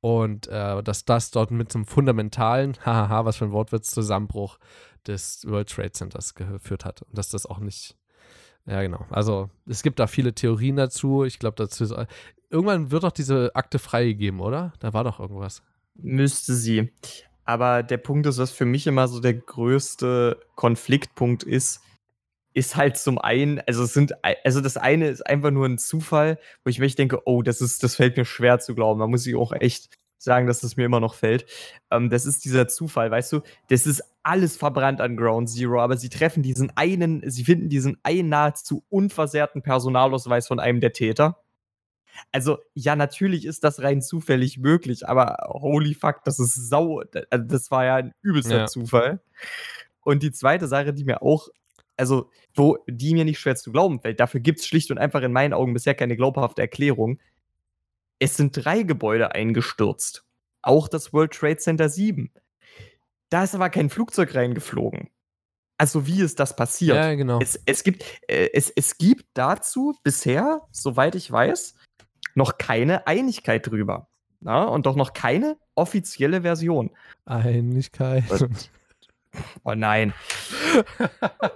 Und 0.00 0.48
äh, 0.48 0.82
dass 0.82 1.04
das 1.04 1.30
dort 1.30 1.50
mit 1.50 1.72
zum 1.72 1.86
fundamentalen, 1.86 2.76
hahaha, 2.84 3.24
was 3.24 3.36
für 3.36 3.46
ein 3.46 3.52
Wortwitz, 3.52 3.90
Zusammenbruch 3.90 4.58
des 5.06 5.46
World 5.46 5.70
Trade 5.70 5.92
Centers 5.92 6.34
geführt 6.34 6.84
hat. 6.84 7.02
Und 7.02 7.16
dass 7.16 7.30
das 7.30 7.46
auch 7.46 7.58
nicht, 7.58 7.96
ja 8.66 8.82
genau. 8.82 9.06
Also 9.10 9.50
es 9.66 9.82
gibt 9.82 9.98
da 9.98 10.06
viele 10.06 10.34
Theorien 10.34 10.76
dazu. 10.76 11.24
Ich 11.24 11.38
glaube, 11.38 11.56
dazu 11.56 11.84
ist, 11.84 11.94
irgendwann 12.50 12.90
wird 12.90 13.04
doch 13.04 13.12
diese 13.12 13.54
Akte 13.54 13.78
freigegeben, 13.78 14.40
oder? 14.40 14.72
Da 14.78 14.92
war 14.92 15.04
doch 15.04 15.20
irgendwas. 15.20 15.62
Müsste 15.94 16.54
sie. 16.54 16.92
Aber 17.44 17.82
der 17.82 17.98
Punkt 17.98 18.26
ist, 18.26 18.38
was 18.38 18.50
für 18.50 18.64
mich 18.64 18.86
immer 18.86 19.08
so 19.08 19.20
der 19.20 19.34
größte 19.34 20.40
Konfliktpunkt 20.54 21.42
ist, 21.42 21.82
ist 22.54 22.76
halt 22.76 22.96
zum 22.96 23.18
einen, 23.18 23.60
also 23.66 23.82
es 23.82 23.92
sind, 23.92 24.14
also 24.44 24.60
das 24.60 24.76
eine 24.76 25.08
ist 25.08 25.26
einfach 25.26 25.50
nur 25.50 25.66
ein 25.66 25.78
Zufall, 25.78 26.38
wo 26.64 26.70
ich 26.70 26.78
mir 26.78 26.88
denke, 26.88 27.20
oh, 27.26 27.42
das 27.42 27.60
ist, 27.60 27.82
das 27.82 27.96
fällt 27.96 28.16
mir 28.16 28.24
schwer 28.24 28.60
zu 28.60 28.74
glauben. 28.74 29.00
Da 29.00 29.08
muss 29.08 29.26
ich 29.26 29.34
auch 29.34 29.52
echt 29.52 29.98
sagen, 30.18 30.46
dass 30.46 30.60
das 30.60 30.76
mir 30.76 30.86
immer 30.86 31.00
noch 31.00 31.14
fällt. 31.14 31.46
Ähm, 31.90 32.10
das 32.10 32.26
ist 32.26 32.44
dieser 32.44 32.68
Zufall, 32.68 33.10
weißt 33.10 33.32
du, 33.32 33.40
das 33.68 33.86
ist 33.86 34.02
alles 34.22 34.56
verbrannt 34.56 35.00
an 35.00 35.16
Ground 35.16 35.50
Zero, 35.50 35.80
aber 35.80 35.96
sie 35.96 36.08
treffen 36.08 36.42
diesen 36.42 36.72
einen, 36.76 37.28
sie 37.28 37.44
finden 37.44 37.68
diesen 37.68 37.98
einen 38.02 38.30
nahezu 38.30 38.84
unversehrten 38.88 39.62
Personalausweis 39.62 40.46
von 40.48 40.60
einem 40.60 40.80
der 40.80 40.92
Täter. 40.92 41.43
Also, 42.32 42.58
ja, 42.74 42.96
natürlich 42.96 43.44
ist 43.44 43.64
das 43.64 43.82
rein 43.82 44.02
zufällig 44.02 44.58
möglich, 44.58 45.08
aber 45.08 45.36
holy 45.48 45.94
fuck, 45.94 46.24
das 46.24 46.38
ist 46.38 46.54
sau. 46.68 47.02
Also, 47.30 47.44
das 47.46 47.70
war 47.70 47.84
ja 47.84 47.96
ein 47.96 48.12
übelster 48.22 48.58
Ja. 48.58 48.66
Zufall. 48.66 49.20
Und 50.00 50.22
die 50.22 50.32
zweite 50.32 50.68
Sache, 50.68 50.92
die 50.92 51.04
mir 51.04 51.22
auch, 51.22 51.48
also, 51.96 52.30
wo 52.54 52.78
die 52.88 53.14
mir 53.14 53.24
nicht 53.24 53.38
schwer 53.38 53.56
zu 53.56 53.72
glauben 53.72 54.00
fällt, 54.00 54.20
dafür 54.20 54.40
gibt 54.40 54.60
es 54.60 54.66
schlicht 54.66 54.90
und 54.90 54.98
einfach 54.98 55.22
in 55.22 55.32
meinen 55.32 55.52
Augen 55.52 55.74
bisher 55.74 55.94
keine 55.94 56.16
glaubhafte 56.16 56.62
Erklärung. 56.62 57.20
Es 58.18 58.36
sind 58.36 58.52
drei 58.64 58.82
Gebäude 58.82 59.34
eingestürzt. 59.34 60.24
Auch 60.62 60.88
das 60.88 61.12
World 61.12 61.32
Trade 61.32 61.58
Center 61.58 61.88
7. 61.88 62.32
Da 63.28 63.44
ist 63.44 63.54
aber 63.54 63.70
kein 63.70 63.90
Flugzeug 63.90 64.34
reingeflogen. 64.34 65.10
Also, 65.78 66.06
wie 66.06 66.20
ist 66.20 66.38
das 66.38 66.54
passiert? 66.54 66.96
Ja, 66.96 67.14
genau. 67.14 67.40
Es, 67.40 67.60
es, 67.66 67.82
gibt, 67.82 68.04
äh, 68.28 68.50
es, 68.52 68.70
es 68.70 68.96
gibt 68.96 69.26
dazu 69.34 69.96
bisher, 70.04 70.62
soweit 70.70 71.14
ich 71.16 71.30
weiß, 71.30 71.74
noch 72.34 72.58
keine 72.58 73.06
Einigkeit 73.06 73.66
drüber. 73.66 74.08
Na? 74.40 74.64
Und 74.64 74.86
doch 74.86 74.96
noch 74.96 75.12
keine 75.12 75.56
offizielle 75.74 76.42
Version. 76.42 76.90
Einigkeit. 77.24 78.30
Und- 78.30 78.70
Oh 79.64 79.74
nein. 79.74 80.12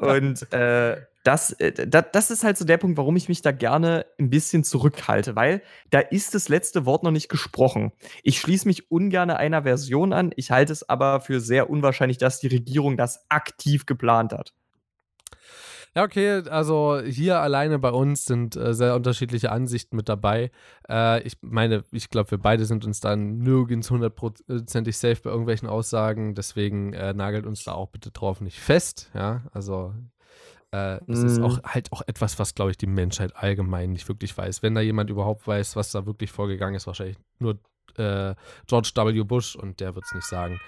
Und 0.01 0.53
äh, 0.53 1.01
das, 1.25 1.53
äh, 1.53 1.87
da, 1.87 2.03
das 2.03 2.31
ist 2.31 2.43
halt 2.43 2.57
so 2.57 2.65
der 2.65 2.77
Punkt, 2.79 2.97
warum 2.97 3.17
ich 3.17 3.29
mich 3.29 3.43
da 3.43 3.53
gerne 3.53 4.07
ein 4.19 4.31
bisschen 4.31 4.65
zurückhalte, 4.65 5.37
weil 5.37 5.63
da 5.91 6.01
ist 6.01 6.35
das 6.35 6.49
letzte 6.49 6.87
Wort 6.87 7.03
noch 7.05 7.11
nicht 7.11 7.29
gesprochen. 7.29 7.93
Ich 8.23 8.41
schließe 8.41 8.67
mich 8.67 8.91
ungern 8.91 9.31
einer 9.31 9.63
Version 9.63 10.13
an, 10.13 10.33
ich 10.37 10.51
halte 10.51 10.73
es 10.73 10.89
aber 10.89 11.21
für 11.21 11.41
sehr 11.41 11.71
unwahrscheinlich, 11.71 12.19
dass 12.19 12.41
die 12.41 12.49
Regierung 12.49 12.97
das 12.97 13.25
aktiv 13.29 13.87
geplant 13.87 14.33
hat. 14.33 14.55
Ja, 15.97 16.05
okay, 16.05 16.43
also 16.49 17.01
hier 17.01 17.41
alleine 17.41 17.79
bei 17.79 17.91
uns 17.91 18.25
sind 18.25 18.57
äh, 18.57 18.75
sehr 18.75 18.95
unterschiedliche 18.95 19.51
Ansichten 19.51 19.97
mit 19.97 20.09
dabei. 20.09 20.51
Äh, 20.89 21.23
ich 21.23 21.37
meine, 21.41 21.85
ich 21.91 22.11
glaube, 22.11 22.31
wir 22.33 22.39
beide 22.39 22.67
sind 22.67 22.85
uns 22.85 23.01
dann 23.01 23.39
nirgends 23.39 23.91
hundertprozentig 23.91 24.97
safe 24.97 25.21
bei 25.23 25.31
irgendwelchen 25.31 25.69
Aussagen, 25.69 26.35
deswegen 26.35 26.93
äh, 26.93 27.15
nagelt 27.15 27.47
uns 27.47 27.65
da 27.65 27.73
auch 27.73 27.89
bitte 27.89 28.11
drauf 28.11 28.41
nicht 28.41 28.61
fest, 28.61 29.11
ja, 29.15 29.43
also 29.53 29.95
äh, 30.71 31.01
es 31.11 31.23
ist 31.23 31.41
Mm. 31.41 31.45
auch 31.45 31.63
halt 31.65 31.91
auch 31.93 32.03
etwas, 32.07 32.39
was, 32.39 32.55
glaube 32.55 32.71
ich, 32.71 32.77
die 32.77 32.87
Menschheit 32.87 33.35
allgemein 33.37 33.91
nicht 33.93 34.07
wirklich 34.09 34.37
weiß. 34.37 34.63
Wenn 34.63 34.75
da 34.75 34.83
jemand 34.83 35.09
überhaupt 35.09 35.47
weiß, 35.47 35.77
was 35.77 35.91
da 35.93 36.05
wirklich 36.05 36.31
vorgegangen 36.31 36.75
ist, 36.75 36.87
wahrscheinlich 36.87 37.17
nur 37.39 37.59
äh, 37.97 38.35
George 38.67 38.91
W. 38.95 39.23
Bush 39.25 39.57
und 39.57 39.81
der 39.81 39.95
wird 39.95 40.05
es 40.07 40.15
nicht 40.15 40.27
sagen. 40.27 40.61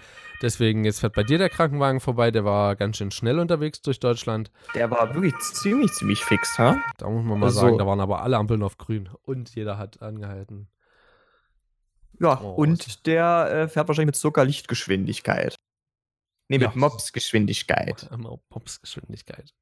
Deswegen, 0.42 0.84
jetzt 0.84 1.00
fährt 1.00 1.14
bei 1.14 1.22
dir 1.22 1.36
der 1.36 1.50
Krankenwagen 1.50 2.00
vorbei, 2.00 2.30
der 2.30 2.44
war 2.46 2.74
ganz 2.76 2.96
schön 2.96 3.10
schnell 3.10 3.38
unterwegs 3.38 3.82
durch 3.82 4.00
Deutschland. 4.00 4.50
Der 4.74 4.90
war 4.90 5.14
wirklich 5.14 5.34
ziemlich, 5.52 5.92
ziemlich 5.92 6.24
fix, 6.24 6.58
ha? 6.58 6.80
Da 6.96 7.08
muss 7.10 7.24
man 7.24 7.38
mal 7.38 7.46
Also- 7.46 7.60
sagen, 7.60 7.76
da 7.78 7.86
waren 7.86 8.00
aber 8.00 8.22
alle 8.22 8.38
Ampeln 8.38 8.62
auf 8.62 8.78
grün 8.78 9.10
und 9.22 9.54
jeder 9.54 9.76
hat 9.76 10.00
angehalten. 10.00 10.68
Ja, 12.18 12.40
Oh, 12.40 12.52
und 12.54 13.06
der 13.06 13.50
äh, 13.50 13.68
fährt 13.68 13.88
wahrscheinlich 13.88 14.06
mit 14.14 14.16
circa 14.16 14.42
Lichtgeschwindigkeit. 14.42 15.56
Nee, 16.48 16.58
mit 16.58 16.68
Ja. 16.68 16.72
Mobsgeschwindigkeit. 16.74 18.08
Immer 18.12 18.38
Popsgeschwindigkeit. 18.50 19.54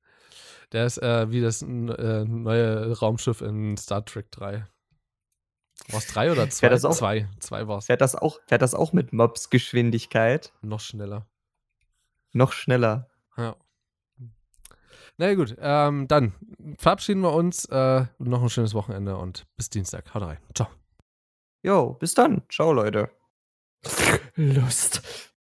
Der 0.73 0.87
ist 0.87 0.99
äh, 1.03 1.31
wie 1.31 1.41
das 1.41 1.63
äh, 1.63 1.67
neue 1.67 2.93
Raumschiff 2.99 3.41
in 3.41 3.77
Star 3.77 4.05
Trek 4.05 4.31
3. 4.33 4.67
War 5.91 5.99
es 5.99 6.07
drei 6.07 6.31
oder 6.31 6.51
zwei? 6.51 6.69
das 6.69 6.85
auch? 6.85 6.95
Zwei. 6.95 7.29
Zwei 7.39 7.67
war 7.67 7.79
es. 7.79 7.87
Fährt 7.87 8.01
das 8.01 8.15
auch, 8.15 8.41
fährt 8.47 8.63
das 8.63 8.75
auch 8.75 8.93
mit 8.93 9.13
Mobsgeschwindigkeit? 9.13 10.53
Noch 10.61 10.81
schneller. 10.81 11.27
Noch 12.33 12.53
schneller. 12.53 13.09
Ja. 13.37 13.57
Na 15.17 15.35
gut, 15.35 15.57
ähm, 15.59 16.07
dann 16.07 16.33
verabschieden 16.79 17.23
wir 17.23 17.33
uns. 17.33 17.65
Äh, 17.67 18.07
noch 18.19 18.43
ein 18.43 18.51
schönes 18.51 18.75
Wochenende 18.75 19.17
und 19.17 19.47
bis 19.57 19.71
Dienstag. 19.71 20.15
Haut 20.15 20.23
rein. 20.23 20.39
Ciao. 20.55 20.69
Jo, 21.63 21.95
bis 21.95 22.15
dann. 22.15 22.43
Ciao, 22.49 22.73
Leute. 22.73 23.11
Lust. 24.37 25.03